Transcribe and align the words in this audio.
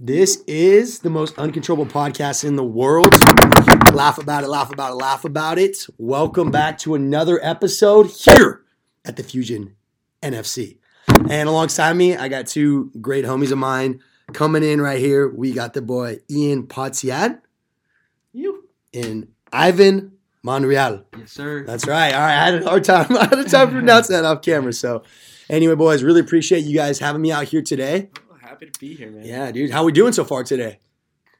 This 0.00 0.44
is 0.46 1.00
the 1.00 1.10
most 1.10 1.36
uncontrollable 1.38 1.90
podcast 1.90 2.44
in 2.44 2.54
the 2.54 2.64
world. 2.64 3.12
Laugh 3.92 4.18
about 4.18 4.44
it, 4.44 4.48
laugh 4.48 4.72
about 4.72 4.92
it, 4.92 4.94
laugh 4.94 5.24
about 5.24 5.58
it. 5.58 5.86
Welcome 5.98 6.52
back 6.52 6.78
to 6.78 6.94
another 6.94 7.40
episode 7.44 8.06
here 8.06 8.62
at 9.04 9.16
the 9.16 9.24
Fusion 9.24 9.74
NFC. 10.22 10.78
And 11.28 11.48
alongside 11.48 11.94
me, 11.96 12.16
I 12.16 12.28
got 12.28 12.46
two 12.46 12.92
great 13.00 13.24
homies 13.24 13.50
of 13.50 13.58
mine 13.58 14.00
coming 14.32 14.62
in 14.62 14.80
right 14.80 15.00
here. 15.00 15.28
We 15.28 15.52
got 15.52 15.74
the 15.74 15.82
boy 15.82 16.18
Ian 16.30 16.68
Potsiad 16.68 17.40
You. 18.32 18.68
and 18.94 19.26
Ivan 19.52 20.12
Monreal. 20.44 21.06
Yes, 21.18 21.32
sir. 21.32 21.64
That's 21.66 21.88
right. 21.88 22.14
All 22.14 22.20
right. 22.20 22.38
I 22.38 22.44
had 22.44 22.62
a 22.62 22.68
hard 22.68 22.84
time. 22.84 23.16
I 23.16 23.24
had 23.24 23.38
a 23.40 23.44
time 23.44 23.66
to 23.68 23.72
pronounce 23.74 24.06
that 24.08 24.24
off 24.24 24.42
camera. 24.42 24.72
So, 24.72 25.02
anyway, 25.50 25.74
boys, 25.74 26.04
really 26.04 26.20
appreciate 26.20 26.60
you 26.64 26.76
guys 26.76 27.00
having 27.00 27.20
me 27.20 27.32
out 27.32 27.44
here 27.44 27.62
today. 27.62 28.10
Happy 28.58 28.72
to 28.72 28.80
be 28.80 28.92
here, 28.96 29.12
man. 29.12 29.24
Yeah, 29.24 29.52
dude. 29.52 29.70
How 29.70 29.84
we 29.84 29.92
doing 29.92 30.12
so 30.12 30.24
far 30.24 30.42
today? 30.42 30.80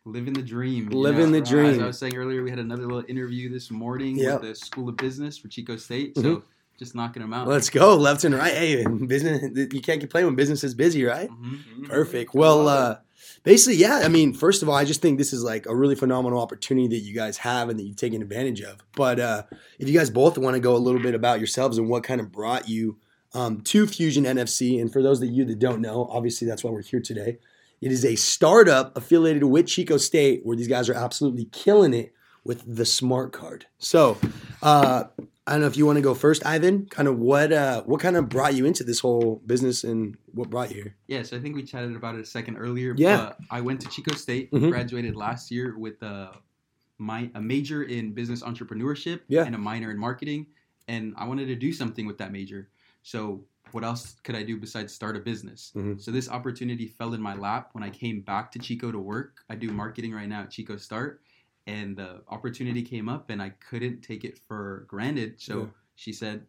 Living 0.05 0.35
the 0.35 0.43
dream. 0.43 0.89
you 0.89 0.97
Living 1.01 1.33
the 1.33 1.41
As 1.43 1.49
dream. 1.49 1.83
I 1.83 1.87
was 1.89 1.99
saying 1.99 2.15
earlier, 2.17 2.45
we 2.45 2.51
had 2.51 2.61
another 2.61 2.83
little 2.87 3.03
interview 3.09 3.51
this 3.53 3.73
morning 3.73 4.17
Yep. 4.17 4.41
with 4.43 4.51
the 4.51 4.55
School 4.55 4.89
of 4.89 4.97
Business 4.97 5.37
for 5.37 5.49
Chico 5.49 5.75
State. 5.77 6.15
So 6.15 6.23
Mhm. 6.23 6.43
just 6.79 6.95
knocking 6.95 7.21
them 7.23 7.33
out. 7.35 7.49
Let's 7.49 7.71
go 7.71 7.97
left 7.97 8.23
and 8.23 8.37
right. 8.37 8.53
Hey, 8.55 8.85
business. 9.09 9.51
You 9.73 9.81
can't 9.81 9.99
complain 9.99 10.27
when 10.27 10.37
business 10.37 10.63
is 10.63 10.75
busy, 10.75 11.03
right? 11.03 11.29
Mhm. 11.29 11.59
Mhm. 11.81 11.89
Perfect. 11.89 12.35
Well, 12.37 12.69
uh, 12.69 12.99
basically, 13.43 13.79
yeah. 13.79 14.03
I 14.05 14.09
mean, 14.09 14.33
first 14.33 14.63
of 14.63 14.69
all, 14.69 14.77
I 14.77 14.85
just 14.85 15.03
think 15.03 15.19
this 15.19 15.33
is 15.33 15.43
like 15.43 15.67
a 15.67 15.75
really 15.75 15.97
phenomenal 15.97 16.39
opportunity 16.41 16.87
that 16.87 17.01
you 17.05 17.15
guys 17.17 17.39
have 17.39 17.69
and 17.69 17.81
that 17.81 17.83
you've 17.83 17.97
taken 17.97 18.23
advantage 18.23 18.63
of. 18.63 18.77
But 18.95 19.19
uh, 19.19 19.43
if 19.81 19.89
you 19.89 19.99
guys 19.99 20.09
both 20.09 20.39
want 20.39 20.55
to 20.55 20.61
go 20.61 20.77
a 20.77 20.79
little 20.79 21.01
bit 21.03 21.17
about 21.17 21.41
yourselves 21.41 21.79
and 21.79 21.89
what 21.89 22.05
kind 22.05 22.21
of 22.21 22.31
brought 22.31 22.69
you 22.69 22.97
um, 23.39 23.61
to 23.63 23.87
Fusion 23.87 24.25
NFC, 24.25 24.81
and 24.81 24.93
for 24.93 25.03
those 25.03 25.23
of 25.23 25.29
you 25.29 25.45
that 25.45 25.59
don't 25.59 25.81
know, 25.81 26.09
obviously 26.11 26.47
that's 26.49 26.65
why 26.65 26.71
we're 26.71 26.83
here 26.83 27.01
today. 27.01 27.39
It 27.81 27.93
is 27.93 28.05
a 28.05 28.17
startup 28.17 28.97
affiliated 28.97 29.45
with 29.45 29.67
Chico 29.69 29.97
State 29.99 30.45
where 30.45 30.57
these 30.57 30.67
guys 30.69 30.89
are 30.89 30.95
absolutely 30.95 31.45
killing 31.47 31.95
it 31.95 32.13
with 32.45 32.63
the 32.77 32.85
smart 32.85 33.33
card. 33.33 33.67
So, 33.79 34.19
uh, 34.63 35.05
I 35.47 35.53
don't 35.53 35.61
know 35.61 35.67
if 35.67 35.77
you 35.77 35.87
want 35.87 35.97
to 35.97 36.03
go 36.03 36.15
first, 36.15 36.45
Ivan. 36.45 36.87
Kind 36.87 37.09
of 37.09 37.19
what 37.19 37.53
uh, 37.53 37.83
what 37.85 38.01
kind 38.01 38.17
of 38.17 38.29
brought 38.29 38.55
you 38.55 38.67
into 38.67 38.85
this 38.85 39.01
whole 39.01 39.41
business 39.47 39.85
and 39.85 40.17
what 40.35 40.51
brought 40.51 40.71
you 40.71 40.83
here? 40.83 40.97
Yeah, 41.07 41.23
so 41.23 41.37
I 41.37 41.41
think 41.41 41.55
we 41.55 41.63
chatted 41.63 41.95
about 41.97 42.17
it 42.17 42.21
a 42.21 42.25
second 42.27 42.57
earlier. 42.59 42.95
Yeah. 42.99 43.17
But 43.17 43.39
I 43.51 43.61
went 43.63 43.81
to 43.83 43.89
Chico 43.89 44.15
State, 44.15 44.51
Mhm. 44.53 44.71
graduated 44.71 45.15
last 45.17 45.51
year 45.51 45.79
with 45.79 46.03
a, 46.03 46.33
mi- 46.99 47.31
a 47.35 47.41
major 47.41 47.85
in 47.85 48.13
business 48.13 48.43
entrepreneurship 48.43 49.21
Yeah. 49.29 49.45
and 49.45 49.55
a 49.55 49.59
minor 49.59 49.91
in 49.91 49.99
marketing. 49.99 50.49
And 50.89 51.15
I 51.17 51.27
wanted 51.27 51.47
to 51.47 51.55
do 51.55 51.73
something 51.73 52.07
with 52.07 52.19
that 52.19 52.31
major. 52.33 52.69
So 53.03 53.45
what 53.73 53.85
else 53.85 54.17
could 54.25 54.35
I 54.35 54.43
do 54.43 54.57
besides 54.57 54.95
start 54.95 55.17
a 55.17 55.21
business? 55.21 55.73
Mhm. 55.77 56.01
So 56.01 56.11
this 56.11 56.29
opportunity 56.29 56.87
fell 56.87 57.15
in 57.15 57.21
my 57.21 57.35
lap 57.35 57.71
when 57.73 57.85
I 57.85 57.91
came 57.91 58.21
back 58.23 58.51
to 58.53 58.59
Chico 58.59 58.91
to 58.91 58.99
work. 58.99 59.45
I 59.51 59.57
do 59.57 59.71
marketing 59.73 60.13
right 60.13 60.29
now 60.29 60.43
at 60.43 60.51
Chico 60.51 60.77
Start. 60.77 61.23
And 61.67 61.95
the 61.97 62.23
opportunity 62.29 62.83
came 62.83 63.11
up 63.11 63.29
and 63.29 63.43
I 63.43 63.51
couldn't 63.51 64.01
take 64.01 64.25
it 64.25 64.39
for 64.39 64.87
granted. 64.89 65.39
So 65.39 65.61
Yeah. 65.65 65.67
she 65.97 66.13
said, 66.15 66.47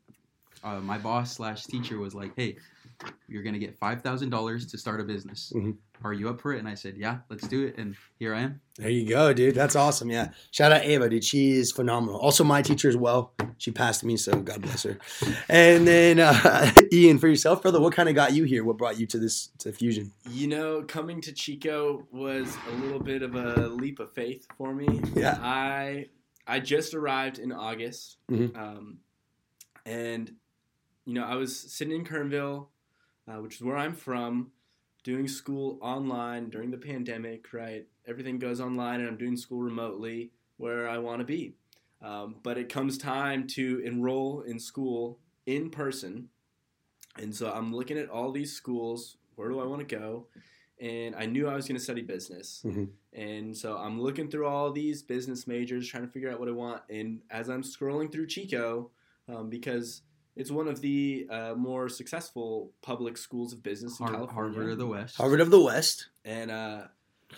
uh, 0.64 0.80
my 0.80 0.98
boss 0.98 1.34
slash 1.36 1.66
teacher 1.66 1.98
was 2.00 2.16
like, 2.16 2.34
hey, 2.38 2.58
you're 3.28 3.44
gonna 3.44 3.60
get 3.60 3.78
five 3.78 4.02
thousand 4.02 4.30
dollars 4.30 4.66
to 4.68 4.78
start 4.78 5.02
a 5.02 5.04
business. 5.04 5.52
Mhm. 5.54 5.78
Are 6.04 6.14
you 6.14 6.30
up 6.30 6.40
for 6.40 6.54
it? 6.54 6.60
And 6.60 6.68
I 6.68 6.76
said, 6.76 6.96
yeah, 6.98 7.18
let's 7.30 7.46
do 7.48 7.66
it. 7.66 7.78
And 7.78 7.96
here 8.20 8.34
I 8.34 8.42
am. 8.42 8.62
There 8.78 8.90
you 8.90 9.08
go, 9.08 9.34
dude. 9.34 9.54
That's 9.56 9.76
awesome. 9.76 10.10
Yeah. 10.10 10.30
Shout 10.52 10.72
out 10.72 10.84
Ava, 10.86 11.10
dude. 11.10 11.24
She 11.26 11.52
is 11.52 11.72
phenomenal. 11.74 12.18
Also, 12.20 12.44
my 12.46 12.62
teacher 12.62 12.88
as 12.88 12.96
well. 12.96 13.34
She 13.58 13.72
passed 13.72 14.06
me, 14.06 14.16
so 14.16 14.40
God 14.40 14.62
bless 14.62 14.84
her. 14.84 14.98
And 15.50 15.86
then 15.86 16.20
uh, 16.20 16.72
Ian, 16.94 17.20
for 17.20 17.28
yourself, 17.28 17.62
brother, 17.62 17.82
what 17.82 17.94
kind 17.94 18.08
of 18.08 18.16
got 18.16 18.32
you 18.34 18.46
here? 18.46 18.64
What 18.64 18.78
brought 18.78 18.98
you 18.98 19.06
to 19.08 19.18
this 19.20 19.50
to 19.60 19.74
Fusion? 19.74 20.14
You 20.30 20.48
know, 20.48 20.84
coming 20.88 21.20
to 21.22 21.34
Chico 21.34 22.08
was 22.14 22.56
a 22.72 22.76
little 22.78 23.02
bit 23.02 23.22
of 23.22 23.36
a 23.36 23.68
leap 23.68 24.00
of 24.00 24.14
faith 24.14 24.48
for 24.58 24.74
me. 24.74 25.02
Yeah. 25.16 25.38
I 25.42 26.06
I 26.48 26.62
just 26.62 26.94
arrived 26.94 27.38
in 27.40 27.52
August, 27.52 28.18
Mhm. 28.32 28.58
um, 28.58 29.00
and 29.86 30.34
you 31.06 31.14
know 31.14 31.24
I 31.24 31.36
was 31.36 31.58
sitting 31.58 31.94
in 31.96 32.06
Kernville, 32.06 32.68
uh, 33.28 33.42
which 33.42 33.56
is 33.56 33.62
where 33.62 33.78
I'm 33.78 33.94
from, 33.94 34.52
doing 35.10 35.28
school 35.28 35.80
online 35.82 36.50
during 36.50 36.70
the 36.70 36.78
pandemic. 36.78 37.52
Right, 37.52 37.88
everything 38.06 38.38
goes 38.38 38.62
online, 38.62 39.00
and 39.00 39.10
I'm 39.10 39.18
doing 39.18 39.38
school 39.38 39.62
remotely 39.62 40.32
where 40.58 40.88
I 40.88 40.98
want 41.00 41.20
to 41.20 41.26
be. 41.26 41.56
Um, 42.02 42.36
but 42.44 42.58
it 42.58 42.70
comes 42.70 42.98
time 42.98 43.48
to 43.48 43.82
enroll 43.84 44.42
in 44.42 44.60
school 44.60 45.20
in 45.46 45.70
person, 45.70 46.30
and 47.18 47.36
so 47.36 47.52
I'm 47.52 47.76
looking 47.76 47.98
at 47.98 48.10
all 48.10 48.32
these 48.32 48.54
schools. 48.56 49.18
Where 49.36 49.50
do 49.50 49.60
I 49.60 49.66
want 49.66 49.88
to 49.88 49.96
go? 49.96 50.28
And 50.80 51.16
I 51.16 51.26
knew 51.26 51.48
I 51.48 51.56
was 51.56 51.68
going 51.68 51.78
to 51.78 51.84
study 51.84 52.02
business. 52.02 52.64
Mhm. 52.66 52.90
And 53.12 53.58
so 53.58 53.78
I'm 53.78 54.02
looking 54.02 54.30
through 54.30 54.46
all 54.46 54.72
these 54.72 55.02
business 55.02 55.46
majors, 55.46 55.88
trying 55.88 56.06
to 56.06 56.12
figure 56.12 56.30
out 56.32 56.40
what 56.40 56.48
I 56.48 56.52
want. 56.54 56.84
And 56.90 57.22
as 57.30 57.50
I'm 57.50 57.64
scrolling 57.64 58.12
through 58.12 58.28
Chico, 58.28 58.92
um, 59.28 59.50
because 59.50 60.04
it's 60.40 60.50
one 60.52 60.68
of 60.68 60.80
the 60.82 61.28
uh, 61.30 61.54
more 61.56 61.90
successful 61.90 62.72
public 62.82 63.18
schools 63.18 63.54
of 63.54 63.62
business 63.62 64.00
in 64.00 64.06
Har- 64.06 64.16
California. 64.16 64.54
Harvard 64.54 64.72
of 64.72 64.78
the 64.80 64.88
West. 64.88 65.16
Harvard 65.18 65.42
of 65.42 65.52
the 65.52 65.62
West. 65.62 66.08
And 66.26 66.50
uh, 66.50 66.84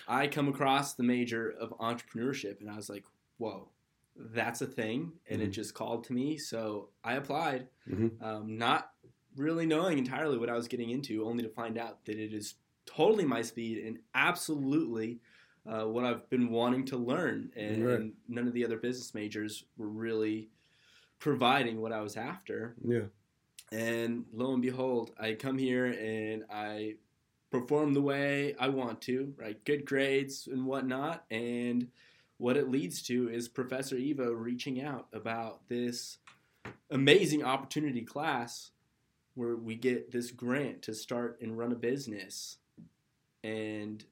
I 0.07 0.27
come 0.27 0.47
across 0.47 0.93
the 0.93 1.03
major 1.03 1.49
of 1.59 1.71
entrepreneurship, 1.79 2.61
and 2.61 2.69
I 2.69 2.75
was 2.75 2.89
like, 2.89 3.03
whoa, 3.37 3.67
that's 4.15 4.61
a 4.61 4.67
thing. 4.67 5.13
And 5.29 5.41
it 5.41 5.49
Mhm. 5.49 5.53
just 5.53 5.73
called 5.73 6.03
to 6.05 6.13
me. 6.13 6.37
So 6.37 6.89
I 7.03 7.13
applied, 7.15 7.67
Mhm. 7.89 8.21
um, 8.21 8.57
not 8.57 8.91
really 9.35 9.65
knowing 9.65 9.97
entirely 9.97 10.37
what 10.37 10.49
I 10.49 10.53
was 10.55 10.67
getting 10.67 10.89
into, 10.91 11.25
only 11.25 11.41
to 11.43 11.49
find 11.49 11.77
out 11.77 12.05
that 12.05 12.17
it 12.19 12.33
is 12.33 12.55
totally 12.85 13.25
my 13.25 13.41
speed 13.41 13.83
and 13.85 13.99
absolutely 14.13 15.19
uh, 15.65 15.85
what 15.85 16.03
I've 16.03 16.27
been 16.29 16.49
wanting 16.49 16.85
to 16.85 16.97
learn. 16.97 17.51
And, 17.55 17.85
Right. 17.85 17.99
and 17.99 18.13
none 18.27 18.47
of 18.47 18.53
the 18.53 18.65
other 18.65 18.77
business 18.77 19.13
majors 19.13 19.63
were 19.77 19.87
really 19.87 20.49
providing 21.21 21.79
what 21.79 21.93
I 21.93 22.01
was 22.01 22.17
after. 22.17 22.75
Yeah. 22.85 23.05
And 23.71 24.25
lo 24.33 24.51
and 24.51 24.61
behold, 24.61 25.11
I 25.17 25.35
come 25.35 25.57
here 25.57 25.85
and 25.85 26.43
I 26.51 26.95
perform 27.49 27.93
the 27.93 28.01
way 28.01 28.55
I 28.59 28.67
want 28.67 28.99
to, 29.03 29.33
right? 29.37 29.63
Good 29.63 29.85
grades 29.85 30.47
and 30.51 30.65
whatnot. 30.65 31.23
And 31.31 31.87
what 32.37 32.57
it 32.57 32.69
leads 32.69 33.01
to 33.03 33.29
is 33.29 33.47
Professor 33.47 33.95
Evo 33.95 34.33
reaching 34.35 34.81
out 34.81 35.07
about 35.13 35.61
this 35.69 36.17
amazing 36.89 37.45
opportunity 37.45 38.01
class 38.01 38.71
where 39.35 39.55
we 39.55 39.75
get 39.75 40.11
this 40.11 40.31
grant 40.31 40.81
to 40.81 40.93
start 40.93 41.37
and 41.41 41.57
run 41.57 41.71
a 41.71 41.75
business. 41.75 42.57
And 43.43 44.03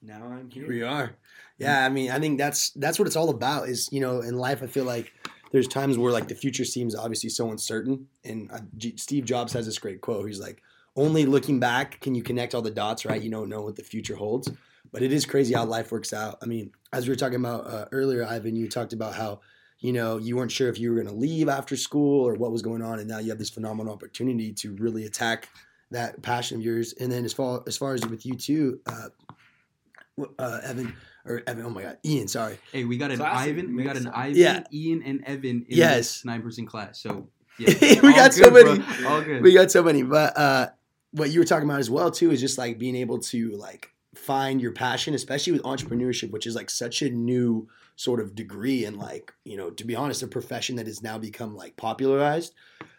now 0.00 0.24
I'm 0.24 0.48
here. 0.48 0.64
Here 0.64 0.72
we 0.72 0.82
are. 0.82 1.12
Yeah, 1.58 1.84
I 1.84 1.88
mean, 1.90 2.10
I 2.10 2.18
think 2.18 2.38
that's 2.38 2.70
that's 2.70 2.98
what 2.98 3.06
it's 3.06 3.16
all 3.16 3.28
about. 3.28 3.68
Is 3.68 3.88
you 3.92 4.00
know, 4.00 4.20
in 4.20 4.36
life, 4.36 4.62
I 4.62 4.66
feel 4.66 4.84
like 4.84 5.12
there's 5.52 5.68
times 5.68 5.98
where 5.98 6.12
like 6.12 6.28
the 6.28 6.34
future 6.34 6.64
seems 6.64 6.96
obviously 6.96 7.30
so 7.30 7.50
uncertain. 7.50 8.08
And 8.24 8.50
uh, 8.50 8.60
G- 8.76 8.96
Steve 8.96 9.24
Jobs 9.24 9.52
has 9.52 9.66
this 9.66 9.78
great 9.78 10.00
quote. 10.00 10.26
He's 10.26 10.40
like, 10.40 10.62
"Only 10.96 11.26
looking 11.26 11.60
back 11.60 12.00
can 12.00 12.14
you 12.14 12.22
connect 12.22 12.54
all 12.54 12.62
the 12.62 12.70
dots. 12.70 13.04
Right? 13.04 13.22
You 13.22 13.30
don't 13.30 13.48
know 13.48 13.62
what 13.62 13.76
the 13.76 13.84
future 13.84 14.16
holds." 14.16 14.50
But 14.90 15.02
it 15.02 15.12
is 15.12 15.24
crazy 15.24 15.54
how 15.54 15.64
life 15.64 15.92
works 15.92 16.12
out. 16.12 16.38
I 16.42 16.46
mean, 16.46 16.72
as 16.92 17.06
we 17.06 17.12
were 17.12 17.16
talking 17.16 17.38
about 17.38 17.66
uh, 17.66 17.86
earlier, 17.92 18.26
Ivan, 18.26 18.56
you 18.56 18.68
talked 18.68 18.92
about 18.92 19.14
how 19.14 19.40
you 19.78 19.92
know 19.92 20.18
you 20.18 20.36
weren't 20.36 20.52
sure 20.52 20.68
if 20.68 20.78
you 20.78 20.90
were 20.90 20.96
going 20.96 21.08
to 21.08 21.14
leave 21.14 21.48
after 21.48 21.76
school 21.76 22.26
or 22.26 22.34
what 22.34 22.50
was 22.50 22.62
going 22.62 22.82
on, 22.82 22.98
and 22.98 23.08
now 23.08 23.18
you 23.18 23.28
have 23.28 23.38
this 23.38 23.50
phenomenal 23.50 23.92
opportunity 23.92 24.52
to 24.54 24.74
really 24.76 25.04
attack 25.04 25.48
that 25.90 26.22
passion 26.22 26.58
of 26.58 26.64
yours. 26.64 26.94
And 26.94 27.12
then 27.12 27.24
as 27.24 27.32
far 27.32 27.62
as 27.66 27.76
far 27.76 27.94
as 27.94 28.04
with 28.06 28.24
you 28.24 28.34
too, 28.34 28.80
uh, 28.86 29.08
uh, 30.38 30.60
Evan 30.64 30.94
or 31.24 31.42
Evan. 31.46 31.64
Oh 31.66 31.70
my 31.70 31.82
God, 31.82 31.98
Ian. 32.04 32.28
Sorry. 32.28 32.58
Hey, 32.72 32.84
we 32.84 32.96
got 32.98 33.10
an 33.10 33.18
Classic 33.18 33.52
Ivan, 33.52 33.76
we 33.76 33.82
got 33.84 33.96
an 33.96 34.04
mix-up. 34.04 34.18
Ivan, 34.18 34.36
Yeah. 34.36 34.64
Ian, 34.72 35.02
and 35.02 35.24
Evan 35.24 35.64
in 35.68 35.78
Yes. 35.78 35.96
this 35.96 36.24
nine 36.24 36.42
person 36.42 36.66
class. 36.66 37.00
So 37.00 37.28
yeah, 37.58 37.74
We 38.02 38.08
all 38.08 38.14
got 38.16 38.32
so 38.34 38.50
good, 38.50 38.64
bro. 38.64 38.76
many. 38.76 39.06
All 39.06 39.22
good. 39.22 39.42
We 39.42 39.52
got 39.54 39.70
so 39.70 39.82
many, 39.82 40.02
but 40.02 40.36
uh, 40.38 40.68
what 41.12 41.30
you 41.30 41.40
were 41.40 41.44
talking 41.46 41.68
about 41.68 41.80
as 41.80 41.90
well 41.90 42.10
too 42.10 42.30
is 42.30 42.40
just 42.40 42.56
like 42.58 42.78
being 42.78 42.96
able 42.96 43.18
to 43.20 43.50
like 43.56 43.90
find 44.14 44.60
your 44.60 44.72
passion, 44.72 45.14
especially 45.14 45.52
with 45.52 45.62
entrepreneurship, 45.62 46.30
which 46.30 46.46
is 46.46 46.54
like 46.54 46.70
such 46.70 47.02
a 47.02 47.10
new 47.10 47.68
sort 47.96 48.20
of 48.20 48.34
degree 48.34 48.84
and 48.86 48.96
like 48.96 49.32
you 49.44 49.56
know 49.56 49.70
to 49.70 49.84
be 49.84 49.94
honest, 49.94 50.22
a 50.22 50.26
profession 50.26 50.76
that 50.76 50.86
has 50.86 51.02
now 51.02 51.18
become 51.18 51.54
like 51.54 51.76
popularized. 51.76 52.54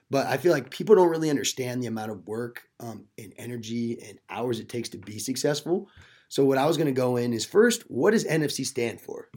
But 0.09 0.27
I 0.27 0.37
feel 0.37 0.51
like 0.51 0.69
people 0.69 0.95
don't 0.95 1.09
really 1.09 1.31
understand 1.31 1.81
the 1.81 1.87
amount 1.87 2.11
of 2.11 2.27
work 2.27 2.61
um, 2.79 3.05
and 3.17 3.33
energy 3.37 3.97
and 4.07 4.19
hours 4.29 4.59
it 4.59 4.69
takes 4.69 4.89
to 4.89 4.97
be 4.99 5.17
successful. 5.17 5.89
So 6.33 6.43
what 6.43 6.57
I 6.57 6.65
was 6.65 6.77
going 6.77 6.87
to 6.87 6.99
go 6.99 7.17
in 7.17 7.31
is 7.31 7.45
first, 7.45 7.83
what 7.91 8.09
does 8.09 8.25
NFC 8.25 8.65
stand 8.65 8.99
for? 8.99 9.29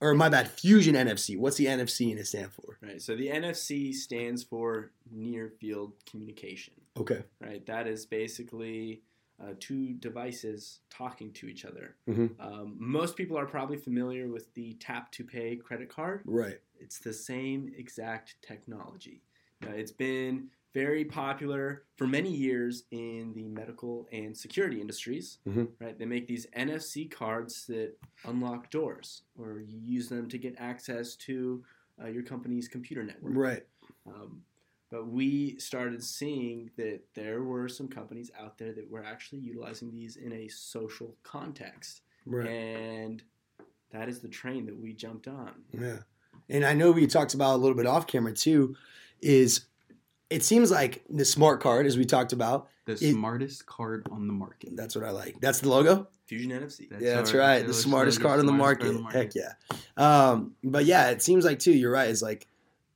Or 0.00 0.14
my 0.14 0.30
bad, 0.30 0.50
Fusion 0.50 0.94
NFC. 0.94 1.38
What's 1.38 1.58
the 1.58 1.66
NFC 1.66 2.10
and 2.12 2.18
it 2.18 2.26
stand 2.26 2.50
for? 2.50 2.78
Right. 2.80 3.02
So 3.02 3.14
the 3.14 3.28
NFC 3.28 3.92
stands 3.92 4.42
for 4.42 4.90
near 5.12 5.52
field 5.60 5.92
communication. 6.10 6.72
Okay. 6.98 7.24
Right. 7.42 7.66
That 7.66 7.86
is 7.86 8.06
basically 8.06 9.02
uh, 9.38 9.52
two 9.60 9.92
devices 9.92 10.80
talking 10.88 11.30
to 11.34 11.46
each 11.46 11.66
other. 11.66 11.96
Mhm. 12.08 12.30
Um, 12.40 12.74
most 12.78 13.18
people 13.18 13.36
are 13.36 13.44
probably 13.44 13.76
familiar 13.76 14.26
with 14.28 14.54
the 14.54 14.72
tap 14.80 15.12
to 15.12 15.24
pay 15.24 15.56
credit 15.56 15.90
card. 15.90 16.22
Right. 16.24 16.58
It's 16.78 17.00
the 17.00 17.12
same 17.12 17.70
exact 17.76 18.36
technology. 18.40 19.20
Uh, 19.62 19.72
it's 19.72 19.92
been 19.92 20.48
very 20.72 21.04
popular 21.04 21.84
for 21.96 22.06
many 22.06 22.30
years 22.30 22.84
in 22.92 23.32
the 23.34 23.48
medical 23.48 24.08
and 24.12 24.36
security 24.36 24.80
industries. 24.80 25.38
Mhm. 25.46 25.68
Right, 25.80 25.98
they 25.98 26.06
make 26.06 26.26
these 26.26 26.46
NFC 26.56 27.06
cards 27.10 27.66
that 27.66 27.96
unlock 28.24 28.70
doors, 28.70 29.22
or 29.36 29.60
you 29.60 29.78
use 29.78 30.08
them 30.08 30.28
to 30.28 30.38
get 30.38 30.54
access 30.58 31.16
to 31.16 31.64
uh, 32.02 32.06
your 32.06 32.22
company's 32.22 32.66
computer 32.68 33.02
network. 33.02 33.34
Right. 33.36 33.66
Um, 34.06 34.42
but 34.90 35.06
we 35.08 35.58
started 35.58 36.02
seeing 36.02 36.70
that 36.76 37.00
there 37.14 37.42
were 37.42 37.68
some 37.68 37.88
companies 37.88 38.30
out 38.38 38.56
there 38.58 38.72
that 38.72 38.88
were 38.90 39.04
actually 39.04 39.40
utilizing 39.40 39.90
these 39.90 40.16
in 40.16 40.32
a 40.32 40.48
social 40.48 41.14
context, 41.22 42.02
Right. 42.24 42.46
and 42.48 43.22
that 43.90 44.08
is 44.08 44.20
the 44.20 44.28
train 44.28 44.64
that 44.66 44.76
we 44.76 44.92
jumped 44.94 45.28
on. 45.28 45.64
Yeah. 45.72 45.98
And 46.48 46.64
I 46.64 46.72
know 46.74 46.90
we 46.90 47.06
talked 47.06 47.34
about 47.34 47.54
a 47.56 47.58
little 47.58 47.76
bit 47.76 47.86
off 47.86 48.06
camera 48.06 48.32
too, 48.32 48.76
is 49.20 49.66
it 50.30 50.44
seems 50.44 50.70
like 50.70 51.02
the 51.10 51.24
smart 51.24 51.60
card, 51.60 51.86
as 51.86 51.98
we 51.98 52.04
talked 52.04 52.32
about, 52.32 52.68
The 52.86 52.92
It- 52.92 53.12
smartest 53.12 53.66
card 53.66 54.06
on 54.10 54.26
the 54.26 54.32
market. 54.32 54.74
that's 54.76 54.96
what 54.96 55.04
I 55.04 55.10
like. 55.10 55.40
That's 55.40 55.60
the 55.60 55.68
logo? 55.68 56.08
Fusion 56.26 56.50
NFC. 56.50 56.88
yeah, 57.00 57.16
that's 57.16 57.32
our- 57.34 57.38
right. 57.40 57.66
The 57.66 57.74
smartest 57.74 58.16
slogan, 58.18 58.28
card 58.28 58.40
on 58.40 58.46
the 58.46 58.52
smartest 58.52 58.92
market. 58.92 59.02
card 59.04 59.06
on 59.06 59.12
the 59.12 59.18
Heck 59.18 59.84
yeah. 59.98 60.30
Um, 60.30 60.54
but 60.64 60.84
yeah, 60.86 61.10
it 61.10 61.22
seems 61.22 61.44
like 61.44 61.58
too, 61.58 61.72
you're 61.72 61.90
right. 61.92 62.08
It's 62.08 62.22
like 62.22 62.46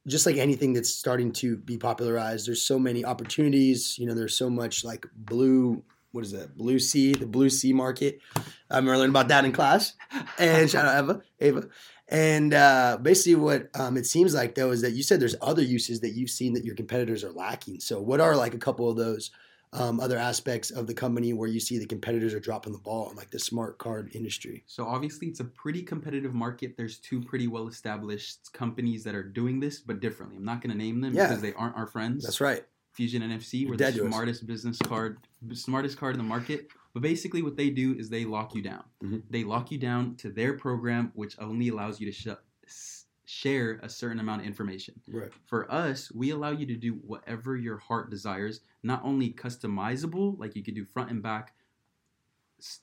just 0.06 0.26
like 0.26 0.36
anything 0.36 0.72
that's 0.72 0.90
starting 0.90 1.32
to 1.32 1.56
be 1.56 1.76
popularized, 1.78 2.46
there's 2.48 2.62
so 2.62 2.78
many 2.78 3.04
opportunities. 3.04 3.98
You 3.98 4.06
know, 4.06 4.14
there's 4.14 4.36
so 4.36 4.48
much 4.50 4.84
like 4.84 5.06
blue, 5.16 5.82
what 6.12 6.24
is 6.24 6.30
that? 6.32 6.56
Blue 6.56 6.78
sea, 6.78 7.12
the 7.14 7.26
blue 7.26 7.50
sea 7.50 7.72
market. 7.72 8.20
I'm 8.70 8.86
learning 8.86 9.10
about 9.10 9.28
that 9.28 9.44
in 9.44 9.52
class. 9.52 9.94
And 10.38 10.68
shout 10.70 10.86
out 10.86 11.02
Eva, 11.04 11.22
Ava. 11.40 11.68
And 12.08 12.52
uh, 12.52 12.98
basically, 13.00 13.36
what 13.36 13.68
um, 13.78 13.96
it 13.96 14.06
seems 14.06 14.34
like 14.34 14.54
though 14.54 14.70
is 14.70 14.82
that 14.82 14.92
you 14.92 15.02
said 15.02 15.20
there's 15.20 15.36
other 15.40 15.62
uses 15.62 16.00
that 16.00 16.10
you've 16.10 16.30
seen 16.30 16.52
that 16.54 16.64
your 16.64 16.74
competitors 16.74 17.24
are 17.24 17.32
lacking. 17.32 17.80
So, 17.80 18.00
what 18.00 18.20
are 18.20 18.36
like 18.36 18.54
a 18.54 18.58
couple 18.58 18.90
of 18.90 18.96
those 18.96 19.30
um, 19.74 19.98
other 19.98 20.16
aspects 20.16 20.70
of 20.70 20.86
the 20.86 20.94
company 20.94 21.32
where 21.32 21.48
you 21.48 21.58
see 21.58 21.78
the 21.78 21.86
competitors 21.86 22.32
are 22.32 22.40
dropping 22.40 22.72
the 22.72 22.78
ball 22.78 23.10
in 23.10 23.16
like 23.16 23.30
the 23.30 23.38
smart 23.38 23.78
card 23.78 24.10
industry? 24.14 24.62
So 24.66 24.86
obviously 24.86 25.26
it's 25.26 25.40
a 25.40 25.44
pretty 25.44 25.82
competitive 25.82 26.32
market. 26.32 26.76
There's 26.76 26.98
two 26.98 27.20
pretty 27.20 27.48
well 27.48 27.66
established 27.66 28.52
companies 28.52 29.02
that 29.04 29.14
are 29.14 29.24
doing 29.24 29.58
this, 29.58 29.80
but 29.80 30.00
differently. 30.00 30.36
I'm 30.36 30.44
not 30.44 30.60
going 30.62 30.70
to 30.70 30.78
name 30.78 31.00
them 31.00 31.12
Yeah. 31.12 31.26
because 31.28 31.42
they 31.42 31.52
aren't 31.54 31.76
our 31.76 31.88
friends. 31.88 32.24
That's 32.24 32.40
right. 32.40 32.64
Fusion 32.92 33.22
NFC, 33.22 33.68
we're 33.68 33.76
the 33.76 33.90
smartest 33.90 34.46
business 34.46 34.78
card, 34.78 35.18
smartest 35.52 35.98
card 35.98 36.14
in 36.14 36.18
the 36.18 36.24
market. 36.24 36.68
But 36.94 37.02
basically, 37.02 37.42
what 37.42 37.56
they 37.56 37.70
do 37.70 37.92
is 37.94 38.08
they 38.08 38.24
lock 38.24 38.54
you 38.54 38.62
down. 38.62 38.84
Mhm. 39.02 39.24
They 39.28 39.44
lock 39.44 39.70
you 39.72 39.78
down 39.78 40.14
to 40.16 40.30
their 40.30 40.54
program, 40.56 41.10
which 41.14 41.36
only 41.40 41.68
allows 41.68 42.00
you 42.00 42.10
to 42.10 42.38
sh- 42.66 43.02
share 43.26 43.80
a 43.82 43.88
certain 43.88 44.20
amount 44.20 44.42
of 44.42 44.46
information. 44.46 45.00
Right. 45.08 45.32
For 45.46 45.70
us, 45.72 46.12
we 46.12 46.30
allow 46.30 46.50
you 46.52 46.66
to 46.66 46.76
do 46.76 46.92
whatever 46.94 47.56
your 47.56 47.78
heart 47.78 48.10
desires. 48.10 48.60
Not 48.82 49.02
only 49.04 49.32
customizable, 49.32 50.38
like 50.38 50.54
you 50.54 50.62
could 50.62 50.74
do 50.74 50.84
front 50.84 51.10
and 51.10 51.20
back, 51.22 51.54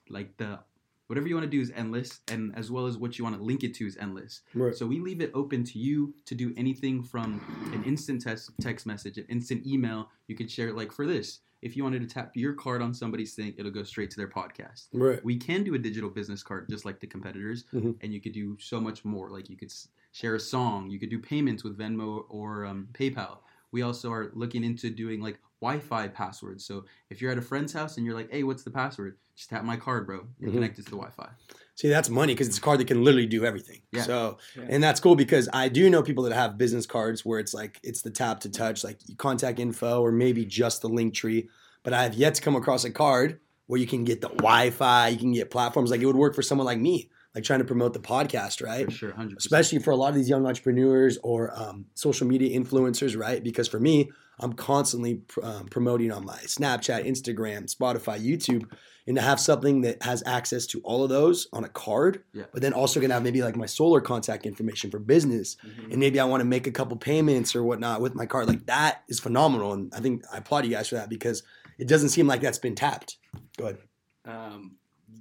like 0.10 0.36
the 0.38 0.60
whatever 1.08 1.28
you 1.28 1.36
want 1.36 1.44
to 1.46 1.50
do 1.50 1.60
is 1.62 1.72
endless, 1.76 2.22
and 2.30 2.56
as 2.56 2.72
well 2.72 2.86
as 2.88 2.98
what 2.98 3.18
you 3.18 3.24
want 3.24 3.36
to 3.38 3.44
link 3.44 3.64
it 3.64 3.74
to 3.76 3.86
is 3.86 3.98
endless. 3.98 4.42
Right. 4.54 4.74
So 4.76 4.88
we 4.88 5.00
leave 5.00 5.22
it 5.22 5.32
open 5.34 5.64
to 5.66 5.80
you 5.80 6.14
to 6.26 6.36
do 6.36 6.54
anything 6.56 7.04
from 7.04 7.42
an 7.74 7.84
instant 7.84 8.22
text 8.22 8.52
text 8.62 8.86
message, 8.86 9.18
an 9.18 9.26
instant 9.30 9.66
email. 9.66 10.10
You 10.28 10.36
can 10.36 10.48
share 10.48 10.68
it 10.70 10.76
like 10.76 10.92
for 10.92 11.06
this. 11.06 11.40
If 11.62 11.78
you 11.78 11.84
wanted 11.84 12.02
to 12.02 12.08
tap 12.08 12.36
your 12.36 12.54
card 12.54 12.82
on 12.82 12.94
somebody's 12.94 13.36
thing, 13.36 13.54
it'll 13.58 13.72
go 13.72 13.84
straight 13.84 14.10
to 14.12 14.18
their 14.18 14.28
podcast. 14.28 14.88
Right. 14.94 15.24
We 15.24 15.38
can 15.38 15.64
do 15.64 15.76
a 15.76 15.80
digital 15.80 16.10
business 16.10 16.42
card 16.42 16.68
just 16.70 16.86
like 16.86 17.00
the 17.00 17.08
competitors, 17.08 17.66
Mhm. 17.74 17.98
and 18.02 18.14
you 18.14 18.20
could 18.20 18.34
do 18.34 18.58
so 18.60 18.82
much 18.82 19.06
more. 19.06 19.30
Like 19.30 19.50
you 19.50 19.58
could 19.58 19.72
share 20.12 20.36
a 20.36 20.40
song, 20.40 20.90
you 20.90 21.00
could 21.00 21.10
do 21.10 21.20
payments 21.20 21.64
with 21.64 21.78
Venmo 21.78 22.26
or 22.30 22.66
um, 22.66 22.88
PayPal. 22.94 23.40
We 23.72 23.84
also 23.84 24.12
are 24.12 24.32
looking 24.34 24.64
into 24.64 24.90
doing 24.90 25.22
like 25.22 25.40
Wi-Fi 25.62 26.08
passwords. 26.10 26.66
So 26.66 26.86
if 27.12 27.22
you're 27.22 27.32
at 27.32 27.38
a 27.38 27.42
friend's 27.42 27.72
house 27.72 27.98
and 27.98 28.06
you're 28.06 28.16
like, 28.16 28.32
"Hey, 28.32 28.44
what's 28.44 28.64
the 28.64 28.72
password?" 28.72 29.18
Just 29.36 29.50
tap 29.52 29.64
my 29.64 29.78
card, 29.78 30.08
bro. 30.08 30.28
You're 30.40 30.50
Mhm. 30.50 30.54
connected 30.56 30.86
to 30.86 30.92
the 30.92 30.98
Wi-Fi. 30.98 31.30
See, 31.76 31.88
that's 31.90 32.10
money 32.10 32.34
because 32.34 32.48
it's 32.48 32.58
a 32.58 32.62
card 32.62 32.80
that 32.80 32.88
can 32.88 33.04
literally 33.04 33.26
do 33.28 33.44
everything. 33.46 33.82
Yeah. 33.92 34.04
So, 34.04 34.38
Yeah. 34.58 34.66
and 34.70 34.84
that's 34.84 35.00
cool 35.00 35.16
because 35.16 35.50
I 35.54 35.68
do 35.70 35.90
know 35.90 36.04
people 36.04 36.24
that 36.26 36.34
have 36.34 36.58
business 36.58 36.86
cards 36.86 37.26
where 37.26 37.40
it's 37.40 37.54
like 37.54 37.80
it's 37.84 38.02
the 38.02 38.12
tap 38.12 38.42
to 38.42 38.50
touch, 38.50 38.84
like 38.84 39.00
contact 39.18 39.60
info 39.60 40.02
or 40.02 40.12
maybe 40.12 40.46
just 40.46 40.82
the 40.82 40.90
Linktree. 40.90 41.48
But 41.84 41.94
I 41.94 42.04
have 42.04 42.14
yet 42.14 42.36
to 42.36 42.42
come 42.42 42.56
across 42.56 42.84
a 42.84 42.92
card 42.92 43.40
where 43.68 43.80
you 43.80 43.88
can 43.88 44.04
get 44.04 44.22
the 44.22 44.28
Wi-Fi, 44.30 45.08
you 45.08 45.18
can 45.18 45.32
get 45.32 45.50
platforms 45.50 45.90
like 45.90 46.02
it 46.02 46.06
would 46.06 46.16
work 46.16 46.36
for 46.36 46.42
someone 46.44 46.66
like 46.66 46.78
me, 46.80 47.10
like 47.34 47.44
trying 47.46 47.60
to 47.60 47.66
promote 47.66 47.94
the 47.94 48.00
podcast, 48.00 48.64
right? 48.64 48.86
For 48.86 48.92
sure, 48.92 49.14
hundred 49.14 49.36
percent. 49.38 49.46
especially 49.46 49.80
for 49.80 49.92
a 49.92 49.96
lot 49.96 50.10
of 50.10 50.16
these 50.16 50.30
young 50.30 50.46
entrepreneurs 50.46 51.18
or 51.24 51.52
um, 51.58 51.86
social 51.96 52.28
media 52.28 52.60
influencers, 52.60 53.18
right? 53.18 53.42
Because 53.44 53.68
for 53.70 53.80
me, 53.80 54.12
I'm 54.40 54.54
constantly 54.54 55.22
um, 55.42 55.68
promoting 55.68 56.12
on 56.12 56.26
my 56.26 56.38
Snapchat, 56.40 57.08
Instagram, 57.08 57.74
Spotify, 57.74 58.20
YouTube, 58.20 58.66
and 59.08 59.16
to 59.16 59.22
have 59.22 59.40
something 59.40 59.82
that 59.82 60.02
has 60.04 60.22
access 60.26 60.66
to 60.68 60.80
all 60.82 61.04
of 61.04 61.10
those 61.10 61.48
on 61.54 61.64
a 61.64 61.70
card, 61.70 62.24
Yeah. 62.34 62.44
but 62.54 62.62
then 62.62 62.74
also 62.74 63.00
gonna 63.00 63.14
have 63.14 63.24
maybe 63.24 63.42
like 63.42 63.56
my 63.56 63.66
solar 63.66 64.02
contact 64.02 64.46
information 64.46 64.92
for 64.92 65.00
business, 65.00 65.58
Mhm. 65.64 65.92
and 65.92 65.98
maybe 66.00 66.20
I 66.20 66.26
want 66.26 66.42
to 66.42 66.46
make 66.46 66.68
a 66.68 66.72
couple 66.72 66.96
payments 66.98 67.56
or 67.56 67.64
whatnot 67.64 68.02
with 68.02 68.16
my 68.16 68.26
card. 68.26 68.48
Like 68.48 68.66
that 68.68 69.04
is 69.08 69.20
phenomenal, 69.20 69.74
and 69.74 69.94
I 69.94 70.00
think 70.00 70.24
I 70.32 70.38
applaud 70.38 70.66
you 70.66 70.72
guys 70.72 70.90
for 70.90 70.96
that 70.96 71.10
because 71.10 71.44
it 71.78 71.88
doesn't 71.88 72.10
seem 72.10 72.28
like 72.28 72.42
that's 72.42 72.60
been 72.60 72.76
tapped. 72.76 73.18
Go 73.58 73.66
ahead. 73.66 73.80
Um, 74.26 74.78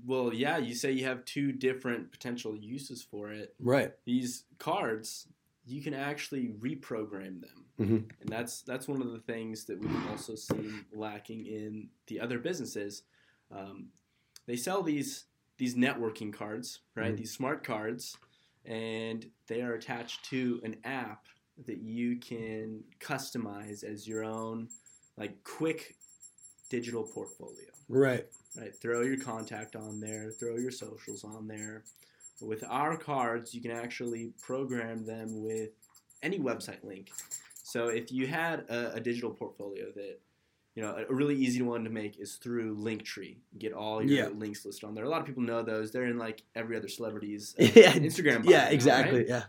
well, 0.07 0.33
yeah, 0.35 0.59
you 0.59 0.75
say 0.75 0.93
you 0.93 1.05
have 1.05 1.25
two 1.25 1.53
different 1.53 2.13
potential 2.13 2.57
uses 2.57 3.03
for 3.03 3.33
it. 3.33 3.55
Right. 3.59 3.93
These 4.05 4.45
cards, 4.59 5.27
you 5.65 5.81
can 5.83 5.95
actually 5.95 6.49
reprogram 6.61 7.41
them, 7.41 7.65
Mhm. 7.79 8.11
and 8.21 8.29
that's 8.29 8.63
that's 8.63 8.89
one 8.89 9.01
of 9.01 9.13
the 9.13 9.21
things 9.21 9.65
that 9.67 9.79
we've 9.81 10.07
also 10.11 10.35
seen 10.35 10.85
lacking 10.93 11.47
in 11.47 11.89
the 12.09 12.21
other 12.21 12.39
businesses. 12.39 13.03
Um, 13.51 13.89
they 14.47 14.57
sell 14.57 14.83
these 14.83 15.25
these 15.59 15.75
networking 15.75 16.33
cards, 16.33 16.81
right? 16.95 17.13
Mhm. 17.13 17.19
These 17.19 17.35
smart 17.35 17.63
cards, 17.63 18.17
and 18.65 19.31
they 19.47 19.61
are 19.61 19.75
attached 19.75 20.25
to 20.31 20.59
an 20.65 20.77
app 20.85 21.27
that 21.67 21.79
you 21.83 22.17
can 22.17 22.83
customize 22.99 23.85
as 23.85 24.09
your 24.09 24.25
own, 24.25 24.71
like 25.19 25.45
quick 25.45 25.97
digital 26.71 27.03
portfolio 27.03 27.69
Right. 27.89 28.27
right? 28.57 28.75
Throw 28.75 29.03
your 29.03 29.19
contact 29.19 29.77
on 29.77 30.01
there, 30.01 30.31
throw 30.31 30.57
your 30.57 30.71
socials 30.71 31.25
on 31.25 31.47
there. 31.47 31.85
With 32.41 32.65
our 32.65 32.97
cards, 32.97 33.53
you 33.55 33.61
can 33.61 33.73
actually 33.73 34.33
program 34.41 35.05
them 35.05 35.43
with 35.43 35.73
any 36.23 36.39
website 36.39 36.83
link. 36.85 37.11
So 37.63 37.89
if 37.89 38.11
you 38.11 38.27
had 38.27 38.61
a, 38.71 38.95
a 38.95 39.01
digital 39.01 39.31
portfolio 39.35 39.93
that, 39.93 40.21
you 40.75 40.83
know, 40.83 41.05
a 41.09 41.13
really 41.13 41.35
easy 41.37 41.63
one 41.63 41.85
to 41.85 41.91
make 41.91 42.19
is 42.19 42.37
through 42.37 42.77
Linktree. 42.77 43.37
Get 43.59 43.73
all 43.73 44.03
your 44.03 44.27
Yeah. 44.27 44.29
links 44.29 44.65
listed 44.65 44.85
on 44.85 44.95
there. 44.95 45.05
A 45.05 45.09
lot 45.09 45.21
of 45.21 45.27
people 45.27 45.43
know 45.43 45.63
those. 45.63 45.91
They're 45.91 46.05
in 46.07 46.17
like 46.19 46.43
every 46.55 46.77
other 46.77 46.89
celebrity's 46.89 47.55
uh, 47.59 47.65
Yeah. 47.75 47.93
Instagram. 47.95 48.45
Yeah. 48.45 48.65
now, 48.65 48.71
Exactly. 48.71 49.19
right? 49.21 49.29
Yeah. 49.29 49.45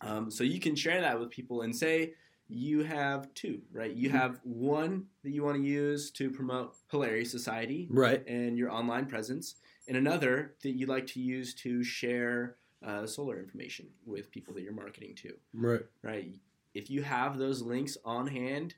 Um, 0.00 0.30
so 0.30 0.44
you 0.44 0.60
can 0.60 0.76
share 0.76 1.00
that 1.00 1.18
with 1.18 1.30
people 1.30 1.62
and 1.62 1.74
say 1.74 2.14
you 2.46 2.82
have 2.84 3.34
two, 3.34 3.60
right? 3.72 3.92
You 3.92 4.08
Mhm. 4.10 4.12
have 4.12 4.40
one 4.44 5.06
that 5.22 5.30
you 5.30 5.42
want 5.42 5.56
to 5.56 5.62
use 5.62 6.10
to 6.12 6.30
promote 6.30 6.76
Hilarious 6.90 7.30
Society, 7.30 7.88
Right. 7.90 8.24
and 8.26 8.56
your 8.56 8.70
online 8.70 9.06
presence, 9.06 9.56
and 9.88 9.96
another 9.96 10.54
that 10.62 10.70
you'd 10.70 10.88
like 10.88 11.06
to 11.08 11.20
use 11.20 11.52
to 11.56 11.82
share 11.82 12.56
uh, 12.80 13.04
solar 13.04 13.40
information 13.40 13.88
with 14.06 14.30
people 14.30 14.54
that 14.54 14.62
you're 14.62 14.72
marketing 14.72 15.12
to, 15.16 15.36
Right. 15.52 15.84
right? 16.02 16.32
If 16.74 16.88
you 16.90 17.02
have 17.02 17.36
those 17.36 17.60
links 17.60 17.98
on 18.04 18.28
hand, 18.28 18.76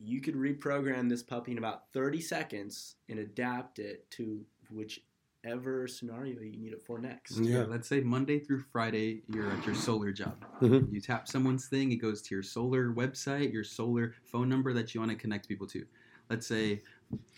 you 0.00 0.20
could 0.20 0.34
reprogram 0.34 1.08
this 1.08 1.22
puppy 1.22 1.52
in 1.52 1.58
about 1.58 1.92
30 1.92 2.20
seconds 2.20 2.96
and 3.08 3.18
adapt 3.18 3.78
it 3.78 4.08
to 4.12 4.44
whichever 4.70 5.88
scenario 5.88 6.40
you 6.40 6.56
need 6.56 6.72
it 6.72 6.82
for 6.86 6.98
next. 6.98 7.38
Yeah. 7.38 7.64
Let's 7.64 7.88
say 7.88 8.00
Monday 8.00 8.38
through 8.38 8.60
Friday, 8.72 9.22
you're 9.28 9.50
at 9.50 9.64
your 9.66 9.74
solar 9.74 10.12
job. 10.12 10.36
Mhm. 10.60 10.92
You 10.92 11.00
tap 11.00 11.28
someone's 11.28 11.66
thing, 11.66 11.90
it 11.92 11.96
goes 11.96 12.22
to 12.22 12.34
your 12.34 12.42
solar 12.42 12.92
website, 12.92 13.52
your 13.52 13.64
solar 13.64 14.14
phone 14.24 14.48
number 14.48 14.72
that 14.72 14.94
you 14.94 15.00
want 15.00 15.10
to 15.12 15.16
connect 15.16 15.48
people 15.48 15.66
to. 15.68 15.84
Let's 16.30 16.46
say 16.46 16.82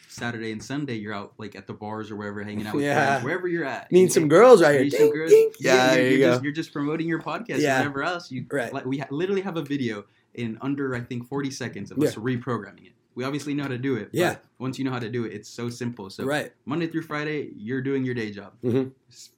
Saturday 0.08 0.50
and 0.50 0.60
Sunday, 0.62 0.94
you're 0.96 1.14
out 1.14 1.34
like 1.38 1.54
at 1.54 1.66
the 1.68 1.72
bars 1.72 2.10
or 2.10 2.16
wherever, 2.16 2.42
hanging 2.42 2.66
out 2.66 2.74
with 2.74 2.84
Yeah. 2.84 3.06
friends, 3.06 3.24
wherever 3.24 3.46
you're 3.46 3.64
at. 3.64 3.90
Meet 3.92 4.12
some 4.12 4.28
girls 4.28 4.60
right 4.60 4.72
here. 4.72 4.82
Meet 4.82 4.92
some 4.94 5.12
girls. 5.12 5.30
ding. 5.30 5.50
Yeah, 5.60 5.72
you're, 5.86 5.94
there 5.94 6.02
you 6.10 6.10
you're 6.18 6.26
go. 6.28 6.32
Just, 6.32 6.42
you're 6.44 6.52
just 6.52 6.72
promoting 6.72 7.06
your 7.08 7.20
podcast 7.22 7.60
Yeah. 7.60 7.76
or 7.76 7.78
whatever 7.78 8.02
else. 8.02 8.32
You 8.32 8.44
Right. 8.50 8.72
like, 8.72 8.84
we 8.84 8.98
ha- 8.98 9.06
literally 9.10 9.42
have 9.42 9.56
a 9.56 9.62
video 9.62 10.04
in 10.34 10.58
under 10.60 10.94
I 10.94 11.00
think 11.00 11.28
40 11.28 11.50
seconds 11.50 11.90
of 11.90 11.98
us 11.98 12.14
reprogramming 12.14 12.86
it. 12.86 12.92
We 13.14 13.24
obviously 13.24 13.54
know 13.54 13.64
how 13.64 13.68
to 13.70 13.78
do 13.78 13.96
it. 13.96 14.10
but 14.12 14.18
Yeah. 14.18 14.36
Once 14.58 14.78
you 14.78 14.84
know 14.84 14.92
how 14.92 14.98
to 15.00 15.08
do 15.10 15.24
it, 15.24 15.32
it's 15.32 15.48
so 15.48 15.68
simple. 15.68 16.08
So 16.10 16.24
right. 16.24 16.52
Monday 16.64 16.86
through 16.86 17.02
Friday, 17.02 17.50
you're 17.56 17.82
doing 17.82 18.04
your 18.04 18.14
day 18.14 18.30
job. 18.30 18.52
Mhm. 18.64 18.92
S- 19.10 19.30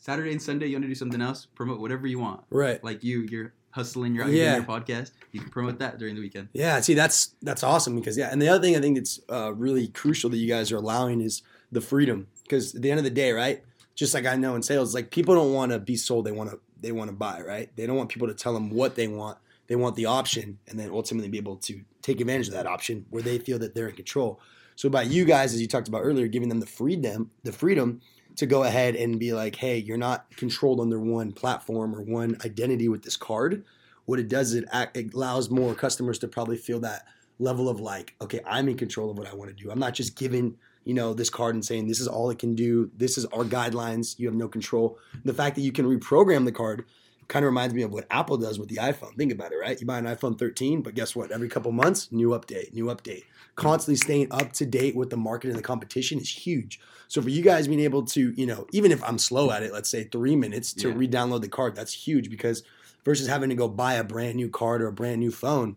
Saturday 0.00 0.30
and 0.30 0.40
Sunday, 0.40 0.66
you 0.68 0.74
want 0.76 0.84
to 0.84 0.88
do 0.88 0.94
something 0.94 1.20
else, 1.20 1.46
promote 1.54 1.80
whatever 1.80 2.06
you 2.06 2.18
want. 2.20 2.42
Right. 2.50 2.82
Like 2.84 3.02
you, 3.02 3.22
you're 3.22 3.52
hustling, 3.70 4.14
you're 4.14 4.24
out 4.24 4.30
Yeah. 4.30 4.54
doing 4.56 4.66
your 4.68 4.80
podcast. 4.80 5.10
You 5.32 5.40
can 5.40 5.50
promote 5.50 5.78
that 5.80 5.98
during 5.98 6.14
the 6.14 6.20
weekend. 6.20 6.48
Yeah, 6.52 6.80
see, 6.80 6.94
that's 6.94 7.34
that's 7.42 7.62
awesome 7.64 7.96
because 7.96 8.16
yeah, 8.16 8.28
and 8.30 8.40
the 8.40 8.48
other 8.48 8.62
thing 8.62 8.76
I 8.76 8.80
think 8.80 8.96
that's 8.96 9.20
uh, 9.28 9.52
really 9.54 9.88
crucial 9.88 10.30
that 10.30 10.36
you 10.36 10.48
guys 10.48 10.70
are 10.72 10.76
allowing 10.76 11.20
is 11.20 11.42
the 11.72 11.80
freedom 11.80 12.28
because 12.44 12.74
at 12.76 12.82
the 12.82 12.90
end 12.90 12.98
of 12.98 13.04
the 13.04 13.10
day, 13.10 13.32
right? 13.32 13.62
Just 13.96 14.14
like 14.14 14.26
I 14.26 14.36
know 14.36 14.54
in 14.54 14.62
sales, 14.62 14.94
like 14.94 15.10
people 15.10 15.34
don't 15.34 15.52
want 15.52 15.72
to 15.72 15.78
be 15.80 15.96
sold; 15.96 16.24
they 16.24 16.32
want 16.32 16.50
to 16.50 16.60
they 16.80 16.92
want 16.92 17.10
to 17.10 17.16
buy, 17.16 17.40
right? 17.42 17.74
They 17.76 17.86
don't 17.86 17.96
want 17.96 18.08
people 18.10 18.28
to 18.28 18.34
tell 18.34 18.54
them 18.54 18.70
what 18.70 18.94
they 18.94 19.08
want. 19.08 19.38
They 19.68 19.76
want 19.76 19.96
the 19.96 20.06
option, 20.06 20.58
and 20.68 20.78
then 20.78 20.90
ultimately 20.90 21.28
be 21.28 21.38
able 21.38 21.56
to 21.56 21.80
take 22.02 22.20
advantage 22.20 22.48
of 22.48 22.54
that 22.54 22.66
option 22.66 23.06
where 23.10 23.22
they 23.22 23.38
feel 23.38 23.58
that 23.58 23.74
they're 23.74 23.88
in 23.88 23.96
control. 23.96 24.40
So 24.76 24.88
by 24.88 25.02
you 25.02 25.24
guys, 25.24 25.54
as 25.54 25.60
you 25.60 25.66
talked 25.66 25.88
about 25.88 26.02
earlier, 26.02 26.28
giving 26.28 26.48
them 26.48 26.60
the 26.60 26.66
freedom, 26.66 27.30
the 27.42 27.52
freedom 27.52 28.00
to 28.36 28.46
go 28.46 28.64
ahead 28.64 28.94
and 28.94 29.18
be 29.18 29.32
like, 29.32 29.56
hey, 29.56 29.78
you're 29.78 29.96
not 29.96 30.30
controlled 30.36 30.80
under 30.80 31.00
one 31.00 31.32
platform 31.32 31.94
or 31.94 32.02
one 32.02 32.36
identity 32.44 32.88
with 32.88 33.02
this 33.02 33.16
card. 33.16 33.64
What 34.04 34.20
it 34.20 34.28
does 34.28 34.52
it, 34.54 34.66
it 34.94 35.14
allows 35.14 35.50
more 35.50 35.74
customers 35.74 36.18
to 36.20 36.28
probably 36.28 36.58
feel 36.58 36.80
that 36.80 37.06
level 37.38 37.68
of 37.68 37.80
like, 37.80 38.14
okay, 38.20 38.40
I'm 38.46 38.68
in 38.68 38.76
control 38.76 39.10
of 39.10 39.18
what 39.18 39.26
I 39.26 39.34
want 39.34 39.56
to 39.56 39.62
do. 39.62 39.70
I'm 39.70 39.78
not 39.78 39.94
just 39.94 40.16
giving 40.16 40.56
you 40.86 40.94
know 40.94 41.12
this 41.12 41.28
card 41.28 41.54
and 41.54 41.64
saying 41.64 41.88
this 41.88 42.00
is 42.00 42.06
all 42.06 42.30
it 42.30 42.38
can 42.38 42.54
do. 42.54 42.90
This 42.96 43.18
is 43.18 43.26
our 43.26 43.44
guidelines. 43.44 44.18
You 44.18 44.28
have 44.28 44.36
no 44.36 44.48
control. 44.48 44.98
The 45.24 45.34
fact 45.34 45.56
that 45.56 45.62
you 45.62 45.72
can 45.72 45.84
reprogram 45.84 46.44
the 46.44 46.52
card 46.52 46.84
kind 47.28 47.44
of 47.44 47.48
reminds 47.48 47.74
me 47.74 47.82
of 47.82 47.92
what 47.92 48.06
Apple 48.10 48.36
does 48.36 48.58
with 48.58 48.68
the 48.68 48.76
iPhone. 48.76 49.16
Think 49.16 49.32
about 49.32 49.52
it, 49.52 49.56
right? 49.56 49.80
You 49.80 49.86
buy 49.86 49.98
an 49.98 50.04
iPhone 50.06 50.38
13, 50.38 50.82
but 50.82 50.94
guess 50.94 51.16
what? 51.16 51.30
Every 51.32 51.48
couple 51.48 51.72
months, 51.72 52.12
new 52.12 52.28
update, 52.30 52.72
new 52.72 52.86
update. 52.86 53.24
Constantly 53.56 53.96
staying 53.96 54.28
up 54.30 54.52
to 54.52 54.66
date 54.66 54.94
with 54.94 55.10
the 55.10 55.16
market 55.16 55.48
and 55.48 55.58
the 55.58 55.62
competition 55.62 56.18
is 56.20 56.28
huge. 56.28 56.78
So 57.08 57.22
for 57.22 57.28
you 57.30 57.42
guys 57.42 57.66
being 57.68 57.80
able 57.80 58.04
to, 58.06 58.32
you 58.32 58.46
know, 58.46 58.66
even 58.72 58.92
if 58.92 59.02
I'm 59.02 59.18
slow 59.18 59.50
at 59.50 59.62
it, 59.62 59.72
let's 59.72 59.88
say 59.88 60.04
three 60.04 60.36
minutes 60.36 60.72
to 60.74 60.88
Yeah. 60.88 60.94
re-download 60.96 61.40
the 61.40 61.48
card, 61.48 61.74
that's 61.74 61.92
huge 61.92 62.30
because 62.30 62.62
versus 63.04 63.28
having 63.28 63.48
to 63.50 63.54
go 63.56 63.68
buy 63.68 63.94
a 63.94 64.04
brand 64.04 64.36
new 64.36 64.48
card 64.48 64.82
or 64.82 64.88
a 64.88 64.92
brand 64.92 65.20
new 65.20 65.30
phone, 65.30 65.76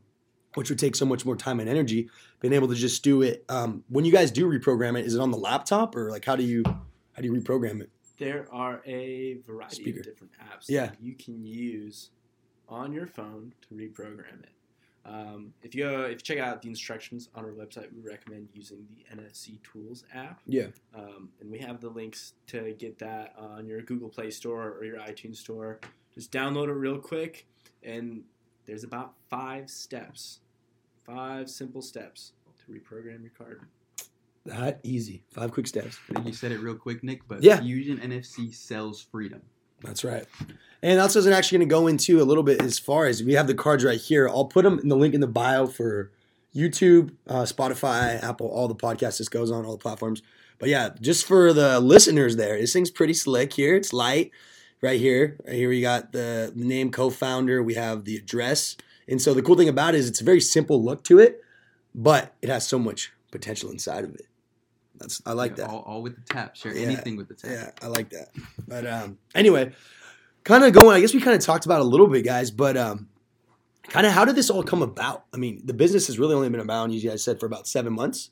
which 0.56 0.70
would 0.70 0.80
take 0.80 0.96
so 0.96 1.06
much 1.06 1.26
more 1.26 1.36
time 1.36 1.60
and 1.60 1.70
energy, 1.70 2.10
being 2.42 2.54
able 2.54 2.68
to 2.68 2.76
just 2.76 3.04
do 3.04 3.22
it. 3.22 3.46
Um, 3.50 3.84
when 3.88 4.04
you 4.06 4.12
guys 4.12 4.32
do 4.32 4.48
reprogram 4.48 5.00
it, 5.00 5.06
is 5.06 5.14
it 5.16 5.22
on 5.22 5.32
the 5.32 5.38
laptop 5.38 5.96
or 5.96 6.10
like 6.10 6.26
how 6.26 6.36
do 6.36 6.44
you 6.44 6.64
how 6.66 7.22
do 7.22 7.26
you 7.28 7.34
reprogram 7.34 7.82
it? 7.82 7.90
There 8.20 8.46
are 8.52 8.82
a 8.86 9.36
variety 9.48 9.82
Speaker. 9.82 10.00
of 10.02 10.06
different 10.06 10.34
apps 10.34 10.66
Yeah. 10.68 10.88
that 10.88 11.02
you 11.02 11.16
can 11.16 11.44
use 11.44 12.12
on 12.68 12.92
your 12.94 13.08
phone 13.08 13.54
to 13.62 13.74
reprogram 13.74 14.44
it. 14.44 14.50
Um, 15.06 15.54
if 15.64 15.74
you 15.74 15.88
uh, 15.88 16.02
if 16.04 16.12
you 16.12 16.18
check 16.18 16.38
out 16.38 16.62
the 16.62 16.68
instructions 16.68 17.30
on 17.34 17.46
our 17.46 17.52
website, 17.52 17.92
we 17.94 18.02
recommend 18.02 18.50
using 18.54 18.86
the 18.90 19.16
NFC 19.16 19.60
Tools 19.64 20.04
app, 20.14 20.42
Yeah. 20.46 20.68
um, 20.94 21.30
and 21.40 21.50
we 21.50 21.58
have 21.60 21.80
the 21.80 21.90
links 21.90 22.34
to 22.48 22.74
get 22.74 23.00
that 23.00 23.34
on 23.38 23.66
your 23.66 23.82
Google 23.82 24.10
Play 24.10 24.30
Store 24.30 24.74
or 24.74 24.84
your 24.84 24.98
iTunes 25.00 25.38
Store. 25.38 25.80
Just 26.14 26.32
download 26.32 26.68
it 26.68 26.74
real 26.74 27.00
quick, 27.00 27.48
and 27.82 28.24
there's 28.66 28.84
about 28.84 29.16
five 29.30 29.70
steps, 29.70 30.42
five 31.06 31.50
simple 31.50 31.82
steps 31.82 32.34
to 32.66 32.72
reprogram 32.72 33.22
your 33.22 33.32
card. 33.32 33.62
That 34.50 34.80
easy. 34.84 35.24
Five 35.32 35.52
quick 35.52 35.68
steps. 35.68 35.98
I 36.10 36.14
think 36.16 36.28
you 36.28 36.34
said 36.34 36.52
it 36.52 36.60
real 36.60 36.76
quick, 36.76 37.04
Nick, 37.04 37.28
but 37.28 37.44
Yeah. 37.44 37.60
Fusion 37.62 37.98
NFC 38.00 38.54
sells 38.54 39.02
freedom. 39.12 39.42
That's 39.82 40.04
right. 40.04 40.26
And 40.82 41.00
that's 41.00 41.16
what 41.16 41.26
I'm 41.26 41.34
actually 41.34 41.60
going 41.60 41.70
to 41.70 41.74
go 41.74 41.88
into 41.88 42.22
a 42.22 42.26
little 42.26 42.44
bit 42.44 42.62
as 42.62 42.80
far 42.80 43.06
as 43.06 43.24
we 43.24 43.34
have 43.34 43.48
the 43.48 43.54
cards 43.54 43.84
right 43.84 44.00
here. 44.00 44.28
I'll 44.28 44.46
put 44.46 44.64
them 44.64 44.80
in 44.80 44.90
the 44.90 44.96
link 44.96 45.14
in 45.14 45.22
the 45.22 45.28
bio 45.28 45.68
for 45.68 46.12
YouTube, 46.56 47.12
uh, 47.28 47.44
Spotify, 47.44 48.22
Apple, 48.24 48.48
all 48.48 48.68
the 48.68 48.76
podcasts. 48.76 49.20
This 49.20 49.30
goes 49.30 49.52
on 49.52 49.66
all 49.66 49.74
the 49.74 49.78
platforms. 49.78 50.22
But 50.58 50.70
yeah, 50.70 50.90
just 51.00 51.26
for 51.26 51.54
the 51.54 51.80
listeners 51.80 52.36
there, 52.36 52.58
this 52.60 52.74
thing's 52.74 52.92
pretty 52.92 53.14
slick 53.14 53.54
here. 53.54 53.76
It's 53.76 53.94
light 53.94 54.32
right 54.82 55.00
here. 55.00 55.38
Right 55.46 55.56
here 55.56 55.70
we 55.70 55.82
got 55.82 56.12
the 56.12 56.52
name 56.56 56.92
co-founder. 56.92 57.62
We 57.64 57.76
have 57.76 58.04
the 58.06 58.18
address. 58.18 58.76
And 59.08 59.22
so 59.22 59.34
the 59.34 59.42
cool 59.42 59.56
thing 59.56 59.70
about 59.70 59.96
it 59.96 60.00
is 60.00 60.10
it's 60.10 60.22
a 60.22 60.26
very 60.26 60.42
simple 60.42 60.84
look 60.84 61.04
to 61.06 61.20
it, 61.20 61.42
but 61.96 62.36
it 62.42 62.50
has 62.50 62.68
so 62.68 62.78
much 62.80 63.12
potential 63.32 63.72
inside 63.72 64.04
of 64.04 64.14
it. 64.16 64.28
That's 65.00 65.22
I 65.26 65.34
like 65.34 65.52
Yeah, 65.52 65.66
that. 65.66 65.70
All, 65.70 65.80
all 65.88 66.02
with 66.02 66.16
the 66.16 66.22
tap. 66.34 66.56
Share 66.56 66.76
Yeah. 66.76 66.86
anything 66.88 67.16
with 67.18 67.28
the 67.28 67.34
tap. 67.36 67.52
Yeah, 67.52 67.72
I 67.82 67.88
like 67.88 68.10
that. 68.12 68.30
But 68.68 68.86
um, 68.86 69.18
anyway, 69.34 69.72
kind 70.44 70.64
of 70.64 70.74
going. 70.74 70.96
I 70.96 71.02
guess 71.02 71.14
we 71.14 71.22
kind 71.22 71.36
of 71.36 71.42
talked 71.44 71.66
about 71.66 71.82
a 71.82 71.86
little 71.86 72.08
bit, 72.08 72.24
guys. 72.26 72.52
But 72.52 72.78
um, 72.78 73.08
kind 73.84 74.06
of 74.06 74.14
how 74.14 74.26
did 74.26 74.36
this 74.36 74.50
all 74.50 74.64
come 74.64 74.82
about? 74.82 75.26
I 75.34 75.38
mean, 75.38 75.62
the 75.66 75.74
business 75.74 76.08
has 76.08 76.20
really 76.20 76.36
only 76.36 76.50
been 76.50 76.62
around, 76.62 76.92
you 76.94 77.10
guys 77.10 77.24
said, 77.24 77.40
for 77.40 77.46
about 77.46 77.68
seven 77.68 77.94
months. 77.94 78.30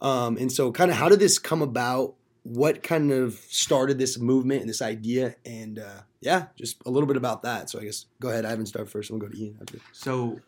Um, 0.00 0.36
and 0.36 0.50
so, 0.52 0.70
kind 0.72 0.90
of, 0.90 0.96
how 0.96 1.08
did 1.08 1.18
this 1.20 1.38
come 1.38 1.62
about? 1.62 2.14
What 2.44 2.82
kind 2.82 3.10
of 3.12 3.34
started 3.48 3.98
this 3.98 4.18
movement 4.18 4.60
and 4.62 4.70
this 4.70 4.80
idea? 4.80 5.34
And 5.44 5.78
uh, 5.78 6.02
yeah, 6.20 6.46
just 6.56 6.78
a 6.86 6.90
little 6.90 7.06
bit 7.06 7.16
about 7.18 7.42
that. 7.42 7.68
So 7.68 7.78
I 7.78 7.84
guess 7.84 8.06
go 8.20 8.30
ahead, 8.30 8.46
Ivan, 8.46 8.64
start 8.64 8.88
first. 8.88 9.10
and 9.10 9.20
We'll 9.20 9.28
go 9.28 9.34
to 9.36 9.42
Ian 9.42 9.58
after. 9.60 9.78
So 9.92 10.40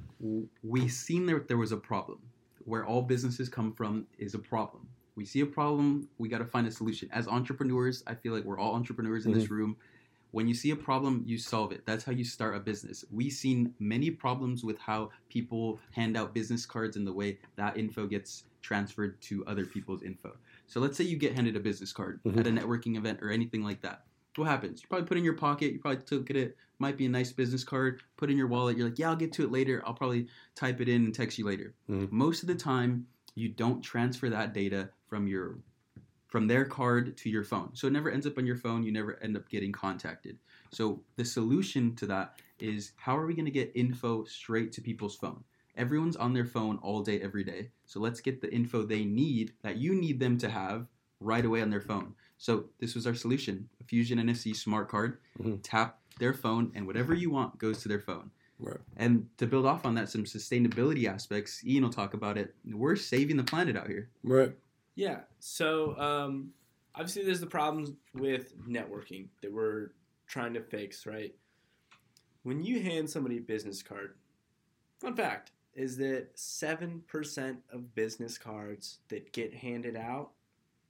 we 0.62 0.88
seen 0.88 1.26
that 1.26 1.46
there 1.48 1.58
was 1.58 1.72
a 1.72 1.76
problem. 1.76 2.20
Where 2.64 2.86
all 2.86 3.02
businesses 3.02 3.48
come 3.48 3.72
from 3.72 4.06
is 4.18 4.34
a 4.34 4.38
problem. 4.38 4.86
We 5.20 5.26
see 5.26 5.40
a 5.40 5.46
problem, 5.46 6.08
we 6.16 6.30
got 6.30 6.38
to 6.38 6.46
find 6.46 6.66
a 6.66 6.70
solution. 6.70 7.10
As 7.12 7.28
entrepreneurs, 7.28 8.02
I 8.06 8.14
feel 8.14 8.32
like 8.32 8.42
we're 8.44 8.58
all 8.58 8.74
entrepreneurs 8.74 9.26
in 9.26 9.32
this 9.34 9.50
room. 9.50 9.76
When 10.30 10.48
you 10.48 10.54
see 10.54 10.70
a 10.70 10.76
problem, 10.76 11.22
you 11.26 11.36
solve 11.36 11.72
it. 11.72 11.82
That's 11.84 12.04
how 12.04 12.12
you 12.12 12.24
start 12.24 12.56
a 12.56 12.58
business. 12.60 13.04
We've 13.10 13.30
seen 13.30 13.74
many 13.78 14.10
problems 14.10 14.64
with 14.64 14.78
how 14.78 15.10
people 15.28 15.78
hand 15.92 16.16
out 16.16 16.32
business 16.32 16.64
cards 16.64 16.96
and 16.96 17.06
the 17.06 17.12
way 17.12 17.38
that 17.56 17.76
info 17.76 18.06
gets 18.06 18.44
transferred 18.62 19.20
to 19.22 19.44
other 19.44 19.66
people's 19.66 20.02
info. 20.02 20.34
So 20.66 20.80
let's 20.80 20.96
say 20.96 21.04
you 21.04 21.18
get 21.18 21.34
handed 21.34 21.54
a 21.54 21.60
business 21.60 21.92
card 21.92 22.20
Mhm. 22.24 22.38
at 22.38 22.46
a 22.46 22.50
networking 22.50 22.96
event 22.96 23.18
or 23.20 23.28
anything 23.28 23.62
like 23.62 23.82
that. 23.82 24.06
What 24.36 24.48
happens? 24.48 24.80
You 24.82 24.88
probably 24.88 25.06
put 25.06 25.18
it 25.18 25.20
in 25.20 25.24
your 25.24 25.34
pocket. 25.34 25.74
You 25.74 25.80
probably 25.80 26.02
took 26.02 26.30
it. 26.30 26.36
It 26.36 26.56
might 26.78 26.96
be 26.96 27.04
a 27.04 27.10
nice 27.10 27.30
business 27.30 27.62
card. 27.62 28.00
Put 28.16 28.30
it 28.30 28.32
in 28.32 28.38
your 28.38 28.46
wallet. 28.46 28.78
You're 28.78 28.88
like, 28.88 28.98
yeah, 28.98 29.10
I'll 29.10 29.16
get 29.16 29.34
to 29.34 29.44
it 29.44 29.52
later. 29.52 29.82
I'll 29.84 29.92
probably 29.92 30.28
type 30.54 30.80
it 30.80 30.88
in 30.88 31.04
and 31.04 31.14
text 31.14 31.36
you 31.38 31.44
later. 31.44 31.74
Mhm. 31.90 32.10
Most 32.10 32.42
of 32.42 32.46
the 32.46 32.54
time, 32.54 33.06
you 33.40 33.48
don't 33.48 33.80
transfer 33.82 34.28
that 34.28 34.52
data 34.52 34.90
from 35.08 35.26
your 35.26 35.58
from 36.28 36.46
their 36.46 36.64
card 36.64 37.16
to 37.16 37.28
your 37.28 37.42
phone. 37.42 37.70
So 37.74 37.88
it 37.88 37.92
never 37.92 38.08
ends 38.08 38.24
up 38.24 38.38
on 38.38 38.46
your 38.46 38.56
phone. 38.56 38.84
You 38.84 38.92
never 38.92 39.20
end 39.20 39.36
up 39.36 39.48
getting 39.48 39.72
contacted. 39.72 40.38
So 40.70 41.02
the 41.16 41.24
solution 41.24 41.96
to 41.96 42.06
that 42.06 42.40
is 42.60 42.92
how 42.96 43.16
are 43.16 43.26
we 43.26 43.34
going 43.34 43.46
to 43.46 43.50
get 43.50 43.72
info 43.74 44.22
straight 44.24 44.70
to 44.72 44.80
people's 44.80 45.16
phone? 45.16 45.42
Everyone's 45.76 46.14
on 46.14 46.32
their 46.32 46.44
phone 46.44 46.78
all 46.82 47.02
day, 47.02 47.20
every 47.20 47.42
day. 47.42 47.70
So 47.84 47.98
let's 47.98 48.20
get 48.20 48.40
the 48.40 48.52
info 48.52 48.84
they 48.84 49.04
need 49.04 49.54
that 49.62 49.78
you 49.78 49.94
need 49.94 50.20
them 50.20 50.38
to 50.38 50.48
have 50.48 50.86
right 51.18 51.44
away 51.44 51.62
on 51.62 51.70
their 51.70 51.80
phone. 51.80 52.14
So 52.38 52.66
this 52.78 52.94
was 52.94 53.08
our 53.08 53.14
solution: 53.14 53.68
a 53.80 53.84
Fusion 53.84 54.18
NFC 54.18 54.54
smart 54.54 54.88
card. 54.88 55.18
Mhm. 55.40 55.58
Tap 55.62 56.00
their 56.20 56.34
phone, 56.34 56.70
and 56.74 56.86
whatever 56.86 57.12
you 57.12 57.30
want 57.30 57.58
goes 57.58 57.82
to 57.82 57.88
their 57.88 58.00
phone. 58.00 58.30
Right. 58.60 58.76
And 58.96 59.26
to 59.38 59.46
build 59.46 59.66
off 59.66 59.86
on 59.86 59.94
that, 59.94 60.08
some 60.08 60.24
sustainability 60.24 61.06
aspects. 61.06 61.64
Ian 61.66 61.84
will 61.84 61.90
talk 61.90 62.14
about 62.14 62.36
it. 62.36 62.54
We're 62.64 62.96
saving 62.96 63.36
the 63.36 63.44
planet 63.44 63.76
out 63.76 63.86
here. 63.86 64.10
Right. 64.22 64.52
Yeah. 64.94 65.20
So 65.38 65.98
um, 65.98 66.50
obviously, 66.94 67.24
there's 67.24 67.40
the 67.40 67.46
problems 67.46 67.92
with 68.14 68.54
networking 68.68 69.28
that 69.42 69.52
we're 69.52 69.92
trying 70.26 70.54
to 70.54 70.60
fix, 70.60 71.06
right? 71.06 71.34
When 72.42 72.62
you 72.62 72.82
hand 72.82 73.08
somebody 73.08 73.38
a 73.38 73.40
business 73.40 73.82
card, 73.82 74.14
fun 75.00 75.16
fact 75.16 75.52
is 75.74 75.96
that 75.98 76.36
7% 76.36 77.56
of 77.72 77.94
business 77.94 78.36
cards 78.38 78.98
that 79.08 79.32
get 79.32 79.54
handed 79.54 79.96
out 79.96 80.30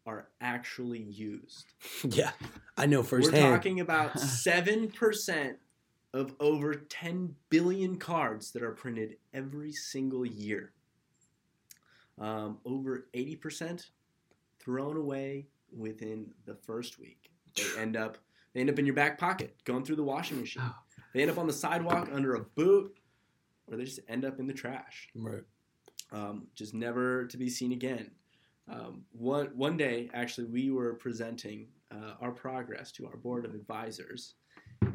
are 0.07 0.29
actually 0.41 1.03
used. 1.03 1.73
Yeah, 2.09 2.31
I 2.77 2.87
know 2.87 3.03
firsthand. 3.03 3.45
We're 3.45 3.57
talking 3.57 3.81
about 3.81 4.13
7% 4.17 5.55
of 6.13 6.35
over 6.41 6.75
10 6.75 7.35
billion 7.49 7.97
cards 7.97 8.51
that 8.53 8.63
are 8.63 8.73
printed 8.73 9.17
every 9.33 9.73
single 9.73 10.27
year. 10.27 10.73
Um, 12.19 12.59
over 12.65 13.07
80% 13.15 13.87
thrown 14.59 14.97
away 14.97 15.47
within 15.77 16.33
the 16.47 16.55
first 16.55 16.99
week. 16.99 17.31
They 17.57 17.81
end 17.81 17.97
up 17.97 18.19
they 18.53 18.61
end 18.61 18.71
up 18.71 18.81
in 18.81 18.87
your 18.87 18.97
back 18.97 19.17
pocket, 19.17 19.55
going 19.65 19.85
through 19.85 19.97
the 19.97 20.03
washing 20.03 20.41
machine. 20.41 20.63
They 21.15 21.23
end 21.23 21.31
up 21.31 21.39
on 21.39 21.47
the 21.47 21.53
sidewalk 21.53 22.09
under 22.13 22.35
a 22.35 22.41
boot, 22.41 22.99
or 23.69 23.77
they 23.77 23.85
just 23.85 24.01
end 24.09 24.25
up 24.25 24.41
in 24.41 24.47
the 24.47 24.53
trash 24.53 25.09
right. 25.15 25.43
um, 26.13 26.49
just 26.55 26.75
never 26.75 27.27
to 27.27 27.37
be 27.37 27.49
seen 27.49 27.73
again. 27.73 28.11
Um, 28.69 29.03
one 29.13 29.51
one 29.55 29.77
day, 29.77 30.11
actually, 30.13 30.47
we 30.47 30.71
were 30.71 30.95
presenting 30.95 31.69
uh, 31.93 32.15
our 32.21 32.31
progress 32.33 32.93
to 32.93 33.07
our 33.07 33.17
board 33.17 33.45
of 33.45 33.55
advisors, 33.55 34.35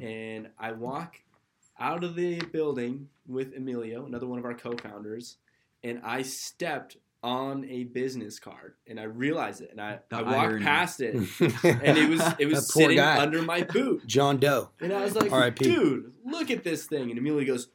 and 0.01 0.49
I 0.59 0.71
walk 0.73 1.15
out 1.79 2.03
of 2.03 2.15
the 2.15 2.39
building 2.45 3.09
with 3.27 3.55
Emilio, 3.55 4.05
another 4.05 4.27
one 4.27 4.39
of 4.39 4.45
our 4.45 4.53
co-founders, 4.53 5.37
and 5.83 6.01
I 6.03 6.21
stepped 6.21 6.97
on 7.23 7.65
a 7.65 7.85
business 7.85 8.37
card, 8.39 8.75
and 8.87 8.99
I 8.99 9.03
realized 9.03 9.61
it, 9.61 9.71
and 9.71 9.81
I, 9.81 9.99
The 10.09 10.17
I 10.17 10.21
walked 10.21 10.35
irony. 10.37 10.63
past 10.63 11.01
it, 11.01 11.15
and 11.39 11.97
it 11.97 12.07
was 12.09 12.21
it 12.37 12.45
was 12.45 12.71
sitting 12.71 12.97
guy. 12.97 13.19
under 13.19 13.41
my 13.41 13.63
boot. 13.63 14.05
John 14.05 14.37
Doe. 14.37 14.69
And 14.79 14.93
I 14.93 15.03
was 15.03 15.15
like, 15.15 15.31
R.I.P.. 15.31 15.63
dude, 15.65 16.13
look 16.23 16.51
at 16.51 16.63
this 16.63 16.85
thing. 16.85 17.09
And 17.09 17.17
Emilio 17.17 17.45
goes, 17.45 17.69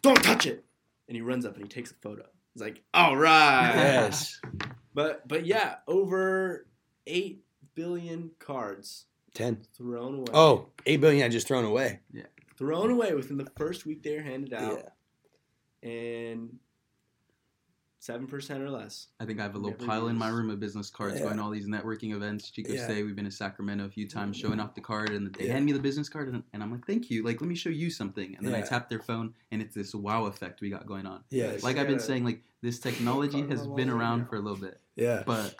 don't 0.00 0.22
touch 0.22 0.46
it. 0.46 0.64
And 1.06 1.14
he 1.16 1.20
runs 1.20 1.44
up 1.44 1.54
and 1.56 1.62
he 1.64 1.68
takes 1.68 1.90
a 1.90 1.94
photo. 1.94 2.24
He's 2.54 2.62
like, 2.62 2.82
all 2.94 3.16
right. 3.16 3.72
Yes. 3.74 4.40
But 4.94 5.28
but 5.28 5.44
yeah, 5.44 5.76
over 5.86 6.66
eight 7.06 7.42
billion 7.74 8.30
cards 8.38 9.04
Ten. 9.34 9.58
thrown 9.76 10.14
away. 10.16 10.26
Oh, 10.34 10.68
eight 10.86 11.00
billion 11.00 11.24
I 11.24 11.28
just 11.28 11.48
thrown 11.48 11.64
away. 11.64 12.00
Yeah. 12.12 12.22
Thrown 12.58 12.90
away 12.90 13.14
within 13.14 13.36
the 13.38 13.50
first 13.56 13.86
week 13.86 14.02
they 14.02 14.16
were 14.16 14.22
handed 14.22 14.52
out. 14.52 14.82
Yeah. 15.82 15.88
And 15.90 16.58
seven 17.98 18.26
percent 18.26 18.62
or 18.62 18.68
less. 18.70 19.08
I 19.20 19.24
think 19.24 19.38
I 19.38 19.44
have 19.44 19.54
a 19.54 19.58
little 19.58 19.70
Never 19.78 19.86
pile 19.86 20.08
in 20.08 20.16
my 20.18 20.28
room 20.28 20.50
of 20.50 20.58
business 20.60 20.90
cards 20.90 21.14
Yeah. 21.16 21.22
going 21.26 21.36
to 21.36 21.42
all 21.42 21.50
these 21.50 21.68
networking 21.68 22.12
events. 22.14 22.50
Chico 22.50 22.72
Yeah. 22.72 22.84
State, 22.84 23.04
we've 23.04 23.14
been 23.16 23.24
to 23.26 23.30
Sacramento 23.30 23.84
a 23.84 23.88
few 23.88 24.08
times 24.08 24.36
showing 24.36 24.58
off 24.60 24.74
the 24.74 24.80
card, 24.80 25.10
and 25.10 25.32
they 25.34 25.46
Yeah. 25.46 25.52
hand 25.52 25.64
me 25.64 25.72
the 25.72 25.78
business 25.78 26.08
card, 26.08 26.28
and, 26.28 26.42
and 26.52 26.62
I'm 26.62 26.70
like, 26.72 26.84
thank 26.86 27.10
you. 27.10 27.22
Like, 27.22 27.40
let 27.40 27.48
me 27.48 27.54
show 27.54 27.70
you 27.70 27.90
something. 27.90 28.34
And 28.36 28.46
then 28.46 28.54
I 28.54 28.60
tap 28.62 28.88
their 28.88 28.98
phone, 29.00 29.34
and 29.52 29.62
it's 29.62 29.74
this 29.74 29.94
wow 29.94 30.26
effect 30.26 30.60
we 30.60 30.68
got 30.68 30.84
going 30.86 31.06
on. 31.06 31.22
Yeah, 31.30 31.56
Like 31.62 31.78
I've 31.78 31.86
been 31.86 32.00
saying, 32.00 32.24
like 32.24 32.42
this 32.60 32.78
technology 32.80 33.42
has 33.48 33.66
been 33.68 33.88
around 33.88 34.20
now. 34.20 34.26
for 34.26 34.36
a 34.36 34.40
little 34.40 34.58
bit, 34.60 34.80
yeah, 34.96 35.22
but 35.24 35.54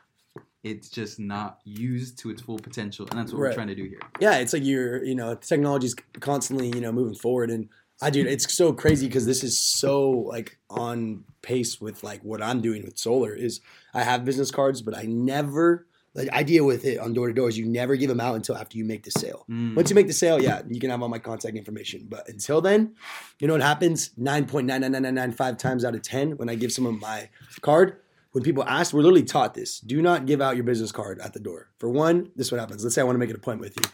it's 0.65 0.89
just 0.89 1.19
not 1.19 1.59
used 1.65 2.19
to 2.21 2.31
its 2.31 2.41
full 2.43 2.59
potential, 2.59 3.07
and 3.11 3.19
that's 3.19 3.33
what 3.33 3.41
Right. 3.41 3.49
we're 3.51 3.55
trying 3.55 3.69
to 3.69 3.75
do 3.75 3.85
here. 3.85 4.01
yeah. 4.21 4.39
It's 4.39 4.53
like 4.53 4.65
you're, 4.65 5.03
you 5.05 5.15
know, 5.15 5.35
technology's 5.35 5.95
constantly, 6.21 6.69
you 6.69 6.81
know, 6.81 6.93
moving 6.93 7.15
forward, 7.17 7.51
and 7.51 7.69
I 8.01 8.11
do. 8.11 8.27
It's 8.27 8.53
so 8.53 8.73
crazy 8.73 9.07
because 9.07 9.27
this 9.27 9.45
is 9.45 9.59
so 9.59 10.11
like 10.11 10.59
on 10.71 11.25
pace 11.43 11.81
with 11.81 12.03
like 12.03 12.21
what 12.23 12.43
I'm 12.43 12.61
doing 12.61 12.83
with 12.85 12.99
solar. 12.99 13.33
Is 13.35 13.61
I 13.95 14.03
have 14.03 14.25
business 14.25 14.51
cards, 14.51 14.83
but 14.83 14.97
I 14.97 15.03
never. 15.05 15.87
The 16.15 16.31
idea 16.35 16.63
with 16.63 16.85
it 16.85 16.99
on 16.99 17.15
door 17.15 17.29
to 17.29 17.33
door 17.33 17.49
is 17.49 17.57
you 17.57 17.65
never 17.65 17.97
give 17.97 18.11
them 18.11 18.21
out 18.21 18.35
until 18.37 18.55
after 18.55 18.77
you 18.77 18.85
make 18.85 19.03
the 19.05 19.11
sale. 19.11 19.47
Mm. 19.49 19.75
Once 19.75 19.89
you 19.89 19.95
make 19.95 20.09
the 20.09 20.13
sale, 20.13 20.43
yeah, 20.43 20.61
you 20.69 20.79
can 20.79 20.91
have 20.91 21.01
all 21.01 21.09
my 21.09 21.19
contact 21.19 21.57
information. 21.57 22.07
But 22.07 22.29
until 22.29 22.61
then, 22.61 22.95
you 23.39 23.47
know 23.49 23.55
what 23.55 23.63
happens? 23.63 24.11
9.99995 24.21 25.57
times 25.59 25.85
out 25.87 25.95
of 25.95 26.03
10 26.03 26.33
when 26.37 26.51
I 26.51 26.55
give 26.55 26.71
someone 26.71 27.01
my 27.01 27.31
card, 27.63 27.97
when 28.33 28.43
people 28.45 28.65
ask, 28.65 28.93
we're 28.93 29.01
literally 29.01 29.23
taught 29.23 29.55
this. 29.55 29.81
Do 29.81 30.03
not 30.03 30.27
give 30.27 30.41
out 30.41 30.57
your 30.57 30.65
business 30.65 30.93
card 30.93 31.21
at 31.21 31.33
the 31.33 31.41
door. 31.41 31.71
For 31.79 31.89
one, 31.89 32.31
this 32.37 32.47
is 32.49 32.53
what 32.53 32.61
happens. 32.61 32.83
Let's 32.83 32.95
say 32.95 33.01
I 33.01 33.05
want 33.05 33.15
to 33.15 33.19
make 33.21 33.31
an 33.31 33.37
appointment 33.37 33.75
with 33.75 33.85
you. 33.87 33.93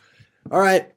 All 0.50 0.60
right, 0.60 0.92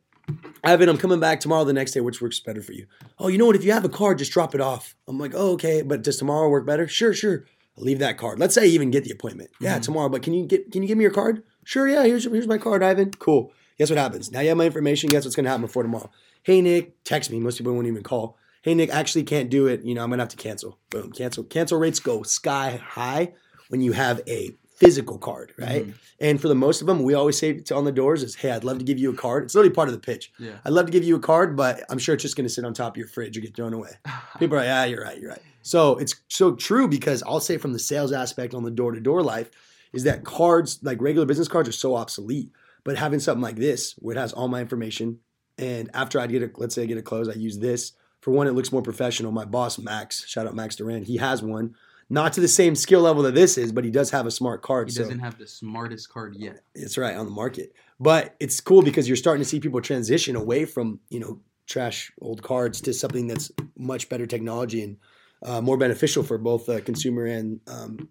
Ivan, 0.64 0.88
I'm 0.90 0.98
coming 0.98 1.20
back 1.20 1.40
tomorrow 1.40 1.64
the 1.66 1.74
next 1.74 1.92
day. 1.92 2.00
Which 2.02 2.22
works 2.22 2.40
better 2.40 2.62
for 2.62 2.72
you? 2.74 2.86
Oh, 3.20 3.28
you 3.28 3.38
know 3.38 3.46
what? 3.46 3.56
If 3.56 3.64
you 3.64 3.72
have 3.74 3.84
a 3.86 3.90
card, 3.90 4.20
just 4.20 4.32
drop 4.32 4.56
it 4.56 4.62
off. 4.62 4.96
I'm 5.08 5.18
like, 5.20 5.34
oh, 5.36 5.52
okay. 5.54 5.82
But 5.82 6.04
does 6.04 6.18
tomorrow 6.18 6.50
work 6.50 6.66
better? 6.66 6.88
Sure, 6.88 7.14
sure. 7.14 7.46
I'll 7.78 7.84
leave 7.84 8.00
that 8.00 8.18
card. 8.18 8.38
Let's 8.40 8.54
say 8.56 8.64
I 8.64 8.68
even 8.68 8.92
get 8.92 9.04
the 9.06 9.12
appointment. 9.12 9.50
Yeah, 9.60 9.80
Mhm. 9.80 9.84
tomorrow. 9.84 10.10
But 10.10 10.22
can 10.24 10.34
you 10.34 10.46
get? 10.46 10.72
Can 10.72 10.82
you 10.84 10.88
give 10.88 10.98
me 10.98 11.04
your 11.04 11.12
card? 11.14 11.44
Sure. 11.64 11.88
Yeah. 11.88 12.04
Here's 12.04 12.26
here's 12.26 12.48
my 12.48 12.58
card, 12.58 12.84
Ivan. 12.84 13.12
Cool. 13.12 13.52
Guess 13.78 13.90
what 13.90 13.98
happens? 13.98 14.32
Now 14.32 14.42
you 14.42 14.50
have 14.50 14.58
my 14.58 14.66
information. 14.66 15.10
Guess 15.10 15.24
what's 15.26 15.36
gonna 15.36 15.50
happen 15.50 15.64
before 15.64 15.84
tomorrow? 15.84 16.12
Hey 16.44 16.62
Nick, 16.62 17.04
text 17.04 17.32
me. 17.32 17.40
Most 17.40 17.58
people 17.58 17.74
won't 17.74 17.88
even 17.88 18.04
call. 18.04 18.38
Hey 18.62 18.76
Nick, 18.76 18.90
actually 18.92 19.24
can't 19.24 19.50
do 19.50 19.68
it. 19.68 19.84
You 19.84 19.96
know, 19.96 20.04
I'm 20.04 20.10
gonna 20.10 20.22
have 20.22 20.30
to 20.30 20.38
cancel. 20.38 20.78
Boom, 20.90 21.12
cancel. 21.12 21.44
Cancel 21.44 21.80
rates 21.80 22.00
go 22.00 22.24
sky 22.24 22.80
high 22.84 23.34
when 23.70 23.82
you 23.82 23.94
have 23.94 24.22
a 24.28 24.56
physical 24.76 25.18
card, 25.18 25.54
right? 25.58 25.88
Mhm. 25.88 25.94
And 26.20 26.42
for 26.42 26.48
the 26.48 26.56
most 26.56 26.82
of 26.82 26.88
them, 26.88 27.04
we 27.04 27.14
always 27.14 27.38
say 27.38 27.54
to, 27.54 27.76
on 27.76 27.86
the 27.86 27.92
doors 27.92 28.22
is, 28.24 28.36
"Hey, 28.36 28.52
I'd 28.52 28.64
love 28.64 28.78
to 28.80 28.84
give 28.86 28.98
you 29.00 29.12
a 29.12 29.16
card." 29.16 29.44
It's 29.46 29.56
literally 29.56 29.74
part 29.74 29.88
of 29.88 29.94
the 29.94 30.00
pitch. 30.00 30.32
Yeah. 30.40 30.58
I'd 30.66 30.74
love 30.74 30.86
to 30.88 30.92
give 30.92 31.04
you 31.04 31.16
a 31.16 31.20
card, 31.20 31.56
but 31.56 31.84
I'm 31.90 31.98
sure 31.98 32.14
it's 32.16 32.22
just 32.24 32.36
gonna 32.36 32.50
sit 32.50 32.66
on 32.66 32.74
top 32.74 32.94
of 32.94 32.98
your 32.98 33.08
fridge 33.08 33.38
or 33.38 33.42
get 33.42 33.56
thrown 33.56 33.74
away. 33.74 33.92
People 34.40 34.58
are 34.58 34.60
like, 34.60 34.68
yeah, 34.68 34.86
you're 34.86 35.04
right, 35.04 35.20
you're 35.20 35.30
right. 35.32 35.42
So 35.64 35.98
it's 35.98 36.16
so 36.28 36.54
true 36.56 36.88
because 36.88 37.24
I'll 37.24 37.40
say 37.40 37.58
from 37.58 37.74
the 37.74 37.80
sales 37.80 38.12
aspect 38.12 38.54
on 38.54 38.64
the 38.64 38.72
door 38.72 38.92
to 38.92 39.00
door 39.00 39.22
life 39.24 39.50
is 39.94 40.04
that 40.04 40.24
cards, 40.24 40.80
like 40.84 41.02
regular 41.02 41.26
business 41.26 41.48
cards, 41.48 41.68
are 41.70 41.74
so 41.74 41.96
obsolete. 41.96 42.52
But 42.84 42.98
having 42.98 43.20
something 43.20 43.44
like 43.44 43.58
this, 43.58 43.94
where 44.00 44.16
it 44.16 44.20
has 44.20 44.34
all 44.34 44.48
my 44.48 44.62
information, 44.62 45.20
and 45.60 45.92
after 45.94 46.20
I 46.20 46.26
get 46.28 46.42
a, 46.42 46.50
let's 46.58 46.74
say 46.74 46.84
I 46.84 46.86
get 46.88 46.98
a 46.98 47.04
close, 47.04 47.28
I 47.30 47.34
use 47.34 47.60
this. 47.60 47.92
For 48.22 48.32
one, 48.32 48.48
it 48.48 48.52
looks 48.54 48.72
more 48.72 48.82
professional. 48.82 49.32
My 49.32 49.46
boss, 49.46 49.78
Max, 49.78 50.26
shout 50.28 50.48
out 50.48 50.56
Max 50.56 50.76
Duran, 50.76 51.04
he 51.04 51.18
has 51.18 51.42
one. 51.44 51.76
Not 52.10 52.34
to 52.34 52.42
the 52.42 52.48
same 52.48 52.76
skill 52.76 53.02
level 53.02 53.24
that 53.24 53.36
this 53.36 53.58
is, 53.58 53.72
but 53.72 53.86
he 53.86 53.90
does 53.92 54.10
have 54.12 54.26
a 54.26 54.32
smart 54.32 54.62
card. 54.62 54.90
He 54.90 54.94
so 54.96 55.04
doesn't 55.04 55.20
have 55.20 55.38
the 55.38 55.48
smartest 55.48 56.10
card 56.10 56.36
yet. 56.36 56.64
it's 56.76 56.98
right 56.98 57.16
on 57.16 57.26
the 57.26 57.32
market. 57.32 57.74
But 58.02 58.36
it's 58.40 58.60
cool 58.60 58.82
because 58.82 59.08
you're 59.08 59.16
starting 59.16 59.42
to 59.42 59.48
see 59.48 59.60
people 59.60 59.80
transition 59.82 60.36
away 60.36 60.66
from, 60.66 61.00
you 61.10 61.20
know, 61.22 61.40
trash 61.68 62.12
old 62.20 62.44
cards 62.44 62.82
to 62.82 62.94
something 62.94 63.28
that's 63.28 63.50
much 63.78 64.10
better 64.10 64.26
technology 64.26 64.84
and 64.84 64.98
uh, 65.44 65.62
more 65.62 65.78
beneficial 65.78 66.22
for 66.22 66.38
both 66.38 66.66
the 66.66 66.82
consumer 66.82 67.26
and 67.26 67.62
um, 67.68 68.10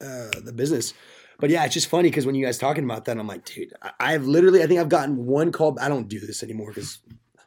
uh, 0.00 0.30
the 0.42 0.52
business. 0.54 0.94
But 1.38 1.50
yeah, 1.50 1.64
it's 1.64 1.74
just 1.74 1.88
funny 1.88 2.08
because 2.08 2.24
when 2.24 2.34
you 2.34 2.44
guys 2.46 2.56
talking 2.56 2.84
about 2.84 3.04
that, 3.04 3.18
I'm 3.18 3.26
like, 3.26 3.44
dude, 3.44 3.74
I- 3.82 3.92
I've 4.00 4.24
literally, 4.26 4.62
I 4.62 4.66
think 4.66 4.80
I've 4.80 4.88
gotten 4.88 5.26
one 5.26 5.52
call. 5.52 5.76
I 5.78 5.88
don't 5.88 6.08
do 6.08 6.20
this 6.20 6.42
anymore 6.42 6.68
because, 6.72 7.00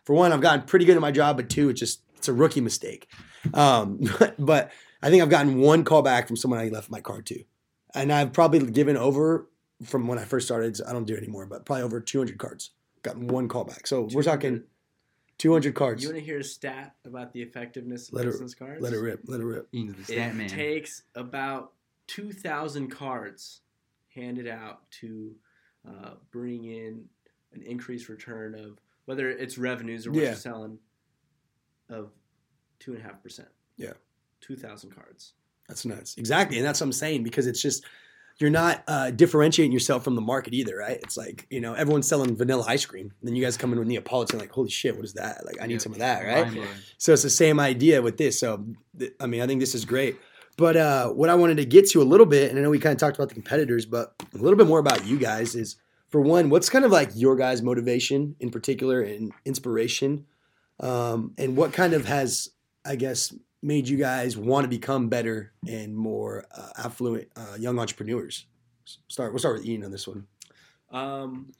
for 0.04 0.14
one, 0.14 0.32
I've 0.32 0.42
gotten 0.42 0.66
pretty 0.66 0.86
good 0.86 0.96
at 0.98 1.02
my 1.02 1.12
job, 1.12 1.38
but 1.38 1.50
two, 1.50 1.70
it's 1.70 1.80
just 1.80 2.02
it's 2.18 2.28
a 2.28 2.34
rookie 2.34 2.62
mistake. 2.62 3.10
Um, 3.54 4.00
but 4.40 4.72
I 5.02 5.10
think 5.10 5.22
I've 5.24 5.30
gotten 5.30 5.60
one 5.60 5.84
call 5.84 6.02
back 6.02 6.28
from 6.28 6.36
someone 6.36 6.60
I 6.60 6.70
left 6.70 6.90
my 6.90 7.02
card 7.02 7.26
to, 7.28 7.44
and 7.94 8.12
I've 8.12 8.34
probably 8.34 8.60
given 8.72 8.98
over 8.98 9.48
from 9.84 10.08
when 10.08 10.18
I 10.20 10.24
first 10.26 10.48
started. 10.48 10.80
I 10.88 10.94
don't 10.94 11.06
do 11.06 11.14
it 11.14 11.18
anymore, 11.20 11.46
but 11.46 11.66
probably 11.66 11.84
over 11.84 12.00
200 12.00 12.38
cards. 12.38 12.72
Gotten 13.04 13.28
one 13.28 13.48
call 13.48 13.66
back. 13.66 13.86
So 13.88 14.08
we're 14.14 14.24
talking 14.24 14.64
200 15.38 15.76
cards. 15.76 16.02
You 16.02 16.10
want 16.10 16.20
to 16.20 16.26
hear 16.26 16.40
a 16.40 16.44
stat 16.44 16.96
about 17.06 17.34
the 17.34 17.42
effectiveness 17.42 18.08
of 18.08 18.16
Let 18.16 18.26
it- 18.26 18.32
business 18.32 18.56
cards? 18.56 18.82
Let 18.82 18.94
it 18.94 18.98
rip. 19.00 19.22
Let 19.28 19.42
it 19.42 19.44
rip. 19.44 19.68
He's 19.72 19.94
the 20.08 20.14
It 20.16 20.34
man. 20.36 20.48
takes 20.50 21.04
about 21.14 21.74
2,000 22.08 22.88
cards 22.90 23.62
handed 24.16 24.48
out 24.48 24.90
to 25.02 25.36
uh, 25.88 26.12
bring 26.32 26.64
in 26.66 27.04
an 27.54 27.62
increased 27.62 28.10
return 28.10 28.56
of 28.56 28.80
whether 29.06 29.30
it's 29.30 29.58
revenues 29.58 30.08
or 30.08 30.12
what 30.12 30.22
Yeah. 30.22 30.30
you're 30.30 30.36
selling 30.36 30.80
of 31.90 32.12
two 32.80 32.94
and 32.94 33.02
a 33.02 33.04
half 33.04 33.22
percent. 33.22 33.48
Yeah. 33.78 33.94
2,000 34.42 34.92
cards. 34.92 35.34
That's 35.68 35.86
nuts. 35.86 36.16
Exactly. 36.18 36.58
And 36.58 36.66
that's 36.66 36.80
what 36.82 36.86
I'm 36.86 36.92
saying 36.94 37.24
because 37.24 37.48
it's 37.48 37.62
just, 37.62 37.84
you're 38.40 38.50
not 38.52 38.84
uh, 38.88 39.12
differentiating 39.12 39.72
yourself 39.72 40.04
from 40.04 40.16
the 40.16 40.22
market 40.22 40.54
either, 40.54 40.78
right? 40.78 41.00
It's 41.02 41.18
like, 41.18 41.48
you 41.50 41.62
know, 41.62 41.74
everyone's 41.74 42.08
selling 42.08 42.36
vanilla 42.36 42.66
ice 42.68 42.86
cream. 42.86 43.12
And 43.20 43.28
then 43.28 43.36
you 43.36 43.44
guys 43.44 43.58
come 43.58 43.72
in 43.74 43.80
with 43.80 43.88
Neapolitan, 43.88 44.38
like, 44.40 44.52
holy 44.52 44.70
shit, 44.70 44.96
what 44.96 45.06
is 45.06 45.14
that? 45.14 45.46
Like, 45.46 45.56
I 45.62 45.66
need 45.68 45.76
Yeah. 45.76 45.80
some 45.80 45.94
of 45.94 46.00
that, 46.00 46.24
right? 46.26 46.46
Mind. 46.54 46.68
So 46.98 47.14
it's 47.14 47.24
the 47.24 47.30
same 47.30 47.60
idea 47.60 48.02
with 48.02 48.18
this. 48.18 48.40
So 48.40 48.66
th- 49.00 49.14
I 49.20 49.26
mean, 49.28 49.42
I 49.42 49.48
think 49.48 49.62
this 49.62 49.74
is 49.74 49.86
great. 49.86 50.18
But 50.58 50.78
uh, 50.78 51.10
what 51.10 51.30
I 51.30 51.36
wanted 51.36 51.58
to 51.58 51.66
get 51.66 51.90
to 51.92 52.02
a 52.02 52.04
little 52.04 52.26
bit, 52.26 52.50
and 52.50 52.60
I 52.60 52.62
know 52.62 52.70
we 52.70 52.80
kind 52.80 52.94
of 52.94 53.00
talked 53.00 53.18
about 53.18 53.30
the 53.30 53.34
competitors, 53.36 53.86
but 53.86 54.14
a 54.34 54.38
little 54.38 54.58
bit 54.58 54.68
more 54.68 54.80
about 54.80 55.06
you 55.06 55.18
guys 55.18 55.56
is 55.56 55.78
for 56.10 56.22
one, 56.22 56.50
what's 56.50 56.70
kind 56.70 56.86
of 56.86 56.92
like 56.92 57.10
your 57.16 57.36
guys' 57.36 57.62
motivation 57.62 58.36
in 58.40 58.52
particular 58.52 59.02
and 59.02 59.32
inspiration, 59.46 60.26
um, 60.80 61.34
and 61.38 61.56
what 61.56 61.74
kind 61.74 61.94
of 61.94 62.06
has, 62.06 62.50
I 62.86 62.96
guess, 62.96 63.34
made 63.62 63.88
you 63.88 63.98
guys 63.98 64.38
want 64.38 64.64
to 64.64 64.70
become 64.70 65.10
better 65.10 65.54
and 65.68 65.96
more 65.96 66.46
uh, 66.56 66.70
affluent 66.78 67.30
uh, 67.36 67.56
young 67.58 67.80
entrepreneurs? 67.80 68.46
Start. 69.08 69.32
We'll 69.32 69.40
start 69.40 69.58
with 69.58 69.66
Ian 69.66 69.84
on 69.84 69.92
this 69.92 70.08
one. 70.08 70.28
Um, 70.92 71.52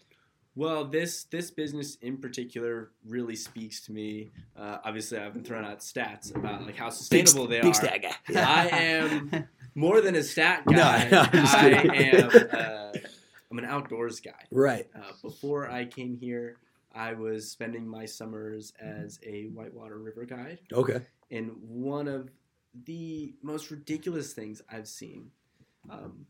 well, 0.56 0.86
this 0.86 1.26
this 1.26 1.52
business 1.52 1.96
in 1.96 2.18
particular 2.18 2.92
really 3.06 3.36
speaks 3.36 3.82
to 3.88 3.92
me. 3.92 4.32
Uh, 4.58 4.78
obviously, 4.86 5.18
I've 5.18 5.34
been 5.34 5.44
throwing 5.44 5.66
out 5.66 5.80
stats 5.80 6.34
about 6.34 6.66
like 6.66 6.78
how 6.78 6.90
sustainable 6.90 7.48
they 7.48 7.60
big 7.60 7.72
are. 7.72 7.74
stat 7.74 8.02
guy. 8.02 8.16
I 8.42 8.68
am 8.70 9.48
more 9.76 10.00
than 10.00 10.16
a 10.16 10.24
stat 10.24 10.64
guy. 10.66 11.10
no, 11.12 11.26
I 11.34 11.82
am. 11.94 12.30
Uh, 12.52 13.00
I'm 13.52 13.58
an 13.58 13.66
outdoors 13.66 14.22
guy. 14.22 14.32
Right. 14.50 14.88
Uh, 14.96 15.12
before 15.22 15.70
I 15.70 15.86
came 15.86 16.16
here, 16.16 16.58
I 16.96 17.14
was 17.14 17.52
spending 17.52 17.86
my 17.88 18.06
summers 18.06 18.74
as 18.80 19.20
a 19.24 19.46
whitewater 19.48 19.98
river 20.00 20.26
guide, 20.26 20.60
Okay. 20.72 21.02
and 21.30 21.52
one 21.62 22.08
of 22.08 22.30
the 22.86 23.34
most 23.42 23.70
ridiculous 23.70 24.34
things 24.34 24.62
I've 24.70 24.88
seen. 24.88 25.30
Um, 25.90 26.26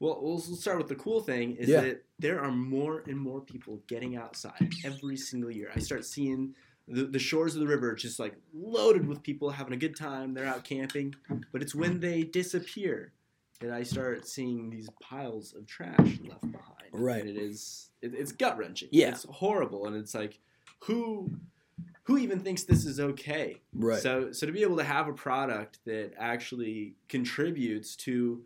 well, 0.00 0.18
we'll 0.20 0.38
start 0.38 0.78
with 0.78 0.88
the 0.88 0.94
cool 0.96 1.20
thing 1.20 1.56
is 1.56 1.68
Yeah. 1.68 1.80
that 1.82 2.04
there 2.18 2.40
are 2.40 2.50
more 2.50 3.04
and 3.06 3.18
more 3.18 3.40
people 3.40 3.82
getting 3.86 4.16
outside 4.16 4.72
every 4.84 5.16
single 5.16 5.50
year. 5.50 5.70
I 5.74 5.78
start 5.80 6.04
seeing 6.04 6.54
the, 6.88 7.04
the 7.04 7.18
shores 7.18 7.54
of 7.54 7.60
the 7.60 7.66
river 7.66 7.94
just 7.94 8.18
like 8.18 8.34
loaded 8.52 9.06
with 9.06 9.22
people 9.22 9.50
having 9.50 9.72
a 9.74 9.76
good 9.76 9.94
time. 9.96 10.34
They're 10.34 10.46
out 10.46 10.64
camping, 10.64 11.14
but 11.52 11.62
it's 11.62 11.74
when 11.74 12.00
they 12.00 12.22
disappear 12.24 13.12
that 13.60 13.70
I 13.72 13.82
start 13.82 14.26
seeing 14.26 14.70
these 14.70 14.88
piles 15.00 15.54
of 15.54 15.66
trash 15.66 16.18
left 16.24 16.50
behind. 16.50 16.76
Right. 16.92 17.20
And 17.20 17.30
it 17.30 17.36
is 17.36 17.90
it, 18.02 18.14
it's 18.14 18.32
gut 18.32 18.58
wrenching. 18.58 18.88
Yeah. 18.90 19.10
it's 19.10 19.24
horrible, 19.30 19.86
and 19.86 19.96
it's 19.96 20.14
like 20.14 20.38
who 20.80 21.30
who 22.04 22.18
even 22.18 22.40
thinks 22.40 22.64
this 22.64 22.86
is 22.86 22.98
okay? 22.98 23.60
Right. 23.72 24.00
So, 24.00 24.32
so 24.32 24.46
to 24.46 24.52
be 24.52 24.62
able 24.62 24.78
to 24.78 24.82
have 24.84 25.06
a 25.06 25.12
product 25.12 25.78
that 25.84 26.12
actually 26.18 26.94
contributes 27.08 27.94
to 27.96 28.42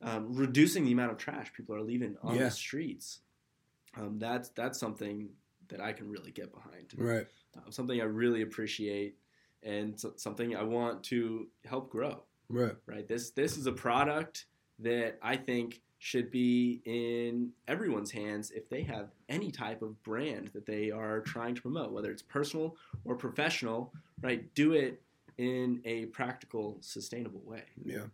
um, 0.00 0.34
reducing 0.34 0.84
the 0.84 0.90
amount 0.92 1.12
of 1.12 1.18
trash 1.18 1.52
people 1.52 1.76
are 1.76 1.82
leaving 1.82 2.16
on 2.22 2.34
Yeah. 2.34 2.44
the 2.44 2.50
streets, 2.50 3.20
um, 3.96 4.18
that's 4.18 4.48
that's 4.50 4.80
something 4.80 5.28
that 5.68 5.80
I 5.80 5.92
can 5.92 6.10
really 6.10 6.32
get 6.32 6.52
behind. 6.52 6.92
right. 6.96 7.26
Uh, 7.56 7.70
something 7.70 8.00
I 8.00 8.04
really 8.04 8.42
appreciate, 8.42 9.16
and 9.62 9.98
so- 10.00 10.14
something 10.16 10.56
I 10.56 10.62
want 10.62 11.04
to 11.04 11.46
help 11.66 11.90
grow. 11.90 12.22
Right. 12.52 12.76
Right. 12.86 13.08
This 13.08 13.30
this 13.30 13.56
is 13.56 13.66
a 13.66 13.72
product 13.72 14.46
that 14.78 15.18
I 15.22 15.36
think 15.36 15.80
should 15.98 16.30
be 16.30 16.82
in 16.84 17.50
everyone's 17.68 18.10
hands 18.10 18.50
if 18.50 18.68
they 18.68 18.82
have 18.82 19.10
any 19.28 19.50
type 19.50 19.82
of 19.82 20.00
brand 20.02 20.50
that 20.52 20.66
they 20.66 20.90
are 20.90 21.20
trying 21.20 21.54
to 21.54 21.62
promote, 21.62 21.92
whether 21.92 22.10
it's 22.10 22.22
personal 22.22 22.76
or 23.04 23.16
professional. 23.16 23.92
Right. 24.20 24.52
Do 24.54 24.74
it 24.74 25.00
in 25.38 25.80
a 25.84 26.06
practical, 26.06 26.76
sustainable 26.80 27.40
way. 27.44 27.62
Yeah. 27.84 28.04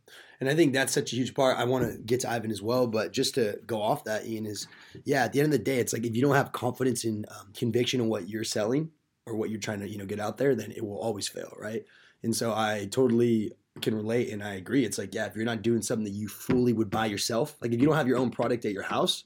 And 0.40 0.48
I 0.48 0.55
think 0.55 0.72
that's 0.72 0.92
such 0.92 1.12
a 1.12 1.16
huge 1.16 1.35
part. 1.35 1.59
I 1.59 1.64
want 1.64 1.90
to 1.90 1.98
get 1.98 2.20
to 2.20 2.31
Ivan 2.31 2.51
as 2.51 2.62
well, 2.62 2.87
but 2.87 3.12
just 3.12 3.35
to 3.35 3.59
go 3.66 3.83
off 3.83 4.05
that, 4.05 4.27
Ian, 4.27 4.46
is 4.46 4.68
yeah, 5.05 5.24
at 5.24 5.33
the 5.33 5.40
end 5.40 5.46
of 5.46 5.59
the 5.59 5.64
day, 5.64 5.79
it's 5.79 5.92
like 5.92 6.07
if 6.07 6.14
you 6.14 6.22
don't 6.22 6.37
have 6.37 6.53
confidence 6.53 7.05
in 7.05 7.24
um, 7.31 7.53
conviction 7.55 8.01
in 8.01 8.09
what 8.09 8.29
you're 8.29 8.44
selling 8.44 8.90
or 9.27 9.35
what 9.35 9.51
you're 9.51 9.61
trying 9.61 9.81
to, 9.81 9.88
you 9.88 9.98
know, 9.98 10.07
get 10.07 10.20
out 10.20 10.38
there, 10.38 10.55
then 10.55 10.70
it 10.70 10.85
will 10.85 10.98
always 10.98 11.27
fail, 11.27 11.53
right? 11.59 11.85
And 12.22 12.35
so 12.35 12.53
I 12.53 12.88
totally 12.90 13.53
can 13.79 13.95
relate, 13.95 14.31
and 14.31 14.43
I 14.43 14.55
agree. 14.55 14.85
It's 14.85 14.99
like, 14.99 15.14
yeah, 15.14 15.27
if 15.27 15.37
you're 15.37 15.45
not 15.45 15.62
doing 15.62 15.83
something 15.83 16.05
that 16.05 16.11
you 16.19 16.29
fully 16.29 16.73
would 16.73 16.91
buy 16.91 17.07
yourself, 17.07 17.57
like 17.61 17.73
if 17.73 17.81
you 17.81 17.87
don't 17.87 17.97
have 17.97 18.09
your 18.09 18.19
own 18.19 18.31
product 18.31 18.64
at 18.64 18.73
your 18.73 18.83
house, 18.83 19.25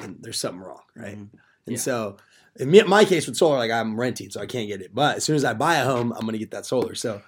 then 0.00 0.16
there's 0.20 0.38
something 0.40 0.60
wrong, 0.60 0.82
right? 0.96 1.16
Mhm. 1.16 1.28
And 1.66 1.76
Yeah. 1.76 1.78
so, 1.78 2.16
in 2.56 2.70
me- 2.70 2.82
my 2.82 3.04
case 3.04 3.26
with 3.26 3.36
solar, 3.36 3.56
like 3.56 3.70
I'm 3.70 3.98
renting, 3.98 4.30
so 4.30 4.40
I 4.40 4.46
can't 4.46 4.68
get 4.68 4.82
it. 4.82 4.94
But 4.94 5.16
as 5.16 5.24
soon 5.24 5.36
as 5.36 5.44
I 5.44 5.54
buy 5.54 5.76
a 5.76 5.84
home, 5.84 6.12
I'm 6.12 6.26
gonna 6.26 6.38
get 6.38 6.50
that 6.50 6.66
solar. 6.66 6.94
So, 6.94 7.22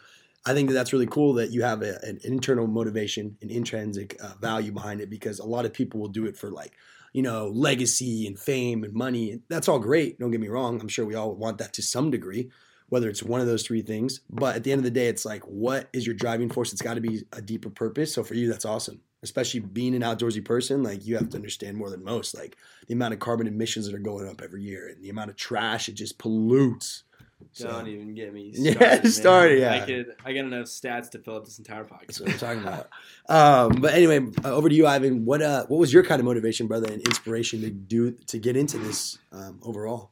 I 0.46 0.52
think 0.52 0.68
that 0.68 0.74
that's 0.74 0.92
really 0.92 1.06
cool 1.06 1.32
that 1.34 1.50
you 1.52 1.62
have 1.62 1.80
a, 1.82 1.98
an 2.04 2.18
internal 2.22 2.66
motivation, 2.66 3.38
an 3.40 3.48
intrinsic 3.50 4.16
uh, 4.22 4.34
value 4.40 4.72
behind 4.72 5.00
it, 5.00 5.08
because 5.08 5.38
a 5.38 5.46
lot 5.46 5.64
of 5.64 5.72
people 5.72 6.00
will 6.00 6.08
do 6.08 6.26
it 6.26 6.36
for 6.36 6.50
like, 6.50 6.72
you 7.14 7.22
know, 7.22 7.48
legacy 7.48 8.26
and 8.26 8.38
fame 8.38 8.84
and 8.84 8.92
money. 8.92 9.40
That's 9.48 9.68
all 9.68 9.78
great. 9.78 10.18
Don't 10.18 10.30
get 10.32 10.40
me 10.40 10.48
wrong. 10.48 10.78
I'm 10.80 10.88
sure 10.88 11.06
we 11.06 11.14
all 11.14 11.34
want 11.34 11.56
that 11.58 11.72
to 11.74 11.82
some 11.82 12.10
degree, 12.10 12.50
whether 12.88 13.08
it's 13.08 13.22
one 13.22 13.40
of 13.40 13.46
those 13.46 13.62
three 13.64 13.82
things. 13.82 14.20
But 14.30 14.56
at 14.56 14.64
the 14.64 14.72
end 14.72 14.78
of 14.80 14.84
the 14.84 14.90
day, 14.90 15.08
it's 15.08 15.24
like, 15.24 15.42
what 15.44 15.88
is 15.92 16.06
your 16.06 16.14
driving 16.14 16.48
force? 16.50 16.72
It's 16.72 16.82
got 16.82 16.94
to 16.94 17.00
be 17.00 17.22
a 17.32 17.40
deeper 17.42 17.70
purpose. 17.70 18.12
So 18.12 18.22
for 18.22 18.34
you, 18.34 18.48
that's 18.48 18.64
awesome. 18.64 19.00
Especially 19.22 19.60
being 19.60 19.94
an 19.94 20.02
outdoorsy 20.02 20.44
person, 20.44 20.82
like 20.82 21.06
you 21.06 21.16
have 21.16 21.30
to 21.30 21.36
understand 21.36 21.76
more 21.78 21.88
than 21.90 22.04
most, 22.04 22.34
like 22.36 22.56
the 22.88 22.94
amount 22.94 23.14
of 23.14 23.20
carbon 23.20 23.46
emissions 23.46 23.86
that 23.86 23.94
are 23.94 23.98
going 23.98 24.28
up 24.28 24.42
every 24.42 24.62
year 24.62 24.88
and 24.88 25.02
the 25.02 25.08
amount 25.08 25.30
of 25.30 25.36
trash 25.36 25.88
it 25.88 25.92
just 25.94 26.18
pollutes. 26.18 27.04
So- 27.52 27.68
Don't 27.68 27.88
even 27.88 28.14
get 28.14 28.32
me 28.32 28.52
Yeah, 28.54 28.72
started. 28.72 29.02
man. 29.02 29.12
started, 29.12 29.60
yeah. 29.60 29.74
I 29.74 29.80
could. 29.80 30.06
I 30.24 30.32
got 30.32 30.44
enough 30.44 30.66
stats 30.66 31.10
to 31.10 31.18
fill 31.18 31.36
up 31.36 31.44
this 31.44 31.58
entire 31.58 31.84
That's 31.84 32.18
podcast. 32.18 32.20
what 32.20 32.32
I'm 32.32 32.38
talking 32.38 32.62
about. 32.62 32.88
Um, 33.28 33.80
but 33.80 33.92
anyway, 33.94 34.20
uh, 34.44 34.52
over 34.52 34.68
to 34.68 34.74
you, 34.74 34.86
Ivan. 34.86 35.24
What 35.24 35.42
uh, 35.42 35.64
what 35.66 35.78
was 35.78 35.92
your 35.92 36.04
kind 36.04 36.20
of 36.20 36.24
motivation, 36.26 36.66
brother, 36.68 36.90
and 36.90 37.00
inspiration 37.06 37.60
to 37.62 37.70
do 37.70 38.12
to 38.12 38.38
get 38.38 38.56
into 38.56 38.78
this 38.78 39.18
um, 39.32 39.58
overall? 39.62 40.10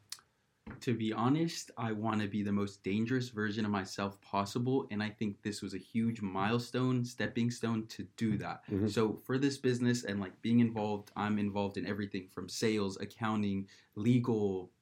To 0.83 0.95
be 0.95 1.13
honest, 1.13 1.71
I 1.77 1.93
want 1.93 2.21
to 2.23 2.29
be 2.29 2.43
the 2.43 2.53
most 2.53 2.83
dangerous 2.83 3.29
version 3.31 3.65
of 3.65 3.71
myself 3.71 4.21
possible. 4.21 4.87
And 4.91 5.03
I 5.03 5.11
think 5.11 5.43
this 5.43 5.63
was 5.63 5.75
a 5.75 5.79
huge 5.79 6.21
milestone, 6.21 7.05
stepping 7.05 7.51
stone 7.51 7.87
to 7.89 8.07
do 8.17 8.37
that. 8.39 8.65
Mhm. 8.71 8.91
So, 8.91 9.21
for 9.25 9.39
this 9.39 9.59
business 9.59 10.05
and 10.05 10.21
like 10.21 10.41
being 10.43 10.61
involved, 10.61 11.11
I'm 11.17 11.39
involved 11.39 11.77
in 11.77 11.87
everything 11.87 12.29
from 12.29 12.49
sales, 12.49 12.99
accounting, 13.01 13.69
legal, 13.95 14.73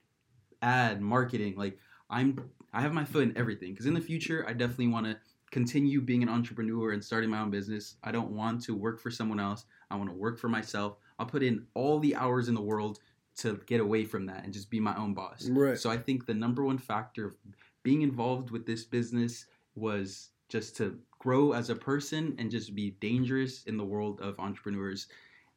ad, 0.63 1.01
marketing. 1.01 1.57
Like, 1.57 1.79
I'm, 2.09 2.51
I 2.73 2.81
have 2.81 2.93
my 2.93 3.05
foot 3.05 3.25
in 3.25 3.37
everything. 3.37 3.73
Because 3.73 3.87
in 3.87 3.95
the 3.95 4.01
future, 4.01 4.45
I 4.49 4.53
definitely 4.53 4.89
want 4.89 5.07
to 5.07 5.19
continue 5.51 6.01
being 6.01 6.23
an 6.23 6.29
entrepreneur 6.29 6.93
and 6.93 7.05
starting 7.05 7.31
my 7.31 7.41
own 7.41 7.51
business. 7.51 7.97
I 8.05 8.13
don't 8.13 8.31
want 8.31 8.63
to 8.65 8.75
work 8.75 9.01
for 9.01 9.11
someone 9.11 9.41
else. 9.41 9.65
I 9.91 9.97
want 9.97 10.09
to 10.11 10.15
work 10.17 10.39
for 10.39 10.49
myself. 10.49 10.99
I'll 11.19 11.27
put 11.27 11.43
in 11.43 11.67
all 11.75 11.99
the 11.99 12.15
hours 12.15 12.49
in 12.49 12.55
the 12.55 12.63
world 12.63 13.01
to 13.41 13.61
get 13.67 13.81
away 13.81 14.05
from 14.05 14.27
that 14.27 14.45
and 14.45 14.53
just 14.53 14.71
be 14.71 14.81
my 14.81 14.97
own 14.97 15.15
boss. 15.15 15.49
Right. 15.49 15.79
So 15.79 15.91
I 15.91 15.97
think 15.97 16.27
the 16.27 16.35
number 16.35 16.63
one 16.65 16.79
factor 16.79 17.27
of 17.27 17.35
being 17.83 18.03
involved 18.03 18.51
with 18.51 18.67
this 18.67 18.85
business 18.85 19.47
was 19.75 20.31
just 20.49 20.77
to 20.77 20.99
grow 21.19 21.53
as 21.53 21.71
a 21.71 21.75
person 21.75 22.35
and 22.39 22.51
just 22.51 22.75
be 22.75 22.91
dangerous 23.01 23.65
in 23.65 23.77
the 23.77 23.85
world 23.85 24.21
of 24.21 24.39
entrepreneurs 24.39 25.07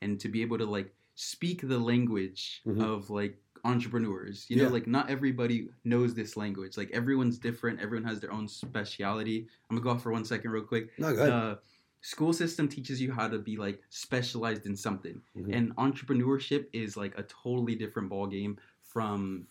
and 0.01 0.19
to 0.19 0.29
be 0.29 0.41
able 0.41 0.57
to 0.57 0.65
like 0.65 0.93
speak 1.15 1.67
the 1.67 1.77
language 1.77 2.61
Mhm. 2.65 2.81
of 2.83 3.09
like 3.09 3.37
entrepreneurs. 3.65 4.45
You 4.49 4.57
know, 4.57 4.69
like 4.69 4.87
not 4.87 5.09
everybody 5.09 5.69
knows 5.83 6.13
this 6.13 6.35
language. 6.37 6.75
Like 6.77 6.91
everyone's 6.91 7.37
different, 7.37 7.79
everyone 7.81 8.07
has 8.07 8.19
their 8.19 8.31
own 8.31 8.47
speciality. 8.47 9.47
I'm 9.69 9.75
gonna 9.77 9.83
go 9.83 9.91
off 9.91 10.03
for 10.03 10.11
one 10.11 10.25
second 10.25 10.51
real 10.51 10.63
quick 10.63 10.89
No, 10.97 11.13
go 11.15 11.21
ahead. 11.21 11.31
the 11.31 11.59
school 12.03 12.33
system 12.33 12.67
teaches 12.67 13.01
you 13.01 13.11
how 13.13 13.27
to 13.29 13.39
be 13.39 13.55
like 13.55 13.81
specialized 13.89 14.65
in 14.65 14.75
something 14.75 15.21
Mhm. 15.37 15.55
and 15.55 15.75
entrepreneurship 15.77 16.67
is 16.73 16.97
like 16.97 17.17
a 17.17 17.23
totally 17.23 17.75
different 17.75 18.09
ball 18.09 18.27
game 18.27 18.59
from 18.81 19.47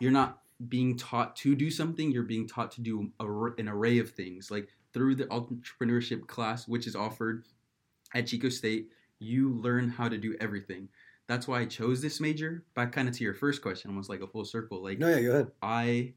you're 0.00 0.10
not 0.10 0.42
being 0.68 0.96
taught 0.96 1.36
to 1.36 1.54
do 1.54 1.70
something 1.70 2.10
you're 2.10 2.24
being 2.24 2.46
taught 2.48 2.72
to 2.72 2.80
do 2.80 3.10
an 3.58 3.68
array 3.68 3.98
of 3.98 4.10
things 4.10 4.50
like 4.50 4.68
through 4.92 5.14
the 5.14 5.26
entrepreneurship 5.26 6.26
class 6.26 6.66
which 6.66 6.86
is 6.88 6.96
offered 6.96 7.44
at 8.14 8.26
chico 8.26 8.48
state 8.48 8.90
you 9.20 9.50
learn 9.50 9.88
how 9.88 10.08
to 10.08 10.18
do 10.18 10.36
everything 10.40 10.88
that's 11.28 11.46
why 11.46 11.60
i 11.60 11.64
chose 11.64 12.02
this 12.02 12.20
major 12.20 12.64
back 12.74 12.90
kind 12.92 13.08
of 13.08 13.14
to 13.16 13.22
your 13.22 13.34
first 13.34 13.62
question 13.62 13.90
almost 13.90 14.10
like 14.10 14.20
a 14.22 14.26
full 14.26 14.44
circle 14.44 14.82
like 14.82 14.98
no, 14.98 15.08
yeah, 15.08 15.20
go 15.22 15.30
ahead. 15.30 15.50
I 15.62 16.14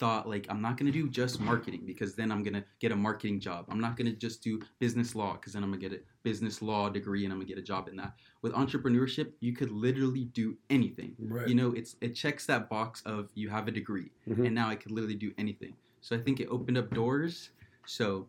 thought 0.00 0.28
like 0.28 0.46
I'm 0.48 0.60
not 0.62 0.76
gonna 0.78 0.90
do 0.90 1.08
just 1.08 1.38
marketing 1.40 1.82
because 1.86 2.14
then 2.14 2.32
I'm 2.32 2.42
gonna 2.42 2.64
get 2.80 2.90
a 2.90 2.96
marketing 2.96 3.38
job. 3.38 3.66
I'm 3.68 3.78
not 3.80 3.96
gonna 3.96 4.12
just 4.14 4.42
do 4.42 4.60
business 4.80 5.14
law 5.14 5.34
because 5.34 5.52
then 5.52 5.62
I'm 5.62 5.70
gonna 5.70 5.80
get 5.80 5.92
a 5.92 6.00
business 6.22 6.60
law 6.62 6.88
degree 6.88 7.24
and 7.24 7.32
I'm 7.32 7.38
gonna 7.38 7.48
get 7.48 7.58
a 7.58 7.62
job 7.62 7.86
in 7.86 7.96
that. 7.96 8.14
With 8.42 8.52
entrepreneurship, 8.54 9.32
you 9.40 9.52
could 9.52 9.70
literally 9.70 10.24
do 10.24 10.56
anything. 10.70 11.14
Right. 11.20 11.46
You 11.46 11.54
know, 11.54 11.72
it's 11.72 11.96
it 12.00 12.14
checks 12.14 12.46
that 12.46 12.68
box 12.70 13.02
of 13.04 13.28
you 13.34 13.50
have 13.50 13.68
a 13.68 13.70
degree 13.70 14.10
Mhm. 14.28 14.46
and 14.46 14.54
now 14.54 14.68
I 14.68 14.74
could 14.74 14.90
literally 14.90 15.14
do 15.16 15.32
anything. 15.38 15.74
So 16.00 16.16
I 16.16 16.18
think 16.18 16.40
it 16.40 16.48
opened 16.50 16.78
up 16.78 16.90
doors. 16.94 17.50
So 17.86 18.26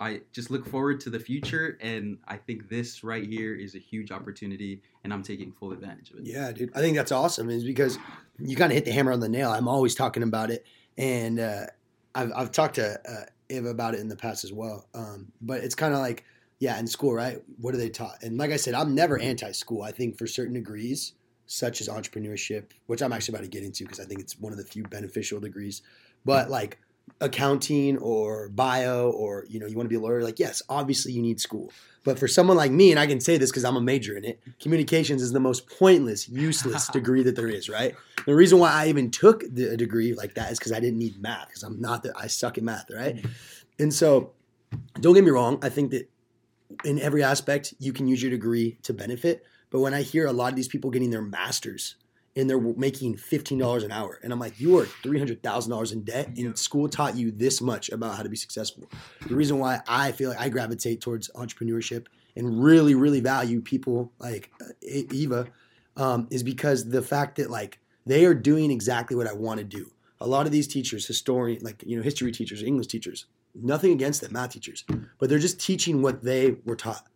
I 0.00 0.22
just 0.32 0.50
look 0.50 0.66
forward 0.66 0.98
to 1.00 1.10
the 1.10 1.20
future 1.20 1.78
and 1.80 2.18
I 2.26 2.36
think 2.38 2.68
this 2.70 3.04
right 3.04 3.24
here 3.28 3.54
is 3.54 3.74
a 3.74 3.78
huge 3.78 4.10
opportunity 4.10 4.80
and 5.04 5.12
I'm 5.12 5.22
taking 5.22 5.52
full 5.52 5.72
advantage 5.72 6.10
of 6.10 6.20
it. 6.20 6.26
Yeah, 6.26 6.50
dude. 6.52 6.70
I 6.74 6.80
think 6.80 6.96
that's 6.96 7.12
awesome. 7.12 7.50
Is 7.50 7.62
because 7.64 7.98
you 8.38 8.56
kind 8.56 8.72
of 8.72 8.74
hit 8.74 8.84
the 8.86 8.92
hammer 8.92 9.12
on 9.12 9.20
the 9.20 9.28
nail. 9.28 9.50
I'm 9.52 9.68
always 9.68 9.94
talking 9.94 10.22
about 10.24 10.50
it, 10.50 10.64
and 10.98 11.40
uh, 11.40 11.66
I've 12.14 12.32
I've 12.34 12.52
talked 12.52 12.76
to 12.76 13.00
uh, 13.08 13.24
Eva 13.48 13.68
about 13.68 13.94
it 13.94 14.00
in 14.00 14.08
the 14.08 14.16
past 14.16 14.44
as 14.44 14.52
well. 14.52 14.86
Um, 14.94 15.32
but 15.40 15.62
it's 15.62 15.74
kind 15.74 15.94
of 15.94 16.00
like, 16.00 16.24
yeah, 16.58 16.78
in 16.78 16.86
school, 16.86 17.14
right? 17.14 17.42
What 17.58 17.74
are 17.74 17.78
they 17.78 17.90
taught? 17.90 18.22
And 18.22 18.38
like 18.38 18.50
I 18.50 18.56
said, 18.56 18.74
I'm 18.74 18.94
never 18.94 19.18
anti-school. 19.18 19.82
I 19.82 19.92
think 19.92 20.18
for 20.18 20.26
certain 20.26 20.54
degrees, 20.54 21.12
such 21.46 21.80
as 21.80 21.88
entrepreneurship, 21.88 22.70
which 22.86 23.02
I'm 23.02 23.12
actually 23.12 23.34
about 23.34 23.44
to 23.44 23.50
get 23.50 23.62
into 23.62 23.84
because 23.84 24.00
I 24.00 24.04
think 24.04 24.20
it's 24.20 24.38
one 24.38 24.52
of 24.52 24.58
the 24.58 24.64
few 24.64 24.84
beneficial 24.84 25.40
degrees. 25.40 25.82
But 26.24 26.50
like 26.50 26.78
accounting 27.20 27.98
or 27.98 28.48
bio 28.48 29.10
or 29.10 29.44
you 29.48 29.60
know 29.60 29.66
you 29.66 29.76
want 29.76 29.84
to 29.84 29.88
be 29.88 29.96
a 29.96 30.00
lawyer 30.00 30.22
like 30.22 30.38
yes 30.38 30.62
obviously 30.68 31.12
you 31.12 31.22
need 31.22 31.40
school. 31.40 31.72
But 32.04 32.18
for 32.18 32.26
someone 32.26 32.56
like 32.56 32.72
me 32.72 32.90
and 32.90 32.98
i 32.98 33.06
can 33.06 33.20
say 33.20 33.36
this 33.36 33.50
because 33.50 33.64
i'm 33.64 33.76
a 33.76 33.80
major 33.80 34.16
in 34.16 34.24
it 34.24 34.40
communications 34.60 35.22
is 35.22 35.32
the 35.32 35.40
most 35.40 35.68
pointless 35.68 36.28
useless 36.28 36.88
degree 36.92 37.22
that 37.22 37.36
there 37.36 37.48
is 37.48 37.68
right? 37.68 37.94
The 38.26 38.34
reason 38.34 38.58
why 38.58 38.72
i 38.72 38.88
even 38.88 39.10
took 39.10 39.44
the, 39.48 39.72
a 39.72 39.76
degree 39.76 40.14
like 40.14 40.34
that 40.34 40.50
is 40.50 40.58
because 40.58 40.72
i 40.72 40.80
didn't 40.80 40.98
need 40.98 41.20
math 41.22 41.48
because 41.48 41.62
i'm 41.62 41.80
not 41.80 42.02
that 42.02 42.12
i 42.16 42.26
suck 42.26 42.58
at 42.58 42.64
math 42.64 42.90
right? 42.90 43.16
Mm-hmm. 43.16 43.28
And 43.78 43.94
so 43.94 44.32
don't 45.00 45.14
get 45.14 45.24
me 45.24 45.30
wrong 45.30 45.58
i 45.62 45.68
think 45.68 45.92
that 45.92 46.10
in 46.84 46.98
every 47.00 47.22
aspect 47.22 47.74
you 47.78 47.92
can 47.92 48.08
use 48.08 48.22
your 48.22 48.30
degree 48.30 48.78
to 48.82 48.92
benefit 48.92 49.44
but 49.70 49.80
when 49.80 49.94
i 49.94 50.02
hear 50.02 50.26
a 50.26 50.32
lot 50.32 50.50
of 50.50 50.56
these 50.56 50.68
people 50.68 50.90
getting 50.90 51.10
their 51.10 51.22
masters 51.22 51.96
and 52.34 52.48
they're 52.48 52.60
making 52.60 53.16
$15 53.16 53.84
an 53.84 53.92
hour. 53.92 54.18
And 54.22 54.32
I'm 54.32 54.38
like, 54.38 54.58
you 54.58 54.78
are 54.78 54.86
$300,000 54.86 55.92
in 55.92 56.02
debt, 56.02 56.28
and 56.36 56.58
school 56.58 56.88
taught 56.88 57.16
you 57.16 57.30
this 57.30 57.60
much 57.60 57.90
about 57.90 58.16
how 58.16 58.22
to 58.22 58.28
be 58.28 58.36
successful. 58.36 58.88
The 59.28 59.34
reason 59.34 59.58
why 59.58 59.80
I 59.86 60.12
feel 60.12 60.30
like 60.30 60.40
I 60.40 60.48
gravitate 60.48 61.00
towards 61.00 61.30
entrepreneurship 61.34 62.06
and 62.36 62.62
really, 62.62 62.94
really 62.94 63.20
value 63.20 63.60
people 63.60 64.12
like 64.18 64.50
uh, 64.60 64.66
Eva 64.82 65.46
um, 65.96 66.28
is 66.30 66.42
because 66.42 66.88
the 66.88 67.02
fact 67.02 67.36
that 67.36 67.50
like 67.50 67.78
they 68.06 68.24
are 68.24 68.34
doing 68.34 68.70
exactly 68.70 69.16
what 69.16 69.26
I 69.26 69.34
want 69.34 69.58
to 69.58 69.64
do. 69.64 69.90
A 70.20 70.26
lot 70.26 70.46
of 70.46 70.52
these 70.52 70.68
teachers, 70.68 71.06
historian, 71.06 71.62
like 71.62 71.82
you 71.86 71.96
know, 71.96 72.02
history 72.02 72.32
teachers, 72.32 72.62
English 72.62 72.86
teachers, 72.86 73.26
nothing 73.54 73.92
against 73.92 74.20
them, 74.20 74.32
math 74.32 74.50
teachers, 74.50 74.84
but 75.18 75.28
they're 75.28 75.38
just 75.38 75.60
teaching 75.60 76.00
what 76.00 76.22
they 76.22 76.56
were 76.64 76.76
taught. 76.76 77.06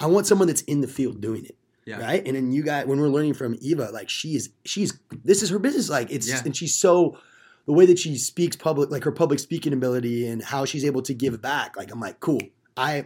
I 0.00 0.06
want 0.06 0.26
someone 0.26 0.48
that's 0.48 0.62
in 0.62 0.80
the 0.80 0.88
field 0.88 1.20
doing 1.20 1.44
it 1.44 1.56
Yeah. 1.86 2.00
right? 2.00 2.26
And 2.26 2.36
then 2.36 2.52
you 2.52 2.62
got 2.62 2.86
when 2.86 3.00
we're 3.00 3.08
learning 3.08 3.34
from 3.34 3.56
Eva, 3.60 3.90
like 3.92 4.08
she 4.08 4.34
is, 4.36 4.50
she's 4.64 4.98
this 5.24 5.42
is 5.42 5.50
her 5.50 5.58
business. 5.58 5.88
Like 5.90 6.10
it's 6.10 6.28
Yeah. 6.28 6.40
and 6.44 6.56
she's 6.56 6.74
so 6.74 7.18
the 7.66 7.72
way 7.72 7.86
that 7.86 7.98
she 7.98 8.16
speaks 8.16 8.56
public, 8.56 8.90
like 8.90 9.04
her 9.04 9.12
public 9.12 9.38
speaking 9.38 9.72
ability 9.72 10.26
and 10.26 10.42
how 10.42 10.64
she's 10.64 10.84
able 10.84 11.02
to 11.02 11.14
give 11.14 11.40
back. 11.40 11.76
Like 11.76 11.90
I'm 11.92 12.00
like, 12.00 12.20
cool. 12.20 12.40
I 12.76 13.04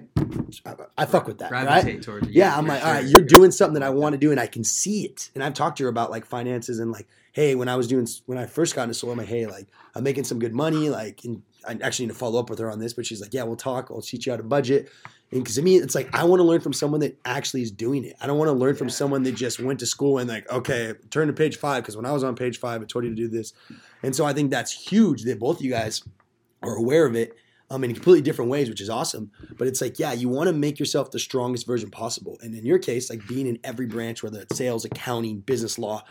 I 0.96 1.04
fuck 1.04 1.26
with 1.26 1.38
that, 1.38 1.50
right? 1.50 1.64
Gravitate 1.64 2.02
towards 2.02 2.26
it. 2.28 2.32
Yeah, 2.32 2.56
I'm 2.56 2.66
like, 2.66 2.80
sure. 2.80 2.88
all 2.88 2.94
right, 2.94 3.04
you're 3.04 3.20
doing 3.20 3.50
something 3.50 3.74
that 3.74 3.82
I 3.82 3.90
want 3.90 4.14
to 4.14 4.18
do, 4.18 4.30
and 4.30 4.40
I 4.40 4.46
can 4.46 4.64
see 4.64 5.04
it. 5.04 5.30
And 5.34 5.44
I've 5.44 5.52
talked 5.52 5.76
to 5.78 5.84
her 5.84 5.90
about 5.90 6.10
like 6.10 6.24
finances 6.24 6.78
and 6.78 6.90
like, 6.90 7.06
hey, 7.38 7.54
when 7.54 7.68
I 7.68 7.76
was 7.76 7.86
doing 7.86 8.04
when 8.26 8.36
I 8.36 8.46
first 8.46 8.74
got 8.74 8.82
into 8.82 8.94
solar, 8.94 9.12
I'm 9.12 9.18
like, 9.20 9.28
hey, 9.28 9.46
like 9.46 9.68
I'm 9.94 10.02
making 10.02 10.24
some 10.24 10.40
good 10.40 10.52
money, 10.52 10.88
like, 10.88 11.24
and 11.24 11.40
I 11.68 11.78
actually 11.84 12.06
need 12.06 12.12
to 12.12 12.18
follow 12.18 12.40
up 12.40 12.50
with 12.50 12.58
her 12.58 12.68
on 12.68 12.80
this, 12.80 12.94
but 12.94 13.06
she's 13.06 13.20
like, 13.20 13.32
yeah, 13.32 13.44
we'll 13.44 13.54
talk. 13.54 13.92
I'll 13.92 14.02
teach 14.02 14.26
you 14.26 14.32
how 14.32 14.38
to 14.38 14.42
budget. 14.42 14.90
And 15.30 15.44
because 15.44 15.54
to 15.54 15.62
me, 15.62 15.76
it's 15.76 15.94
like 15.94 16.12
I 16.12 16.24
want 16.24 16.40
to 16.40 16.44
learn 16.44 16.60
from 16.60 16.72
someone 16.72 16.98
that 16.98 17.16
actually 17.24 17.62
is 17.62 17.70
doing 17.70 18.04
it. 18.04 18.16
I 18.20 18.26
don't 18.26 18.38
want 18.38 18.48
to 18.48 18.54
learn 18.54 18.74
from 18.74 18.90
someone 18.90 19.22
that 19.22 19.36
just 19.36 19.60
went 19.60 19.78
to 19.78 19.86
school 19.86 20.18
and 20.18 20.28
like, 20.28 20.50
okay, 20.50 20.94
turn 21.10 21.28
to 21.28 21.32
page 21.32 21.58
five 21.58 21.84
because 21.84 21.96
when 21.96 22.06
I 22.06 22.10
was 22.10 22.24
on 22.24 22.34
page 22.34 22.58
five, 22.58 22.82
it 22.82 22.88
told 22.88 23.04
you 23.04 23.10
to 23.10 23.16
do 23.16 23.28
this. 23.28 23.52
And 24.02 24.16
so 24.16 24.24
I 24.24 24.32
think 24.32 24.50
that's 24.50 24.72
huge 24.72 25.22
that 25.22 25.38
both 25.38 25.58
of 25.58 25.62
you 25.64 25.70
guys 25.70 26.02
are 26.64 26.74
aware 26.74 27.06
of 27.06 27.14
it 27.14 27.36
um, 27.70 27.84
in 27.84 27.94
completely 27.94 28.22
different 28.22 28.50
ways, 28.50 28.68
which 28.68 28.80
is 28.80 28.90
awesome. 28.90 29.30
But 29.56 29.68
it's 29.68 29.80
like, 29.80 30.00
yeah, 30.00 30.12
you 30.12 30.28
want 30.28 30.48
to 30.48 30.52
make 30.52 30.80
yourself 30.80 31.12
the 31.12 31.20
strongest 31.20 31.68
version 31.68 31.88
possible. 31.88 32.36
And 32.42 32.52
in 32.52 32.66
your 32.66 32.80
case, 32.80 33.10
like 33.10 33.24
being 33.28 33.46
in 33.46 33.60
every 33.62 33.86
branch, 33.86 34.24
whether 34.24 34.40
it's 34.40 34.56
sales, 34.56 34.84
accounting, 34.84 35.38
business 35.38 35.78
law, 35.78 36.02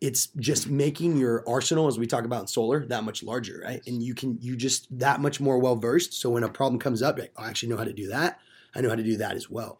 it's 0.00 0.26
just 0.38 0.68
making 0.68 1.16
your 1.16 1.42
arsenal, 1.48 1.86
as 1.86 1.98
we 1.98 2.06
talk 2.06 2.24
about 2.24 2.42
in 2.42 2.46
solar, 2.46 2.84
that 2.86 3.04
much 3.04 3.22
larger, 3.22 3.62
right? 3.64 3.82
And 3.86 4.02
you 4.02 4.14
can, 4.14 4.38
you 4.40 4.56
just 4.56 4.86
that 4.98 5.20
much 5.20 5.40
more 5.40 5.58
well 5.58 5.76
versed. 5.76 6.14
So 6.14 6.30
when 6.30 6.42
a 6.42 6.48
problem 6.48 6.78
comes 6.78 7.02
up, 7.02 7.18
like, 7.18 7.32
oh, 7.36 7.44
I 7.44 7.48
actually 7.48 7.70
know 7.70 7.76
how 7.76 7.84
to 7.84 7.92
do 7.92 8.08
that. 8.08 8.40
I 8.74 8.80
know 8.80 8.90
how 8.90 8.96
to 8.96 9.02
do 9.02 9.16
that 9.16 9.36
as 9.36 9.48
well. 9.48 9.78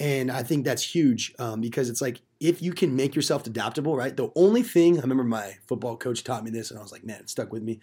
And 0.00 0.30
I 0.30 0.42
think 0.42 0.64
that's 0.64 0.82
huge 0.82 1.34
um, 1.38 1.60
because 1.60 1.90
it's 1.90 2.00
like 2.00 2.20
if 2.40 2.62
you 2.62 2.72
can 2.72 2.94
make 2.94 3.16
yourself 3.16 3.46
adaptable, 3.46 3.96
right? 3.96 4.16
The 4.16 4.30
only 4.36 4.62
thing 4.62 4.98
I 4.98 5.02
remember 5.02 5.24
my 5.24 5.56
football 5.66 5.96
coach 5.96 6.22
taught 6.22 6.44
me 6.44 6.50
this, 6.50 6.70
and 6.70 6.78
I 6.78 6.82
was 6.82 6.92
like, 6.92 7.04
man, 7.04 7.20
it 7.20 7.28
stuck 7.28 7.52
with 7.52 7.62
me. 7.62 7.80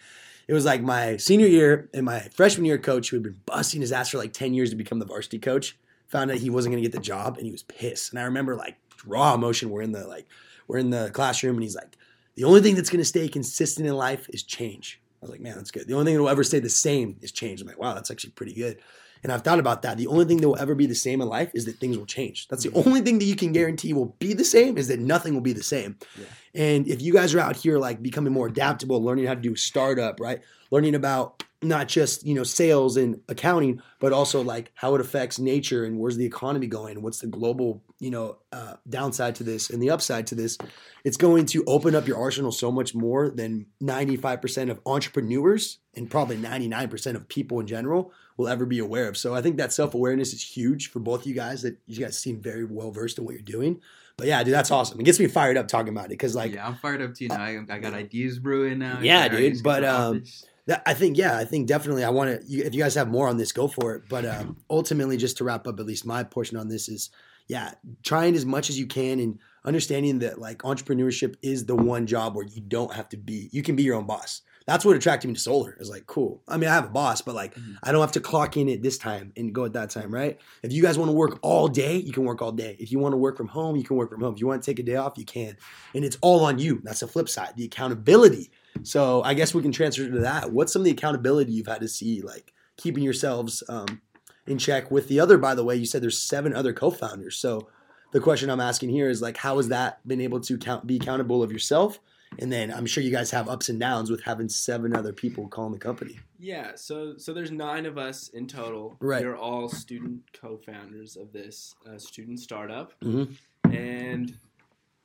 It 0.47 0.53
was 0.53 0.63
like 0.63 0.81
my 0.81 1.17
senior 1.17 1.47
year 1.47 1.89
and 1.93 2.05
my 2.05 2.19
freshman 2.33 2.65
year 2.65 2.77
coach, 2.77 3.09
who 3.09 3.17
had 3.17 3.23
been 3.23 3.41
busting 3.45 3.81
his 3.81 3.91
ass 3.91 4.09
for 4.09 4.17
like 4.17 4.31
10 4.31 4.53
years 4.53 4.69
to 4.69 4.75
become 4.75 4.99
the 4.99 5.05
varsity 5.05 5.39
coach, 5.39 5.77
found 6.07 6.31
out 6.31 6.37
he 6.37 6.49
wasn't 6.49 6.71
going 6.71 6.83
to 6.83 6.89
get 6.89 6.95
the 6.95 7.03
job 7.03 7.37
and 7.37 7.45
he 7.45 7.51
was 7.51 7.63
pissed. 7.63 8.11
And 8.11 8.19
I 8.19 8.23
remember 8.23 8.55
like 8.55 8.77
raw 9.05 9.33
emotion. 9.33 9.69
We're 9.69 9.81
in 9.81 9.91
the 9.91 10.07
like, 10.07 10.27
we're 10.67 10.77
in 10.79 10.89
the 10.89 11.09
classroom 11.13 11.55
and 11.55 11.63
he's 11.63 11.75
like, 11.75 11.97
the 12.35 12.43
only 12.43 12.61
thing 12.61 12.75
that's 12.75 12.89
going 12.89 12.99
to 13.01 13.05
stay 13.05 13.27
consistent 13.27 13.87
in 13.87 13.93
life 13.95 14.27
is 14.29 14.43
change. 14.43 15.01
I 15.21 15.25
was 15.25 15.31
like, 15.31 15.39
man, 15.41 15.55
that's 15.55 15.71
good. 15.71 15.87
The 15.87 15.93
only 15.93 16.05
thing 16.05 16.15
that 16.15 16.21
will 16.21 16.29
ever 16.29 16.43
stay 16.43 16.59
the 16.59 16.69
same 16.69 17.17
is 17.21 17.31
change. 17.31 17.61
I'm 17.61 17.67
like, 17.67 17.79
wow, 17.79 17.93
that's 17.93 18.11
actually 18.11 18.31
pretty 18.31 18.53
good. 18.53 18.79
And 19.23 19.31
I've 19.31 19.41
thought 19.41 19.57
about 19.59 19.81
that. 19.83 19.97
The 19.97 20.05
only 20.07 20.25
thing 20.25 20.37
that 20.37 20.47
will 20.47 20.57
ever 20.59 20.75
be 20.75 20.85
the 20.85 20.93
same 20.93 21.19
in 21.21 21.27
life 21.27 21.49
is 21.55 21.65
that 21.65 21.77
things 21.77 21.97
will 21.97 22.05
change. 22.05 22.47
That's 22.47 22.63
the 22.63 22.69
Mm-hmm. 22.69 22.87
only 22.89 23.01
thing 23.01 23.17
that 23.19 23.25
you 23.25 23.35
can 23.35 23.53
guarantee 23.53 23.91
will 23.93 24.15
be 24.19 24.33
the 24.33 24.43
same 24.43 24.77
is 24.77 24.87
that 24.89 24.99
nothing 24.99 25.33
will 25.33 25.41
be 25.41 25.53
the 25.53 25.63
same. 25.63 25.97
Yeah. 26.19 26.25
And 26.55 26.87
if 26.87 27.01
you 27.01 27.13
guys 27.13 27.33
are 27.33 27.39
out 27.39 27.55
here 27.55 27.77
like 27.77 28.01
becoming 28.01 28.33
more 28.33 28.47
adaptable, 28.47 29.03
learning 29.03 29.25
how 29.25 29.35
to 29.35 29.41
do 29.41 29.53
a 29.53 29.57
startup, 29.57 30.19
right? 30.19 30.41
Learning 30.71 30.95
about 30.95 31.43
not 31.61 31.87
just, 31.87 32.25
you 32.25 32.33
know, 32.33 32.43
sales 32.43 32.95
and 32.95 33.19
accounting, 33.27 33.81
but 33.99 34.13
also 34.13 34.41
like 34.41 34.71
how 34.75 34.95
it 34.95 35.01
affects 35.01 35.39
nature 35.39 35.83
and 35.83 35.99
where's 35.99 36.17
the 36.17 36.25
economy 36.25 36.67
going? 36.67 36.95
And 36.95 37.03
what's 37.03 37.19
the 37.19 37.27
global, 37.27 37.83
you 37.99 38.11
know, 38.11 38.37
uh, 38.51 38.75
downside 38.87 39.35
to 39.35 39.43
this 39.43 39.69
and 39.69 39.81
the 39.81 39.89
upside 39.89 40.27
to 40.27 40.35
this? 40.35 40.57
It's 41.03 41.17
going 41.17 41.45
to 41.47 41.63
open 41.65 41.95
up 41.95 42.07
your 42.07 42.17
arsenal 42.17 42.51
so 42.51 42.71
much 42.71 42.95
more 42.95 43.29
than 43.29 43.65
95% 43.81 44.69
of 44.69 44.79
entrepreneurs 44.85 45.79
and 45.95 46.09
probably 46.09 46.37
99% 46.37 47.15
of 47.15 47.27
people 47.27 47.59
in 47.59 47.67
general 47.67 48.11
will 48.37 48.47
ever 48.47 48.65
be 48.65 48.79
aware 48.79 49.07
of. 49.07 49.17
So 49.17 49.33
I 49.33 49.41
think 49.41 49.57
that 49.57 49.73
self 49.73 49.93
awareness 49.93 50.33
is 50.33 50.43
huge 50.43 50.91
for 50.91 50.99
both 50.99 51.21
of 51.21 51.27
you 51.27 51.33
guys. 51.33 51.61
That 51.61 51.77
you 51.87 51.99
guys 51.99 52.17
seem 52.17 52.41
very 52.41 52.65
well 52.65 52.91
versed 52.91 53.17
in 53.17 53.25
what 53.25 53.33
you're 53.33 53.41
doing. 53.41 53.81
But 54.17 54.27
yeah, 54.27 54.43
dude, 54.43 54.53
that's 54.53 54.71
awesome. 54.71 54.99
It 54.99 55.03
gets 55.03 55.19
me 55.19 55.27
fired 55.27 55.57
up 55.57 55.67
talking 55.67 55.89
about 55.89 56.05
it 56.05 56.09
because 56.09 56.35
like 56.35 56.53
yeah, 56.53 56.65
I'm 56.65 56.75
fired 56.75 57.01
up 57.01 57.13
too 57.13 57.27
now. 57.27 57.41
I, 57.41 57.59
I 57.69 57.79
got 57.79 57.93
ideas 57.93 58.39
brewing 58.39 58.79
now. 58.79 58.99
Yeah, 59.01 59.27
dude, 59.27 59.61
but, 59.61 59.83
um, 59.83 60.23
that, 60.67 60.81
I 60.85 60.93
think 60.93 61.17
yeah, 61.17 61.37
I 61.37 61.45
think 61.45 61.67
definitely 61.67 62.03
I 62.03 62.09
want 62.09 62.29
to. 62.29 62.47
If 62.47 62.73
you 62.73 62.81
guys 62.81 62.95
have 62.95 63.09
more 63.09 63.27
on 63.27 63.37
this, 63.37 63.51
go 63.51 63.67
for 63.67 63.95
it. 63.95 64.03
But 64.09 64.25
um, 64.25 64.57
ultimately, 64.69 65.17
just 65.17 65.37
to 65.37 65.43
wrap 65.43 65.67
up 65.67 65.79
at 65.79 65.85
least 65.85 66.05
my 66.05 66.23
portion 66.23 66.57
on 66.57 66.69
this 66.69 66.87
is 66.87 67.11
yeah, 67.47 67.73
trying 68.03 68.35
as 68.35 68.45
much 68.45 68.69
as 68.69 68.79
you 68.79 68.87
can 68.87 69.19
and 69.19 69.39
understanding 69.63 70.19
that 70.19 70.39
like 70.39 70.59
entrepreneurship 70.59 71.35
is 71.41 71.65
the 71.65 71.75
one 71.75 72.07
job 72.07 72.35
where 72.35 72.45
you 72.45 72.61
don't 72.61 72.93
have 72.93 73.09
to 73.09 73.17
be. 73.17 73.49
You 73.51 73.61
can 73.61 73.75
be 73.75 73.83
your 73.83 73.95
own 73.95 74.07
boss. 74.07 74.41
That's 74.67 74.83
what 74.83 74.95
attracted 74.95 75.27
me 75.27 75.35
to 75.35 75.39
solar. 75.39 75.77
Is 75.79 75.89
like 75.89 76.07
cool. 76.07 76.41
I 76.47 76.57
mean, 76.57 76.69
I 76.69 76.73
have 76.73 76.85
a 76.85 76.89
boss, 76.89 77.21
but 77.21 77.35
like 77.35 77.53
Mhm. 77.55 77.75
I 77.83 77.91
don't 77.91 78.01
have 78.01 78.13
to 78.13 78.19
clock 78.19 78.57
in 78.57 78.67
at 78.69 78.81
this 78.81 78.97
time 78.97 79.31
and 79.37 79.53
go 79.53 79.65
at 79.65 79.73
that 79.73 79.91
time, 79.91 80.11
right? 80.13 80.39
If 80.63 80.73
you 80.73 80.81
guys 80.81 80.97
want 80.97 81.09
to 81.09 81.13
work 81.15 81.37
all 81.43 81.67
day, 81.67 81.97
you 81.97 82.11
can 82.11 82.23
work 82.23 82.41
all 82.41 82.51
day. 82.51 82.75
If 82.79 82.91
you 82.91 82.97
want 82.99 83.13
to 83.13 83.17
work 83.17 83.37
from 83.37 83.47
home, 83.49 83.75
you 83.75 83.83
can 83.83 83.95
work 83.95 84.09
from 84.09 84.21
home. 84.21 84.33
If 84.33 84.39
you 84.39 84.47
want 84.47 84.63
to 84.63 84.65
take 84.71 84.79
a 84.79 84.83
day 84.83 84.95
off, 84.95 85.13
you 85.17 85.25
can. 85.25 85.55
And 85.93 86.03
it's 86.03 86.17
all 86.21 86.43
on 86.43 86.57
you. 86.57 86.81
That's 86.83 87.01
the 87.01 87.07
flip 87.07 87.29
side, 87.29 87.53
the 87.55 87.65
accountability. 87.65 88.49
So 88.83 89.21
I 89.23 89.35
guess 89.35 89.53
we 89.53 89.61
can 89.61 89.71
transfer 89.71 90.09
to 90.09 90.19
that. 90.19 90.51
What's 90.51 90.73
some 90.73 90.81
of 90.81 90.85
the 90.85 90.91
accountability 90.91 91.51
you've 91.51 91.67
had 91.67 91.81
to 91.81 91.87
see, 91.87 92.21
like 92.21 92.51
keeping 92.75 93.03
yourselves 93.03 93.63
um, 93.69 94.01
in 94.47 94.57
check 94.57 94.89
with 94.89 95.07
the 95.07 95.19
other? 95.19 95.37
By 95.37 95.53
the 95.55 95.63
way, 95.63 95.75
you 95.75 95.85
said 95.85 96.01
there's 96.01 96.17
seven 96.17 96.53
other 96.55 96.73
co-founders. 96.73 97.37
So 97.37 97.67
the 98.11 98.19
question 98.19 98.49
I'm 98.49 98.59
asking 98.59 98.89
here 98.89 99.09
is 99.09 99.21
like, 99.21 99.37
how 99.37 99.57
has 99.57 99.67
that 99.69 100.05
been 100.07 100.21
able 100.21 100.39
to 100.41 100.57
count, 100.57 100.87
be 100.87 100.95
accountable 100.97 101.43
of 101.43 101.51
yourself? 101.51 101.99
And 102.39 102.51
then 102.51 102.71
I'm 102.71 102.85
sure 102.85 103.01
you 103.03 103.11
guys 103.11 103.31
have 103.31 103.47
ups 103.47 103.69
and 103.69 103.79
downs 103.79 104.09
with 104.11 104.21
having 104.23 104.49
seven 104.49 104.95
other 104.95 105.13
people 105.13 105.47
calling 105.47 105.71
the 105.73 105.79
company. 105.79 106.19
Yeah, 106.39 106.71
so 106.75 107.17
so 107.17 107.33
there's 107.33 107.51
nine 107.51 107.85
of 107.85 107.97
us 107.97 108.27
in 108.29 108.47
total. 108.47 108.97
Right. 108.99 109.23
We're 109.23 109.37
all 109.37 109.69
student 109.69 110.21
co-founders 110.33 111.15
of 111.15 111.31
this 111.31 111.75
uh, 111.89 111.97
student 111.97 112.39
startup, 112.39 112.93
Mhm. 113.01 113.35
and 113.71 114.37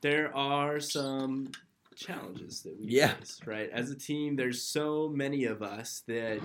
there 0.01 0.35
are 0.37 0.81
some 0.81 1.53
challenges 1.95 2.63
that 2.63 2.79
we 2.81 2.87
Yeah. 2.87 3.15
face. 3.15 3.41
Right, 3.47 3.71
as 3.71 3.91
a 3.91 3.97
team, 3.97 4.37
there's 4.37 4.63
so 4.63 5.09
many 5.09 5.45
of 5.45 5.63
us 5.63 6.03
that 6.07 6.41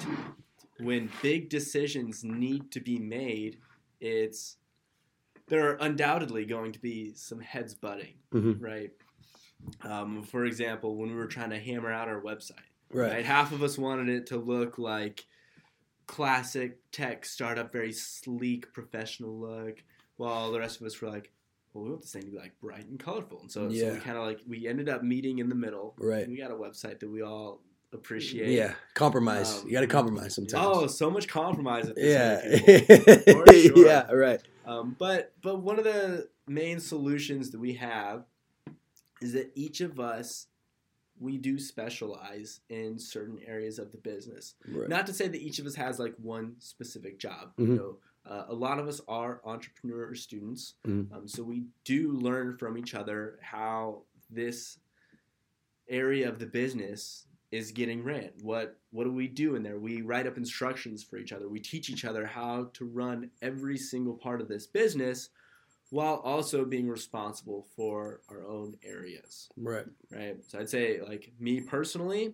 when 0.80 1.10
big 1.21 1.50
decisions 1.50 2.24
need 2.24 2.69
to 2.71 2.80
be 2.82 3.00
made, 3.00 3.58
it's 4.02 4.58
there 5.48 5.69
are 5.69 5.76
undoubtedly 5.80 6.43
going 6.45 6.71
to 6.74 6.80
be 6.80 7.13
some 7.15 7.39
heads 7.39 7.74
butting. 7.76 8.15
Mhm. 8.34 8.62
Right. 8.62 8.91
Um, 9.82 10.23
for 10.23 10.45
example, 10.45 10.95
when 10.95 11.10
we 11.10 11.15
were 11.15 11.28
trying 11.28 11.49
to 11.51 11.60
hammer 11.60 11.91
out 11.91 12.08
our 12.08 12.21
website 12.21 12.54
Right. 12.91 13.12
right? 13.12 13.25
Half 13.25 13.51
of 13.51 13.62
us 13.63 13.78
wanted 13.78 14.10
it 14.10 14.28
to 14.28 14.38
look 14.38 14.78
like 14.78 15.25
classic 16.08 16.80
tech 16.91 17.25
startup, 17.25 17.71
very 17.71 17.91
sleek, 17.91 18.71
professional 18.73 19.38
look, 19.39 19.84
while 20.17 20.51
the 20.51 20.60
rest 20.60 20.80
of 20.80 20.86
us 20.88 20.99
were 21.01 21.10
like, 21.10 21.32
well, 21.73 21.84
we 21.84 21.89
want 21.89 22.01
this 22.04 22.12
thing 22.12 22.23
to 22.23 22.32
be 22.32 22.38
like 22.38 22.54
bright 22.62 22.86
and 22.88 22.99
colorful. 22.99 23.41
And 23.41 23.51
so, 23.51 23.67
so 23.69 23.75
Yeah. 23.75 23.93
we 23.93 23.99
kind 23.99 24.17
of 24.17 24.23
like 24.23 24.39
we 24.47 24.67
ended 24.67 24.88
up 24.88 25.04
meeting 25.04 25.39
in 25.39 25.49
the 25.49 25.56
middle. 25.56 25.95
Right. 25.99 26.21
And 26.23 26.32
we 26.32 26.38
got 26.38 26.51
a 26.51 26.56
website 26.56 26.99
that 26.99 27.10
we 27.10 27.21
all 27.21 27.62
appreciate. 27.91 28.51
Yeah. 28.51 28.73
Compromise. 28.93 29.62
Um, 29.62 29.67
you 29.67 29.73
got 29.73 29.82
to 29.82 29.88
compromise 29.88 30.36
sometimes. 30.36 30.65
Oh, 30.65 30.88
so 30.88 31.10
much 31.10 31.28
compromise 31.28 31.89
at 31.89 31.95
this 31.95 32.06
yeah. 33.28 33.34
For 33.34 33.54
sure. 33.54 33.86
yeah. 33.88 34.12
Right. 34.12 34.41
Um, 34.65 34.95
but 34.97 35.34
but 35.41 35.62
one 35.62 35.78
of 35.78 35.84
the 35.86 36.30
main 36.47 36.80
solutions 36.80 37.51
that 37.51 37.60
we 37.60 37.73
have 37.73 38.25
is 39.26 39.34
that 39.34 39.52
each 39.56 39.82
of 39.82 40.00
us 40.00 40.48
we 41.18 41.38
do 41.38 41.58
specialize 41.58 42.60
in 42.70 43.00
certain 43.00 43.40
areas 43.48 43.80
of 43.80 43.90
the 43.94 43.98
business. 43.98 44.56
Right. 44.68 44.90
Not 44.90 45.08
to 45.08 45.14
say 45.14 45.30
that 45.30 45.42
each 45.42 45.60
of 45.60 45.66
us 45.66 45.74
has 45.76 45.98
like 45.98 46.14
one 46.18 46.56
specific 46.60 47.18
job. 47.20 47.54
Mhm. 47.58 47.68
You 47.70 47.76
know, 47.76 47.98
uh, 48.26 48.46
a 48.50 48.54
lot 48.54 48.80
of 48.80 48.88
us 48.90 49.00
are 49.08 49.40
entrepreneur 49.46 50.14
students, 50.14 50.74
Mhm. 50.86 51.12
um, 51.14 51.28
so 51.28 51.42
we 51.42 51.68
do 51.86 52.12
learn 52.12 52.58
from 52.58 52.78
each 52.78 52.94
other 52.94 53.40
how 53.42 54.04
this 54.30 54.78
area 55.88 56.28
of 56.28 56.38
the 56.38 56.46
business 56.48 57.28
is 57.52 57.72
getting 57.72 58.04
ran. 58.04 58.32
What 58.42 58.78
what 58.92 59.06
do 59.06 59.12
we 59.12 59.28
do 59.30 59.56
in 59.56 59.64
there? 59.64 59.80
We 59.80 60.02
write 60.02 60.28
up 60.28 60.38
instructions 60.38 61.02
for 61.04 61.18
each 61.18 61.32
other. 61.32 61.48
We 61.48 61.60
teach 61.60 61.90
each 61.90 62.04
other 62.06 62.26
how 62.26 62.66
to 62.74 62.86
run 62.86 63.32
every 63.42 63.78
single 63.78 64.16
part 64.16 64.42
of 64.42 64.48
this 64.50 64.68
business 64.68 65.30
while 65.91 66.15
also 66.24 66.65
being 66.65 66.88
responsible 66.89 67.67
for 67.76 68.21
our 68.30 68.45
own 68.48 68.76
areas 68.84 69.50
Right. 69.58 69.86
right? 70.12 70.38
So 70.48 70.60
I'd 70.60 70.69
say, 70.69 71.02
like 71.02 71.32
me 71.39 71.62
personally, 71.62 72.34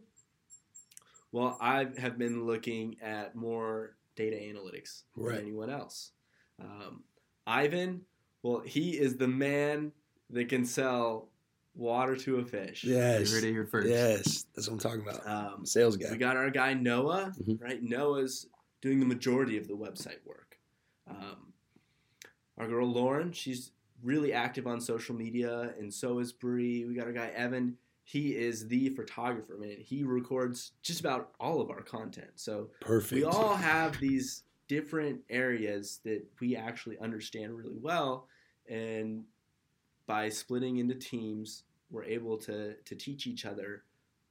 well, 1.32 1.58
I 1.62 1.88
have 1.98 2.18
been 2.18 2.46
looking 2.46 2.98
at 3.02 3.36
more 3.36 3.96
data 4.16 4.36
analytics 4.36 5.04
Right. 5.16 5.36
than 5.38 5.46
anyone 5.46 5.70
else. 5.70 6.12
Um, 6.60 7.04
Ivan, 7.48 8.02
well, 8.44 8.60
he 8.60 8.98
is 9.00 9.18
the 9.18 9.28
man 9.28 9.92
that 10.30 10.50
can 10.50 10.66
sell 10.66 11.30
water 11.74 12.16
to 12.18 12.40
a 12.40 12.46
fish. 12.46 12.84
You 12.84 12.96
Yes. 12.96 13.32
heard 13.34 13.44
it 13.46 13.52
here 13.52 13.66
first. 13.66 13.88
Yes. 13.90 14.46
That's 14.56 14.68
what 14.68 14.74
I'm 14.74 14.80
talking 14.80 15.02
about. 15.02 15.26
Um, 15.26 15.66
sales 15.66 15.96
guy. 15.98 16.12
we 16.12 16.18
got 16.18 16.36
our 16.36 16.50
guy 16.50 16.74
Noah, 16.74 17.34
Mhm. 17.40 17.62
right? 17.62 17.82
Noah's 17.82 18.48
doing 18.82 19.00
the 19.00 19.06
majority 19.06 19.58
of 19.58 19.68
the 19.68 19.76
website 19.78 20.24
work. 20.26 20.58
Um, 21.08 21.51
our 22.62 22.68
girl 22.68 22.88
Lauren, 22.88 23.32
she's 23.32 23.72
really 24.04 24.32
active 24.32 24.68
on 24.68 24.80
social 24.80 25.16
media, 25.16 25.74
and 25.80 25.92
so 25.92 26.20
is 26.20 26.32
Bree. 26.32 26.86
We 26.86 26.94
got 26.94 27.08
our 27.08 27.12
guy 27.12 27.32
Evan. 27.36 27.76
He 28.04 28.36
is 28.36 28.68
the 28.68 28.90
photographer, 28.90 29.58
man. 29.60 29.78
He 29.80 30.04
records 30.04 30.72
just 30.82 31.00
about 31.00 31.32
all 31.40 31.60
of 31.60 31.70
our 31.70 31.82
content. 31.82 32.32
So 32.36 32.70
Perfect. 32.80 33.14
we 33.14 33.24
all 33.24 33.56
have 33.56 34.00
these 34.00 34.44
different 34.68 35.22
areas 35.30 36.00
that 36.04 36.24
we 36.40 36.56
actually 36.56 37.00
understand 37.00 37.58
really 37.58 37.78
well, 37.82 38.28
and 38.70 39.24
by 40.06 40.30
splitting 40.30 40.78
into 40.78 40.96
teams, 40.96 41.64
we're 41.90 42.04
able 42.04 42.38
to 42.38 42.76
to 42.76 42.96
teach 42.96 43.26
each 43.28 43.46
other 43.46 43.84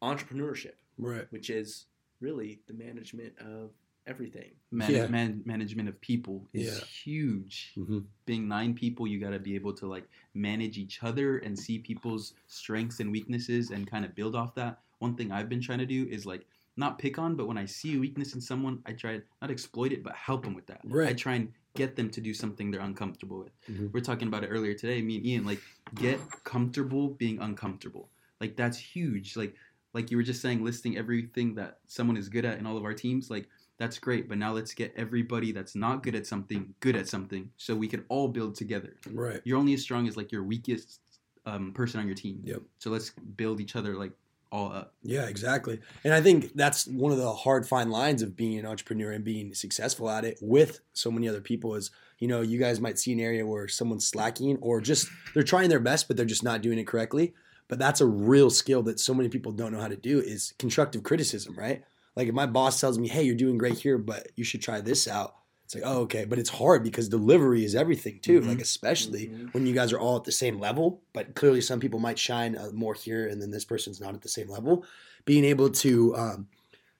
entrepreneurship 0.03 0.77
right. 0.97 1.27
which 1.31 1.51
is 1.51 1.87
really 2.21 2.61
the 2.69 2.75
management 2.75 3.35
of 3.39 3.71
everything. 4.15 4.51
Man- 4.73 4.91
Yeah. 4.93 5.07
man- 5.07 5.43
management 5.47 5.89
of 5.89 5.99
people 6.01 6.47
is 6.53 6.67
Yeah. 6.79 6.85
huge. 6.85 7.73
hmm 7.77 8.01
Being 8.27 8.47
nine 8.49 8.75
people, 8.75 9.07
you 9.07 9.19
got 9.21 9.31
to 9.31 9.39
be 9.39 9.55
able 9.55 9.73
to 9.75 9.87
like 9.87 10.07
manage 10.35 10.77
each 10.79 11.03
other 11.03 11.39
and 11.39 11.59
see 11.59 11.79
people's 11.79 12.35
strengths 12.47 13.01
and 13.01 13.11
weaknesses 13.11 13.71
and 13.71 13.87
kind 13.87 14.05
of 14.05 14.15
build 14.15 14.35
off 14.35 14.55
that. 14.57 14.81
One 14.99 15.15
thing 15.17 15.33
I've 15.33 15.49
been 15.49 15.61
trying 15.61 15.79
to 15.79 15.87
do 15.87 16.07
is 16.11 16.27
like 16.27 16.47
not 16.77 16.99
pick 16.99 17.19
on, 17.19 17.35
but 17.37 17.47
when 17.47 17.59
I 17.59 17.67
see 17.67 17.97
a 17.97 18.01
weakness 18.01 18.35
in 18.35 18.41
someone, 18.41 18.83
I 18.87 18.93
try 18.93 19.21
not 19.41 19.51
exploit 19.51 19.93
it, 19.93 20.03
but 20.03 20.15
help 20.15 20.45
them 20.45 20.55
with 20.55 20.67
that. 20.67 20.81
Right. 20.85 21.05
I 21.05 21.07
Right. 21.09 21.19
try 21.19 21.35
and 21.35 21.53
get 21.75 21.95
them 21.97 22.11
to 22.11 22.21
do 22.21 22.35
something 22.35 22.71
they're 22.71 22.81
uncomfortable 22.81 23.39
with. 23.39 23.53
Mhm. 23.69 23.93
We 23.93 24.01
are 24.01 24.05
talking 24.05 24.29
about 24.29 24.45
it 24.45 24.49
earlier 24.49 24.75
today. 24.75 25.03
Me 25.03 25.17
and 25.17 25.27
Ian, 25.27 25.45
like, 25.45 25.61
get 25.95 26.19
comfortable 26.45 27.11
being 27.15 27.39
uncomfortable. 27.41 28.11
Like 28.41 28.57
that's 28.57 28.79
huge. 28.79 29.37
Like, 29.37 29.55
like 29.93 30.11
you 30.11 30.17
were 30.17 30.23
just 30.23 30.41
saying, 30.41 30.63
listing 30.65 30.97
everything 30.97 31.55
that 31.57 31.81
someone 31.87 32.17
is 32.17 32.29
good 32.29 32.45
at 32.45 32.59
in 32.59 32.67
all 32.67 32.77
of 32.77 32.85
our 32.85 32.95
teams. 32.95 33.29
Like 33.31 33.49
that's 33.81 33.99
great. 33.99 34.29
But 34.29 34.37
now 34.39 34.53
let's 34.53 34.75
get 34.75 34.93
everybody 34.95 35.53
that's 35.53 35.75
not 35.75 36.03
good 36.03 36.15
at 36.15 36.27
something 36.27 36.75
good 36.81 36.95
at 36.95 37.09
something, 37.09 37.51
so 37.57 37.75
we 37.75 37.89
can 37.89 38.05
all 38.11 38.29
build 38.29 38.55
together. 38.55 38.95
Right. 39.11 39.41
You're 39.45 39.59
only 39.59 39.73
as 39.73 39.83
strong 39.83 40.07
as 40.07 40.17
like 40.17 40.31
your 40.31 40.45
weakest 40.45 41.01
um, 41.47 41.73
person 41.73 41.99
on 41.99 42.07
your 42.07 42.15
team. 42.15 42.43
Yep. 42.45 42.61
So 42.79 42.91
let's 42.91 43.11
build 43.11 43.59
each 43.59 43.75
other 43.77 43.97
like 43.97 44.13
all 44.53 44.71
up. 44.71 44.93
Yeah, 45.03 45.27
exactly. 45.27 45.81
And 46.05 46.13
I 46.13 46.21
think 46.21 46.53
that's 46.55 46.87
one 46.87 47.11
of 47.11 47.19
the 47.19 47.33
hard 47.33 47.67
fine 47.67 47.89
lines 47.89 48.21
of 48.21 48.37
being 48.37 48.59
an 48.59 48.67
entrepreneur 48.67 49.13
and 49.13 49.25
being 49.25 49.55
successful 49.55 50.11
at 50.11 50.25
it 50.27 50.39
with 50.43 50.81
so 50.93 51.11
many 51.11 51.27
other 51.27 51.41
people 51.41 51.75
is, 51.75 51.91
you 52.19 52.29
know, 52.29 52.43
you 52.43 52.59
guys 52.59 52.81
might 52.81 52.99
see 52.99 53.13
an 53.15 53.21
area 53.21 53.47
where 53.47 53.67
someone's 53.67 54.07
slacking 54.07 54.59
or 54.61 54.83
just 54.83 55.09
they're 55.33 55.43
trying 55.43 55.71
their 55.71 55.81
best 55.81 56.07
but 56.07 56.19
they're 56.19 56.27
just 56.27 56.45
not 56.45 56.61
doing 56.61 56.79
it 56.79 56.87
correctly. 56.87 57.33
But 57.69 57.79
that's 57.79 58.01
a 58.01 58.07
real 58.07 58.51
skill 58.51 58.83
that 58.83 58.99
so 58.99 59.15
many 59.15 59.29
people 59.29 59.53
don't 59.53 59.73
know 59.73 59.81
how 59.81 59.89
to 59.89 59.97
do 59.97 60.19
is 60.19 60.53
constructive 60.59 61.05
criticism, 61.05 61.55
right? 61.57 61.85
Like 62.17 62.29
if 62.29 62.35
my 62.35 62.47
boss 62.47 62.81
tells 62.81 62.99
me, 62.99 63.09
"Hey, 63.09 63.23
you're 63.23 63.35
doing 63.37 63.59
great 63.59 63.79
here, 63.79 63.99
but 63.99 64.29
you 64.37 64.45
should 64.45 64.63
try 64.63 64.81
this 64.81 65.07
out." 65.09 65.35
It's 65.65 65.75
like, 65.75 65.85
"Oh, 65.87 66.01
okay." 66.01 66.25
But 66.25 66.39
it's 66.39 66.51
hard 66.51 66.83
because 66.83 67.09
delivery 67.09 67.65
is 67.65 67.75
everything 67.75 68.19
too. 68.21 68.41
Mhm. 68.41 68.49
Like 68.49 68.61
especially 68.61 69.29
Mhm. 69.29 69.55
when 69.55 69.67
you 69.67 69.73
guys 69.75 69.93
are 69.93 69.99
all 70.01 70.17
at 70.17 70.25
the 70.25 70.33
same 70.33 70.59
level, 70.59 71.03
but 71.13 71.35
clearly 71.35 71.61
some 71.61 71.79
people 71.81 72.01
might 72.01 72.19
shine 72.19 72.57
uh, 72.57 72.71
more 72.73 72.95
here 72.95 73.27
and 73.29 73.41
then 73.41 73.51
this 73.51 73.65
person's 73.65 74.01
not 74.01 74.15
at 74.15 74.23
the 74.23 74.29
same 74.29 74.49
level. 74.49 74.85
Being 75.25 75.45
able 75.45 75.71
to 75.71 76.17
um, 76.17 76.49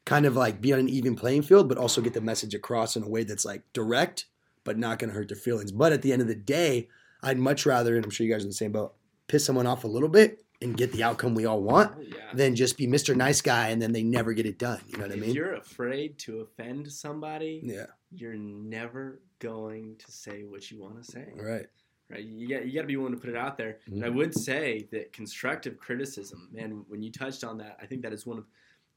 kind 0.05 0.27
of 0.27 0.37
like 0.37 0.61
be 0.61 0.73
on 0.73 0.79
an 0.79 0.89
even 0.89 1.17
playing 1.17 1.43
field, 1.43 1.69
but 1.69 1.79
also 1.79 2.01
get 2.01 2.15
the 2.15 2.21
message 2.21 2.55
across 2.55 2.97
in 2.97 3.03
a 3.03 3.09
way 3.09 3.25
that's 3.25 3.45
like 3.45 3.63
direct, 3.73 4.27
but 4.65 4.79
not 4.79 4.99
going 4.99 5.11
to 5.11 5.17
hurt 5.17 5.29
their 5.29 5.37
feelings. 5.37 5.73
But 5.73 5.93
at 5.93 6.03
the 6.03 6.13
end 6.13 6.23
of 6.23 6.29
the 6.29 6.35
day, 6.37 6.89
I'd 7.23 7.39
much 7.39 7.67
rather, 7.67 7.97
and 7.97 8.05
I'm 8.05 8.11
sure 8.11 8.27
you 8.27 8.33
guys 8.33 8.43
are 8.43 8.47
in 8.47 8.51
the 8.51 8.55
same 8.55 8.73
boat, 8.73 8.95
piss 9.27 9.45
someone 9.45 9.67
off 9.67 9.85
a 9.85 9.89
little 9.89 10.09
bit 10.09 10.43
and 10.63 10.77
get 10.77 10.93
the 10.93 11.03
outcome 11.03 11.35
we 11.35 11.47
all 11.47 11.63
want 11.63 11.93
Oh, 11.97 12.01
yeah. 12.03 12.17
than 12.35 12.55
just 12.55 12.77
be 12.77 12.87
Mr. 12.87 13.15
Nice 13.17 13.41
Guy 13.41 13.69
and 13.69 13.81
then 13.81 13.93
they 13.93 14.03
never 14.03 14.33
get 14.33 14.47
it 14.47 14.59
done. 14.59 14.81
You 14.89 14.99
know 14.99 15.05
what 15.05 15.13
I 15.13 15.17
mean? 15.17 15.31
if 15.31 15.35
you're 15.37 15.55
afraid 15.55 16.19
to 16.19 16.41
offend 16.41 16.91
somebody, 16.93 17.61
Yeah, 17.65 17.87
you're 18.13 18.35
never 18.37 19.21
going 19.39 19.97
to 19.97 20.13
say 20.13 20.45
what 20.45 20.71
you 20.71 20.79
want 20.81 21.03
to 21.03 21.11
say. 21.11 21.29
right. 21.35 21.67
Right? 22.11 22.25
You 22.25 22.49
got 22.49 22.67
you 22.67 22.73
got 22.75 22.81
to 22.83 22.87
be 22.89 22.97
willing 22.97 23.15
to 23.15 23.21
put 23.21 23.31
it 23.31 23.37
out 23.37 23.57
there. 23.57 23.79
And 23.87 24.05
I 24.05 24.09
would 24.09 24.35
say 24.35 24.89
that 24.91 25.13
constructive 25.13 25.79
criticism, 25.79 26.49
man, 26.53 26.85
when 26.89 27.03
you 27.05 27.13
touched 27.13 27.45
on 27.45 27.57
that, 27.59 27.79
I 27.81 27.87
think 27.87 28.03
that 28.03 28.13
is 28.13 28.27
one 28.27 28.37
of 28.37 28.47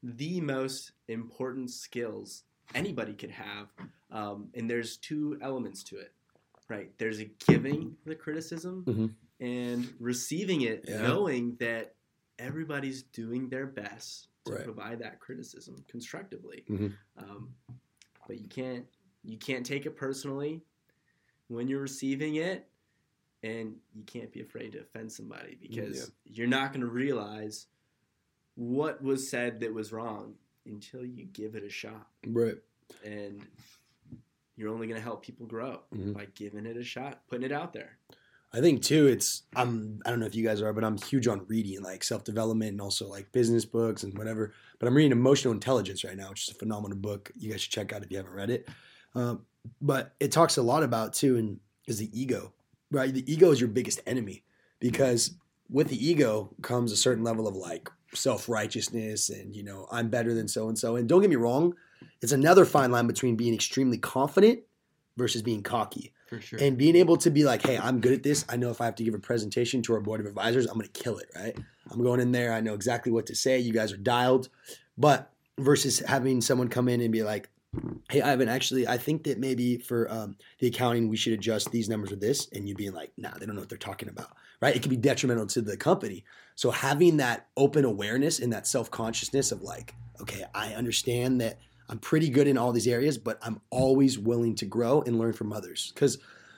the 0.02 0.42
most 0.42 0.94
important 1.08 1.70
skills 1.70 2.44
anybody 2.74 3.14
could 3.14 3.30
have. 3.30 3.68
Um, 4.10 4.50
and 4.56 4.68
there's 4.68 4.98
two 4.98 5.38
elements 5.44 5.84
to 5.84 5.98
it, 5.98 6.12
right? 6.70 6.90
There's 6.98 7.20
a 7.22 7.26
giving 7.48 7.96
the 8.04 8.16
criticism 8.16 8.84
Mhm. 8.88 9.12
And 9.44 9.94
receiving 10.00 10.62
it, 10.62 10.86
Yeah. 10.88 11.02
knowing 11.02 11.56
that 11.58 11.96
everybody's 12.40 13.04
doing 13.04 13.50
their 13.50 13.68
best 13.68 14.30
to 14.46 14.54
Right. 14.54 14.64
provide 14.64 15.00
that 15.00 15.20
criticism 15.20 15.84
constructively. 15.88 16.64
Mhm. 16.70 16.98
Um, 17.18 17.56
but 18.28 18.40
you 18.40 18.48
can't 18.48 18.88
you 19.26 19.38
can't 19.38 19.66
take 19.66 19.86
it 19.86 19.96
personally 19.96 20.62
when 21.48 21.70
you're 21.70 21.80
receiving 21.82 22.36
it 22.36 22.70
and 23.42 23.80
you 23.94 24.04
can't 24.04 24.34
be 24.34 24.42
afraid 24.42 24.74
to 24.74 24.80
offend 24.82 25.10
somebody 25.14 25.56
because 25.56 26.12
you're 26.26 26.46
not 26.48 26.74
going 26.74 26.82
to 26.82 26.92
realize 26.92 27.68
what 28.56 29.02
was 29.02 29.30
said 29.30 29.62
that 29.62 29.74
was 29.74 29.94
wrong 29.94 30.38
until 30.66 31.06
you 31.06 31.24
give 31.26 31.56
it 31.56 31.64
a 31.64 31.70
shot 31.70 32.12
Right. 32.28 32.62
and 33.06 33.48
you're 34.58 34.68
only 34.70 34.88
going 34.88 34.98
to 35.00 35.04
help 35.04 35.24
people 35.24 35.46
grow 35.48 35.82
Mhm. 35.94 36.14
by 36.14 36.26
giving 36.26 36.66
it 36.66 36.76
a 36.76 36.84
shot 36.84 37.26
putting 37.28 37.46
it 37.46 37.54
out 37.54 37.72
there 37.72 37.98
I 38.56 38.62
think 38.62 38.84
too, 38.84 39.08
it's 39.08 39.44
I'm 39.56 40.00
I 40.06 40.12
don't 40.12 40.20
know 40.20 40.28
if 40.28 40.36
you 40.36 40.46
guys 40.46 40.62
are, 40.62 40.74
but 40.74 40.84
I'm 40.84 40.98
huge 40.98 41.28
on 41.28 41.46
reading 41.48 41.82
like 41.82 42.04
self 42.04 42.24
development 42.24 42.72
and 42.72 42.82
also 42.82 43.08
like 43.08 43.32
business 43.32 43.66
books 43.66 44.04
and 44.04 44.16
whatever. 44.16 44.54
But 44.80 44.88
I'm 44.88 44.96
reading 44.96 45.12
Emotional 45.12 45.54
Intelligence 45.54 46.04
right 46.04 46.16
now, 46.16 46.30
which 46.30 46.48
is 46.48 46.56
a 46.56 46.58
phenomenal 46.58 46.98
book. 46.98 47.32
You 47.36 47.50
guys 47.50 47.62
should 47.62 47.72
check 47.72 47.94
out 47.94 48.04
if 48.04 48.12
you 48.12 48.18
haven't 48.18 48.34
read 48.34 48.52
it. 48.52 48.70
Um, 49.16 49.46
but 49.82 50.14
it 50.20 50.32
talks 50.32 50.58
a 50.58 50.62
lot 50.62 50.84
about 50.84 51.14
too, 51.14 51.38
and 51.38 51.60
is 51.88 51.98
the 51.98 52.10
ego, 52.20 52.54
right? 52.92 53.12
The 53.12 53.32
ego 53.32 53.50
is 53.52 53.60
your 53.60 53.70
biggest 53.70 54.02
enemy 54.06 54.44
because 54.80 55.34
with 55.70 55.88
the 55.88 56.06
ego 56.06 56.54
comes 56.62 56.92
a 56.92 56.98
certain 56.98 57.24
level 57.24 57.48
of 57.48 57.56
like 57.56 57.90
self 58.14 58.48
righteousness 58.48 59.30
and 59.30 59.56
you 59.56 59.64
know 59.64 59.88
I'm 59.92 60.10
better 60.10 60.36
than 60.36 60.48
so 60.48 60.68
and 60.68 60.78
so. 60.78 60.96
And 60.96 61.10
don't 61.10 61.22
get 61.22 61.30
me 61.32 61.38
wrong, 61.38 61.74
it's 62.22 62.32
another 62.32 62.66
fine 62.66 62.92
line 62.92 63.08
between 63.08 63.36
being 63.36 63.56
extremely 63.56 63.98
confident 63.98 64.60
versus 65.18 65.42
being 65.42 65.64
cocky 65.64 66.14
For 66.34 66.42
sure. 66.42 66.60
and 66.62 66.78
being 66.78 66.96
able 66.96 67.18
to 67.18 67.30
be 67.30 67.44
like, 67.44 67.62
hey, 67.66 67.78
I'm 67.78 68.00
good 68.00 68.14
at 68.14 68.24
this. 68.24 68.46
I 68.50 68.56
know 68.56 68.70
if 68.70 68.82
I 68.82 68.86
have 68.86 68.96
to 68.96 69.04
give 69.04 69.14
a 69.14 69.20
presentation 69.20 69.82
to 69.84 69.94
our 69.94 70.00
board 70.00 70.20
of 70.20 70.26
advisors, 70.26 70.66
I'm 70.66 70.76
going 70.76 70.88
to 70.90 71.04
kill 71.04 71.18
it, 71.18 71.30
right? 71.36 71.58
I'm 71.92 72.02
going 72.02 72.20
in 72.20 72.32
there. 72.32 72.54
I 72.54 72.62
know 72.62 72.74
exactly 72.74 73.12
what 73.12 73.28
to 73.28 73.36
say. 73.36 73.60
You 73.60 73.74
guys 73.74 73.92
are 73.92 73.98
dialed. 73.98 74.50
But 74.98 75.32
versus 75.58 76.00
having 76.00 76.42
someone 76.42 76.68
come 76.70 76.88
in 76.90 77.02
and 77.02 77.12
be 77.12 77.24
like, 77.24 77.50
hey, 78.10 78.22
Ivan, 78.22 78.50
actually, 78.50 78.88
I 78.88 78.98
think 78.98 79.24
that 79.24 79.40
maybe 79.40 79.78
for 79.78 80.12
um, 80.12 80.36
the 80.60 80.68
accounting, 80.68 81.10
we 81.10 81.18
should 81.18 81.34
adjust 81.34 81.72
these 81.72 81.90
numbers 81.90 82.12
with 82.12 82.22
this. 82.22 82.48
And 82.52 82.68
you 82.68 82.76
being 82.76 82.94
like, 82.94 83.12
nah, 83.18 83.32
they 83.38 83.46
don't 83.46 83.56
know 83.56 83.62
what 83.62 83.70
they're 83.70 83.78
talking 83.78 84.10
about, 84.10 84.32
right? 84.62 84.76
It 84.76 84.82
could 84.82 84.92
be 84.92 84.98
detrimental 84.98 85.48
to 85.48 85.62
the 85.62 85.78
company. 85.78 86.24
So 86.56 86.72
having 86.72 87.18
that 87.18 87.48
open 87.58 87.86
awareness 87.86 88.40
and 88.40 88.54
that 88.54 88.68
self 88.68 88.92
consciousness 88.92 89.52
of 89.52 89.62
like, 89.62 89.96
okay, 90.22 90.44
I 90.54 90.74
understand 90.74 91.42
that 91.42 91.58
I'm 91.94 92.00
pretty 92.00 92.28
good 92.28 92.48
in 92.48 92.58
all 92.58 92.72
these 92.72 92.88
areas, 92.88 93.20
but 93.20 93.38
I'm 93.44 93.62
always 93.70 94.18
willing 94.18 94.56
to 94.56 94.66
grow 94.66 95.04
and 95.04 95.20
learn 95.20 95.34
from 95.34 95.54
others. 95.54 95.92
Because 95.94 96.18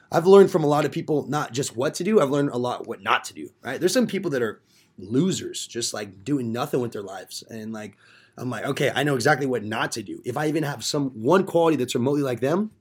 I've 0.10 0.26
learned 0.26 0.50
from 0.50 0.64
a 0.64 0.68
lot 0.68 0.86
of 0.86 0.94
people 0.94 1.28
not 1.28 1.52
just 1.52 1.76
what 1.76 1.94
to 1.96 2.06
do, 2.06 2.22
I've 2.22 2.30
learned 2.30 2.52
a 2.52 2.58
lot 2.58 2.88
what 2.88 3.02
not 3.02 3.26
to 3.26 3.34
do, 3.34 3.50
right? 3.62 3.78
There's 3.78 3.92
some 3.92 4.08
people 4.08 4.32
that 4.32 4.42
are 4.42 4.62
losers, 4.98 5.68
just 5.68 5.94
like 5.94 6.24
doing 6.24 6.54
nothing 6.54 6.80
with 6.80 6.94
their 6.94 7.02
lives. 7.02 7.44
And 7.50 7.74
like, 7.74 7.98
I'm 8.38 8.50
like, 8.50 8.64
okay, 8.64 8.94
I 8.96 9.04
know 9.04 9.16
exactly 9.16 9.46
what 9.46 9.62
not 9.62 9.92
to 9.92 10.04
do. 10.04 10.22
If 10.24 10.38
I 10.38 10.48
even 10.48 10.64
have 10.64 10.86
some 10.86 11.10
one 11.10 11.44
quality 11.44 11.76
that's 11.76 11.96
remotely 11.96 12.22
like 12.22 12.40
them, 12.40 12.72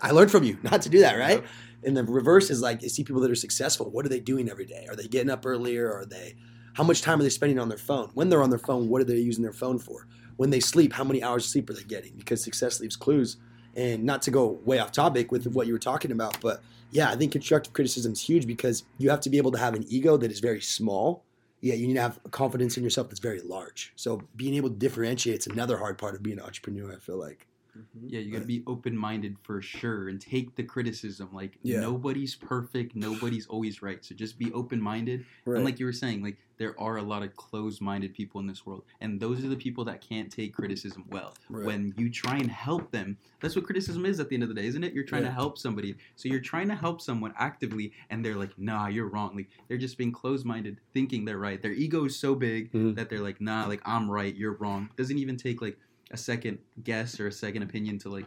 I 0.00 0.12
learned 0.12 0.30
from 0.30 0.44
you 0.44 0.56
not 0.62 0.80
to 0.80 0.88
do 0.88 1.00
that, 1.00 1.18
right? 1.18 1.44
And 1.84 1.94
the 1.94 2.04
reverse 2.04 2.48
is 2.48 2.62
like, 2.62 2.80
you 2.82 2.88
see 2.88 3.04
people 3.04 3.20
that 3.20 3.30
are 3.30 3.34
successful. 3.34 3.90
What 3.90 4.06
are 4.06 4.08
they 4.08 4.20
doing 4.20 4.48
every 4.48 4.64
day? 4.64 4.86
Are 4.88 4.96
they 4.96 5.08
getting 5.08 5.28
up 5.28 5.44
earlier? 5.44 5.92
Are 5.92 6.06
they, 6.06 6.36
how 6.72 6.84
much 6.84 7.02
time 7.02 7.20
are 7.20 7.22
they 7.22 7.28
spending 7.28 7.58
on 7.58 7.68
their 7.68 7.76
phone? 7.76 8.08
When 8.14 8.30
they're 8.30 8.42
on 8.42 8.48
their 8.48 8.58
phone, 8.58 8.88
what 8.88 9.02
are 9.02 9.04
they 9.04 9.16
using 9.16 9.42
their 9.42 9.52
phone 9.52 9.78
for? 9.78 10.06
When 10.38 10.50
they 10.50 10.60
sleep, 10.60 10.94
how 10.94 11.04
many 11.04 11.22
hours 11.22 11.44
of 11.44 11.50
sleep 11.50 11.68
are 11.68 11.74
they 11.74 11.82
getting? 11.82 12.14
Because 12.16 12.42
success 12.42 12.80
leaves 12.80 12.96
clues. 12.96 13.36
And 13.76 14.04
not 14.04 14.22
to 14.22 14.30
go 14.30 14.58
way 14.64 14.78
off 14.78 14.92
topic 14.92 15.30
with 15.30 15.46
what 15.48 15.66
you 15.66 15.72
were 15.72 15.78
talking 15.78 16.10
about, 16.10 16.40
but 16.40 16.62
yeah, 16.90 17.10
I 17.10 17.16
think 17.16 17.32
constructive 17.32 17.72
criticism 17.72 18.12
is 18.12 18.20
huge 18.20 18.46
because 18.46 18.84
you 18.96 19.10
have 19.10 19.20
to 19.20 19.30
be 19.30 19.36
able 19.36 19.52
to 19.52 19.58
have 19.58 19.74
an 19.74 19.84
ego 19.88 20.16
that 20.16 20.32
is 20.32 20.40
very 20.40 20.60
small. 20.60 21.22
Yeah, 21.60 21.74
you 21.74 21.86
need 21.86 21.94
to 21.94 22.00
have 22.00 22.18
confidence 22.30 22.76
in 22.76 22.82
yourself 22.82 23.08
that's 23.08 23.20
very 23.20 23.40
large. 23.40 23.92
So 23.94 24.22
being 24.36 24.54
able 24.54 24.70
to 24.70 24.76
differentiate 24.76 25.40
is 25.40 25.46
another 25.48 25.76
hard 25.76 25.98
part 25.98 26.14
of 26.14 26.22
being 26.22 26.38
an 26.38 26.44
entrepreneur. 26.44 26.92
I 26.92 26.96
feel 26.96 27.18
like. 27.18 27.46
Mhm. 27.76 27.84
Yeah, 28.08 28.20
you 28.20 28.32
got 28.32 28.40
to 28.40 28.46
be 28.46 28.62
open 28.66 28.96
minded 28.96 29.36
for 29.42 29.60
sure 29.62 30.08
and 30.08 30.20
take 30.20 30.54
the 30.56 30.62
criticism. 30.62 31.28
Like, 31.32 31.58
Yeah. 31.62 31.80
nobody's 31.80 32.34
perfect, 32.34 32.96
nobody's 32.96 33.46
always 33.46 33.82
right. 33.82 34.04
So 34.04 34.14
just 34.14 34.38
be 34.38 34.52
open 34.52 34.80
minded. 34.80 35.24
And 35.46 35.64
like 35.64 35.78
you 35.78 35.86
were 35.86 35.92
saying, 35.92 36.22
like, 36.22 36.38
there 36.56 36.78
are 36.80 36.96
a 36.96 37.02
lot 37.02 37.22
of 37.22 37.36
closed 37.36 37.80
minded 37.80 38.14
people 38.14 38.40
in 38.40 38.46
this 38.48 38.66
world. 38.66 38.84
And 39.00 39.20
those 39.20 39.44
are 39.44 39.48
the 39.48 39.56
people 39.56 39.84
that 39.84 40.00
can't 40.00 40.30
take 40.32 40.52
criticism 40.54 41.04
well. 41.08 41.34
Right. 41.48 41.66
When 41.66 41.94
you 41.96 42.10
try 42.10 42.36
and 42.36 42.50
help 42.50 42.90
them, 42.90 43.16
that's 43.40 43.54
what 43.54 43.64
criticism 43.64 44.04
is 44.04 44.18
at 44.18 44.28
the 44.28 44.34
end 44.34 44.42
of 44.42 44.48
the 44.48 44.56
day, 44.56 44.66
isn't 44.66 44.82
it? 44.82 44.92
You're 44.92 45.04
trying 45.04 45.22
Yeah. 45.22 45.28
to 45.28 45.34
help 45.34 45.56
somebody. 45.58 45.94
So 46.16 46.28
you're 46.28 46.40
trying 46.40 46.66
to 46.68 46.74
help 46.74 47.00
someone 47.00 47.32
actively, 47.38 47.92
and 48.10 48.24
they're 48.24 48.34
like, 48.34 48.58
nah, 48.58 48.88
you're 48.88 49.06
wrong. 49.08 49.36
Like, 49.36 49.50
they're 49.68 49.78
just 49.78 49.96
being 49.98 50.10
closed 50.10 50.44
minded, 50.44 50.80
thinking 50.92 51.24
they're 51.24 51.38
right. 51.38 51.62
Their 51.62 51.72
ego 51.72 52.04
is 52.06 52.16
so 52.16 52.34
big 52.34 52.72
Mhm. 52.72 52.96
that 52.96 53.08
they're 53.08 53.20
like, 53.22 53.40
nah, 53.40 53.66
like, 53.68 53.82
I'm 53.84 54.10
right, 54.10 54.34
you're 54.34 54.54
wrong. 54.54 54.90
Doesn't 54.96 55.18
even 55.18 55.36
take, 55.36 55.62
like, 55.62 55.78
a 56.10 56.16
second 56.16 56.58
guess 56.82 57.18
or 57.20 57.26
a 57.26 57.32
second 57.32 57.62
opinion 57.62 57.98
to, 58.00 58.08
like, 58.08 58.26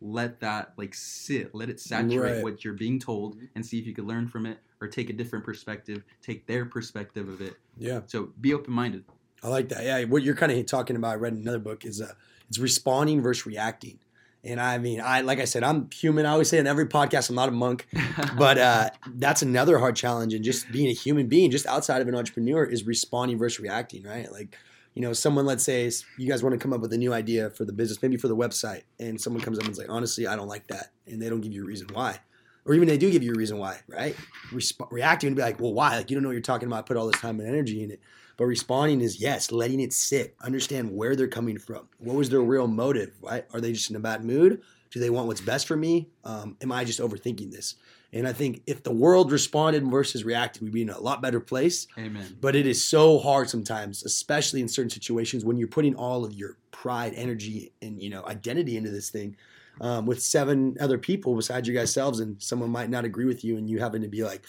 let 0.00 0.38
that 0.38 0.72
like 0.76 0.94
sit 0.94 1.52
let 1.56 1.68
it 1.68 1.80
saturate 1.80 2.36
Right. 2.36 2.42
what 2.44 2.64
you're 2.64 2.74
being 2.74 3.00
told 3.00 3.36
and 3.56 3.66
see 3.66 3.80
if 3.80 3.84
you 3.86 3.92
could 3.92 4.04
learn 4.06 4.28
from 4.28 4.46
it 4.46 4.58
or 4.80 4.86
take 4.86 5.10
a 5.10 5.12
different 5.12 5.44
perspective 5.44 6.04
take 6.22 6.46
their 6.46 6.64
perspective 6.64 7.28
of 7.28 7.40
it 7.40 7.54
yeah. 7.76 8.02
so 8.06 8.28
be 8.40 8.54
open-minded 8.54 9.02
I 9.42 9.48
like 9.48 9.68
that. 9.68 9.84
Yeah, 9.84 10.04
what 10.04 10.22
you're 10.22 10.34
kind 10.34 10.50
of 10.50 10.66
talking 10.66 10.96
about, 10.96 11.12
I 11.12 11.14
read 11.14 11.32
in 11.32 11.40
another 11.40 11.58
book, 11.58 11.84
is 11.84 12.00
uh, 12.00 12.12
it's 12.48 12.58
responding 12.58 13.22
versus 13.22 13.46
reacting. 13.46 13.98
And 14.44 14.60
I 14.60 14.78
mean, 14.78 15.00
I 15.00 15.20
like 15.20 15.38
I 15.40 15.44
said, 15.44 15.62
I'm 15.62 15.88
human. 15.92 16.26
I 16.26 16.30
always 16.30 16.48
say 16.48 16.58
in 16.58 16.66
every 16.66 16.86
podcast, 16.86 17.28
I'm 17.28 17.36
not 17.36 17.48
a 17.48 17.52
monk, 17.52 17.86
but 18.38 18.58
uh, 18.58 18.90
that's 19.14 19.42
another 19.42 19.78
hard 19.78 19.96
challenge. 19.96 20.32
And 20.34 20.44
just 20.44 20.70
being 20.70 20.88
a 20.88 20.92
human 20.92 21.26
being, 21.26 21.50
just 21.50 21.66
outside 21.66 22.00
of 22.02 22.08
an 22.08 22.14
entrepreneur, 22.14 22.64
is 22.64 22.84
responding 22.84 23.38
versus 23.38 23.60
reacting, 23.60 24.04
right? 24.04 24.30
Like, 24.30 24.56
you 24.94 25.02
know, 25.02 25.12
someone, 25.12 25.46
let's 25.46 25.64
say, 25.64 25.90
you 26.16 26.28
guys 26.28 26.42
want 26.42 26.54
to 26.54 26.58
come 26.58 26.72
up 26.72 26.80
with 26.80 26.92
a 26.92 26.98
new 26.98 27.12
idea 27.12 27.50
for 27.50 27.64
the 27.64 27.72
business, 27.72 28.02
maybe 28.02 28.16
for 28.16 28.28
the 28.28 28.36
website, 28.36 28.82
and 28.98 29.20
someone 29.20 29.42
comes 29.42 29.58
up 29.58 29.64
and 29.64 29.72
is 29.72 29.78
like, 29.78 29.90
honestly, 29.90 30.26
I 30.26 30.36
don't 30.36 30.48
like 30.48 30.66
that, 30.68 30.88
and 31.06 31.20
they 31.20 31.28
don't 31.28 31.40
give 31.40 31.52
you 31.52 31.64
a 31.64 31.66
reason 31.66 31.88
why, 31.92 32.18
or 32.64 32.74
even 32.74 32.88
they 32.88 32.98
do 32.98 33.10
give 33.10 33.22
you 33.22 33.32
a 33.32 33.38
reason 33.38 33.58
why, 33.58 33.78
right? 33.88 34.16
Resp- 34.50 34.90
reacting 34.90 35.28
and 35.28 35.36
be 35.36 35.42
like, 35.42 35.60
well, 35.60 35.72
why? 35.72 35.96
Like, 35.96 36.10
you 36.10 36.16
don't 36.16 36.22
know 36.22 36.28
what 36.28 36.34
you're 36.34 36.42
talking 36.42 36.68
about. 36.68 36.80
I 36.80 36.82
put 36.82 36.96
all 36.96 37.06
this 37.06 37.20
time 37.20 37.38
and 37.40 37.48
energy 37.48 37.82
in 37.82 37.90
it. 37.90 38.00
But 38.36 38.46
responding 38.46 39.00
is 39.00 39.20
yes, 39.20 39.50
letting 39.50 39.80
it 39.80 39.92
sit, 39.92 40.36
understand 40.40 40.94
where 40.94 41.16
they're 41.16 41.26
coming 41.26 41.58
from. 41.58 41.88
What 41.98 42.14
was 42.14 42.30
their 42.30 42.40
real 42.40 42.68
motive? 42.68 43.16
Right? 43.20 43.44
Are 43.52 43.60
they 43.60 43.72
just 43.72 43.90
in 43.90 43.96
a 43.96 44.00
bad 44.00 44.24
mood? 44.24 44.62
Do 44.90 45.00
they 45.00 45.10
want 45.10 45.26
what's 45.26 45.40
best 45.40 45.66
for 45.66 45.76
me? 45.76 46.08
Um, 46.24 46.56
am 46.62 46.70
I 46.70 46.84
just 46.84 47.00
overthinking 47.00 47.50
this? 47.50 47.74
And 48.12 48.26
I 48.26 48.32
think 48.32 48.62
if 48.66 48.82
the 48.82 48.92
world 48.92 49.30
responded 49.30 49.86
versus 49.86 50.24
reacted, 50.24 50.62
we'd 50.62 50.72
be 50.72 50.82
in 50.82 50.90
a 50.90 50.98
lot 51.00 51.20
better 51.20 51.40
place. 51.40 51.86
amen 51.98 52.38
But 52.40 52.56
it 52.56 52.66
is 52.66 52.82
so 52.82 53.18
hard 53.18 53.50
sometimes, 53.50 54.02
especially 54.02 54.60
in 54.60 54.68
certain 54.68 54.90
situations 54.90 55.44
when 55.44 55.58
you're 55.58 55.68
putting 55.68 55.94
all 55.94 56.24
of 56.24 56.32
your 56.32 56.56
pride, 56.70 57.12
energy, 57.14 57.72
and 57.82 58.02
you 58.02 58.10
know 58.10 58.24
identity 58.26 58.76
into 58.76 58.90
this 58.90 59.10
thing. 59.10 59.36
Um, 59.80 60.06
with 60.06 60.20
seven 60.20 60.76
other 60.80 60.98
people 60.98 61.36
besides 61.36 61.68
you 61.68 61.74
guys 61.74 61.92
selves, 61.92 62.18
and 62.18 62.42
someone 62.42 62.70
might 62.70 62.90
not 62.90 63.04
agree 63.04 63.26
with 63.26 63.44
you, 63.44 63.56
and 63.56 63.70
you 63.70 63.78
having 63.78 64.02
to 64.02 64.08
be 64.08 64.24
like, 64.24 64.44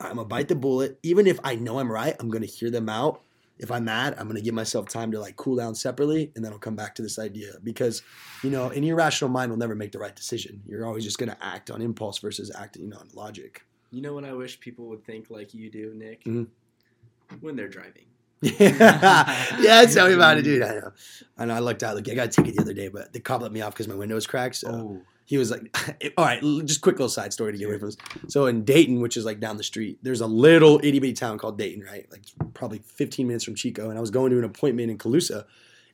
I'm 0.00 0.16
gonna 0.16 0.24
bite 0.24 0.48
the 0.48 0.54
bullet, 0.54 0.98
even 1.02 1.26
if 1.26 1.38
I 1.44 1.56
know 1.56 1.78
I'm 1.78 1.92
right. 1.92 2.16
I'm 2.18 2.30
gonna 2.30 2.46
hear 2.46 2.70
them 2.70 2.88
out 2.88 3.22
if 3.62 3.70
I'm 3.70 3.84
mad, 3.84 4.14
I'm 4.18 4.26
gonna 4.26 4.40
give 4.42 4.54
myself 4.54 4.88
time 4.88 5.10
to 5.12 5.20
like 5.20 5.36
cool 5.36 5.56
down 5.56 5.74
separately, 5.74 6.30
and 6.36 6.44
then 6.44 6.52
I'll 6.52 6.58
come 6.58 6.76
back 6.76 6.94
to 6.96 7.02
this 7.02 7.18
idea 7.18 7.52
because, 7.62 8.02
you 8.42 8.50
know, 8.50 8.68
an 8.70 8.84
irrational 8.84 9.30
mind 9.30 9.50
will 9.50 9.58
never 9.58 9.74
make 9.74 9.92
the 9.92 9.98
right 9.98 10.14
decision. 10.14 10.62
You're 10.66 10.84
always 10.86 11.04
just 11.04 11.18
gonna 11.18 11.38
act 11.40 11.70
on 11.70 11.80
impulse 11.80 12.18
versus 12.18 12.50
acting, 12.54 12.82
you 12.82 12.88
know, 12.90 12.98
on 12.98 13.08
logic. 13.14 13.64
You 13.90 14.02
know 14.02 14.14
what 14.14 14.24
I 14.24 14.32
wish 14.32 14.58
people 14.60 14.86
would 14.86 15.04
think 15.04 15.30
like 15.30 15.54
you 15.54 15.70
do, 15.70 15.94
Nick? 15.94 16.24
Mhm. 16.24 16.48
When 17.40 17.56
they're 17.56 17.68
driving. 17.68 18.04
yeah, 18.42 19.84
tell 19.92 20.08
me 20.08 20.14
about 20.14 20.38
it, 20.38 20.42
dude. 20.42 20.62
I 20.62 20.74
know. 20.74 20.92
I 21.38 21.44
know. 21.44 21.54
I 21.54 21.58
looked 21.60 21.82
out. 21.84 21.94
Like, 21.94 22.08
I 22.08 22.14
got 22.14 22.26
a 22.26 22.30
ticket 22.30 22.56
the 22.56 22.62
other 22.62 22.74
day, 22.74 22.88
but 22.88 23.12
the 23.12 23.20
cop 23.20 23.40
let 23.40 23.52
me 23.52 23.60
off 23.60 23.72
because 23.72 23.86
my 23.86 23.94
window 23.94 24.16
was 24.16 24.26
cracked. 24.26 24.56
So 24.56 24.68
Oh, 24.70 25.02
he 25.32 25.38
was 25.38 25.50
like, 25.50 25.74
"All 26.18 26.26
right, 26.26 26.42
just 26.66 26.82
quick 26.82 26.96
little 26.96 27.08
side 27.08 27.32
story 27.32 27.52
to 27.52 27.58
get 27.58 27.66
away 27.66 27.78
from 27.78 27.88
this." 27.88 27.96
So 28.28 28.44
in 28.44 28.66
Dayton, 28.66 29.00
which 29.00 29.16
is 29.16 29.24
like 29.24 29.40
down 29.40 29.56
the 29.56 29.64
street, 29.64 29.98
there's 30.02 30.20
a 30.20 30.26
little 30.26 30.78
itty 30.84 30.98
bitty 30.98 31.14
town 31.14 31.38
called 31.38 31.56
Dayton, 31.56 31.82
right? 31.82 32.06
Like 32.12 32.20
probably 32.52 32.80
15 32.84 33.26
minutes 33.26 33.42
from 33.42 33.54
Chico, 33.54 33.88
and 33.88 33.96
I 33.96 34.02
was 34.02 34.10
going 34.10 34.30
to 34.30 34.36
an 34.36 34.44
appointment 34.44 34.90
in 34.90 34.98
Colusa, 34.98 35.46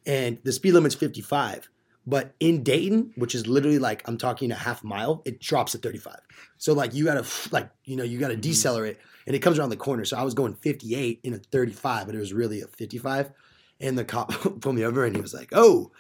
and 0.05 0.39
the 0.43 0.51
speed 0.51 0.73
limit's 0.73 0.97
55. 0.97 1.69
But 2.05 2.35
in 2.41 2.65
Dayton, 2.65 3.13
which 3.15 3.37
is 3.37 3.47
literally 3.47 3.79
like 3.79 4.03
I'm 4.09 4.19
talking 4.19 4.51
a 4.51 4.57
half 4.57 4.83
mile, 4.83 5.23
it 5.25 5.39
drops 5.39 5.71
to 5.71 5.79
35. 5.79 6.17
So 6.57 6.73
like 6.73 6.93
you 6.93 7.05
gotta 7.05 7.25
like 7.53 7.71
you 7.85 7.95
know 7.95 8.03
you 8.03 8.19
gotta 8.19 8.35
mm. 8.35 8.41
decelerate, 8.41 8.97
and 9.29 9.37
it 9.37 9.39
comes 9.39 9.61
around 9.61 9.71
the 9.71 9.77
corner. 9.77 10.05
So 10.05 10.17
I 10.17 10.25
was 10.25 10.35
going 10.35 10.55
58 10.55 11.21
in 11.23 11.35
a 11.35 11.39
35, 11.39 12.07
but 12.07 12.17
it 12.17 12.19
was 12.19 12.33
really 12.33 12.61
a 12.61 12.67
55. 12.67 13.31
And 13.79 13.97
the 13.97 14.05
cop 14.05 14.33
pulled 14.61 14.75
me 14.75 14.85
over, 14.85 15.05
and 15.05 15.15
he 15.15 15.23
was 15.23 15.33
like, 15.33 15.51
"Oh, 15.53 15.93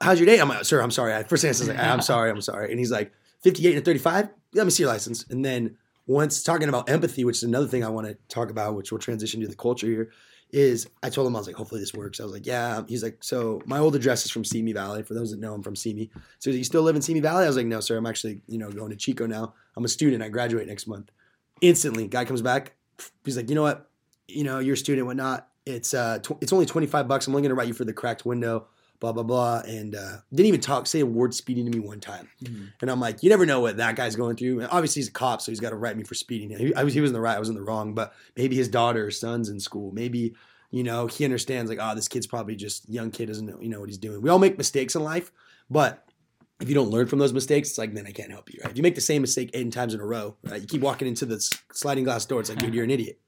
how's 0.00 0.18
your 0.18 0.26
day?" 0.26 0.38
I'm 0.38 0.48
like, 0.48 0.64
"Sir, 0.64 0.80
I'm 0.80 0.90
sorry." 0.90 1.14
I 1.14 1.22
first 1.24 1.42
thing 1.42 1.50
I 1.50 1.52
said, 1.52 1.68
like, 1.68 1.78
"I'm 1.78 2.00
sorry, 2.12 2.30
I'm 2.30 2.40
sorry," 2.40 2.70
and 2.70 2.78
he's 2.78 2.90
like, 2.90 3.12
"58 3.42 3.76
and 3.76 3.84
35? 3.84 4.28
Let 4.54 4.64
me 4.64 4.70
see 4.70 4.82
your 4.82 4.92
license." 4.92 5.24
And 5.30 5.44
then 5.44 5.76
once 6.06 6.42
talking 6.42 6.68
about 6.68 6.88
empathy, 6.88 7.24
which 7.24 7.36
is 7.36 7.42
another 7.44 7.68
thing 7.68 7.84
I 7.84 7.88
want 7.88 8.08
to 8.08 8.16
talk 8.28 8.50
about, 8.50 8.74
which 8.74 8.90
will 8.90 8.98
transition 8.98 9.40
to 9.42 9.46
the 9.46 9.54
culture 9.54 9.86
here, 9.86 10.10
is 10.52 10.88
I 11.02 11.10
told 11.10 11.26
him 11.26 11.36
I 11.36 11.38
was 11.38 11.46
like, 11.46 11.56
hopefully 11.56 11.80
this 11.80 11.94
works. 11.94 12.18
I 12.18 12.24
was 12.24 12.32
like, 12.32 12.46
yeah. 12.46 12.82
He's 12.88 13.02
like, 13.02 13.22
so 13.22 13.62
my 13.66 13.78
old 13.78 13.94
address 13.94 14.24
is 14.24 14.30
from 14.30 14.44
Simi 14.44 14.72
Valley. 14.72 15.02
For 15.02 15.14
those 15.14 15.30
that 15.30 15.38
know, 15.38 15.54
I'm 15.54 15.62
from 15.62 15.76
Simi. 15.76 16.10
So 16.40 16.50
you 16.50 16.64
still 16.64 16.82
live 16.82 16.96
in 16.96 17.02
Simi 17.02 17.20
Valley? 17.20 17.44
I 17.44 17.46
was 17.46 17.56
like, 17.56 17.66
no, 17.66 17.80
sir. 17.80 17.96
I'm 17.96 18.06
actually, 18.06 18.42
you 18.48 18.58
know, 18.58 18.70
going 18.70 18.90
to 18.90 18.96
Chico 18.96 19.26
now. 19.26 19.54
I'm 19.76 19.84
a 19.84 19.88
student. 19.88 20.22
I 20.22 20.28
graduate 20.28 20.66
next 20.66 20.86
month. 20.86 21.10
Instantly, 21.60 22.08
guy 22.08 22.24
comes 22.24 22.42
back. 22.42 22.72
He's 23.24 23.36
like, 23.36 23.48
you 23.48 23.54
know 23.54 23.62
what? 23.62 23.88
You 24.26 24.44
know, 24.44 24.58
you're 24.58 24.74
a 24.74 24.78
student, 24.78 25.06
whatnot. 25.06 25.48
It's 25.66 25.94
uh, 25.94 26.18
tw- 26.18 26.42
it's 26.42 26.52
only 26.52 26.66
25 26.66 27.06
bucks. 27.06 27.26
I'm 27.26 27.34
only 27.34 27.42
gonna 27.42 27.54
write 27.54 27.68
you 27.68 27.74
for 27.74 27.84
the 27.84 27.92
cracked 27.92 28.24
window. 28.24 28.66
Blah 29.00 29.12
blah 29.12 29.22
blah, 29.22 29.62
and 29.66 29.94
uh, 29.94 30.18
didn't 30.30 30.46
even 30.46 30.60
talk, 30.60 30.86
say 30.86 31.00
a 31.00 31.06
word 31.06 31.34
speeding 31.34 31.64
to 31.64 31.70
me 31.70 31.80
one 31.80 32.00
time. 32.00 32.28
Mhm. 32.44 32.68
And 32.82 32.90
I'm 32.90 33.00
like, 33.00 33.22
you 33.22 33.30
never 33.30 33.46
know 33.46 33.60
what 33.60 33.78
that 33.78 33.96
guy's 33.96 34.14
going 34.14 34.36
through. 34.36 34.60
And 34.60 34.68
obviously, 34.70 35.00
he's 35.00 35.08
a 35.08 35.12
cop, 35.12 35.40
so 35.40 35.50
he's 35.50 35.58
got 35.60 35.70
to 35.70 35.76
write 35.76 35.96
me 35.96 36.04
for 36.04 36.14
speeding. 36.14 36.50
He, 36.50 36.74
I 36.74 36.84
was, 36.84 36.92
he 36.92 37.00
was 37.00 37.10
in 37.10 37.14
the 37.14 37.20
right, 37.20 37.36
I 37.36 37.40
was 37.40 37.48
in 37.48 37.54
the 37.54 37.62
wrong. 37.62 37.94
But 37.94 38.12
maybe 38.36 38.56
his 38.56 38.68
daughter 38.68 39.06
or 39.06 39.10
son's 39.10 39.48
in 39.48 39.58
school. 39.58 39.90
Maybe, 39.92 40.34
you 40.70 40.82
know, 40.82 41.06
he 41.06 41.24
understands 41.24 41.70
like, 41.70 41.78
oh, 41.80 41.94
this 41.94 42.08
kid's 42.08 42.26
probably 42.26 42.56
just 42.56 42.88
young 42.90 43.10
kid 43.10 43.26
doesn't 43.26 43.46
know, 43.46 43.58
you 43.60 43.70
know 43.70 43.80
what 43.80 43.88
he's 43.88 43.98
doing. 43.98 44.20
We 44.20 44.28
all 44.28 44.38
make 44.38 44.58
mistakes 44.58 44.94
in 44.94 45.02
life, 45.02 45.32
but 45.70 46.06
if 46.60 46.68
you 46.68 46.74
don't 46.74 46.90
learn 46.90 47.06
from 47.06 47.18
those 47.18 47.32
mistakes, 47.32 47.70
it's 47.70 47.78
like, 47.78 47.94
man, 47.94 48.06
I 48.06 48.12
can't 48.12 48.30
help 48.30 48.52
you. 48.52 48.60
Right? 48.62 48.70
If 48.70 48.76
you 48.76 48.82
make 48.82 48.94
the 48.94 49.00
same 49.00 49.22
mistake 49.22 49.50
eight 49.54 49.72
times 49.72 49.94
in 49.94 50.00
a 50.00 50.04
row, 50.04 50.36
right? 50.44 50.60
You 50.60 50.66
keep 50.66 50.82
walking 50.82 51.08
into 51.08 51.24
the 51.24 51.40
sliding 51.72 52.04
glass 52.04 52.26
door. 52.26 52.40
It's 52.40 52.50
like, 52.50 52.58
dude, 52.58 52.74
you're 52.74 52.84
an 52.84 52.90
idiot. 52.90 53.18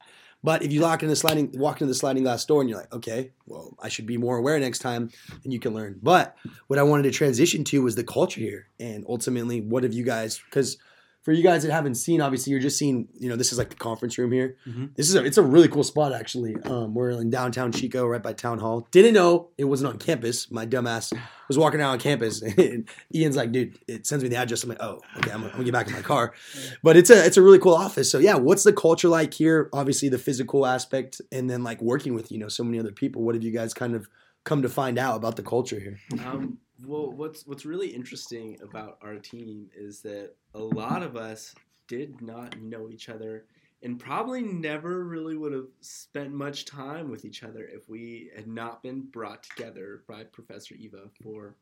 But 0.45 0.62
if 0.62 0.72
you 0.72 0.80
lock 0.80 1.03
in 1.03 1.09
the 1.09 1.16
sliding, 1.16 1.53
walk 1.55 1.80
into 1.80 1.86
the 1.86 1.95
sliding 1.95 2.24
glass 2.24 2.45
door, 2.45 2.61
and 2.61 2.68
you're 2.68 2.80
like, 2.80 2.93
okay, 2.93 3.30
well, 3.47 3.76
I 3.80 3.88
should 3.88 4.07
be 4.07 4.16
more 4.16 4.36
aware 4.36 4.59
next 4.59 4.80
time, 4.80 5.11
and 5.45 5.53
you 5.53 5.61
can 5.61 5.72
learn. 5.72 6.01
But 6.03 6.36
what 6.66 6.78
I 6.78 6.82
wanted 6.82 7.05
to 7.05 7.11
transition 7.12 7.62
to 7.64 7.82
was 7.82 7.95
the 7.95 8.05
culture 8.05 8.40
here, 8.40 8.66
and 8.80 9.05
ultimately, 9.09 9.61
what 9.61 9.84
have 9.84 9.93
you 9.93 10.05
guys? 10.05 10.40
Because 10.45 10.78
for 11.23 11.31
you 11.33 11.43
guys 11.43 11.62
that 11.62 11.70
haven't 11.73 11.95
seen, 11.95 12.20
obviously, 12.20 12.51
you're 12.51 12.61
just 12.61 12.77
seeing. 12.77 13.09
You 13.14 13.29
know, 13.29 13.37
this 13.37 13.53
is 13.53 13.59
like 13.59 13.70
the 13.70 13.77
conference 13.77 14.18
room 14.18 14.33
here. 14.33 14.57
Mhm. 14.66 14.95
This 14.97 15.09
is 15.09 15.14
a, 15.14 15.25
it's 15.25 15.39
a 15.39 15.43
really 15.43 15.68
cool 15.68 15.85
spot 15.85 16.12
actually. 16.12 16.57
Um, 16.64 16.95
we're 16.95 17.11
in 17.11 17.31
downtown 17.31 17.70
Chico, 17.73 18.07
right 18.07 18.23
by 18.23 18.33
town 18.33 18.59
hall. 18.59 18.87
Didn't 18.91 19.14
know 19.14 19.51
it 19.57 19.64
wasn't 19.64 19.93
on 19.93 19.99
campus. 19.99 20.51
My 20.51 20.66
dumbass 20.66 21.12
was 21.49 21.57
walking 21.59 21.79
around 21.81 21.91
on 21.91 21.99
campus, 22.01 22.43
and 22.59 22.89
Ian's 23.14 23.37
like, 23.37 23.53
"Dude, 23.53 23.79
it 23.87 24.07
sends 24.07 24.23
me 24.25 24.29
the 24.31 24.37
address." 24.37 24.64
I'm 24.64 24.70
like, 24.70 24.83
"Oh, 24.83 25.01
okay, 25.18 25.31
I'm 25.31 25.39
gonna, 25.41 25.47
I'm 25.47 25.53
gonna 25.53 25.64
get 25.64 25.73
back 25.73 25.87
in 25.87 25.93
my 25.93 26.03
car." 26.03 26.35
But 26.83 26.97
it's 26.97 27.11
a 27.11 27.25
it's 27.25 27.37
a 27.37 27.43
really 27.43 27.59
cool 27.61 27.75
office. 27.75 28.11
So 28.11 28.18
yeah, 28.18 28.35
what's 28.35 28.64
the 28.64 28.73
culture 28.73 29.09
like 29.09 29.33
here? 29.35 29.68
Obviously, 29.73 30.09
the 30.09 30.18
physical 30.18 30.66
aspect, 30.66 31.20
and 31.31 31.49
then 31.49 31.62
like 31.62 31.81
working 31.81 32.14
with 32.14 32.33
you 32.33 32.39
know 32.39 32.49
so 32.49 32.64
many 32.64 32.79
other 32.81 32.93
people. 32.93 33.23
What 33.23 33.35
have 33.37 33.45
you 33.45 33.53
guys 33.53 33.73
kind 33.75 33.95
of 33.95 34.09
come 34.45 34.61
to 34.62 34.68
find 34.68 34.99
out 34.99 35.14
about 35.16 35.37
the 35.37 35.43
culture 35.45 35.79
here? 35.79 35.99
Um, 36.27 36.59
well, 36.87 37.11
what's 37.12 37.47
what's 37.47 37.64
really 37.64 37.89
interesting 37.89 38.59
about 38.62 38.99
our 39.03 39.16
team 39.16 39.68
is 39.76 40.01
that 40.03 40.35
a 40.55 40.59
lot 40.61 41.03
of 41.03 41.16
us 41.16 41.55
did 41.89 42.20
not 42.22 42.61
know 42.61 42.89
each 42.89 43.09
other, 43.09 43.45
and 43.83 43.99
probably 43.99 44.43
never 44.43 45.05
really 45.05 45.37
would 45.37 45.53
have 45.53 45.68
spent 45.80 46.33
much 46.33 46.64
time 46.64 47.11
with 47.11 47.24
each 47.24 47.43
other 47.43 47.64
if 47.72 47.89
we 47.89 48.30
had 48.35 48.47
not 48.47 48.83
been 48.83 49.03
brought 49.03 49.43
together 49.43 50.03
by 50.09 50.24
Professor 50.24 50.74
Eva 50.74 51.11
for 51.22 51.57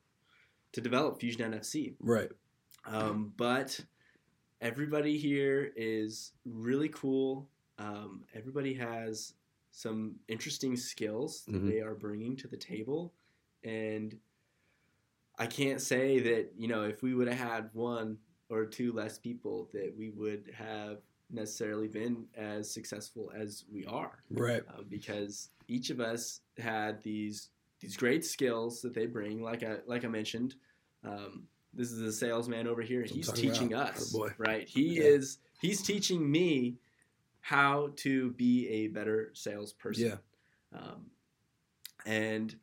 to 0.73 0.81
develop 0.81 1.19
Fusion 1.19 1.51
NFC. 1.53 1.95
Right. 2.01 2.31
Um, 2.87 3.33
but 3.37 3.79
everybody 4.61 5.19
here 5.19 5.73
is 5.77 6.33
really 6.45 6.89
cool. 6.91 7.49
Um, 7.79 8.25
everybody 8.35 8.75
has 8.75 9.35
some 9.73 10.17
interesting 10.29 10.77
skills 10.77 11.45
that 11.47 11.63
Mhm. 11.63 11.69
they 11.69 11.81
are 11.81 11.95
bringing 11.95 12.37
to 12.37 12.49
the 12.49 12.57
table, 12.57 13.13
and 13.65 14.19
I 15.41 15.47
can't 15.47 15.81
say 15.81 16.21
that 16.21 16.53
you 16.59 16.69
know 16.69 16.83
if 16.85 17.03
we 17.03 17.15
would 17.15 17.27
have 17.27 17.39
had 17.51 17.71
one 17.73 18.19
or 18.51 18.67
two 18.67 18.93
less 18.93 19.19
people 19.19 19.69
that 19.73 19.93
we 19.97 20.11
would 20.11 20.53
have 20.55 20.99
necessarily 21.31 21.89
been 21.89 22.27
as 22.37 22.71
successful 22.71 23.33
as 23.35 23.65
we 23.73 23.85
are 23.87 24.23
Right. 24.31 24.63
uh, 24.69 24.83
because 24.89 25.51
each 25.69 25.89
of 25.91 25.99
us 26.01 26.41
had 26.59 27.03
these 27.03 27.49
these 27.81 27.97
great 27.97 28.25
skills 28.27 28.83
that 28.83 28.93
they 28.93 29.07
bring. 29.07 29.43
Like 29.43 29.63
I 29.63 29.79
like 29.87 30.05
I 30.05 30.09
mentioned, 30.09 30.57
um, 31.05 31.45
this 31.73 31.91
is 31.91 32.01
a 32.03 32.13
salesman 32.13 32.67
over 32.67 32.83
here. 32.83 33.01
That's 33.01 33.13
He's 33.15 33.33
teaching 33.33 33.73
about. 33.73 33.95
us, 33.95 34.15
Oh, 34.15 34.29
right? 34.37 34.69
He 34.69 34.97
Yeah. 34.99 35.05
is 35.05 35.39
he's 35.63 35.81
teaching 35.83 36.31
me 36.31 36.77
how 37.41 37.93
to 37.97 38.33
be 38.33 38.69
a 38.69 38.89
better 38.89 39.31
salesperson. 39.33 40.09
Yeah. 40.73 40.79
Um, 40.79 41.07
and 42.05 42.55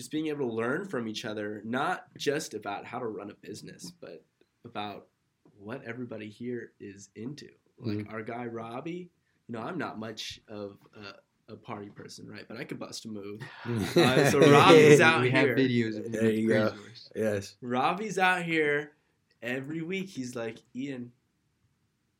just 0.00 0.10
being 0.10 0.28
able 0.28 0.48
to 0.48 0.54
learn 0.54 0.86
from 0.86 1.06
each 1.06 1.26
other, 1.26 1.60
not 1.64 2.04
just 2.16 2.54
about 2.54 2.86
how 2.86 2.98
to 2.98 3.06
run 3.06 3.28
a 3.30 3.34
business, 3.46 3.92
but 4.00 4.24
about 4.64 5.08
what 5.58 5.84
everybody 5.84 6.30
here 6.30 6.72
is 6.80 7.10
into. 7.14 7.48
Like 7.78 7.98
Mm-hmm. 7.98 8.14
our 8.14 8.22
guy 8.22 8.46
Robbie, 8.46 9.10
you 9.46 9.52
know, 9.54 9.60
I'm 9.60 9.76
not 9.76 9.98
much 9.98 10.40
of 10.48 10.78
a, 11.48 11.52
a 11.52 11.56
party 11.56 11.90
person, 11.90 12.26
right? 12.26 12.46
But 12.48 12.56
I 12.56 12.64
could 12.64 12.78
bust 12.78 13.04
a 13.04 13.08
move. 13.08 13.42
Uh, 13.96 14.30
so 14.30 14.38
Robbie's 14.40 15.02
out 15.02 15.20
we 15.20 15.30
here. 15.30 15.48
have 15.48 15.56
videos 15.58 15.98
of 15.98 16.10
There 16.12 16.30
you 16.30 16.48
go. 16.48 16.70
Horse. 16.70 17.10
Yes. 17.14 17.56
Robbie's 17.60 18.18
out 18.18 18.42
here 18.42 18.92
every 19.42 19.82
week. 19.82 20.08
He's 20.08 20.34
like, 20.34 20.58
Ian, 20.74 21.12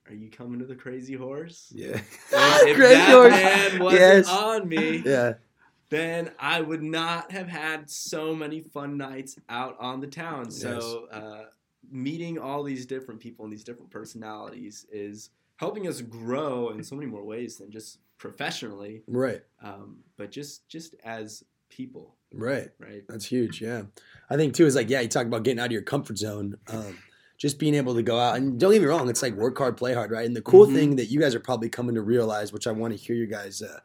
are 0.07 0.15
you 0.15 0.29
coming 0.31 0.59
to 0.61 0.67
the 0.67 0.75
Crazy 0.75 1.15
Horse? 1.15 1.73
Yeah. 1.75 1.97
if 1.97 2.21
Crazy 2.77 2.95
that 2.95 3.11
horse. 3.11 3.31
man 3.33 3.83
wasn't 3.83 4.01
Yes. 4.03 4.29
on 4.29 4.69
me, 4.69 5.03
Yeah. 5.07 5.33
Then 5.91 6.31
I 6.39 6.61
would 6.61 6.83
not 6.83 7.31
have 7.33 7.49
had 7.49 7.91
so 7.91 8.35
many 8.35 8.61
fun 8.61 8.97
nights 8.97 9.37
out 9.49 9.77
on 9.79 10.01
the 10.01 10.07
town. 10.07 10.51
So, 10.51 11.09
uh, 11.13 11.45
meeting 11.91 12.39
all 12.39 12.63
these 12.63 12.87
different 12.87 13.21
people 13.21 13.45
and 13.45 13.53
these 13.53 13.65
different 13.65 13.91
personalities 13.91 14.87
is 14.93 15.31
helping 15.57 15.87
us 15.89 16.01
grow 16.01 16.71
in 16.71 16.83
so 16.83 16.95
many 16.95 17.07
more 17.11 17.25
ways 17.25 17.57
than 17.57 17.71
just 17.71 17.99
professionally, 18.19 19.03
Right. 19.09 19.43
um, 19.63 19.99
but 20.17 20.31
just 20.31 20.69
just 20.69 20.95
as 21.05 21.45
people, 21.69 22.15
Right. 22.33 22.71
right? 22.79 23.05
That's 23.09 23.25
huge. 23.27 23.61
Yeah. 23.61 23.83
I 24.29 24.37
think 24.37 24.55
too 24.55 24.67
is 24.67 24.77
like, 24.77 24.89
yeah, 24.91 25.01
you 25.01 25.09
talk 25.09 25.27
about 25.27 25.43
getting 25.43 25.59
out 25.61 25.67
of 25.67 25.73
your 25.73 25.83
comfort 25.83 26.19
zone. 26.19 26.57
Um, 26.69 26.99
just 27.39 27.59
being 27.59 27.75
able 27.75 27.95
to 27.95 28.03
go 28.03 28.19
out 28.19 28.37
and 28.37 28.61
don't 28.61 28.73
get 28.73 28.83
me 28.83 28.87
wrong, 28.87 29.09
it's 29.09 29.23
like 29.23 29.35
work 29.35 29.57
hard, 29.57 29.77
play 29.77 29.95
hard, 29.95 30.11
right? 30.11 30.27
And 30.27 30.37
the 30.37 30.43
cool 30.43 30.67
Mhm. 30.67 30.75
thing 30.75 30.97
that 30.97 31.07
you 31.07 31.19
guys 31.19 31.35
are 31.35 31.41
probably 31.41 31.71
coming 31.71 31.95
to 31.95 32.03
realize, 32.03 32.53
which 32.53 32.67
I 32.67 32.73
want 32.73 32.93
to 32.93 32.99
hear 32.99 33.17
you 33.17 33.27
guys 33.27 33.63
uh, 33.63 33.81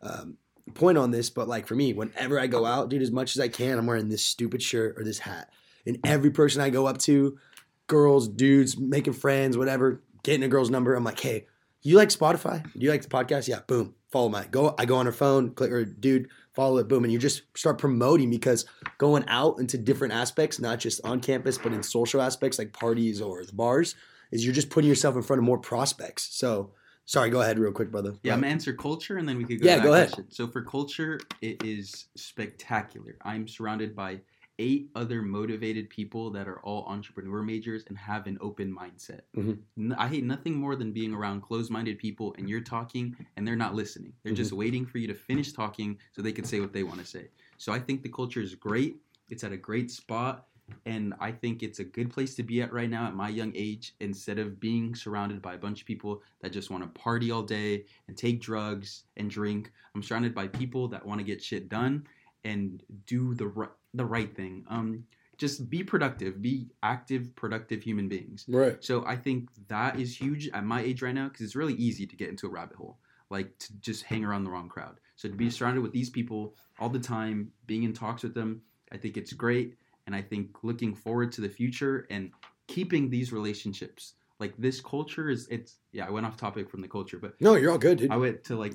um, 0.00 0.38
point 0.72 0.96
on 0.96 1.10
this, 1.10 1.30
but 1.30 1.48
like 1.48 1.66
for 1.66 1.74
me, 1.74 1.92
whenever 1.92 2.40
I 2.40 2.46
go 2.46 2.64
out, 2.64 2.88
dude, 2.88 3.02
as 3.02 3.10
much 3.10 3.36
as 3.36 3.40
I 3.40 3.48
can, 3.48 3.78
I'm 3.78 3.86
wearing 3.86 4.08
this 4.08 4.24
stupid 4.24 4.62
shirt 4.62 4.98
or 4.98 5.04
this 5.04 5.18
hat. 5.18 5.50
And 5.86 5.98
every 6.04 6.30
person 6.30 6.62
I 6.62 6.70
go 6.70 6.86
up 6.86 6.98
to, 6.98 7.38
girls, 7.86 8.28
dudes, 8.28 8.78
making 8.78 9.12
friends, 9.12 9.58
whatever, 9.58 10.02
getting 10.22 10.42
a 10.42 10.48
girl's 10.48 10.70
number, 10.70 10.94
I'm 10.94 11.04
like, 11.04 11.20
hey, 11.20 11.46
you 11.82 11.96
like 11.96 12.08
Spotify? 12.08 12.62
Do 12.62 12.78
you 12.78 12.90
like 12.90 13.02
the 13.02 13.08
podcast? 13.08 13.46
Yeah, 13.46 13.60
boom, 13.66 13.94
follow 14.10 14.30
my 14.30 14.46
go. 14.46 14.74
I 14.78 14.86
go 14.86 14.96
on 14.96 15.04
her 15.04 15.12
phone, 15.12 15.50
click 15.50 15.70
or 15.70 15.84
dude, 15.84 16.28
follow 16.54 16.78
it, 16.78 16.88
boom, 16.88 17.04
and 17.04 17.12
you 17.12 17.18
just 17.18 17.42
start 17.54 17.76
promoting 17.76 18.30
because 18.30 18.64
going 18.96 19.24
out 19.28 19.58
into 19.58 19.76
different 19.76 20.14
aspects, 20.14 20.58
not 20.58 20.78
just 20.78 21.04
on 21.04 21.20
campus, 21.20 21.58
but 21.58 21.74
in 21.74 21.82
social 21.82 22.22
aspects 22.22 22.58
like 22.58 22.72
parties 22.72 23.20
or 23.20 23.44
the 23.44 23.52
bars, 23.52 23.94
is 24.32 24.44
you're 24.44 24.54
just 24.54 24.70
putting 24.70 24.88
yourself 24.88 25.14
in 25.14 25.22
front 25.22 25.38
of 25.38 25.44
more 25.44 25.58
prospects. 25.58 26.28
So, 26.32 26.72
sorry, 27.04 27.30
go 27.30 27.40
ahead, 27.40 27.58
real 27.58 27.72
quick, 27.72 27.90
brother. 27.90 28.14
Yeah, 28.22 28.34
I'm 28.34 28.40
gonna 28.40 28.52
answer 28.52 28.72
culture, 28.72 29.16
and 29.18 29.28
then 29.28 29.36
we 29.36 29.44
could 29.44 29.60
go. 29.60 29.66
Yeah, 29.66 29.82
go 29.82 29.92
ahead. 29.94 30.08
question. 30.08 30.30
So 30.30 30.46
for 30.46 30.62
culture, 30.62 31.20
it 31.40 31.62
is 31.64 32.06
spectacular. 32.16 33.16
I'm 33.22 33.46
surrounded 33.48 33.94
by 33.94 34.20
eight 34.60 34.88
other 34.94 35.20
motivated 35.20 35.90
people 35.90 36.30
that 36.30 36.46
are 36.46 36.60
all 36.60 36.84
entrepreneur 36.86 37.42
majors 37.42 37.82
and 37.88 37.98
have 37.98 38.28
an 38.28 38.38
open 38.40 38.72
mindset. 38.72 39.22
Mhm. 39.36 39.58
N- 39.76 39.94
I 39.98 40.06
hate 40.06 40.22
nothing 40.22 40.54
more 40.54 40.76
than 40.76 40.92
being 40.92 41.12
around 41.12 41.40
closed-minded 41.40 41.98
people 41.98 42.32
and 42.38 42.48
you're 42.48 42.60
talking 42.60 43.16
and 43.36 43.44
they're 43.46 43.56
not 43.56 43.74
listening. 43.74 44.12
They're 44.22 44.32
just 44.32 44.52
waiting 44.52 44.86
for 44.86 44.98
you 44.98 45.08
to 45.08 45.14
finish 45.14 45.52
talking 45.52 45.98
so 46.12 46.22
they 46.22 46.30
can 46.30 46.44
say 46.44 46.60
what 46.60 46.72
they 46.72 46.84
want 46.84 47.00
to 47.00 47.04
say. 47.06 47.30
So 47.58 47.72
I 47.72 47.80
think 47.80 48.04
the 48.04 48.08
culture 48.08 48.40
is 48.40 48.54
great. 48.54 48.98
It's 49.28 49.42
at 49.42 49.50
a 49.50 49.56
great 49.56 49.90
spot 49.90 50.46
and 50.86 51.14
I 51.20 51.32
think 51.32 51.62
it's 51.62 51.78
a 51.78 51.84
good 51.84 52.10
place 52.10 52.34
to 52.36 52.42
be 52.42 52.62
at 52.62 52.72
right 52.72 52.88
now 52.88 53.06
at 53.06 53.14
my 53.14 53.28
young 53.28 53.52
age 53.54 53.94
instead 54.00 54.38
of 54.38 54.60
being 54.60 54.94
surrounded 54.94 55.42
by 55.42 55.54
a 55.54 55.58
bunch 55.58 55.80
of 55.80 55.86
people 55.86 56.22
that 56.40 56.52
just 56.52 56.70
want 56.70 56.82
to 56.82 57.00
party 57.00 57.30
all 57.30 57.42
day 57.42 57.84
and 58.08 58.16
take 58.16 58.40
drugs 58.40 59.04
and 59.16 59.30
drink. 59.30 59.72
I'm 59.94 60.02
surrounded 60.02 60.34
by 60.34 60.48
people 60.48 60.88
that 60.88 61.04
want 61.04 61.20
to 61.20 61.24
get 61.24 61.42
shit 61.42 61.68
done 61.68 62.06
and 62.44 62.82
do 63.06 63.34
the 63.34 63.48
right, 63.48 63.70
the 63.92 64.04
right 64.04 64.34
thing. 64.34 64.64
Um, 64.68 65.04
just 65.36 65.68
be 65.68 65.82
productive, 65.82 66.40
be 66.40 66.68
active, 66.82 67.34
productive 67.34 67.82
human 67.82 68.08
beings. 68.08 68.44
Right. 68.48 68.82
So 68.82 69.04
I 69.06 69.16
think 69.16 69.48
that 69.68 69.98
is 69.98 70.16
huge 70.16 70.48
at 70.48 70.64
my 70.64 70.80
age 70.80 71.02
right 71.02 71.14
now 71.14 71.28
because 71.28 71.42
it's 71.42 71.56
really 71.56 71.74
easy 71.74 72.06
to 72.06 72.16
get 72.16 72.28
into 72.28 72.46
a 72.46 72.50
rabbit 72.50 72.76
hole, 72.76 72.98
like 73.30 73.58
to 73.58 73.76
just 73.80 74.04
hang 74.04 74.24
around 74.24 74.44
the 74.44 74.50
wrong 74.50 74.68
crowd. 74.68 75.00
So 75.16 75.28
to 75.28 75.34
be 75.34 75.50
surrounded 75.50 75.82
with 75.82 75.92
these 75.92 76.10
people 76.10 76.54
all 76.78 76.88
the 76.88 76.98
time, 76.98 77.52
being 77.66 77.82
in 77.82 77.92
talks 77.92 78.22
with 78.22 78.34
them, 78.34 78.62
I 78.92 78.96
think 78.96 79.16
it's 79.16 79.32
great. 79.32 79.76
And 80.06 80.14
I 80.14 80.22
think 80.22 80.56
looking 80.62 80.94
forward 80.94 81.32
to 81.32 81.40
the 81.40 81.48
future 81.48 82.06
and 82.10 82.30
keeping 82.66 83.10
these 83.10 83.32
relationships. 83.32 84.14
Like 84.40 84.54
this 84.58 84.80
culture 84.80 85.30
is, 85.30 85.46
it's 85.48 85.78
yeah. 85.92 86.06
I 86.06 86.10
went 86.10 86.26
off 86.26 86.36
topic 86.36 86.68
from 86.68 86.80
the 86.82 86.88
culture, 86.88 87.18
but 87.18 87.40
No, 87.40 87.54
you're 87.54 87.70
all 87.70 87.78
good, 87.78 87.98
dude. 87.98 88.10
I 88.10 88.16
went 88.16 88.44
to 88.44 88.56
like 88.56 88.74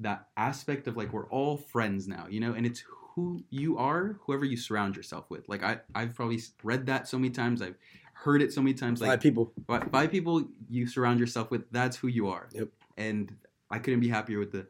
that 0.00 0.28
aspect 0.36 0.88
of 0.88 0.96
like 0.96 1.12
we're 1.12 1.28
all 1.28 1.56
friends 1.56 2.08
now, 2.08 2.26
you 2.28 2.40
know, 2.40 2.52
and 2.54 2.66
it's 2.66 2.82
who 3.14 3.42
you 3.50 3.78
are, 3.78 4.18
whoever 4.22 4.44
you 4.44 4.56
surround 4.56 4.96
yourself 4.96 5.30
with. 5.30 5.48
Like 5.48 5.62
I, 5.62 5.80
I've 5.94 6.14
probably 6.14 6.40
read 6.62 6.86
that 6.86 7.08
so 7.08 7.18
many 7.18 7.30
times. 7.30 7.62
I've 7.62 7.76
heard 8.12 8.42
it 8.42 8.52
so 8.52 8.60
many 8.60 8.74
times. 8.74 9.00
Like 9.00 9.10
Five 9.10 9.20
people. 9.20 9.52
Five, 9.66 9.88
five 9.90 10.10
people 10.10 10.44
you 10.68 10.86
surround 10.86 11.20
yourself 11.20 11.50
with, 11.50 11.70
that's 11.70 11.96
who 11.96 12.08
you 12.08 12.28
are. 12.28 12.48
Yep. 12.52 12.68
And 12.96 13.34
I 13.70 13.78
couldn't 13.78 14.00
be 14.00 14.08
happier 14.08 14.38
with 14.38 14.52
the 14.52 14.66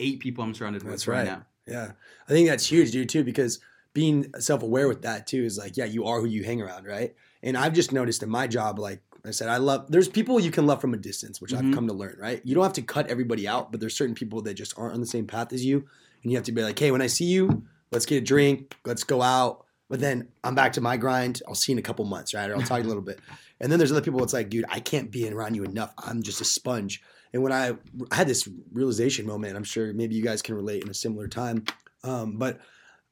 eight 0.00 0.20
people 0.20 0.44
I'm 0.44 0.54
surrounded 0.54 0.82
with 0.82 1.06
right, 1.06 1.18
right. 1.18 1.24
now. 1.24 1.46
Yeah. 1.66 1.92
I 2.28 2.32
think 2.32 2.48
that's 2.48 2.66
huge, 2.66 2.90
dude, 2.90 3.08
too, 3.08 3.24
because 3.24 3.60
being 3.94 4.32
self 4.38 4.62
aware 4.62 4.88
with 4.88 5.02
that, 5.02 5.26
too, 5.26 5.44
is 5.44 5.58
like, 5.58 5.76
yeah, 5.76 5.84
you 5.84 6.06
are 6.06 6.20
who 6.20 6.26
you 6.26 6.44
hang 6.44 6.62
around, 6.62 6.86
right? 6.86 7.14
And 7.42 7.56
I've 7.56 7.72
just 7.74 7.92
noticed 7.92 8.22
in 8.22 8.28
my 8.30 8.46
job, 8.46 8.78
like 8.78 9.00
I 9.24 9.30
said, 9.30 9.48
I 9.48 9.58
love, 9.58 9.90
there's 9.90 10.08
people 10.08 10.40
you 10.40 10.50
can 10.50 10.66
love 10.66 10.80
from 10.80 10.94
a 10.94 10.96
distance, 10.96 11.40
which 11.40 11.52
Mhm. 11.52 11.68
I've 11.68 11.74
come 11.74 11.86
to 11.88 11.92
learn, 11.94 12.16
right? 12.18 12.40
You 12.44 12.54
don't 12.54 12.64
have 12.64 12.72
to 12.74 12.82
cut 12.82 13.08
everybody 13.08 13.46
out, 13.46 13.70
but 13.70 13.80
there's 13.80 13.96
certain 13.96 14.14
people 14.14 14.42
that 14.42 14.54
just 14.54 14.76
aren't 14.78 14.94
on 14.94 15.00
the 15.00 15.06
same 15.06 15.26
path 15.26 15.52
as 15.52 15.64
you. 15.64 15.84
And 16.22 16.30
you 16.32 16.36
have 16.36 16.44
to 16.46 16.52
be 16.52 16.62
like, 16.62 16.78
hey, 16.78 16.90
when 16.90 17.02
I 17.02 17.06
see 17.08 17.26
you, 17.26 17.64
let's 17.90 18.06
get 18.06 18.16
a 18.18 18.20
drink, 18.24 18.74
let's 18.84 19.04
go 19.04 19.22
out. 19.22 19.66
But 19.88 20.00
then 20.00 20.28
I'm 20.42 20.54
back 20.54 20.72
to 20.74 20.80
my 20.80 20.96
grind. 20.96 21.42
I'll 21.46 21.54
see 21.54 21.72
you 21.72 21.74
in 21.74 21.78
a 21.78 21.82
couple 21.82 22.04
months, 22.06 22.32
right? 22.32 22.48
Or 22.48 22.56
I'll 22.56 22.62
talk 22.62 22.80
a 22.82 22.86
little 22.86 23.02
bit. 23.02 23.20
And 23.60 23.70
then 23.70 23.78
there's 23.78 23.92
other 23.92 24.00
people 24.00 24.22
it's 24.24 24.32
like, 24.32 24.48
dude, 24.48 24.64
I 24.68 24.80
can't 24.80 25.10
be 25.10 25.28
around 25.28 25.54
you 25.54 25.64
enough. 25.64 25.92
I'm 25.98 26.22
just 26.22 26.40
a 26.40 26.44
sponge. 26.44 27.02
And 27.32 27.42
when 27.42 27.52
I, 27.52 27.76
I 28.10 28.14
had 28.16 28.26
this 28.28 28.48
realization 28.72 29.26
moment, 29.26 29.56
I'm 29.56 29.64
sure 29.64 29.92
maybe 29.92 30.14
you 30.14 30.22
guys 30.22 30.42
can 30.42 30.54
relate 30.54 30.82
in 30.82 30.88
a 30.90 30.94
similar 30.94 31.28
time. 31.28 31.64
Um, 32.04 32.38
but 32.38 32.60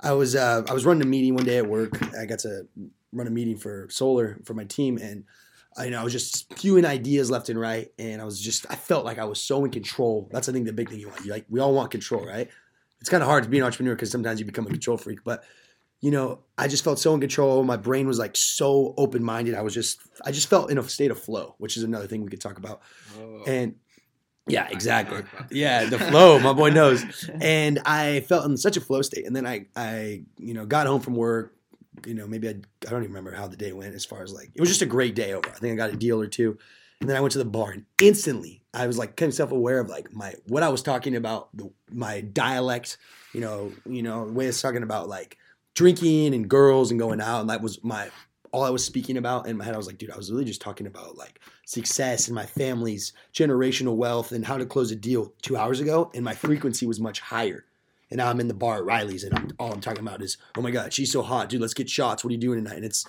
I 0.02 0.12
was 0.12 0.34
uh, 0.34 0.62
I 0.68 0.72
was 0.72 0.84
running 0.84 1.02
a 1.02 1.06
meeting 1.06 1.34
one 1.34 1.44
day 1.44 1.58
at 1.58 1.66
work. 1.66 2.00
I 2.16 2.26
got 2.26 2.40
to 2.40 2.66
run 3.12 3.26
a 3.26 3.30
meeting 3.30 3.56
for 3.56 3.88
solar 3.90 4.38
for 4.44 4.54
my 4.54 4.64
team, 4.64 4.98
and 4.98 5.24
I, 5.76 5.84
you 5.86 5.90
know 5.90 6.00
I 6.00 6.04
was 6.04 6.12
just 6.12 6.36
spewing 6.36 6.84
ideas 6.84 7.30
left 7.30 7.48
and 7.48 7.60
right, 7.60 7.92
and 7.98 8.20
I 8.20 8.24
was 8.24 8.40
just 8.40 8.66
I 8.70 8.76
felt 8.76 9.04
like 9.04 9.18
I 9.18 9.24
was 9.24 9.40
so 9.40 9.64
in 9.64 9.70
control. 9.70 10.28
That's 10.32 10.48
I 10.48 10.52
think 10.52 10.66
the 10.66 10.72
big 10.72 10.88
thing 10.88 11.00
you 11.00 11.08
want. 11.08 11.24
You 11.24 11.30
like 11.30 11.46
we 11.48 11.60
all 11.60 11.74
want 11.74 11.90
control, 11.90 12.24
right? 12.24 12.48
It's 13.00 13.08
kind 13.08 13.22
of 13.22 13.28
hard 13.28 13.44
to 13.44 13.50
be 13.50 13.58
an 13.58 13.64
entrepreneur 13.64 13.94
because 13.94 14.10
sometimes 14.10 14.40
you 14.40 14.46
become 14.46 14.66
a 14.66 14.70
control 14.70 14.96
freak, 14.96 15.20
but 15.24 15.44
you 16.00 16.10
know 16.10 16.40
I 16.56 16.68
just 16.68 16.84
felt 16.84 16.98
so 16.98 17.14
in 17.14 17.20
control. 17.20 17.62
My 17.62 17.76
brain 17.76 18.06
was 18.06 18.18
like 18.18 18.36
so 18.36 18.94
open 18.96 19.22
minded. 19.22 19.54
I 19.54 19.62
was 19.62 19.74
just 19.74 20.00
I 20.24 20.32
just 20.32 20.48
felt 20.48 20.70
in 20.70 20.78
a 20.78 20.82
state 20.88 21.10
of 21.10 21.20
flow, 21.20 21.54
which 21.58 21.76
is 21.76 21.82
another 21.82 22.06
thing 22.06 22.22
we 22.22 22.30
could 22.30 22.40
talk 22.40 22.58
about. 22.58 22.80
And 23.46 23.74
yeah, 24.46 24.68
exactly. 24.70 25.22
talk 25.22 25.32
about 25.32 25.48
that. 25.48 25.56
Yeah, 25.56 25.84
the 25.86 25.98
flow, 25.98 26.38
my 26.38 26.52
boy 26.52 26.70
knows 26.70 27.28
and 27.40 27.80
I 27.84 28.20
felt 28.20 28.46
in 28.46 28.56
such 28.56 28.76
a 28.76 28.80
flow 28.80 29.02
state. 29.02 29.26
And 29.26 29.34
then 29.34 29.46
I, 29.46 29.66
I, 29.76 30.22
you 30.38 30.54
know, 30.54 30.66
got 30.66 30.86
home 30.86 31.00
from 31.00 31.14
work. 31.14 31.54
You 32.06 32.14
know, 32.14 32.26
maybe 32.26 32.48
I, 32.48 32.52
I 32.52 32.90
don't 32.90 33.02
even 33.02 33.14
remember 33.14 33.32
how 33.32 33.46
the 33.46 33.56
day 33.56 33.72
went. 33.72 33.94
As 33.94 34.04
far 34.04 34.22
as 34.22 34.32
like, 34.32 34.50
it 34.54 34.60
was 34.60 34.70
just 34.70 34.82
a 34.82 34.86
great 34.86 35.14
day 35.14 35.34
over. 35.34 35.48
I 35.48 35.58
think 35.58 35.72
I 35.72 35.76
got 35.76 35.92
a 35.92 35.96
deal 35.96 36.20
or 36.20 36.26
two, 36.26 36.56
and 37.00 37.10
then 37.10 37.16
I 37.16 37.20
went 37.20 37.32
to 37.32 37.38
the 37.38 37.44
bar, 37.44 37.72
and 37.72 37.84
instantly 38.00 38.62
I 38.72 38.86
was 38.86 38.96
like 38.96 39.16
kind 39.16 39.28
of 39.28 39.34
self 39.34 39.52
aware 39.52 39.80
of 39.80 39.88
like 39.90 40.12
my 40.12 40.34
what 40.46 40.62
I 40.62 40.68
was 40.70 40.82
talking 40.82 41.16
about, 41.16 41.54
the, 41.54 41.70
my 41.90 42.22
dialect. 42.22 42.96
You 43.34 43.42
know, 43.42 43.72
you 43.84 44.02
know, 44.02 44.22
way 44.22 44.46
I 44.46 44.48
was 44.48 44.62
talking 44.62 44.82
about 44.82 45.08
like 45.08 45.36
drinking 45.74 46.34
and 46.34 46.48
girls 46.48 46.90
and 46.90 46.98
going 46.98 47.20
out, 47.20 47.42
and 47.42 47.50
that 47.50 47.60
was 47.60 47.82
my 47.84 48.08
all 48.52 48.64
I 48.64 48.70
was 48.70 48.84
speaking 48.84 49.16
about 49.16 49.46
in 49.46 49.56
my 49.56 49.64
head. 49.64 49.74
I 49.74 49.78
was 49.78 49.86
like, 49.86 49.98
dude, 49.98 50.10
I 50.10 50.16
was 50.16 50.30
really 50.30 50.44
just 50.44 50.60
talking 50.60 50.86
about 50.86 51.16
like 51.16 51.40
success 51.66 52.26
and 52.28 52.34
my 52.34 52.46
family's 52.46 53.12
generational 53.32 53.96
wealth 53.96 54.32
and 54.32 54.44
how 54.44 54.58
to 54.58 54.66
close 54.66 54.90
a 54.90 54.96
deal 54.96 55.32
two 55.42 55.56
hours 55.56 55.80
ago, 55.80 56.10
and 56.14 56.24
my 56.24 56.34
frequency 56.34 56.86
was 56.86 57.00
much 57.00 57.20
higher. 57.20 57.64
And 58.10 58.18
now 58.18 58.28
I'm 58.28 58.40
in 58.40 58.48
the 58.48 58.54
bar 58.54 58.78
at 58.78 58.84
Riley's, 58.84 59.22
and 59.22 59.34
I'm, 59.38 59.50
all 59.58 59.72
I'm 59.72 59.80
talking 59.80 60.04
about 60.04 60.20
is, 60.20 60.36
oh 60.56 60.62
my 60.62 60.72
god, 60.72 60.92
she's 60.92 61.12
so 61.12 61.22
hot, 61.22 61.48
dude. 61.48 61.60
Let's 61.60 61.74
get 61.74 61.88
shots. 61.88 62.24
What 62.24 62.30
are 62.30 62.34
you 62.34 62.40
doing 62.40 62.62
tonight? 62.62 62.76
And 62.76 62.84
it's 62.84 63.06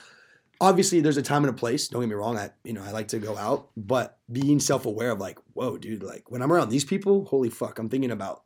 obviously 0.60 1.02
there's 1.02 1.18
a 1.18 1.24
time 1.24 1.44
and 1.44 1.50
a 1.50 1.58
place. 1.58 1.88
Don't 1.88 2.02
get 2.02 2.10
me 2.10 2.16
wrong. 2.16 2.38
I 2.38 2.52
you 2.64 2.74
know 2.74 2.84
I 2.84 2.92
like 2.92 3.10
to 3.10 3.20
go 3.20 3.36
out, 3.36 3.70
but 3.76 4.20
being 4.32 4.60
self 4.60 4.86
aware 4.86 5.12
of 5.12 5.20
like, 5.20 5.40
whoa, 5.54 5.78
dude, 5.78 6.04
like 6.04 6.30
when 6.30 6.42
I'm 6.42 6.54
around 6.54 6.70
these 6.70 6.86
people, 6.86 7.26
holy 7.26 7.50
fuck, 7.50 7.80
I'm 7.80 7.90
thinking 7.90 8.12
about 8.12 8.44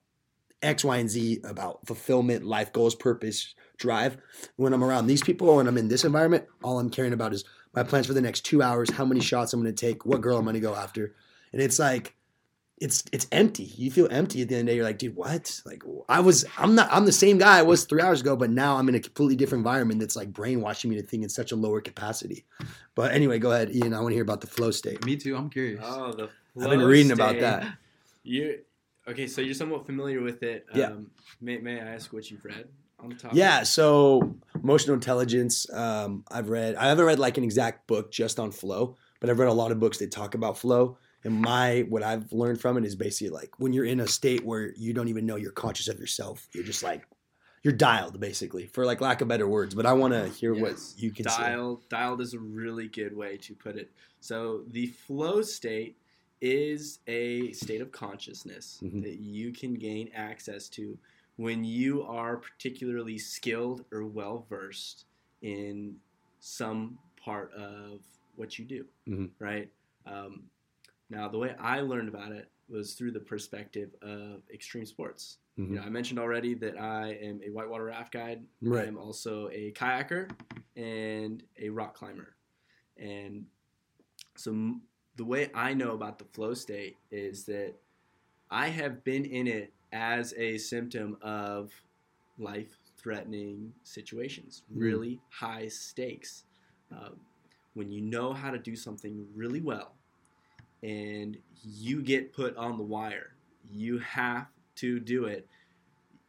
X, 0.63 0.83
Y, 0.83 0.97
and 0.97 1.09
Z 1.09 1.41
about 1.43 1.85
fulfillment, 1.85 2.45
life 2.45 2.73
goals, 2.73 2.95
purpose, 2.95 3.53
drive. 3.77 4.17
When 4.55 4.73
I'm 4.73 4.83
around 4.83 5.07
these 5.07 5.23
people 5.23 5.59
and 5.59 5.67
I'm 5.67 5.77
in 5.77 5.87
this 5.87 6.03
environment, 6.03 6.45
all 6.63 6.79
I'm 6.79 6.89
caring 6.89 7.13
about 7.13 7.33
is 7.33 7.43
my 7.73 7.83
plans 7.83 8.07
for 8.07 8.13
the 8.13 8.21
next 8.21 8.41
two 8.41 8.61
hours, 8.61 8.89
how 8.91 9.05
many 9.05 9.21
shots 9.21 9.53
I'm 9.53 9.61
going 9.61 9.73
to 9.73 9.85
take, 9.85 10.05
what 10.05 10.21
girl 10.21 10.37
I'm 10.37 10.45
going 10.45 10.53
to 10.53 10.59
go 10.59 10.75
after, 10.75 11.13
and 11.51 11.61
it's 11.61 11.79
like, 11.79 12.15
it's 12.81 13.05
it's 13.13 13.25
empty. 13.31 13.63
You 13.63 13.89
feel 13.89 14.09
empty 14.11 14.41
at 14.41 14.49
the 14.49 14.55
end 14.55 14.63
of 14.63 14.65
the 14.65 14.71
day. 14.71 14.75
You're 14.75 14.85
like, 14.85 14.97
dude, 14.97 15.15
what? 15.15 15.61
Like, 15.65 15.81
I 16.09 16.19
was, 16.19 16.43
I'm 16.57 16.75
not, 16.75 16.89
I'm 16.91 17.05
the 17.05 17.11
same 17.13 17.37
guy 17.37 17.57
I 17.59 17.61
was 17.61 17.85
three 17.85 18.01
hours 18.01 18.19
ago, 18.19 18.35
but 18.35 18.49
now 18.49 18.75
I'm 18.75 18.89
in 18.89 18.95
a 18.95 18.99
completely 18.99 19.37
different 19.37 19.61
environment 19.61 20.01
that's 20.01 20.17
like 20.17 20.33
brainwashing 20.33 20.89
me 20.89 20.97
to 20.97 21.01
think 21.01 21.23
in 21.23 21.29
such 21.29 21.53
a 21.53 21.55
lower 21.55 21.79
capacity. 21.79 22.43
But 22.93 23.13
anyway, 23.13 23.39
go 23.39 23.51
ahead, 23.51 23.73
Ian. 23.73 23.93
I 23.93 24.01
want 24.01 24.11
to 24.11 24.15
hear 24.15 24.23
about 24.23 24.41
the 24.41 24.47
flow 24.47 24.71
state. 24.71 25.05
Me 25.05 25.15
too. 25.15 25.37
I'm 25.37 25.49
curious. 25.49 25.81
Oh, 25.85 26.11
the 26.11 26.23
I've 26.61 26.69
been 26.69 26.79
flow 26.79 26.87
reading 26.87 27.13
about 27.13 27.39
that. 27.39 27.65
You 28.23 28.59
okay? 29.07 29.27
So 29.27 29.39
you're 29.39 29.53
somewhat 29.53 29.85
familiar 29.85 30.21
with 30.21 30.43
it. 30.43 30.65
Yeah. 30.73 30.87
Um, 30.87 31.11
may, 31.39 31.57
may 31.59 31.79
I 31.79 31.93
ask 31.93 32.11
what 32.11 32.29
you've 32.29 32.43
read 32.43 32.67
on 33.05 33.11
the 33.11 33.15
topic? 33.15 33.37
Yeah, 33.37 33.63
so 33.63 34.35
emotional 34.61 34.93
intelligence. 34.95 35.71
Um, 35.71 36.23
I've 36.29 36.49
read. 36.49 36.75
I 36.75 36.89
haven't 36.89 37.05
read 37.05 37.19
like 37.19 37.37
an 37.37 37.43
exact 37.43 37.87
book 37.87 38.11
just 38.11 38.39
on 38.39 38.51
flow, 38.51 38.97
but 39.19 39.29
I've 39.29 39.39
read 39.39 39.47
a 39.49 39.53
lot 39.53 39.71
of 39.71 39.79
books 39.79 39.99
that 39.99 40.11
talk 40.11 40.35
about 40.35 40.57
flow. 40.57 40.97
And 41.23 41.41
my 41.41 41.85
what 41.89 42.03
I've 42.03 42.31
learned 42.31 42.61
from 42.61 42.77
it 42.77 42.85
is 42.85 42.95
basically 42.95 43.29
like 43.29 43.51
when 43.57 43.73
you're 43.73 43.85
in 43.85 43.99
a 43.99 44.07
state 44.07 44.45
where 44.45 44.73
you 44.75 44.93
don't 44.93 45.07
even 45.07 45.25
know 45.25 45.37
you're 45.37 45.51
conscious 45.51 45.87
of 45.87 45.99
yourself. 45.99 46.47
You're 46.53 46.63
just 46.63 46.83
like 46.83 47.03
you're 47.63 47.73
dialed, 47.73 48.19
basically, 48.19 48.67
for 48.67 48.85
like 48.85 49.01
lack 49.01 49.21
of 49.21 49.27
better 49.27 49.47
words. 49.47 49.73
But 49.73 49.87
I 49.87 49.93
want 49.93 50.13
to 50.13 50.29
hear 50.29 50.53
what 50.53 50.75
you 50.97 51.09
can 51.11 51.27
say. 51.27 51.41
dialed. 51.41 51.89
Dialed 51.89 52.21
is 52.21 52.35
a 52.35 52.39
really 52.39 52.87
good 52.87 53.15
way 53.15 53.37
to 53.37 53.55
put 53.55 53.75
it. 53.75 53.91
So 54.19 54.63
the 54.67 54.85
flow 54.87 55.41
state 55.41 55.97
is 56.41 56.99
a 57.07 57.51
state 57.53 57.81
of 57.81 57.91
consciousness 57.91 58.79
Mhm. 58.83 59.01
that 59.03 59.17
you 59.17 59.51
can 59.51 59.73
gain 59.73 60.11
access 60.13 60.69
to 60.69 60.95
when 61.37 61.63
you 61.65 62.03
are 62.03 62.37
particularly 62.37 63.17
skilled 63.17 63.85
or 63.91 64.05
well 64.05 64.45
versed 64.49 65.05
in 65.41 65.95
some 66.39 66.97
part 67.17 67.51
of 67.53 67.99
what 68.35 68.57
you 68.59 68.65
do. 68.65 68.85
Mhm. 69.07 69.31
Right. 69.39 69.69
Um, 70.05 70.49
now, 71.09 71.27
the 71.27 71.37
way 71.37 71.55
I 71.59 71.81
learned 71.81 72.09
about 72.09 72.31
it 72.31 72.49
was 72.67 72.93
through 72.95 73.11
the 73.11 73.19
perspective 73.19 73.93
of 74.01 74.41
extreme 74.51 74.85
sports. 74.85 75.37
Mhm. 75.57 75.69
You 75.69 75.75
know, 75.75 75.81
I 75.83 75.89
mentioned 75.89 76.19
already 76.19 76.53
that 76.55 76.79
I 76.79 77.13
am 77.13 77.41
a 77.43 77.49
whitewater 77.49 77.85
raft 77.85 78.11
guide. 78.11 78.45
Right. 78.61 78.87
I'm 78.87 78.97
also 78.97 79.49
a 79.49 79.71
kayaker 79.73 80.29
and 80.75 81.43
a 81.57 81.69
rock 81.69 81.95
climber. 81.95 82.35
And 82.97 83.45
so 84.35 84.51
m- 84.51 84.81
the 85.15 85.25
way 85.25 85.49
I 85.53 85.73
know 85.73 85.93
about 85.93 86.17
the 86.19 86.25
flow 86.25 86.53
state 86.53 86.97
is 87.11 87.45
that 87.45 87.75
I 88.49 88.67
have 88.69 89.03
been 89.03 89.25
in 89.25 89.47
it 89.47 89.73
as 89.95 90.33
a 90.35 90.57
symptom 90.57 91.17
of 91.21 91.71
life 92.37 92.77
threatening 92.97 93.73
situations, 93.83 94.63
Mm. 94.71 94.81
really 94.81 95.21
high 95.29 95.69
stakes. 95.69 96.43
Um, 96.91 97.19
when 97.75 97.89
you 97.91 98.01
know 98.01 98.33
how 98.33 98.51
to 98.51 98.57
do 98.59 98.75
something 98.75 99.25
really 99.33 99.61
well 99.61 99.95
and 100.83 101.37
you 101.63 102.01
get 102.01 102.33
put 102.33 102.55
on 102.57 102.77
the 102.77 102.83
wire, 102.83 103.35
you 103.71 103.97
have 103.99 104.47
to 104.75 104.99
do 104.99 105.25
it. 105.25 105.47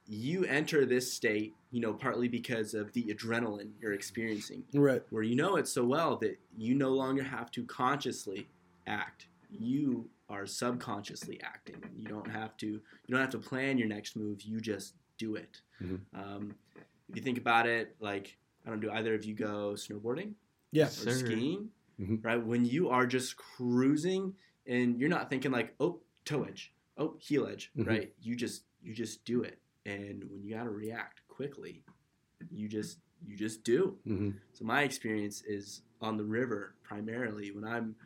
You 0.07 0.45
enter 0.45 0.87
this 0.87 1.13
state, 1.13 1.55
you 1.73 1.81
know, 1.81 1.93
partly 1.93 2.29
because 2.29 2.73
of 2.75 2.93
the 2.93 3.05
adrenaline 3.13 3.73
you're 3.81 3.93
experiencing 3.93 4.65
Right. 4.73 5.03
where 5.11 5.25
you 5.25 5.35
know 5.35 5.57
it 5.57 5.67
so 5.67 5.85
well 5.85 6.17
that 6.19 6.39
you 6.57 6.75
no 6.77 6.91
longer 6.91 7.25
have 7.25 7.51
to 7.53 7.65
consciously 7.65 8.49
act. 8.87 9.27
You 9.51 10.09
are 10.29 10.47
subconsciously 10.47 11.41
acting. 11.43 11.83
You 11.95 12.07
don't 12.09 12.29
have 12.31 12.57
to. 12.59 12.67
You 12.67 12.81
don't 13.11 13.21
have 13.21 13.31
to 13.31 13.39
plan 13.39 13.79
your 13.79 13.89
next 13.89 14.17
move. 14.17 14.43
You 14.43 14.61
just 14.61 14.95
do 15.19 15.37
it. 15.37 15.61
Mhm. 15.81 16.01
Um, 16.15 16.55
if 17.09 17.17
you 17.17 17.23
think 17.23 17.39
about 17.39 17.67
it, 17.67 17.95
like 18.01 18.37
I 18.67 18.71
don't 18.71 18.81
do 18.81 18.91
either 18.91 19.15
of 19.15 19.25
you 19.25 19.35
go 19.35 19.75
snowboarding 19.75 20.33
Yeah. 20.73 20.87
or 20.87 20.91
Sir. 20.91 21.11
skiing, 21.13 21.71
Mhm. 22.01 22.25
right? 22.25 22.45
When 22.45 22.65
you 22.65 22.89
are 22.89 23.07
just 23.07 23.37
cruising 23.37 24.35
and 24.67 24.99
you're 24.99 25.09
not 25.09 25.31
thinking 25.31 25.53
like, 25.53 25.75
oh, 25.79 26.01
toe 26.25 26.43
edge, 26.43 26.75
oh, 26.99 27.17
heel 27.21 27.47
edge, 27.47 27.71
Mhm. 27.77 27.87
right? 27.87 28.15
You 28.21 28.35
just 28.37 28.65
you 28.83 28.95
just 28.95 29.25
do 29.25 29.43
it, 29.43 29.59
and 29.85 30.23
when 30.31 30.43
you 30.45 30.51
got 30.55 30.65
to 30.65 30.71
react 30.71 31.27
quickly, 31.29 31.85
you 32.51 32.69
just 32.69 32.99
you 33.27 33.37
just 33.37 33.65
do. 33.65 33.99
hmm 34.05 34.31
So 34.53 34.65
my 34.65 34.83
experience 34.83 35.43
is 35.43 35.83
on 36.01 36.17
the 36.19 36.25
river 36.25 36.75
primarily 36.83 37.51
when 37.51 37.65
I'm 37.65 37.97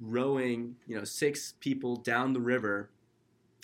rowing, 0.00 0.76
you 0.86 0.96
know, 0.96 1.04
six 1.04 1.54
people 1.60 1.96
down 1.96 2.32
the 2.32 2.40
river 2.40 2.90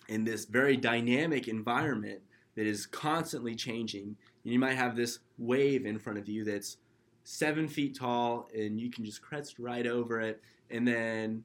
in 0.08 0.24
this 0.24 0.44
very 0.44 0.76
dynamic 0.76 1.48
environment 1.48 2.20
that 2.56 2.66
is 2.66 2.86
constantly 2.86 3.54
changing. 3.54 4.16
And 4.44 4.52
you 4.52 4.58
might 4.58 4.74
have 4.74 4.96
this 4.96 5.20
wave 5.38 5.86
in 5.86 5.98
front 5.98 6.18
of 6.18 6.28
you 6.28 6.44
that's 6.44 6.76
seven 7.24 7.68
feet 7.68 7.96
tall 7.96 8.48
and 8.54 8.80
you 8.80 8.90
can 8.90 9.04
just 9.04 9.22
crest 9.22 9.58
right 9.58 9.86
over 9.86 10.20
it. 10.20 10.42
And 10.70 10.86
then 10.86 11.44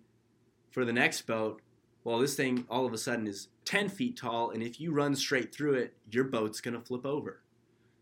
for 0.71 0.85
the 0.85 0.93
next 0.93 1.21
boat, 1.21 1.61
well, 2.03 2.19
this 2.19 2.35
thing 2.35 2.65
all 2.69 2.85
of 2.85 2.93
a 2.93 2.97
sudden 2.97 3.27
is 3.27 3.49
10 3.65 3.89
feet 3.89 4.17
tall. 4.17 4.51
And 4.51 4.63
if 4.63 4.79
you 4.79 4.93
run 4.93 5.15
straight 5.15 5.53
through 5.53 5.75
it, 5.75 5.93
your 6.09 6.23
boat's 6.23 6.61
going 6.61 6.73
to 6.73 6.79
flip 6.79 7.05
over. 7.05 7.41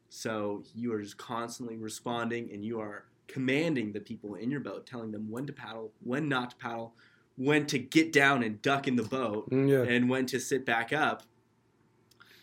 So 0.09 0.63
you 0.73 0.93
are 0.93 1.01
just 1.01 1.17
constantly 1.17 1.75
responding 1.75 2.49
and 2.53 2.63
you 2.63 2.79
are 2.79 3.05
commanding 3.27 3.91
the 3.91 3.99
people 3.99 4.35
in 4.35 4.51
your 4.51 4.59
boat, 4.59 4.85
telling 4.85 5.11
them 5.11 5.29
when 5.29 5.45
to 5.47 5.53
paddle, 5.53 5.91
when 6.03 6.27
not 6.29 6.51
to 6.51 6.55
paddle, 6.57 6.93
when 7.37 7.65
to 7.67 7.77
get 7.79 8.13
down 8.13 8.43
and 8.43 8.61
duck 8.61 8.87
in 8.87 8.95
the 8.95 9.03
boat, 9.03 9.49
Mm, 9.49 9.69
Yeah. 9.69 9.83
and 9.93 10.09
when 10.09 10.25
to 10.27 10.39
sit 10.39 10.65
back 10.65 10.93
up. 10.93 11.23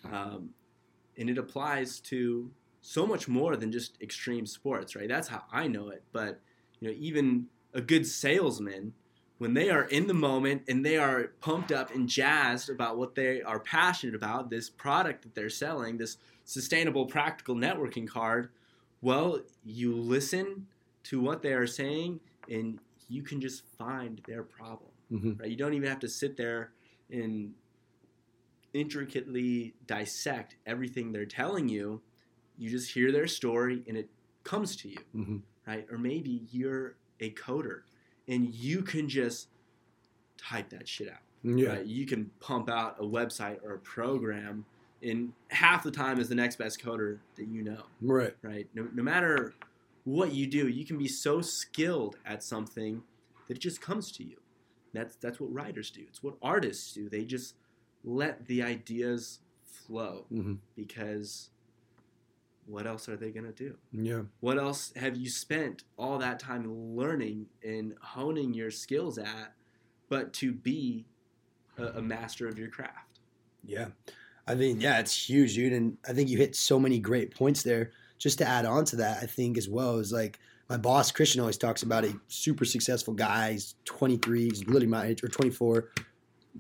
Um, 0.05 0.51
and 1.17 1.31
it 1.31 1.39
applies 1.39 2.01
to 2.01 2.51
so 2.81 3.07
much 3.07 3.29
more 3.29 3.57
than 3.57 3.71
just 3.71 4.01
extreme 4.03 4.45
sports, 4.47 4.97
right? 4.97 5.09
That's 5.09 5.29
how 5.29 5.45
I 5.53 5.69
know 5.69 5.89
it. 5.91 6.03
But 6.13 6.41
you 6.81 6.89
know, 6.89 6.95
even 6.99 7.47
a 7.75 7.81
good 7.81 8.07
salesman, 8.07 8.93
when 9.39 9.55
they 9.55 9.71
are 9.71 9.85
in 9.85 10.07
the 10.09 10.15
moment 10.15 10.63
and 10.69 10.85
they 10.85 10.97
are 10.97 11.33
pumped 11.41 11.71
up 11.73 11.95
and 11.95 12.09
jazzed 12.09 12.69
about 12.71 12.99
what 12.99 13.15
they 13.15 13.41
are 13.43 13.61
passionate 13.61 14.15
about, 14.15 14.51
this 14.51 14.69
product 14.69 15.23
that 15.23 15.35
they're 15.35 15.49
selling, 15.49 15.97
this 15.97 16.17
sustainable 16.45 17.07
practical 17.07 17.55
networking 17.55 18.07
card, 18.09 18.51
well, 19.01 19.41
you 19.65 19.95
listen 19.95 20.67
to 21.05 21.21
what 21.21 21.43
they 21.43 21.53
are 21.53 21.67
saying 21.67 22.21
and 22.51 22.79
you 23.09 23.23
can 23.23 23.41
just 23.41 23.63
find 23.79 24.21
their 24.27 24.43
problem 24.43 24.91
hmm 25.11 25.33
right? 25.39 25.51
You 25.51 25.57
don't 25.57 25.75
even 25.75 25.89
have 25.89 26.01
to 26.01 26.09
sit 26.09 26.37
there 26.37 26.73
and 27.11 27.53
intricately 28.73 29.75
dissect 29.87 30.57
everything 30.67 31.13
they're 31.13 31.27
telling 31.27 31.69
you. 31.69 32.01
You 32.59 32.71
just 32.71 32.91
hear 32.93 33.13
their 33.13 33.27
story 33.27 33.83
and 33.87 33.97
it 33.97 34.09
comes 34.45 34.77
to 34.77 34.89
you, 34.89 34.99
hmm 35.13 35.37
right? 35.67 35.87
Or 35.91 35.99
maybe 35.99 36.43
you're 36.51 36.97
a 37.21 37.31
coder 37.33 37.83
and 38.29 38.53
you 38.55 38.83
can 38.83 39.09
just 39.09 39.49
type 40.39 40.71
that 40.71 40.89
shit 40.89 41.09
out, 41.09 41.19
Yeah. 41.45 41.69
right? 41.75 41.87
You 41.87 42.07
can 42.07 42.31
pump 42.41 42.69
out 42.71 42.97
a 42.99 43.05
website 43.05 43.63
or 43.63 43.75
a 43.75 43.79
program 43.79 44.65
in 45.03 45.33
half 45.49 45.83
the 45.85 45.91
time 45.91 46.19
as 46.19 46.29
the 46.29 46.35
next 46.35 46.57
best 46.57 46.83
coder 46.83 47.19
that 47.37 47.47
you 47.49 47.63
know 47.63 47.83
Right. 48.01 48.35
right? 48.43 48.67
No, 48.75 48.89
no 48.95 49.03
matter 49.03 49.55
what 50.05 50.33
you 50.33 50.47
do, 50.47 50.69
you 50.69 50.85
can 50.85 50.99
be 50.99 51.09
so 51.09 51.41
skilled 51.41 52.17
at 52.27 52.43
something 52.43 53.03
that 53.49 53.57
it 53.57 53.61
just 53.61 53.81
comes 53.81 54.11
to 54.13 54.25
you. 54.25 54.37
That's 54.93 55.17
that's 55.17 55.41
what 55.41 55.53
writers 55.53 55.91
do. 55.91 56.03
It's 56.09 56.23
what 56.23 56.35
artists 56.43 56.93
do. 56.93 57.09
They 57.09 57.25
just 57.25 57.55
let 58.05 58.47
the 58.47 58.63
ideas 58.63 59.41
flow 59.65 60.27
hmm 60.29 60.55
because 60.77 61.51
what 62.67 62.87
else 62.87 63.09
are 63.09 63.17
they 63.17 63.31
going 63.31 63.47
to 63.47 63.53
do? 63.53 63.77
Yeah. 63.93 64.23
What 64.41 64.59
else 64.59 64.93
have 64.97 65.17
you 65.17 65.29
spent 65.29 65.83
all 65.99 66.19
that 66.19 66.39
time 66.39 66.95
learning 66.95 67.47
and 67.65 67.95
honing 68.01 68.55
your 68.55 68.71
skills 68.71 69.19
at 69.19 69.55
but 70.09 70.33
to 70.35 70.53
be 70.53 71.05
a, 71.77 71.87
a 71.87 72.03
master 72.03 72.49
of 72.49 72.59
your 72.59 72.69
craft? 72.69 73.21
Yeah. 73.65 73.89
I 74.47 74.55
mean, 74.55 74.81
yeah, 74.81 74.99
it's 74.99 75.29
huge, 75.29 75.55
dude. 75.55 75.73
And 75.73 75.97
I 76.09 76.13
think 76.13 76.29
you 76.29 76.39
hit 76.39 76.55
so 76.57 76.79
many 76.79 76.99
great 76.99 77.35
points 77.35 77.63
there. 77.63 77.93
Just 78.23 78.39
to 78.39 78.47
add 78.47 78.67
on 78.67 78.85
to 78.85 78.97
that, 78.97 79.21
I 79.21 79.27
think 79.27 79.59
as 79.59 79.69
well 79.69 79.99
is 79.99 80.13
like 80.13 80.39
my 80.71 80.77
boss, 80.77 81.11
Christian, 81.11 81.41
always 81.41 81.59
talks 81.59 81.83
about 81.83 82.05
a 82.05 82.15
super 82.29 82.65
successful 82.65 83.15
guy. 83.15 83.51
He's 83.51 83.75
23, 83.85 84.45
he's 84.45 84.61
literally 84.61 84.87
my 84.87 85.07
age, 85.07 85.25
or 85.25 85.29
24. 85.29 85.89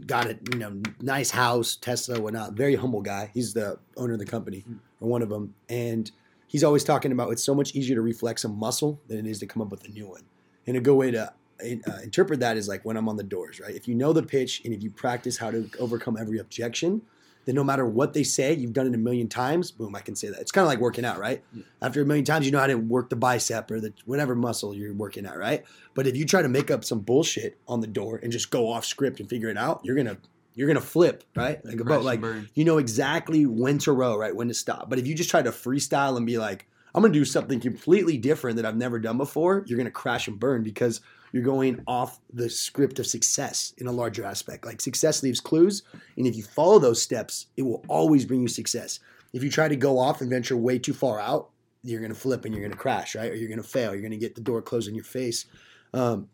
Got 0.04 0.26
a 0.26 0.38
you 0.50 0.58
know 0.58 0.82
nice 1.00 1.30
house, 1.30 1.76
Tesla, 1.76 2.20
whatnot. 2.20 2.54
Very 2.54 2.74
humble 2.74 3.00
guy. 3.00 3.30
He's 3.32 3.54
the 3.54 3.78
owner 3.96 4.14
of 4.14 4.18
the 4.18 4.26
company, 4.26 4.64
or 5.00 5.08
one 5.08 5.22
of 5.22 5.28
them. 5.28 5.54
And 5.68 6.10
he's 6.48 6.64
always 6.64 6.82
talking 6.82 7.12
about 7.12 7.30
it's 7.30 7.44
so 7.44 7.54
much 7.54 7.76
easier 7.76 7.94
to 7.94 8.02
reflex 8.02 8.42
a 8.42 8.48
muscle 8.48 9.00
than 9.06 9.18
it 9.18 9.26
is 9.26 9.38
to 9.38 9.46
come 9.46 9.62
up 9.62 9.70
with 9.70 9.84
a 9.84 9.90
new 9.90 10.08
one. 10.08 10.22
And 10.66 10.76
a 10.76 10.80
good 10.80 10.96
way 10.96 11.12
to 11.12 11.32
uh, 11.62 11.98
interpret 12.02 12.40
that 12.40 12.56
is 12.56 12.66
like 12.66 12.84
when 12.84 12.96
I'm 12.96 13.08
on 13.08 13.16
the 13.16 13.22
doors, 13.22 13.60
right? 13.60 13.74
If 13.74 13.86
you 13.86 13.94
know 13.94 14.12
the 14.12 14.24
pitch 14.24 14.62
and 14.64 14.74
if 14.74 14.82
you 14.82 14.90
practice 14.90 15.38
how 15.38 15.52
to 15.52 15.70
overcome 15.78 16.16
every 16.18 16.38
objection, 16.38 17.02
then 17.44 17.54
no 17.54 17.64
matter 17.64 17.84
what 17.84 18.12
they 18.12 18.22
say, 18.22 18.54
you've 18.54 18.72
done 18.72 18.86
it 18.86 18.94
a 18.94 18.98
million 18.98 19.28
times. 19.28 19.70
Boom, 19.70 19.94
I 19.96 20.00
can 20.00 20.14
say 20.14 20.28
that. 20.28 20.40
It's 20.40 20.52
kind 20.52 20.62
of 20.64 20.68
like 20.68 20.78
working 20.78 21.04
out, 21.04 21.18
right? 21.18 21.42
Yeah. 21.52 21.62
After 21.80 22.02
a 22.02 22.04
million 22.04 22.24
times, 22.24 22.46
you 22.46 22.52
know 22.52 22.58
how 22.60 22.66
to 22.66 22.76
work 22.76 23.10
the 23.10 23.16
bicep 23.16 23.70
or 23.70 23.80
the 23.80 23.92
whatever 24.04 24.34
muscle 24.34 24.74
you're 24.74 24.94
working 24.94 25.26
at, 25.26 25.36
right? 25.36 25.64
But 25.94 26.06
if 26.06 26.16
you 26.16 26.24
try 26.24 26.42
to 26.42 26.48
make 26.48 26.70
up 26.70 26.84
some 26.84 27.00
bullshit 27.00 27.58
on 27.66 27.80
the 27.80 27.86
door 27.86 28.20
and 28.22 28.30
just 28.30 28.50
go 28.50 28.70
off 28.70 28.84
script 28.84 29.20
and 29.20 29.28
figure 29.28 29.48
it 29.48 29.56
out, 29.56 29.80
you're 29.84 29.96
gonna 29.96 30.18
you're 30.54 30.68
gonna 30.68 30.80
flip, 30.80 31.24
right? 31.34 31.64
Like 31.64 31.80
a 31.80 31.84
Crash 31.84 31.88
boat, 31.98 32.04
like 32.04 32.20
burn. 32.20 32.48
you 32.54 32.64
know 32.64 32.78
exactly 32.78 33.46
when 33.46 33.78
to 33.78 33.92
row, 33.92 34.16
right? 34.16 34.34
When 34.34 34.48
to 34.48 34.54
stop. 34.54 34.88
But 34.88 34.98
if 34.98 35.06
you 35.06 35.14
just 35.14 35.30
try 35.30 35.42
to 35.42 35.50
freestyle 35.50 36.16
and 36.16 36.26
be 36.26 36.38
like, 36.38 36.66
I'm 36.94 37.02
gonna 37.02 37.14
do 37.14 37.24
something 37.24 37.58
completely 37.58 38.18
different 38.18 38.56
that 38.56 38.66
I've 38.66 38.76
never 38.76 38.98
done 38.98 39.18
before, 39.18 39.64
you're 39.66 39.78
gonna 39.78 39.90
crash 39.90 40.28
and 40.28 40.38
burn 40.38 40.62
because 40.62 41.00
you're 41.32 41.42
going 41.42 41.82
off 41.86 42.20
the 42.32 42.48
script 42.48 42.98
of 42.98 43.06
success 43.06 43.74
in 43.78 43.86
a 43.86 43.92
larger 43.92 44.24
aspect. 44.24 44.66
Like 44.66 44.80
success 44.80 45.22
leaves 45.22 45.40
clues, 45.40 45.82
and 46.16 46.26
if 46.26 46.36
you 46.36 46.42
follow 46.42 46.78
those 46.78 47.02
steps, 47.02 47.46
it 47.56 47.62
will 47.62 47.84
always 47.88 48.24
bring 48.24 48.42
you 48.42 48.48
success. 48.48 49.00
If 49.32 49.42
you 49.42 49.50
try 49.50 49.66
to 49.66 49.76
go 49.76 49.98
off 49.98 50.20
and 50.20 50.28
venture 50.28 50.56
way 50.56 50.78
too 50.78 50.92
far 50.92 51.18
out, 51.18 51.48
you're 51.82 52.02
gonna 52.02 52.14
flip 52.14 52.44
and 52.44 52.54
you're 52.54 52.62
gonna 52.62 52.76
crash, 52.76 53.14
right? 53.14 53.32
Or 53.32 53.34
you're 53.34 53.48
gonna 53.48 53.62
fail. 53.62 53.92
You're 53.92 54.02
gonna 54.02 54.16
get 54.16 54.34
the 54.34 54.40
door 54.40 54.62
closed 54.62 54.88
in 54.88 54.94
your 54.94 55.04
face. 55.04 55.46
Um, 55.94 56.28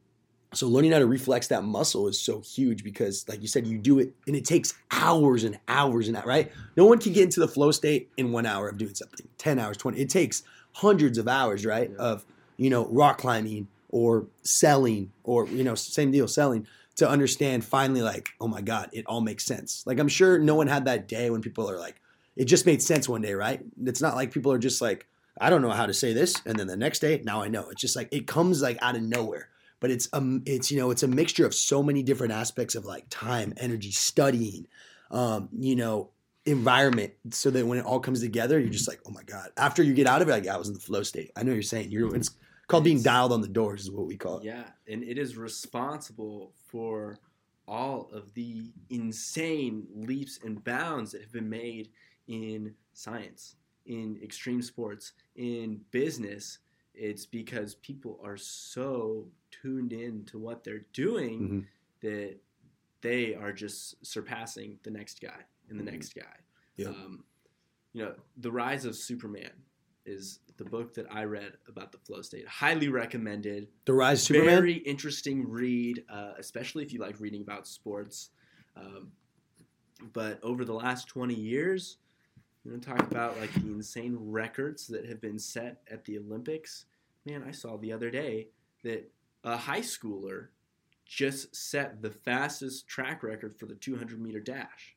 so 0.54 0.66
learning 0.66 0.92
how 0.92 0.98
to 0.98 1.06
reflex 1.06 1.48
that 1.48 1.62
muscle 1.62 2.08
is 2.08 2.18
so 2.18 2.40
huge 2.40 2.82
because, 2.82 3.28
like 3.28 3.42
you 3.42 3.48
said, 3.48 3.66
you 3.66 3.78
do 3.78 3.98
it 3.98 4.12
and 4.26 4.34
it 4.34 4.44
takes 4.44 4.74
hours 4.90 5.44
and 5.44 5.58
hours 5.68 6.08
and 6.08 6.16
that, 6.16 6.26
right? 6.26 6.50
No 6.76 6.86
one 6.86 6.98
can 6.98 7.12
get 7.12 7.24
into 7.24 7.40
the 7.40 7.48
flow 7.48 7.70
state 7.70 8.10
in 8.16 8.32
one 8.32 8.46
hour 8.46 8.68
of 8.68 8.78
doing 8.78 8.94
something. 8.94 9.28
Ten 9.36 9.58
hours, 9.58 9.76
twenty. 9.76 10.00
It 10.00 10.10
takes 10.10 10.42
hundreds 10.72 11.18
of 11.18 11.28
hours, 11.28 11.66
right? 11.66 11.90
Yeah. 11.90 11.96
Of 11.98 12.24
you 12.56 12.70
know 12.70 12.86
rock 12.86 13.18
climbing 13.18 13.68
or 13.88 14.26
selling 14.42 15.12
or 15.24 15.46
you 15.48 15.64
know 15.64 15.74
same 15.74 16.10
deal 16.10 16.28
selling 16.28 16.66
to 16.96 17.08
understand 17.08 17.64
finally 17.64 18.02
like 18.02 18.30
oh 18.40 18.48
my 18.48 18.60
god 18.60 18.88
it 18.92 19.06
all 19.06 19.20
makes 19.20 19.44
sense. 19.44 19.84
Like 19.86 19.98
I'm 19.98 20.08
sure 20.08 20.38
no 20.38 20.54
one 20.54 20.66
had 20.66 20.84
that 20.86 21.08
day 21.08 21.30
when 21.30 21.42
people 21.42 21.70
are 21.70 21.78
like 21.78 22.00
it 22.36 22.44
just 22.44 22.66
made 22.66 22.82
sense 22.82 23.08
one 23.08 23.22
day, 23.22 23.34
right? 23.34 23.60
It's 23.84 24.00
not 24.00 24.14
like 24.14 24.32
people 24.32 24.52
are 24.52 24.58
just 24.58 24.80
like 24.80 25.06
I 25.40 25.50
don't 25.50 25.62
know 25.62 25.70
how 25.70 25.86
to 25.86 25.94
say 25.94 26.12
this 26.12 26.40
and 26.46 26.58
then 26.58 26.66
the 26.66 26.76
next 26.76 27.00
day 27.00 27.22
now 27.24 27.42
I 27.42 27.48
know. 27.48 27.68
It's 27.70 27.80
just 27.80 27.96
like 27.96 28.08
it 28.12 28.26
comes 28.26 28.62
like 28.62 28.78
out 28.82 28.96
of 28.96 29.02
nowhere 29.02 29.48
but 29.80 29.90
it's 29.90 30.08
um 30.12 30.42
it's 30.46 30.70
you 30.70 30.78
know 30.78 30.90
it's 30.90 31.02
a 31.02 31.08
mixture 31.08 31.46
of 31.46 31.54
so 31.54 31.82
many 31.82 32.02
different 32.02 32.32
aspects 32.32 32.74
of 32.74 32.84
like 32.84 33.04
time 33.10 33.52
energy 33.56 33.90
studying 33.90 34.66
um 35.10 35.48
you 35.58 35.76
know 35.76 36.10
environment 36.46 37.12
so 37.30 37.50
that 37.50 37.66
when 37.66 37.78
it 37.78 37.84
all 37.84 38.00
comes 38.00 38.20
together 38.20 38.58
you're 38.58 38.70
just 38.70 38.88
like 38.88 39.00
oh 39.06 39.10
my 39.10 39.22
god 39.24 39.50
after 39.56 39.82
you 39.82 39.92
get 39.92 40.06
out 40.06 40.22
of 40.22 40.28
it 40.28 40.32
like 40.32 40.46
i 40.46 40.56
was 40.56 40.68
in 40.68 40.74
the 40.74 40.80
flow 40.80 41.02
state 41.02 41.30
i 41.36 41.42
know 41.42 41.52
you're 41.52 41.62
saying 41.62 41.90
you're 41.90 42.14
it's 42.14 42.30
called 42.68 42.84
being 42.84 43.02
dialed 43.02 43.32
on 43.32 43.40
the 43.40 43.48
doors 43.48 43.82
is 43.82 43.90
what 43.90 44.06
we 44.06 44.16
call 44.16 44.38
it 44.38 44.44
Yeah, 44.44 44.70
and 44.86 45.02
it 45.02 45.18
is 45.18 45.36
responsible 45.36 46.52
for 46.66 47.18
all 47.66 48.08
of 48.12 48.32
the 48.34 48.70
insane 48.90 49.86
leaps 49.94 50.38
and 50.44 50.62
bounds 50.64 51.12
that 51.12 51.20
have 51.22 51.32
been 51.32 51.48
made 51.50 51.90
in 52.28 52.74
science, 52.92 53.56
in 53.86 54.18
extreme 54.22 54.62
sports, 54.62 55.12
in 55.36 55.80
business. 55.90 56.58
It's 56.94 57.26
because 57.26 57.74
people 57.76 58.20
are 58.24 58.36
so 58.36 59.28
tuned 59.50 59.92
in 59.92 60.24
to 60.26 60.38
what 60.38 60.64
they're 60.64 60.86
doing 60.92 61.40
Mhm. 61.40 61.66
that 62.00 62.36
they 63.00 63.34
are 63.34 63.52
just 63.52 64.04
surpassing 64.04 64.78
the 64.82 64.90
next 64.90 65.20
guy 65.20 65.44
and 65.68 65.78
the 65.78 65.84
Mhm. 65.84 65.92
next 65.92 66.14
guy. 66.14 66.36
Yep. 66.76 66.88
Um, 66.88 67.24
you 67.92 68.02
know, 68.04 68.14
The 68.38 68.50
Rise 68.52 68.84
of 68.84 68.96
Superman 68.96 69.52
is 70.08 70.40
the 70.56 70.64
book 70.64 70.94
that 70.94 71.06
I 71.10 71.24
read 71.24 71.52
about 71.68 71.92
the 71.92 71.98
flow 71.98 72.22
state. 72.22 72.46
Highly 72.46 72.88
recommended. 72.88 73.68
the 73.84 73.92
rise 73.92 74.20
of 74.22 74.26
superman 74.26 74.56
Very 74.56 74.74
interesting 74.74 75.48
read, 75.48 76.04
uh, 76.10 76.32
especially 76.38 76.84
if 76.84 76.92
you 76.92 77.00
like 77.00 77.20
reading 77.20 77.42
about 77.42 77.66
sports. 77.66 78.30
Um, 78.76 79.12
but 80.12 80.42
over 80.42 80.64
the 80.64 80.72
last 80.72 81.08
20 81.08 81.34
years, 81.34 81.98
you 82.64 82.72
know, 82.72 82.78
talk 82.78 83.00
about 83.00 83.38
like 83.40 83.52
the 83.54 83.68
insane 83.68 84.16
records 84.20 84.86
that 84.88 85.06
have 85.06 85.20
been 85.20 85.38
set 85.38 85.80
at 85.90 86.04
the 86.04 86.18
Olympics. 86.18 86.86
Man, 87.24 87.44
I 87.46 87.52
saw 87.52 87.76
the 87.76 87.92
other 87.92 88.10
day 88.10 88.48
that 88.84 89.10
a 89.44 89.56
high 89.56 89.80
schooler 89.80 90.48
just 91.06 91.54
set 91.54 92.02
the 92.02 92.10
fastest 92.10 92.86
track 92.86 93.22
record 93.22 93.54
for 93.54 93.66
the 93.66 93.74
200 93.74 94.20
meter 94.20 94.40
dash. 94.40 94.96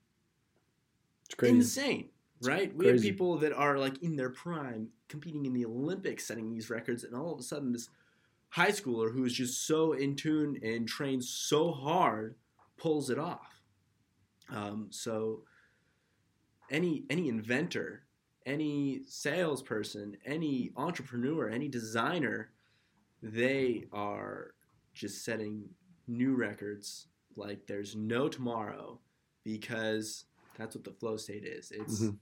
it's 1.26 1.36
crazy 1.36 1.56
Insane. 1.56 2.10
right? 2.42 2.76
We 2.76 2.88
have 2.88 3.02
people 3.02 3.38
that 3.38 3.54
are 3.54 3.78
like 3.78 4.02
in 4.04 4.16
their 4.16 4.30
prime 4.30 4.90
competing 5.12 5.46
in 5.46 5.54
the 5.54 5.66
Olympics, 5.66 6.26
setting 6.26 6.50
these 6.50 6.70
records, 6.70 7.04
and 7.04 7.14
all 7.14 7.34
of 7.34 7.40
a 7.40 7.44
sudden, 7.44 7.74
this 7.74 7.90
high 8.50 8.72
schooler 8.72 9.14
who 9.14 9.26
is 9.26 9.34
just 9.34 9.68
so 9.68 9.94
in 9.94 10.16
tune 10.16 10.58
and 10.64 10.88
trains 10.88 11.30
so 11.30 11.72
hard 11.72 12.36
pulls 12.78 13.10
it 13.10 13.20
off. 13.20 13.62
Um, 14.50 14.88
so, 14.90 15.44
any 16.72 17.04
any 17.10 17.28
inventor, 17.30 18.04
any 18.46 19.02
salesperson, 19.08 20.16
any 20.26 20.72
entrepreneur, 20.78 21.50
any 21.50 21.68
designer, 21.68 22.52
they 23.22 23.86
are 23.92 24.54
just 24.94 25.24
setting 25.24 25.70
new 26.08 26.36
records 26.36 27.08
like 27.36 27.66
there's 27.68 27.96
no 27.96 28.28
tomorrow 28.28 29.00
because 29.44 30.26
that's 30.58 30.76
what 30.76 30.84
the 30.84 30.92
flow 30.92 31.18
state 31.18 31.46
is. 31.46 31.72
It's 31.72 32.02
Mhm. 32.02 32.18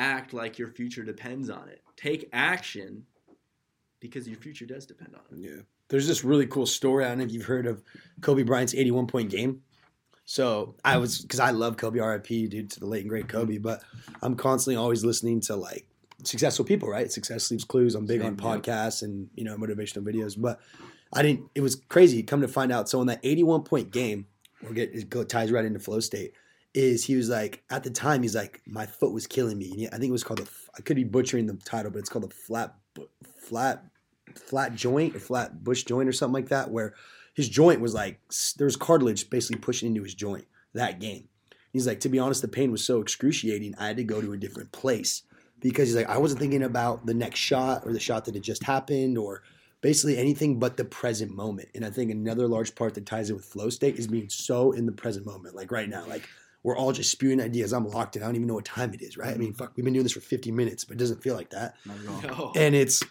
Act 0.00 0.32
like 0.32 0.58
your 0.58 0.68
future 0.68 1.04
depends 1.04 1.50
on 1.50 1.68
it. 1.68 1.82
Take 1.96 2.28
action 2.32 3.04
because 4.00 4.26
your 4.26 4.38
future 4.38 4.64
does 4.64 4.86
depend 4.86 5.14
on 5.14 5.38
it. 5.38 5.42
Yeah. 5.42 5.62
There's 5.88 6.08
this 6.08 6.24
really 6.24 6.46
cool 6.46 6.66
story. 6.66 7.04
I 7.04 7.08
don't 7.08 7.18
know 7.18 7.24
if 7.24 7.32
you've 7.32 7.44
heard 7.44 7.66
of 7.66 7.82
Kobe 8.22 8.42
Bryant's 8.42 8.74
81 8.74 9.06
point 9.06 9.30
game. 9.30 9.62
So 10.24 10.76
I 10.84 10.96
was, 10.96 11.20
because 11.20 11.40
I 11.40 11.50
love 11.50 11.76
Kobe, 11.76 11.98
RIP, 11.98 12.26
dude, 12.26 12.70
to 12.70 12.80
the 12.80 12.86
late 12.86 13.00
and 13.00 13.10
great 13.10 13.28
Kobe, 13.28 13.54
mm-hmm. 13.54 13.62
but 13.62 13.82
I'm 14.22 14.36
constantly 14.36 14.76
always 14.76 15.04
listening 15.04 15.40
to 15.42 15.56
like 15.56 15.86
successful 16.22 16.64
people, 16.64 16.88
right? 16.88 17.10
Success 17.10 17.50
leaves 17.50 17.64
clues. 17.64 17.94
I'm 17.94 18.06
big 18.06 18.22
on 18.22 18.38
Same, 18.38 18.46
yeah. 18.46 18.56
podcasts 18.56 19.02
and, 19.02 19.28
you 19.34 19.44
know, 19.44 19.56
motivational 19.56 20.04
videos, 20.04 20.40
but 20.40 20.60
I 21.12 21.22
didn't, 21.22 21.50
it 21.54 21.60
was 21.60 21.74
crazy. 21.74 22.22
Come 22.22 22.40
to 22.40 22.48
find 22.48 22.70
out. 22.70 22.88
So 22.88 23.00
in 23.00 23.08
that 23.08 23.20
81 23.24 23.64
point 23.64 23.90
game, 23.90 24.26
we'll 24.62 24.72
get, 24.72 24.94
it 24.94 25.10
go- 25.10 25.24
ties 25.24 25.50
right 25.50 25.64
into 25.64 25.80
flow 25.80 26.00
state, 26.00 26.32
is 26.74 27.04
he 27.04 27.16
was 27.16 27.28
like, 27.28 27.62
at 27.70 27.82
the 27.82 27.90
time, 27.90 28.22
he's 28.22 28.36
like, 28.36 28.60
my 28.66 28.86
foot 28.86 29.12
was 29.12 29.26
killing 29.26 29.58
me. 29.58 29.70
And 29.70 29.80
he- 29.80 29.88
I 29.88 29.92
think 29.92 30.04
it 30.10 30.12
was 30.12 30.24
called, 30.24 30.40
the, 30.40 30.48
I 30.76 30.82
could 30.82 30.96
be 30.96 31.04
butchering 31.04 31.46
the 31.46 31.54
title, 31.54 31.90
but 31.90 31.98
it's 31.98 32.08
called 32.08 32.28
the 32.30 32.34
flat, 32.34 32.74
flat 33.38 33.84
flat 34.36 34.74
joint 34.74 35.16
or 35.16 35.18
flat 35.18 35.64
bush 35.64 35.82
joint 35.84 36.08
or 36.08 36.12
something 36.12 36.34
like 36.34 36.48
that, 36.48 36.70
where 36.70 36.94
his 37.34 37.48
joint 37.48 37.80
was 37.80 37.94
like 37.94 38.20
there 38.56 38.64
was 38.64 38.76
cartilage 38.76 39.28
basically 39.30 39.60
pushing 39.60 39.88
into 39.88 40.02
his 40.02 40.14
joint 40.14 40.46
that 40.74 41.00
game. 41.00 41.28
He's 41.72 41.86
like, 41.86 42.00
to 42.00 42.08
be 42.08 42.18
honest, 42.18 42.42
the 42.42 42.48
pain 42.48 42.72
was 42.72 42.84
so 42.84 43.00
excruciating, 43.00 43.74
I 43.78 43.88
had 43.88 43.96
to 43.96 44.04
go 44.04 44.20
to 44.20 44.32
a 44.32 44.36
different 44.36 44.72
place 44.72 45.22
because 45.60 45.88
he's 45.88 45.96
like, 45.96 46.08
I 46.08 46.18
wasn't 46.18 46.40
thinking 46.40 46.62
about 46.62 47.06
the 47.06 47.14
next 47.14 47.38
shot 47.38 47.82
or 47.84 47.92
the 47.92 48.00
shot 48.00 48.24
that 48.24 48.34
had 48.34 48.42
just 48.42 48.64
happened 48.64 49.18
or 49.18 49.42
basically 49.80 50.18
anything 50.18 50.58
but 50.58 50.76
the 50.76 50.84
present 50.84 51.32
moment. 51.32 51.68
And 51.74 51.84
I 51.84 51.90
think 51.90 52.10
another 52.10 52.48
large 52.48 52.74
part 52.74 52.94
that 52.94 53.06
ties 53.06 53.30
in 53.30 53.36
with 53.36 53.44
flow 53.44 53.70
state 53.70 53.96
is 53.96 54.06
being 54.06 54.28
so 54.28 54.72
in 54.72 54.86
the 54.86 54.92
present 54.92 55.26
moment, 55.26 55.54
like 55.54 55.70
right 55.72 55.88
now, 55.88 56.04
like. 56.06 56.28
We're 56.62 56.76
all 56.76 56.92
just 56.92 57.10
spewing 57.10 57.40
ideas. 57.40 57.72
I'm 57.72 57.88
locked 57.88 58.16
in. 58.16 58.22
I 58.22 58.26
don't 58.26 58.36
even 58.36 58.46
know 58.46 58.54
what 58.54 58.64
time 58.64 58.92
it 58.92 59.00
is, 59.00 59.16
right? 59.16 59.34
I 59.34 59.38
mean, 59.38 59.54
fuck, 59.54 59.72
we've 59.76 59.84
been 59.84 59.94
doing 59.94 60.04
this 60.04 60.12
for 60.12 60.20
50 60.20 60.52
minutes, 60.52 60.84
but 60.84 60.96
it 60.96 60.98
doesn't 60.98 61.22
feel 61.22 61.34
like 61.34 61.50
that. 61.50 61.74
Not 61.86 62.24
at 62.24 62.30
all. 62.30 62.52
No. 62.54 62.60
And 62.60 62.74
it's 62.74 63.02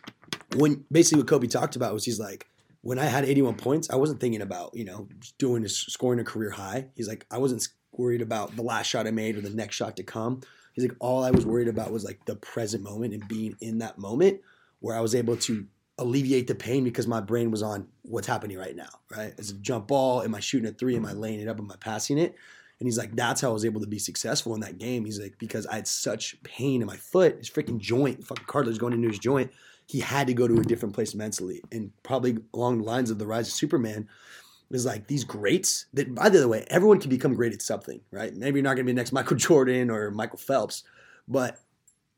when 0.55 0.85
basically 0.91 1.21
what 1.21 1.27
Kobe 1.27 1.47
talked 1.47 1.75
about 1.75 1.93
was 1.93 2.05
he's 2.05 2.19
like, 2.19 2.47
when 2.81 2.99
I 2.99 3.05
had 3.05 3.25
81 3.25 3.55
points, 3.55 3.89
I 3.89 3.95
wasn't 3.95 4.19
thinking 4.19 4.41
about, 4.41 4.75
you 4.75 4.85
know, 4.85 5.07
doing 5.37 5.63
this, 5.63 5.77
scoring 5.77 6.19
a 6.19 6.23
career 6.23 6.51
high. 6.51 6.87
He's 6.95 7.07
like, 7.07 7.25
I 7.29 7.37
wasn't 7.37 7.67
worried 7.91 8.21
about 8.21 8.55
the 8.55 8.61
last 8.61 8.87
shot 8.87 9.07
I 9.07 9.11
made 9.11 9.35
or 9.35 9.41
the 9.41 9.49
next 9.49 9.75
shot 9.75 9.97
to 9.97 10.03
come. 10.03 10.41
He's 10.73 10.85
like, 10.85 10.95
all 10.99 11.23
I 11.23 11.31
was 11.31 11.45
worried 11.45 11.67
about 11.67 11.91
was 11.91 12.05
like 12.05 12.23
the 12.25 12.35
present 12.35 12.83
moment 12.83 13.13
and 13.13 13.27
being 13.27 13.55
in 13.59 13.79
that 13.79 13.97
moment 13.97 14.41
where 14.79 14.95
I 14.95 15.01
was 15.01 15.13
able 15.13 15.35
to 15.37 15.65
alleviate 15.97 16.47
the 16.47 16.55
pain 16.55 16.85
because 16.85 17.05
my 17.05 17.19
brain 17.19 17.51
was 17.51 17.61
on 17.61 17.87
what's 18.03 18.27
happening 18.27 18.57
right 18.57 18.75
now, 18.75 18.89
right? 19.11 19.33
As 19.37 19.49
a 19.49 19.55
jump 19.55 19.87
ball, 19.87 20.21
am 20.21 20.33
I 20.33 20.39
shooting 20.39 20.69
a 20.69 20.71
three? 20.71 20.95
Am 20.95 21.05
I 21.05 21.11
laying 21.11 21.41
it 21.41 21.49
up? 21.49 21.59
Am 21.59 21.69
I 21.69 21.75
passing 21.75 22.17
it? 22.17 22.35
And 22.79 22.87
he's 22.87 22.97
like, 22.97 23.15
that's 23.15 23.41
how 23.41 23.49
I 23.49 23.53
was 23.53 23.65
able 23.65 23.81
to 23.81 23.87
be 23.87 23.99
successful 23.99 24.55
in 24.55 24.61
that 24.61 24.77
game. 24.77 25.03
He's 25.03 25.19
like, 25.19 25.37
because 25.37 25.67
I 25.67 25.75
had 25.75 25.87
such 25.87 26.41
pain 26.43 26.81
in 26.81 26.87
my 26.87 26.95
foot, 26.95 27.37
his 27.37 27.49
freaking 27.49 27.77
joint, 27.77 28.25
fucking 28.25 28.45
cartilage 28.45 28.79
going 28.79 28.93
into 28.93 29.09
his 29.09 29.19
joint. 29.19 29.51
He 29.85 29.99
had 29.99 30.27
to 30.27 30.33
go 30.33 30.47
to 30.47 30.59
a 30.59 30.63
different 30.63 30.95
place 30.95 31.13
mentally. 31.13 31.61
And 31.71 31.91
probably 32.03 32.37
along 32.53 32.79
the 32.79 32.85
lines 32.85 33.09
of 33.09 33.19
the 33.19 33.27
rise 33.27 33.47
of 33.47 33.53
Superman, 33.53 34.07
is 34.71 34.85
like 34.85 35.07
these 35.07 35.23
greats 35.23 35.85
that, 35.93 36.13
by 36.13 36.29
the 36.29 36.47
way, 36.47 36.65
everyone 36.69 36.99
can 36.99 37.09
become 37.09 37.33
great 37.33 37.53
at 37.53 37.61
something, 37.61 37.99
right? 38.11 38.35
Maybe 38.35 38.59
you're 38.59 38.63
not 38.63 38.75
going 38.75 38.85
to 38.85 38.91
be 38.91 38.95
next 38.95 39.11
Michael 39.11 39.37
Jordan 39.37 39.89
or 39.89 40.11
Michael 40.11 40.37
Phelps, 40.37 40.83
but 41.27 41.59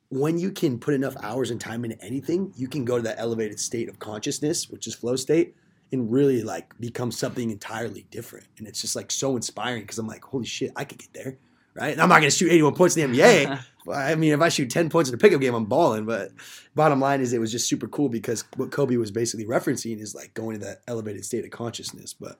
when 0.10 0.38
you 0.38 0.52
can 0.52 0.78
put 0.78 0.94
enough 0.94 1.16
hours 1.24 1.52
and 1.52 1.62
time 1.62 1.86
into 1.86 2.02
anything, 2.04 2.52
you 2.58 2.68
can 2.68 2.84
go 2.84 2.98
to 2.98 3.04
that 3.04 3.18
elevated 3.18 3.60
state 3.60 3.88
of 3.88 4.00
consciousness, 4.00 4.70
which 4.70 4.86
is 4.86 4.94
flow 4.94 5.16
state, 5.16 5.56
and 5.92 6.12
really 6.12 6.42
like 6.44 6.78
become 6.80 7.12
something 7.12 7.50
entirely 7.50 8.06
different. 8.12 8.48
And 8.58 8.68
it's 8.68 8.82
just 8.82 8.96
like 8.96 9.12
so 9.12 9.36
inspiring 9.36 9.82
because 9.82 9.98
I'm 9.98 10.08
like, 10.08 10.24
holy 10.24 10.46
shit, 10.46 10.72
I 10.76 10.86
could 10.86 11.00
get 11.00 11.14
there, 11.14 11.38
right? 11.74 11.92
And 11.92 12.02
I'm 12.02 12.10
not 12.10 12.20
going 12.20 12.32
to 12.32 12.36
shoot 12.36 12.52
81 12.52 12.76
points 12.76 12.96
in 12.98 13.12
the 13.12 13.18
NBA. 13.18 13.64
I 13.92 14.16
mean, 14.16 14.32
if 14.32 14.42
I 14.42 14.50
shoot 14.50 14.70
10 14.70 14.90
points 14.90 15.10
in 15.10 15.16
a 15.16 15.18
pickup 15.18 15.42
game, 15.42 15.54
I'm 15.54 15.66
balling. 15.66 16.06
But 16.06 16.32
bottom 16.76 17.00
line 17.00 17.20
is, 17.20 17.34
it 17.34 17.40
was 17.40 17.52
just 17.52 17.68
super 17.68 17.88
cool 17.88 18.10
because 18.10 18.44
what 18.56 18.72
Kobe 18.72 18.96
was 18.98 19.12
basically 19.12 19.46
referencing 19.46 20.00
is 20.00 20.16
like 20.16 20.34
going 20.34 20.60
to 20.60 20.66
that 20.66 20.82
elevated 20.88 21.26
state 21.26 21.44
of 21.44 21.52
consciousness. 21.52 22.14
But 22.14 22.40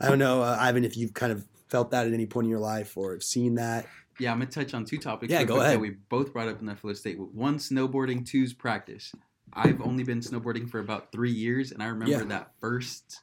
I 0.00 0.08
don't 0.08 0.18
know, 0.18 0.42
uh, 0.42 0.56
Ivan, 0.58 0.84
if 0.84 0.96
you've 0.96 1.14
kind 1.14 1.32
of 1.32 1.46
felt 1.68 1.92
that 1.92 2.06
at 2.06 2.12
any 2.12 2.26
point 2.26 2.46
in 2.46 2.50
your 2.50 2.58
life 2.58 2.96
or 2.96 3.12
have 3.12 3.22
seen 3.22 3.54
that. 3.54 3.86
Yeah, 4.18 4.32
I'm 4.32 4.38
gonna 4.38 4.50
touch 4.50 4.74
on 4.74 4.84
two 4.84 4.98
topics. 4.98 5.32
Yeah, 5.32 5.44
go 5.44 5.60
ahead. 5.60 5.76
That 5.76 5.80
we 5.80 5.90
both 5.90 6.32
brought 6.32 6.48
up 6.48 6.60
in 6.60 6.66
that 6.66 6.78
flow 6.78 6.92
state. 6.92 7.18
One, 7.18 7.56
snowboarding. 7.56 8.26
Two's 8.26 8.52
practice. 8.52 9.12
I've 9.52 9.80
only 9.80 10.04
been 10.04 10.20
snowboarding 10.20 10.68
for 10.68 10.78
about 10.80 11.12
three 11.12 11.32
years, 11.32 11.72
and 11.72 11.82
I 11.82 11.86
remember 11.86 12.18
Yeah. 12.22 12.24
that 12.24 12.52
first 12.60 13.20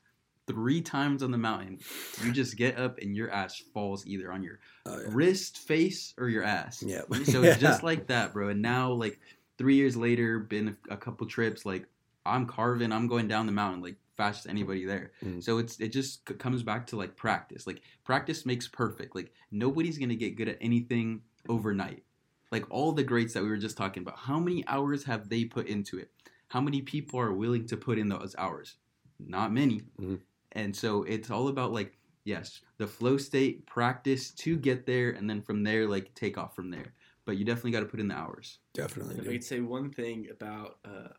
three 0.48 0.82
times 0.82 1.24
on 1.24 1.32
the 1.32 1.38
mountain, 1.38 1.80
you 2.24 2.32
just 2.32 2.56
get 2.56 2.78
up 2.78 3.00
and 3.00 3.16
your 3.16 3.30
ass 3.32 3.62
falls 3.74 4.06
either 4.08 4.32
on 4.32 4.44
your 4.44 4.60
Uh, 4.86 5.00
wrist, 5.10 5.58
face, 5.58 6.14
or 6.18 6.30
your 6.30 6.44
ass. 6.44 6.82
yeah. 6.86 7.02
So 7.26 7.42
Yeah. 7.44 7.52
it's 7.52 7.60
just 7.60 7.84
like 7.84 8.08
that, 8.08 8.34
bro. 8.34 8.48
And 8.50 8.62
now, 8.62 8.92
like 8.94 9.20
three 9.58 9.76
years 9.76 9.98
later, 9.98 10.40
been 10.40 10.78
a, 10.90 10.96
couple 10.96 11.28
trips. 11.28 11.66
Like 11.66 11.86
I'm 12.26 12.46
carving, 12.46 12.92
I'm 12.94 13.08
going 13.08 13.28
down 13.28 13.46
the 13.46 13.52
mountain 13.52 13.82
like 13.82 13.98
fast 14.16 14.46
as 14.46 14.50
anybody 14.50 14.86
there. 14.86 15.12
Mm. 15.24 15.44
So 15.44 15.58
it's 15.58 15.80
it 15.80 15.90
just 15.90 16.28
c- 16.28 16.36
comes 16.36 16.64
back 16.64 16.88
to 16.88 16.96
like 16.96 17.16
practice. 17.18 17.68
Like 17.68 17.82
practice 18.06 18.46
makes 18.46 18.68
perfect. 18.70 19.16
Like 19.16 19.34
nobody's 19.52 19.98
gonna 19.98 20.16
get 20.16 20.36
good 20.38 20.48
at 20.48 20.58
anything 20.62 21.22
overnight. 21.50 22.04
Like 22.52 22.66
all 22.70 22.92
the 22.92 23.04
greats 23.04 23.34
that 23.34 23.44
we 23.44 23.50
were 23.50 23.58
just 23.58 23.78
talking 23.78 24.04
about, 24.04 24.18
how 24.18 24.40
many 24.40 24.66
hours 24.68 25.04
have 25.04 25.30
they 25.30 25.46
put 25.46 25.68
into 25.68 25.98
it? 25.98 26.12
How 26.50 26.62
many 26.62 26.82
people 26.82 27.20
are 27.20 27.34
willing 27.34 27.66
to 27.68 27.78
put 27.78 28.00
in 28.00 28.08
those 28.08 28.36
hours? 28.38 28.78
Not 29.20 29.52
many. 29.52 29.82
Mhm. 30.00 30.22
And 30.54 30.76
so 30.76 31.04
it's 31.04 31.30
all 31.30 31.50
about 31.50 31.74
like 31.74 31.98
yes, 32.28 32.60
the 32.78 32.86
flow 32.86 33.18
state, 33.18 33.66
practice 33.66 34.32
to 34.32 34.58
get 34.58 34.86
there, 34.86 35.12
and 35.12 35.30
then 35.30 35.42
from 35.42 35.64
there, 35.64 35.88
like 35.88 36.14
take 36.14 36.38
off 36.38 36.56
from 36.56 36.70
there. 36.70 36.94
But 37.26 37.38
you 37.38 37.46
definitely 37.46 37.72
got 37.72 37.80
to 37.80 37.86
put 37.86 38.00
in 38.00 38.10
the 38.10 38.16
hours. 38.16 38.60
Definitely. 38.74 39.16
If 39.16 39.22
I 39.22 39.24
dude. 39.24 39.34
could 39.34 39.44
say 39.44 39.60
one 39.62 39.90
thing 39.92 40.28
about 40.30 40.78
uh, 40.86 41.10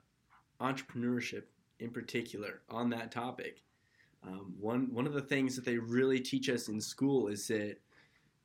entrepreneurship 0.60 1.44
in 1.80 1.90
particular 1.90 2.60
on 2.68 2.90
that 2.90 3.10
topic, 3.10 3.62
um, 4.22 4.54
one 4.60 4.92
one 4.92 5.06
of 5.06 5.14
the 5.14 5.22
things 5.22 5.56
that 5.56 5.64
they 5.64 5.78
really 5.78 6.20
teach 6.20 6.48
us 6.50 6.68
in 6.68 6.80
school 6.80 7.28
is 7.28 7.48
that 7.48 7.76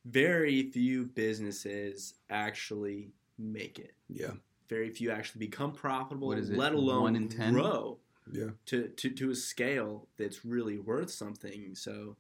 very 0.06 0.70
few 0.72 1.06
businesses 1.06 2.16
actually 2.30 3.12
make 3.38 3.80
it. 3.80 3.94
Yeah. 4.10 4.32
Very 4.70 4.90
few 4.90 5.12
actually 5.12 5.40
become 5.46 5.72
profitable, 5.72 6.28
What 6.30 6.38
is 6.38 6.50
it, 6.50 6.58
let 6.58 6.74
alone 6.74 7.02
one 7.04 7.16
in 7.16 7.30
10? 7.30 7.54
grow 7.54 8.00
Yeah. 8.32 8.50
to, 8.68 8.88
to, 8.88 9.10
to 9.10 9.32
a 9.32 9.36
scale 9.36 10.08
that's 10.18 10.44
really 10.46 10.78
worth 10.80 11.12
something. 11.12 11.76
So 11.76 12.16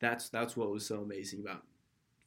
that's 0.00 0.28
that's 0.28 0.56
what 0.56 0.70
was 0.70 0.84
so 0.84 1.00
amazing 1.02 1.40
about 1.40 1.62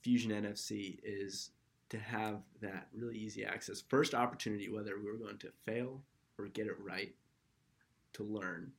Fusion 0.01 0.32
NFC 0.32 0.99
is 1.03 1.51
to 1.89 1.97
have 1.99 2.41
that 2.61 2.88
really 2.95 3.17
easy 3.17 3.45
access. 3.45 3.82
First 3.82 4.13
opportunity, 4.13 4.69
whether 4.69 4.97
we 4.97 5.05
were 5.11 5.17
going 5.17 5.38
to 5.39 5.51
fail 5.65 6.01
or 6.38 6.47
get 6.47 6.67
it 6.67 6.78
right, 6.80 7.13
to 8.13 8.23
learn. 8.23 8.71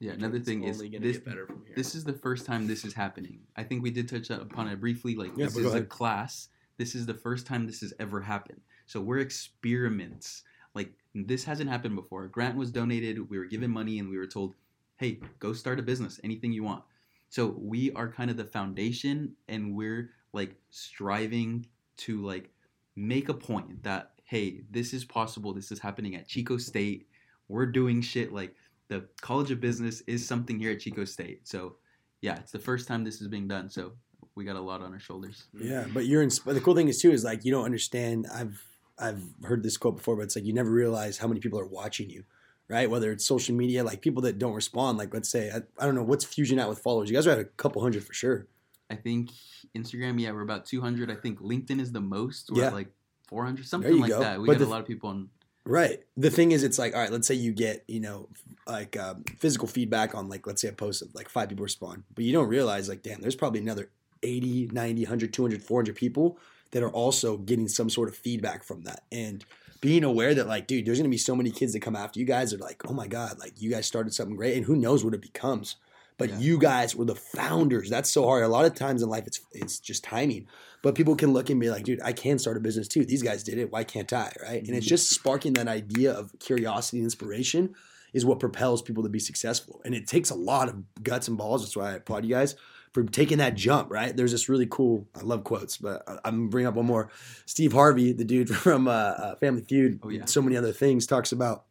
Yeah. 0.00 0.12
because 0.12 0.22
Another 0.22 0.40
thing 0.40 0.64
is 0.64 0.78
this. 0.78 0.88
get 0.88 1.24
better 1.24 1.46
from 1.46 1.64
here. 1.66 1.74
This 1.76 1.94
is 1.94 2.04
the 2.04 2.12
first 2.12 2.46
time 2.46 2.66
this 2.66 2.84
is 2.84 2.94
happening. 2.94 3.40
I 3.56 3.64
think 3.64 3.82
we 3.82 3.90
did 3.90 4.08
touch 4.08 4.30
upon 4.30 4.68
it 4.68 4.80
briefly. 4.80 5.14
Like 5.14 5.32
Yeah, 5.36 5.46
this 5.46 5.54
but 5.54 5.62
go 5.62 5.68
is 5.68 5.74
a 5.74 5.82
class. 5.82 6.48
This 6.76 6.94
is 6.94 7.06
the 7.06 7.14
first 7.14 7.46
time 7.46 7.66
this 7.66 7.80
has 7.80 7.92
ever 7.98 8.20
happened. 8.20 8.60
So 8.86 9.00
we're 9.00 9.18
experiments. 9.18 10.44
Like 10.74 10.92
this 11.14 11.44
hasn't 11.44 11.68
happened 11.68 11.96
before. 11.96 12.24
A 12.24 12.28
grant 12.30 12.56
was 12.56 12.70
donated. 12.70 13.28
We 13.28 13.38
were 13.38 13.46
given 13.46 13.70
money, 13.70 13.98
and 13.98 14.08
we 14.08 14.16
were 14.18 14.26
told, 14.26 14.54
"Hey, 14.96 15.20
go 15.40 15.52
start 15.52 15.78
a 15.80 15.82
business. 15.82 16.20
Anything 16.22 16.52
you 16.52 16.62
want." 16.62 16.84
So 17.30 17.54
we 17.58 17.92
are 17.92 18.08
kind 18.10 18.30
of 18.30 18.36
the 18.36 18.44
foundation, 18.44 19.34
and 19.48 19.74
we're 19.74 20.10
like 20.32 20.54
striving 20.70 21.66
to 21.98 22.24
like 22.24 22.50
make 22.94 23.28
a 23.28 23.34
point 23.34 23.82
that 23.82 24.12
hey, 24.24 24.60
this 24.70 24.92
is 24.92 25.04
possible. 25.06 25.54
This 25.54 25.72
is 25.72 25.78
happening 25.80 26.14
at 26.14 26.28
Chico 26.28 26.58
State. 26.58 27.08
We're 27.48 27.64
doing 27.66 28.02
shit 28.02 28.30
like 28.32 28.54
the 28.88 29.04
College 29.20 29.50
of 29.50 29.60
Business 29.60 30.02
is 30.06 30.26
something 30.26 30.58
here 30.58 30.72
at 30.72 30.80
Chico 30.80 31.04
State. 31.04 31.46
So 31.46 31.76
yeah, 32.20 32.36
it's 32.38 32.52
the 32.52 32.58
first 32.58 32.88
time 32.88 33.04
this 33.04 33.20
is 33.20 33.28
being 33.28 33.46
done. 33.48 33.68
So 33.70 33.92
we 34.34 34.44
got 34.44 34.56
a 34.56 34.60
lot 34.60 34.82
on 34.82 34.92
our 34.92 35.00
shoulders. 35.00 35.44
Mm-hmm. 35.54 35.68
Yeah, 35.68 35.86
but 35.92 36.06
you're 36.06 36.22
in. 36.22 36.30
The 36.46 36.60
cool 36.60 36.74
thing 36.74 36.88
is 36.88 37.00
too 37.00 37.10
is 37.10 37.24
like 37.24 37.44
you 37.44 37.52
don't 37.52 37.64
understand. 37.64 38.26
I've 38.32 38.62
I've 38.98 39.22
heard 39.44 39.62
this 39.62 39.76
quote 39.76 39.96
before, 39.96 40.16
but 40.16 40.22
it's 40.22 40.36
like 40.36 40.44
you 40.44 40.52
never 40.52 40.70
realize 40.70 41.18
how 41.18 41.28
many 41.28 41.40
people 41.40 41.58
are 41.60 41.66
watching 41.66 42.10
you, 42.10 42.24
right? 42.68 42.90
Whether 42.90 43.12
it's 43.12 43.24
social 43.24 43.54
media, 43.54 43.84
like 43.84 44.00
people 44.00 44.22
that 44.22 44.38
don't 44.38 44.54
respond. 44.54 44.98
Like 44.98 45.12
let's 45.14 45.28
say 45.28 45.50
I, 45.50 45.58
I 45.78 45.86
don't 45.86 45.94
know 45.94 46.02
what's 46.02 46.24
Fusion 46.24 46.58
at 46.58 46.68
with 46.68 46.78
followers. 46.80 47.08
You 47.10 47.16
guys 47.16 47.26
are 47.26 47.30
at 47.32 47.38
a 47.38 47.44
couple 47.44 47.82
hundred 47.82 48.04
for 48.04 48.12
sure. 48.14 48.46
I 48.90 48.96
think 48.96 49.30
Instagram, 49.76 50.18
yeah, 50.18 50.32
we're 50.32 50.40
about 50.40 50.64
200. 50.64 51.10
I 51.10 51.14
think 51.14 51.40
LinkedIn 51.40 51.78
is 51.78 51.92
the 51.92 52.00
most. 52.00 52.48
We're 52.50 52.62
Yeah. 52.62 52.70
like 52.70 52.88
400, 53.28 53.66
something 53.66 53.98
like 54.00 54.08
go. 54.08 54.20
that. 54.20 54.40
We 54.40 54.46
But 54.46 54.54
get 54.54 54.58
the- 54.60 54.64
a 54.64 54.70
lot 54.70 54.80
of 54.80 54.86
people 54.86 55.10
on. 55.10 55.28
Right. 55.68 56.00
The 56.16 56.30
thing 56.30 56.52
is, 56.52 56.64
it's 56.64 56.78
like, 56.78 56.94
all 56.94 57.00
right, 57.02 57.12
let's 57.12 57.28
say 57.28 57.34
you 57.34 57.52
get, 57.52 57.84
you 57.86 58.00
know, 58.00 58.30
like 58.66 58.96
um, 58.96 59.22
physical 59.36 59.68
feedback 59.68 60.14
on, 60.14 60.30
like, 60.30 60.46
let's 60.46 60.62
say 60.62 60.68
a 60.68 60.72
post 60.72 61.02
of 61.02 61.14
like 61.14 61.28
five 61.28 61.50
people 61.50 61.62
respond, 61.62 62.04
but 62.14 62.24
you 62.24 62.32
don't 62.32 62.48
realize, 62.48 62.88
like, 62.88 63.02
damn, 63.02 63.20
there's 63.20 63.36
probably 63.36 63.60
another 63.60 63.90
80, 64.22 64.70
90, 64.72 65.02
100, 65.02 65.30
200, 65.30 65.62
400 65.62 65.94
people 65.94 66.38
that 66.70 66.82
are 66.82 66.88
also 66.88 67.36
getting 67.36 67.68
some 67.68 67.90
sort 67.90 68.08
of 68.08 68.16
feedback 68.16 68.64
from 68.64 68.84
that. 68.84 69.02
And 69.12 69.44
being 69.82 70.04
aware 70.04 70.34
that, 70.34 70.48
like, 70.48 70.66
dude, 70.66 70.86
there's 70.86 70.98
going 70.98 71.10
to 71.10 71.14
be 71.14 71.18
so 71.18 71.36
many 71.36 71.50
kids 71.50 71.74
that 71.74 71.80
come 71.80 71.94
after 71.94 72.18
you 72.18 72.24
guys 72.24 72.54
are 72.54 72.58
like, 72.58 72.88
oh 72.88 72.94
my 72.94 73.06
God, 73.06 73.38
like, 73.38 73.60
you 73.60 73.70
guys 73.70 73.86
started 73.86 74.14
something 74.14 74.36
great. 74.36 74.56
And 74.56 74.64
who 74.64 74.74
knows 74.74 75.04
what 75.04 75.12
it 75.12 75.20
becomes. 75.20 75.76
But 76.18 76.30
Yeah. 76.30 76.38
you 76.38 76.58
guys 76.58 76.94
were 76.96 77.04
the 77.04 77.14
founders. 77.14 77.88
That's 77.88 78.10
so 78.10 78.24
hard. 78.24 78.42
A 78.42 78.48
lot 78.48 78.64
of 78.64 78.74
times 78.74 79.02
in 79.02 79.08
life, 79.08 79.26
it's 79.26 79.40
it's 79.52 79.78
just 79.78 80.04
timing. 80.04 80.46
But 80.82 80.94
people 80.94 81.16
can 81.16 81.32
look 81.32 81.48
and 81.50 81.60
be 81.60 81.70
like, 81.70 81.84
dude, 81.84 82.00
I 82.02 82.12
can 82.12 82.38
start 82.38 82.56
a 82.56 82.60
business 82.60 82.86
too. 82.88 83.04
These 83.04 83.22
guys 83.22 83.42
did 83.42 83.58
it. 83.58 83.70
Why 83.72 83.84
can't 83.84 84.12
I? 84.12 84.32
Right. 84.42 84.64
And 84.66 84.76
it's 84.76 84.86
just 84.86 85.10
sparking 85.10 85.52
that 85.54 85.68
idea 85.68 86.12
of 86.12 86.32
curiosity 86.38 86.98
and 86.98 87.04
inspiration 87.06 87.74
is 88.12 88.24
what 88.24 88.40
propels 88.40 88.80
people 88.82 89.02
to 89.02 89.08
be 89.08 89.18
successful. 89.18 89.80
And 89.84 89.94
it 89.94 90.06
takes 90.06 90.30
a 90.30 90.34
lot 90.34 90.68
of 90.68 90.76
guts 91.02 91.28
and 91.28 91.36
balls. 91.36 91.62
That's 91.62 91.76
why 91.76 91.90
I 91.90 91.94
applaud 91.94 92.24
you 92.24 92.30
guys 92.34 92.54
for 92.94 93.02
taking 93.04 93.38
that 93.38 93.54
jump, 93.54 93.90
right? 93.90 94.16
There's 94.16 94.32
this 94.32 94.48
really 94.48 94.66
cool, 94.66 95.06
I 95.14 95.20
love 95.20 95.44
quotes, 95.44 95.76
but 95.76 96.02
I'm 96.24 96.48
gonna 96.48 96.68
up 96.68 96.74
one 96.74 96.86
more. 96.86 97.10
Steve 97.44 97.72
Harvey, 97.74 98.12
the 98.12 98.24
dude 98.24 98.48
from 98.56 98.88
uh, 98.88 98.90
uh, 98.92 99.36
Family 99.36 99.62
Feud, 99.62 100.00
Oh, 100.02 100.08
yeah. 100.08 100.24
so 100.24 100.40
many 100.40 100.56
other 100.56 100.72
things, 100.72 101.06
talks 101.06 101.32
about 101.32 101.64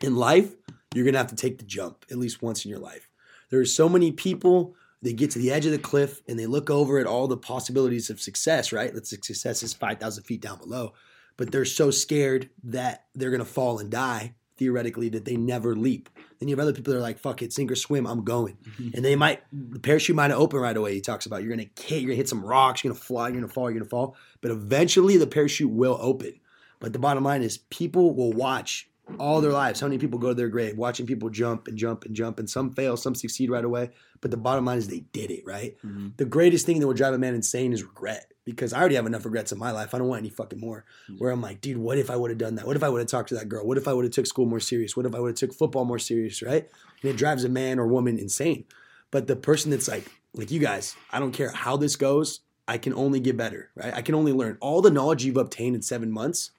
in 0.00 0.14
life, 0.16 0.54
you're 0.94 1.04
gonna 1.04 1.18
have 1.18 1.26
to 1.28 1.36
take 1.36 1.58
the 1.58 1.64
jump 1.64 2.04
at 2.10 2.16
least 2.18 2.42
once 2.42 2.64
in 2.64 2.70
your 2.70 2.78
life. 2.80 3.08
There's 3.52 3.76
so 3.76 3.86
many 3.86 4.12
people 4.12 4.74
they 5.02 5.12
get 5.12 5.30
to 5.32 5.38
the 5.38 5.52
edge 5.52 5.66
of 5.66 5.72
the 5.72 5.78
cliff 5.78 6.22
and 6.26 6.38
they 6.38 6.46
look 6.46 6.70
over 6.70 6.98
at 6.98 7.06
all 7.06 7.28
the 7.28 7.36
possibilities 7.36 8.08
of 8.08 8.18
success, 8.18 8.72
right? 8.72 8.94
Let's 8.94 9.10
say 9.10 9.18
success 9.22 9.62
is 9.62 9.74
5,000 9.74 10.24
feet 10.24 10.40
down 10.40 10.58
below, 10.58 10.94
but 11.36 11.52
they're 11.52 11.66
so 11.66 11.90
scared 11.90 12.48
that 12.64 13.04
they're 13.14 13.30
going 13.30 13.40
to 13.40 13.44
fall 13.44 13.78
and 13.78 13.90
die 13.90 14.34
theoretically 14.56 15.10
that 15.10 15.26
they 15.26 15.36
never 15.36 15.76
leap. 15.76 16.08
Then 16.38 16.48
you 16.48 16.56
have 16.56 16.62
other 16.62 16.72
people 16.72 16.94
that 16.94 16.98
are 16.98 17.02
like, 17.02 17.18
fuck 17.18 17.42
it, 17.42 17.52
sink 17.52 17.70
or 17.70 17.76
swim, 17.76 18.06
I'm 18.06 18.24
going. 18.24 18.56
Mm-hmm. 18.56 18.90
And 18.94 19.04
they 19.04 19.16
might, 19.16 19.42
the 19.52 19.80
parachute 19.80 20.16
might 20.16 20.30
opened 20.30 20.62
right 20.62 20.76
away. 20.76 20.94
He 20.94 21.02
talks 21.02 21.26
about 21.26 21.42
you're 21.42 21.54
going 21.54 21.70
to 21.76 21.82
hit, 21.82 22.00
you're 22.00 22.08
going 22.08 22.16
to 22.16 22.16
hit 22.16 22.30
some 22.30 22.42
rocks, 22.42 22.82
you're 22.82 22.92
going 22.92 22.98
to 22.98 23.06
fly, 23.06 23.28
you're 23.28 23.36
going 23.36 23.46
to 23.46 23.52
fall, 23.52 23.64
you're 23.64 23.80
going 23.80 23.84
to 23.84 23.90
fall. 23.90 24.16
But 24.40 24.50
eventually 24.50 25.18
the 25.18 25.26
parachute 25.26 25.70
will 25.70 25.98
open. 26.00 26.40
But 26.80 26.94
the 26.94 26.98
bottom 26.98 27.22
line 27.22 27.42
is 27.42 27.58
people 27.58 28.14
will 28.14 28.32
watch 28.32 28.88
all 29.18 29.40
their 29.40 29.52
lives. 29.52 29.80
How 29.80 29.86
many 29.86 29.98
people 29.98 30.18
go 30.18 30.28
to 30.28 30.34
their 30.34 30.48
grave 30.48 30.76
watching 30.76 31.06
people 31.06 31.30
jump 31.30 31.68
and 31.68 31.76
jump 31.76 32.04
and 32.04 32.14
jump, 32.14 32.38
and 32.38 32.48
some 32.48 32.72
fail, 32.72 32.96
some 32.96 33.14
succeed 33.14 33.50
right 33.50 33.64
away. 33.64 33.90
But 34.20 34.30
the 34.30 34.36
bottom 34.36 34.64
line 34.64 34.78
is 34.78 34.88
they 34.88 35.04
did 35.12 35.30
it, 35.30 35.44
right? 35.46 35.76
Mhm. 35.84 36.16
The 36.16 36.24
greatest 36.24 36.66
thing 36.66 36.80
that 36.80 36.86
would 36.86 36.96
drive 36.96 37.14
a 37.14 37.18
man 37.18 37.34
insane 37.34 37.72
is 37.72 37.82
regret. 37.82 38.28
Because 38.44 38.72
I 38.72 38.80
already 38.80 38.96
have 38.96 39.06
enough 39.06 39.24
regrets 39.24 39.52
in 39.52 39.58
my 39.58 39.70
life. 39.70 39.94
I 39.94 39.98
don't 39.98 40.08
want 40.08 40.18
any 40.20 40.28
fucking 40.28 40.58
more. 40.58 40.84
Where 41.18 41.30
I'm 41.30 41.40
like, 41.40 41.60
dude, 41.60 41.76
what 41.78 41.96
if 41.96 42.10
I 42.10 42.16
would 42.16 42.30
have 42.30 42.38
done 42.38 42.56
that? 42.56 42.66
What 42.66 42.74
if 42.74 42.82
I 42.82 42.88
would 42.88 42.98
have 42.98 43.06
talked 43.06 43.28
to 43.28 43.36
that 43.36 43.48
girl? 43.48 43.64
What 43.64 43.78
if 43.78 43.86
I 43.86 43.92
would 43.92 44.04
have 44.04 44.12
took 44.12 44.26
school 44.26 44.46
more 44.46 44.58
serious? 44.58 44.96
What 44.96 45.06
if 45.06 45.14
I 45.14 45.20
would 45.20 45.28
have 45.28 45.36
took 45.36 45.54
football 45.54 45.84
more 45.84 46.00
serious, 46.00 46.42
right? 46.42 46.68
And 47.02 47.10
it 47.10 47.16
drives 47.16 47.44
a 47.44 47.48
man 47.48 47.78
or 47.78 47.86
woman 47.86 48.18
insane. 48.18 48.64
But 49.12 49.28
the 49.28 49.36
person 49.36 49.70
that's 49.70 49.86
like, 49.86 50.10
like 50.34 50.50
you 50.50 50.58
guys, 50.58 50.96
I 51.12 51.20
don't 51.20 51.30
care 51.30 51.50
how 51.50 51.76
this 51.76 51.94
goes. 51.94 52.40
I 52.66 52.78
can 52.78 52.94
only 52.94 53.20
get 53.20 53.36
better, 53.36 53.70
right? 53.76 53.92
I 53.94 54.02
can 54.02 54.14
only 54.16 54.32
learn 54.32 54.56
all 54.60 54.82
the 54.82 54.90
knowledge 54.90 55.24
you've 55.24 55.36
obtained 55.36 55.76
in 55.76 55.82
seven 55.82 56.10
months. 56.10 56.50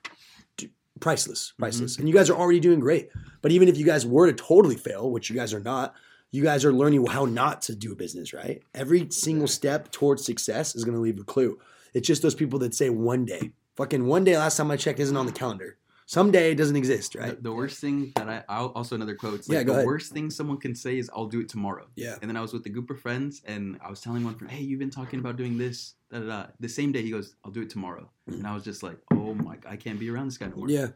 Priceless, 1.03 1.49
mm-hmm. 1.49 1.63
priceless. 1.63 1.97
And 1.97 2.07
you 2.07 2.15
guys 2.15 2.29
are 2.29 2.37
already 2.37 2.61
doing 2.61 2.79
great. 2.79 3.09
But 3.41 3.51
even 3.51 3.67
if 3.67 3.77
you 3.77 3.85
guys 3.85 4.05
were 4.05 4.25
to 4.25 4.33
totally 4.33 4.77
fail, 4.77 5.11
which 5.11 5.29
you 5.29 5.35
guys 5.35 5.53
are 5.53 5.59
not, 5.59 5.93
you 6.31 6.41
guys 6.41 6.63
are 6.63 6.71
learning 6.71 7.05
how 7.05 7.25
not 7.25 7.61
to 7.63 7.75
do 7.75 7.91
a 7.91 7.95
business, 7.95 8.33
right? 8.33 8.63
Every 8.73 9.11
single 9.11 9.49
step 9.49 9.91
towards 9.91 10.25
success 10.25 10.75
is 10.75 10.85
going 10.85 10.95
to 10.95 11.01
leave 11.01 11.19
a 11.19 11.25
clue. 11.25 11.59
It's 11.93 12.07
just 12.07 12.21
those 12.21 12.33
people 12.33 12.57
that 12.59 12.73
say 12.73 12.89
one 12.89 13.25
day. 13.25 13.51
Fucking 13.75 14.05
one 14.05 14.23
day, 14.23 14.37
last 14.37 14.55
time 14.55 14.71
I 14.71 14.77
checked, 14.77 14.99
isn't 14.99 15.17
on 15.17 15.25
the 15.25 15.33
calendar. 15.33 15.77
Someday 16.05 16.51
it 16.51 16.55
doesn't 16.55 16.75
exist, 16.75 17.15
right? 17.15 17.35
The, 17.35 17.41
the 17.49 17.53
worst 17.53 17.79
thing 17.79 18.11
that 18.15 18.27
I 18.29 18.43
I'll, 18.49 18.67
also 18.75 18.95
another 18.95 19.15
quote. 19.15 19.35
It's 19.35 19.49
Yeah, 19.49 19.63
go 19.63 19.71
the 19.73 19.79
ahead. 19.79 19.85
worst 19.87 20.11
thing 20.11 20.29
someone 20.29 20.57
can 20.57 20.75
say 20.75 20.97
is 20.97 21.09
"I'll 21.15 21.27
do 21.27 21.39
it 21.39 21.49
tomorrow." 21.49 21.87
Yeah. 21.95 22.15
And 22.21 22.29
then 22.29 22.37
I 22.37 22.41
was 22.41 22.53
with 22.53 22.65
a 22.65 22.69
group 22.69 22.89
of 22.89 22.99
friends, 22.99 23.41
and 23.45 23.79
I 23.83 23.89
was 23.89 24.01
telling 24.01 24.23
one 24.23 24.35
friend, 24.35 24.51
"Hey, 24.51 24.63
you've 24.63 24.79
been 24.79 24.89
talking 24.89 25.19
about 25.19 25.37
doing 25.37 25.57
this." 25.57 25.95
Da, 26.11 26.19
da, 26.19 26.25
da. 26.25 26.45
The 26.59 26.69
same 26.69 26.91
day, 26.91 27.01
he 27.01 27.11
goes, 27.11 27.35
"I'll 27.43 27.51
do 27.51 27.61
it 27.61 27.69
tomorrow," 27.69 28.09
mm. 28.29 28.33
and 28.35 28.45
I 28.47 28.53
was 28.53 28.63
just 28.63 28.83
like, 28.83 28.97
"Oh 29.13 29.33
my, 29.33 29.57
I 29.67 29.75
can't 29.77 29.99
be 29.99 30.09
around 30.09 30.25
this 30.27 30.37
guy 30.37 30.47
anymore." 30.47 30.69
Yeah. 30.69 30.87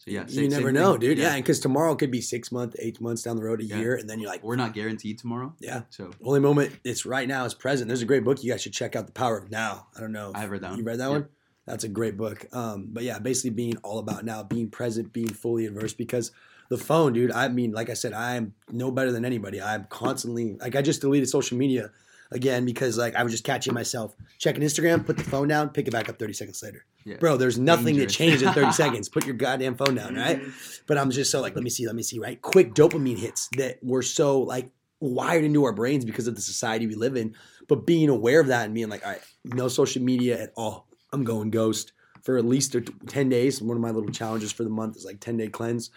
So 0.00 0.12
yeah, 0.12 0.22
you 0.28 0.42
same- 0.42 0.50
never 0.50 0.68
same 0.68 0.74
know, 0.74 0.92
thing. 0.92 1.00
dude. 1.00 1.18
Yeah, 1.18 1.34
because 1.36 1.58
tomorrow 1.58 1.96
could 1.96 2.12
be 2.12 2.20
six 2.20 2.52
months, 2.52 2.76
eight 2.78 3.00
months 3.00 3.22
down 3.24 3.34
the 3.36 3.42
road, 3.42 3.60
a 3.60 3.64
Yeah. 3.64 3.78
year, 3.78 3.96
and 3.96 4.08
then 4.08 4.20
you're 4.20 4.30
like, 4.30 4.44
We're 4.44 4.54
not 4.54 4.72
guaranteed 4.72 5.18
tomorrow. 5.18 5.54
yeah. 5.58 5.82
So 5.90 6.10
Only 6.22 6.38
moment 6.38 6.70
it's 6.84 7.04
right 7.04 7.26
now 7.26 7.44
is 7.46 7.52
present. 7.54 7.88
There's 7.88 8.02
a 8.02 8.04
great 8.06 8.22
book 8.22 8.44
you 8.44 8.52
guys 8.52 8.62
should 8.62 8.72
check 8.74 8.94
out, 8.94 9.06
The 9.06 9.12
Power 9.12 9.38
of 9.38 9.50
Now. 9.50 9.88
I 9.96 10.00
don't 10.00 10.12
know. 10.12 10.30
I 10.36 10.40
have 10.42 10.50
read 10.50 10.60
that 10.60 10.70
one. 10.70 10.78
You 10.78 10.84
read 10.84 11.00
that 11.00 11.06
Yeah. 11.06 11.10
one? 11.10 11.28
That's 11.68 11.84
a 11.84 11.88
great 11.88 12.16
book. 12.16 12.46
Um, 12.52 12.88
but 12.92 13.02
yeah, 13.04 13.18
basically 13.18 13.50
being 13.50 13.76
all 13.78 13.98
about 13.98 14.24
now, 14.24 14.42
being 14.42 14.70
present, 14.70 15.12
being 15.12 15.28
fully 15.28 15.66
adverse. 15.66 15.92
Because 15.92 16.32
the 16.68 16.78
phone, 16.78 17.12
dude. 17.12 17.32
I 17.32 17.48
mean, 17.48 17.72
like 17.72 17.90
I 17.90 17.94
said, 17.94 18.12
I'm 18.12 18.54
no 18.70 18.90
better 18.90 19.12
than 19.12 19.24
anybody. 19.24 19.60
I'm 19.60 19.84
constantly 19.88 20.56
like 20.60 20.76
I 20.76 20.82
just 20.82 21.00
deleted 21.00 21.28
social 21.28 21.56
media 21.58 21.90
again 22.30 22.64
because 22.66 22.98
like 22.98 23.14
I 23.14 23.22
was 23.22 23.32
just 23.32 23.44
catching 23.44 23.72
myself 23.72 24.14
checking 24.38 24.62
Instagram, 24.62 25.04
put 25.04 25.16
the 25.16 25.24
phone 25.24 25.48
down, 25.48 25.70
pick 25.70 25.88
it 25.88 25.92
back 25.92 26.08
up 26.08 26.18
30 26.18 26.32
seconds 26.34 26.62
later. 26.62 26.84
yeah, 27.04 27.16
Bro, 27.16 27.38
there's 27.38 27.58
nothing 27.58 27.96
Dangerous. 27.96 28.12
that 28.12 28.18
changed 28.18 28.42
in 28.42 28.52
30 28.52 28.72
seconds. 28.82 29.08
Put 29.08 29.24
your 29.24 29.34
goddamn 29.34 29.76
phone 29.76 29.94
down, 29.94 30.14
right? 30.14 30.42
But 30.86 30.98
I'm 30.98 31.10
just 31.10 31.30
so 31.30 31.40
like, 31.40 31.54
let 31.54 31.64
me 31.64 31.70
see, 31.70 31.86
let 31.86 31.96
me 31.96 32.02
see, 32.02 32.18
right? 32.18 32.40
Quick 32.40 32.74
dopamine 32.74 33.18
hits 33.18 33.48
that 33.56 33.78
we're 33.82 34.02
so 34.02 34.40
like 34.40 34.70
wired 35.00 35.44
into 35.44 35.64
our 35.64 35.72
brains 35.72 36.04
because 36.04 36.26
of 36.26 36.34
the 36.34 36.42
society 36.42 36.86
we 36.86 36.96
live 36.96 37.16
in. 37.16 37.34
But 37.66 37.86
being 37.86 38.08
aware 38.08 38.40
of 38.40 38.48
that 38.48 38.64
and 38.66 38.74
being 38.74 38.88
like, 38.88 39.04
all 39.04 39.12
right, 39.12 39.22
no 39.44 39.68
social 39.68 40.02
media 40.02 40.40
at 40.42 40.52
all. 40.56 40.87
I'm 41.12 41.24
going 41.24 41.50
ghost 41.50 41.92
for 42.22 42.36
at 42.36 42.44
least 42.44 42.76
10 43.06 43.28
days. 43.28 43.62
One 43.62 43.76
of 43.76 43.82
my 43.82 43.90
little 43.90 44.10
challenges 44.10 44.52
for 44.52 44.64
the 44.64 44.70
month 44.70 44.96
is 44.96 45.04
like 45.04 45.20
10 45.20 45.36
day 45.36 45.48
cleanse. 45.48 45.90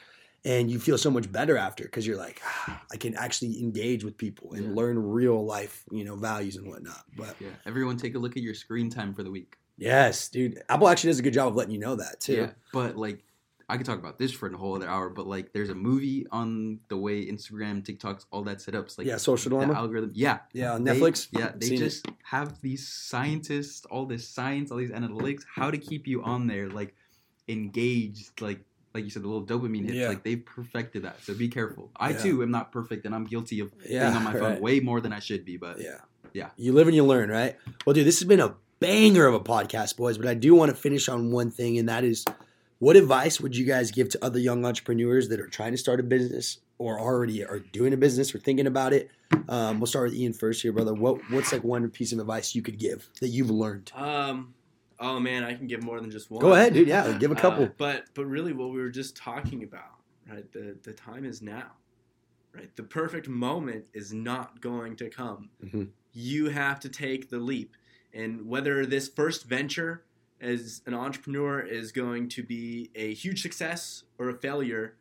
And 0.43 0.71
you 0.71 0.79
feel 0.79 0.97
so 0.97 1.11
much 1.11 1.31
better 1.31 1.55
after 1.55 1.83
because 1.83 2.07
you're 2.07 2.17
like, 2.17 2.41
ah, 2.43 2.81
I 2.91 2.97
can 2.97 3.15
actually 3.15 3.61
engage 3.61 4.03
with 4.03 4.17
people 4.17 4.53
and 4.53 4.65
Yeah. 4.69 4.73
learn 4.75 4.97
real 4.97 5.45
life, 5.45 5.83
you 5.91 6.03
know, 6.03 6.15
values 6.15 6.55
and 6.55 6.67
whatnot. 6.67 7.03
But 7.15 7.35
yeah. 7.39 7.49
Everyone, 7.67 7.95
take 7.95 8.15
a 8.15 8.19
look 8.19 8.35
at 8.37 8.41
your 8.43 8.55
screen 8.55 8.89
time 8.89 9.13
for 9.13 9.21
the 9.23 9.29
week. 9.29 9.57
yes, 9.77 10.29
dude, 10.29 10.61
Apple 10.69 10.87
actually 10.87 11.09
does 11.09 11.19
a 11.19 11.23
good 11.23 11.33
job 11.33 11.47
of 11.49 11.55
letting 11.55 11.73
you 11.73 11.79
know 11.79 11.95
that 11.95 12.19
too. 12.19 12.33
Yeah, 12.35 12.49
but 12.73 12.95
like 12.97 13.23
I 13.71 13.77
could 13.77 13.85
talk 13.85 13.97
about 13.99 14.19
this 14.19 14.31
for 14.31 14.47
a 14.51 14.57
whole 14.57 14.75
other 14.75 14.87
hour. 14.87 15.09
But 15.09 15.25
like, 15.27 15.53
there's 15.53 15.69
a 15.69 15.75
movie 15.75 16.27
on 16.31 16.79
the 16.89 16.97
way 16.97 17.25
Instagram, 17.25 17.81
TikToks, 17.83 18.25
all 18.31 18.43
that 18.43 18.61
set 18.61 18.75
up. 18.75 18.85
It's 18.85 18.97
like 18.97 19.07
yeah, 19.07 19.17
social 19.17 19.49
the 19.49 19.55
dilemma. 19.55 19.73
algorithm. 19.79 20.11
Yeah, 20.13 20.39
yeah, 20.53 20.73
on 20.73 20.83
They- 20.83 20.99
Netflix. 20.99 21.27
yeah, 21.31 21.53
they 21.55 21.67
Seen 21.67 21.77
it. 21.77 21.79
just 21.85 22.05
have 22.23 22.59
these 22.61 22.87
scientists, 22.87 23.85
all 23.85 24.05
this 24.05 24.27
science, 24.27 24.71
all 24.71 24.77
these 24.77 24.91
analytics, 24.91 25.43
how 25.55 25.71
to 25.71 25.77
keep 25.77 26.05
you 26.07 26.21
on 26.23 26.47
there, 26.47 26.69
like 26.69 26.93
engaged, 27.47 28.41
like 28.41 28.59
like 28.93 29.05
you 29.05 29.09
said, 29.09 29.23
the 29.23 29.27
little 29.29 29.45
dopamine 29.45 29.83
hits. 29.85 29.93
Yeah. 29.95 30.09
Like 30.09 30.23
they've 30.23 30.43
perfected 30.45 31.03
that. 31.03 31.23
So 31.23 31.33
be 31.33 31.47
careful. 31.47 31.91
I 31.95 32.09
Yeah. 32.09 32.17
too 32.23 32.43
am 32.43 32.51
not 32.51 32.73
perfect, 32.73 33.05
and 33.05 33.15
I'm 33.15 33.23
guilty 33.23 33.61
of 33.61 33.71
yeah, 33.87 34.03
being 34.09 34.17
on 34.17 34.23
my 34.25 34.33
phone 34.33 34.41
right. 34.41 34.61
way 34.61 34.79
more 34.81 34.99
than 34.99 35.13
I 35.13 35.19
should 35.19 35.45
be. 35.45 35.55
But 35.55 35.79
Yeah. 35.79 35.99
Yeah. 36.33 36.49
You 36.57 36.73
live 36.73 36.87
and 36.87 36.95
you 36.95 37.05
learn, 37.05 37.29
right? 37.29 37.55
Well, 37.85 37.93
dude, 37.93 38.05
this 38.05 38.19
has 38.19 38.27
been 38.27 38.41
a 38.41 38.55
banger 38.81 39.27
of 39.27 39.33
a 39.33 39.39
podcast, 39.39 39.95
boys, 39.95 40.17
but 40.17 40.27
I 40.27 40.33
do 40.33 40.55
want 40.55 40.71
to 40.71 40.75
finish 40.75 41.07
on 41.07 41.31
one 41.31 41.51
thing, 41.51 41.77
and 41.77 41.87
that 41.87 42.03
is 42.03 42.25
what 42.81 42.95
advice 42.95 43.39
would 43.39 43.55
you 43.55 43.63
guys 43.63 43.91
give 43.91 44.09
to 44.09 44.25
other 44.25 44.39
young 44.39 44.65
entrepreneurs 44.65 45.29
that 45.29 45.39
are 45.39 45.45
trying 45.47 45.71
to 45.71 45.77
start 45.77 45.99
a 45.99 46.03
business 46.03 46.57
or 46.79 46.99
already 46.99 47.45
are 47.45 47.59
doing 47.59 47.93
a 47.93 47.97
business 47.97 48.33
or 48.33 48.39
thinking 48.39 48.65
about 48.65 48.91
it? 48.91 49.11
Um, 49.47 49.79
we'll 49.79 49.85
start 49.85 50.09
with 50.09 50.15
Ian 50.15 50.33
first 50.33 50.63
here, 50.63 50.71
brother. 50.71 50.91
What 50.95 51.21
what's 51.29 51.51
like 51.51 51.63
one 51.63 51.87
piece 51.91 52.11
of 52.11 52.17
advice 52.17 52.55
you 52.55 52.63
could 52.63 52.79
give 52.79 53.07
that 53.19 53.27
you've 53.27 53.51
learned? 53.51 53.91
Um, 53.93 54.55
oh 54.99 55.19
man, 55.19 55.43
I 55.43 55.53
can 55.53 55.67
give 55.67 55.83
more 55.83 56.01
than 56.01 56.09
just 56.09 56.31
one. 56.31 56.41
Go 56.41 56.53
ahead, 56.53 56.73
dude. 56.73 56.87
Yeah, 56.87 57.15
give 57.19 57.31
a 57.31 57.35
couple. 57.35 57.65
Uh, 57.65 57.69
but 57.77 58.05
but 58.15 58.25
really, 58.25 58.51
what 58.51 58.71
we 58.71 58.81
were 58.81 58.89
just 58.89 59.15
talking 59.15 59.61
about, 59.61 59.99
right? 60.27 60.51
The 60.51 60.75
the 60.81 60.93
time 60.93 61.23
is 61.23 61.43
now, 61.43 61.73
right? 62.51 62.75
The 62.75 62.83
perfect 62.83 63.27
moment 63.27 63.85
is 63.93 64.11
not 64.11 64.59
going 64.59 64.95
to 64.95 65.09
come. 65.11 65.51
Mhm. 65.63 65.89
You 66.13 66.49
have 66.49 66.79
to 66.79 66.89
take 66.89 67.29
the 67.29 67.37
leap, 67.37 67.75
and 68.11 68.47
whether 68.47 68.87
this 68.87 69.07
first 69.07 69.45
venture 69.45 70.03
as 70.41 70.81
an 70.87 70.93
entrepreneur 70.93 71.59
is 71.59 71.91
going 71.91 72.27
to 72.29 72.43
be 72.43 72.89
a 72.95 73.13
huge 73.13 73.41
success 73.41 74.03
or 74.17 74.29
a 74.29 74.33
failure, 74.33 74.95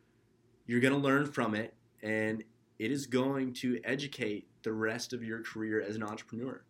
you're 0.67 0.79
going 0.79 0.93
to 0.93 0.99
learn 0.99 1.25
from 1.25 1.55
it, 1.55 1.73
and 2.01 2.43
it 2.79 2.91
is 2.91 3.07
going 3.07 3.53
to 3.53 3.79
educate 3.83 4.47
the 4.63 4.71
rest 4.71 5.13
of 5.13 5.23
your 5.23 5.41
career 5.41 5.81
as 5.81 5.95
an 5.95 6.03
entrepreneur. 6.03 6.63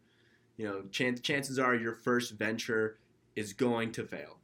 You 0.57 0.67
know, 0.67 0.83
chan- 0.91 1.19
chances 1.21 1.59
are 1.59 1.75
your 1.75 1.93
first 1.93 2.31
venture 2.31 2.97
is 3.35 3.53
going 3.53 3.91
to 3.93 4.05
fail. 4.05 4.37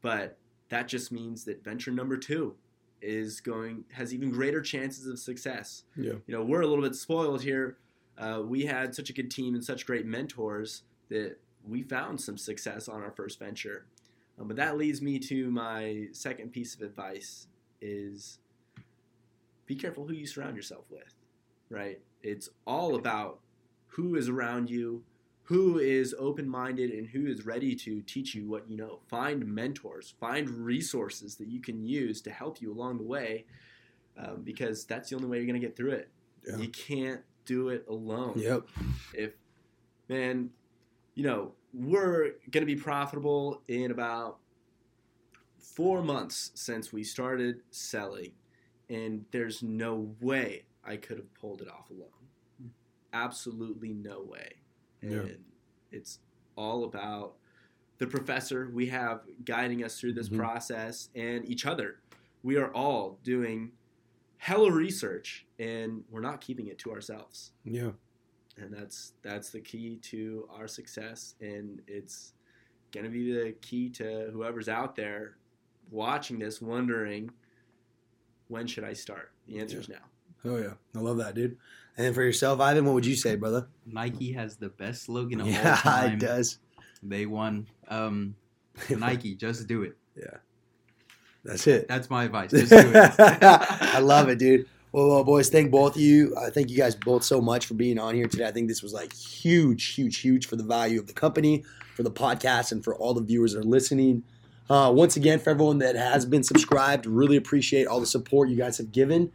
But 0.00 0.38
that 0.68 0.86
just 0.88 1.10
means 1.10 1.44
that 1.44 1.64
venture 1.64 1.90
number 1.90 2.16
2 2.16 2.54
is 3.00 3.40
going 3.40 3.84
has 3.92 4.12
even 4.12 4.30
greater 4.30 4.60
chances 4.60 5.06
of 5.06 5.18
success. 5.18 5.84
Yeah. 5.96 6.14
You 6.26 6.34
know, 6.34 6.42
we're 6.42 6.62
a 6.62 6.66
little 6.66 6.82
bit 6.82 6.94
spoiled 6.94 7.42
here. 7.42 7.76
Uh, 8.16 8.42
we 8.44 8.64
had 8.64 8.94
such 8.94 9.10
a 9.10 9.12
good 9.12 9.30
team 9.30 9.54
and 9.54 9.64
such 9.64 9.86
great 9.86 10.04
mentors 10.04 10.82
that 11.08 11.38
we 11.66 11.82
found 11.82 12.20
some 12.20 12.38
success 12.38 12.88
on 12.88 13.02
our 13.02 13.10
first 13.10 13.38
venture. 13.38 13.86
Um, 14.38 14.48
but 14.48 14.56
that 14.56 14.76
leads 14.76 15.02
me 15.02 15.18
to 15.20 15.50
my 15.50 16.06
second 16.12 16.52
piece 16.52 16.74
of 16.74 16.82
advice 16.82 17.46
is 17.80 18.38
be 19.66 19.74
careful 19.74 20.06
who 20.06 20.14
you 20.14 20.26
surround 20.26 20.56
yourself 20.56 20.84
with, 20.90 21.14
right? 21.68 22.00
It's 22.22 22.48
all 22.66 22.94
about 22.94 23.40
who 23.88 24.14
is 24.14 24.28
around 24.28 24.70
you, 24.70 25.02
who 25.42 25.78
is 25.78 26.14
open-minded 26.18 26.90
and 26.90 27.08
who 27.08 27.26
is 27.26 27.44
ready 27.46 27.74
to 27.74 28.00
teach 28.02 28.34
you 28.34 28.46
what 28.48 28.68
you 28.68 28.76
know. 28.76 29.00
Find 29.08 29.46
mentors, 29.46 30.14
find 30.20 30.48
resources 30.48 31.36
that 31.36 31.48
you 31.48 31.60
can 31.60 31.84
use 31.84 32.20
to 32.22 32.30
help 32.30 32.60
you 32.60 32.72
along 32.72 32.98
the 32.98 33.04
way, 33.04 33.44
um, 34.16 34.42
because 34.44 34.84
that's 34.84 35.10
the 35.10 35.16
only 35.16 35.28
way 35.28 35.38
you're 35.38 35.46
going 35.46 35.60
to 35.60 35.66
get 35.66 35.76
through 35.76 35.92
it. 35.92 36.08
Yeah. 36.46 36.56
You 36.56 36.68
can't 36.68 37.22
do 37.44 37.70
it 37.70 37.84
alone. 37.88 38.34
Yep. 38.36 38.68
If 39.14 39.32
man, 40.08 40.50
you 41.18 41.24
know, 41.24 41.50
we're 41.74 42.34
going 42.52 42.64
to 42.64 42.64
be 42.64 42.76
profitable 42.76 43.60
in 43.66 43.90
about 43.90 44.38
four 45.58 46.00
months 46.00 46.52
since 46.54 46.92
we 46.92 47.02
started 47.02 47.60
selling, 47.72 48.30
and 48.88 49.24
there's 49.32 49.60
no 49.60 50.14
way 50.20 50.62
I 50.84 50.96
could 50.96 51.16
have 51.16 51.34
pulled 51.34 51.60
it 51.60 51.68
off 51.68 51.90
alone. 51.90 52.70
Absolutely 53.12 53.94
no 53.94 54.22
way. 54.22 54.60
And 55.02 55.10
Yeah. 55.10 55.34
it's 55.90 56.20
all 56.54 56.84
about 56.84 57.34
the 57.98 58.06
professor 58.06 58.70
we 58.70 58.86
have 58.86 59.24
guiding 59.44 59.82
us 59.82 59.98
through 59.98 60.12
this 60.12 60.28
Mhm. 60.28 60.36
process 60.36 61.10
and 61.16 61.44
each 61.44 61.66
other. 61.66 62.00
We 62.44 62.56
are 62.58 62.72
all 62.72 63.18
doing 63.24 63.72
hella 64.36 64.70
research 64.70 65.48
and 65.58 66.04
we're 66.10 66.20
not 66.20 66.40
keeping 66.40 66.68
it 66.68 66.78
to 66.78 66.92
ourselves 66.92 67.52
Yeah. 67.64 67.90
And 68.60 68.72
that's 68.72 69.12
that's 69.22 69.50
the 69.50 69.60
key 69.60 69.96
to 70.02 70.48
our 70.52 70.66
success 70.68 71.34
and 71.40 71.80
it's 71.86 72.32
going 72.92 73.04
to 73.04 73.10
be 73.10 73.32
the 73.32 73.52
key 73.60 73.88
to 73.90 74.30
whoever's 74.32 74.68
out 74.68 74.96
there 74.96 75.36
watching 75.90 76.38
this 76.38 76.60
wondering 76.60 77.30
when 78.48 78.66
should 78.66 78.84
i 78.84 78.92
start 78.92 79.30
the 79.46 79.58
answer 79.58 79.78
is 79.78 79.88
now 79.88 79.96
Oh 80.44 80.56
yeah. 80.56 80.74
I 80.94 81.00
love 81.00 81.16
that, 81.18 81.34
dude. 81.34 81.58
And 81.96 82.14
for 82.14 82.22
yourself, 82.22 82.60
Ivan, 82.60 82.84
what 82.84 82.94
would 82.94 83.04
you 83.04 83.16
say, 83.16 83.34
brother? 83.34 83.66
Nike 83.84 84.32
has 84.34 84.56
the 84.56 84.68
best 84.68 85.02
slogan 85.02 85.40
of 85.40 85.48
all 85.48 85.52
Yeah, 85.52 85.74
time. 85.74 86.12
it 86.12 86.20
does. 86.20 86.60
They 87.02 87.26
won. 87.26 87.66
Um, 87.88 88.36
Nike, 88.88 89.34
just 89.34 89.66
do 89.66 89.82
it. 89.82 89.96
Yeah. 90.16 90.36
That's 91.44 91.66
it. 91.66 91.88
That's 91.88 92.08
my 92.08 92.24
advice. 92.24 92.50
Just 92.52 92.70
do 92.70 92.76
it. 92.78 93.14
I 93.18 93.98
love 93.98 94.28
it, 94.28 94.38
dude. 94.38 94.68
Well, 94.92 95.08
well, 95.08 95.24
boys, 95.24 95.50
thank 95.50 95.70
both 95.70 95.96
of 95.96 96.00
you. 96.00 96.34
I 96.36 96.50
thank 96.50 96.70
you 96.70 96.76
guys 96.76 96.94
both 96.94 97.22
so 97.22 97.40
much 97.40 97.66
for 97.66 97.74
being 97.74 97.98
on 97.98 98.14
here 98.14 98.26
today. 98.26 98.46
I 98.46 98.52
think 98.52 98.68
this 98.68 98.82
was 98.82 98.94
like 98.94 99.12
huge, 99.12 99.94
huge, 99.94 100.18
huge 100.18 100.46
for 100.46 100.56
the 100.56 100.62
value 100.62 100.98
of 100.98 101.06
the 101.06 101.12
company, 101.12 101.64
for 101.94 102.02
the 102.02 102.10
podcast, 102.10 102.72
and 102.72 102.82
for 102.82 102.94
all 102.94 103.12
the 103.12 103.22
viewers 103.22 103.52
that 103.52 103.60
are 103.60 103.64
listening. 103.64 104.22
Uh, 104.70 104.90
once 104.94 105.16
again, 105.16 105.38
for 105.38 105.50
everyone 105.50 105.78
that 105.78 105.94
has 105.94 106.24
been 106.24 106.42
subscribed, 106.42 107.06
really 107.06 107.36
appreciate 107.36 107.86
all 107.86 108.00
the 108.00 108.06
support 108.06 108.48
you 108.48 108.56
guys 108.56 108.78
have 108.78 108.92
given. 108.92 109.30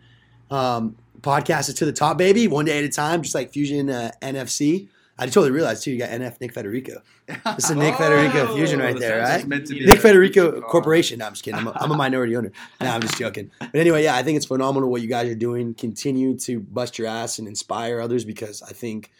Um, 0.49 0.95
podcast 1.21 1.69
is 1.69 1.75
to 1.75 1.85
the 1.85 1.93
top, 1.93 2.17
baby, 2.17 2.47
one 2.47 2.65
day 2.65 2.79
at 2.79 2.83
a 2.83 2.89
time, 2.89 3.21
just 3.21 3.35
like 3.35 3.51
Fusion 3.51 3.89
uh, 3.89 4.11
NFC. 4.21 4.87
I 5.17 5.25
totally 5.27 5.51
realized 5.51 5.83
too, 5.83 5.91
you 5.91 5.99
got 5.99 6.09
NF 6.09 6.41
Nick 6.41 6.53
Federico. 6.53 7.01
This 7.27 7.69
is 7.69 7.75
Nick 7.75 7.95
Federico 7.97 8.55
Fusion 8.55 8.79
right 8.79 8.97
there, 8.97 9.21
right? 9.21 9.45
meant 9.47 9.67
to 9.67 9.73
be 9.73 9.85
Nick 9.85 9.99
Federico 9.99 10.51
Oh. 10.55 10.61
Corporation. 10.61 11.19
No, 11.19 11.27
I'm 11.27 11.33
just 11.33 11.43
kidding. 11.43 11.59
I'm 11.59 11.67
a, 11.67 11.71
I'm 11.75 11.91
a 11.91 11.95
minority 11.95 12.35
owner. 12.35 12.51
No, 12.81 12.87
I'm 12.89 13.01
just 13.01 13.17
joking. 13.17 13.51
But 13.59 13.75
anyway, 13.75 14.03
yeah, 14.03 14.15
I 14.15 14.23
think 14.23 14.37
it's 14.37 14.47
phenomenal 14.47 14.89
what 14.89 15.01
you 15.03 15.07
guys 15.07 15.29
are 15.29 15.35
doing. 15.35 15.75
Continue 15.75 16.35
to 16.39 16.59
bust 16.59 16.97
your 16.97 17.07
ass 17.07 17.37
and 17.37 17.47
inspire 17.47 17.99
others 18.01 18.25
because 18.25 18.63
I 18.63 18.71
think 18.73 19.11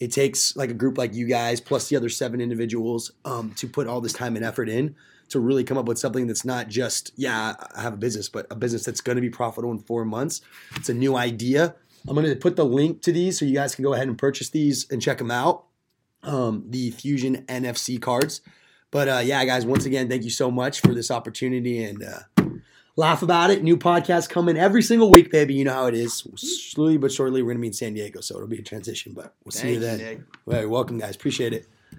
it 0.00 0.12
takes 0.12 0.54
like 0.54 0.70
a 0.70 0.74
group 0.74 0.98
like 0.98 1.14
you 1.14 1.26
guys 1.26 1.60
plus 1.60 1.88
the 1.88 1.96
other 1.96 2.08
seven 2.10 2.40
individuals 2.42 3.10
um, 3.24 3.52
to 3.56 3.66
put 3.66 3.86
all 3.86 4.00
this 4.02 4.12
time 4.12 4.36
and 4.36 4.44
effort 4.44 4.68
in 4.68 4.94
to 5.30 5.40
really 5.40 5.64
come 5.64 5.76
up 5.76 5.86
with 5.86 5.98
something 5.98 6.26
that's 6.26 6.44
not 6.44 6.68
just 6.68 7.10
yeah 7.16 7.54
I 7.74 7.82
have 7.82 7.94
a 7.94 7.98
business, 7.98 8.28
but 8.28 8.46
a 8.50 8.54
business 8.54 8.84
that's 8.84 9.00
going 9.00 9.16
to 9.16 9.22
be 9.22 9.30
profitable 9.30 9.72
in 9.72 9.78
four 9.78 10.04
months. 10.04 10.42
It's 10.76 10.88
a 10.90 10.94
new 10.94 11.16
idea. 11.16 11.74
I'm 12.08 12.14
going 12.14 12.26
to 12.26 12.36
put 12.36 12.56
the 12.56 12.64
link 12.64 13.02
to 13.02 13.12
these 13.12 13.38
so 13.38 13.44
you 13.44 13.54
guys 13.54 13.74
can 13.74 13.84
go 13.84 13.92
ahead 13.92 14.08
and 14.08 14.16
purchase 14.16 14.48
these 14.48 14.90
and 14.90 15.02
check 15.02 15.18
them 15.18 15.30
out. 15.30 15.64
Um, 16.22 16.64
the 16.68 16.90
Fusion 16.90 17.44
NFC 17.46 18.00
cards. 18.00 18.40
But 18.90 19.08
uh, 19.08 19.20
yeah, 19.22 19.44
guys, 19.44 19.66
once 19.66 19.84
again, 19.84 20.08
thank 20.08 20.24
you 20.24 20.30
so 20.30 20.50
much 20.50 20.80
for 20.80 20.94
this 20.94 21.10
opportunity 21.10 21.84
and 21.84 22.02
uh, 22.02 22.44
laugh 22.96 23.22
about 23.22 23.50
it. 23.50 23.62
New 23.62 23.76
podcast 23.76 24.30
coming 24.30 24.56
every 24.56 24.82
single 24.82 25.10
week, 25.10 25.30
baby. 25.30 25.54
You 25.54 25.64
know 25.64 25.74
how 25.74 25.86
it 25.86 25.94
is. 25.94 26.26
Slowly 26.36 26.96
but 26.96 27.12
shortly, 27.12 27.42
we're 27.42 27.52
gonna 27.52 27.60
be 27.60 27.66
in 27.68 27.72
San 27.74 27.92
Diego, 27.92 28.20
so 28.20 28.36
it'll 28.36 28.48
be 28.48 28.58
a 28.58 28.62
transition. 28.62 29.12
But 29.12 29.34
we'll 29.44 29.52
see 29.52 29.74
you 29.74 29.80
then. 29.80 29.98
Nick. 29.98 30.20
Welcome, 30.46 30.98
guys. 30.98 31.14
Appreciate 31.14 31.52
it. 31.52 31.68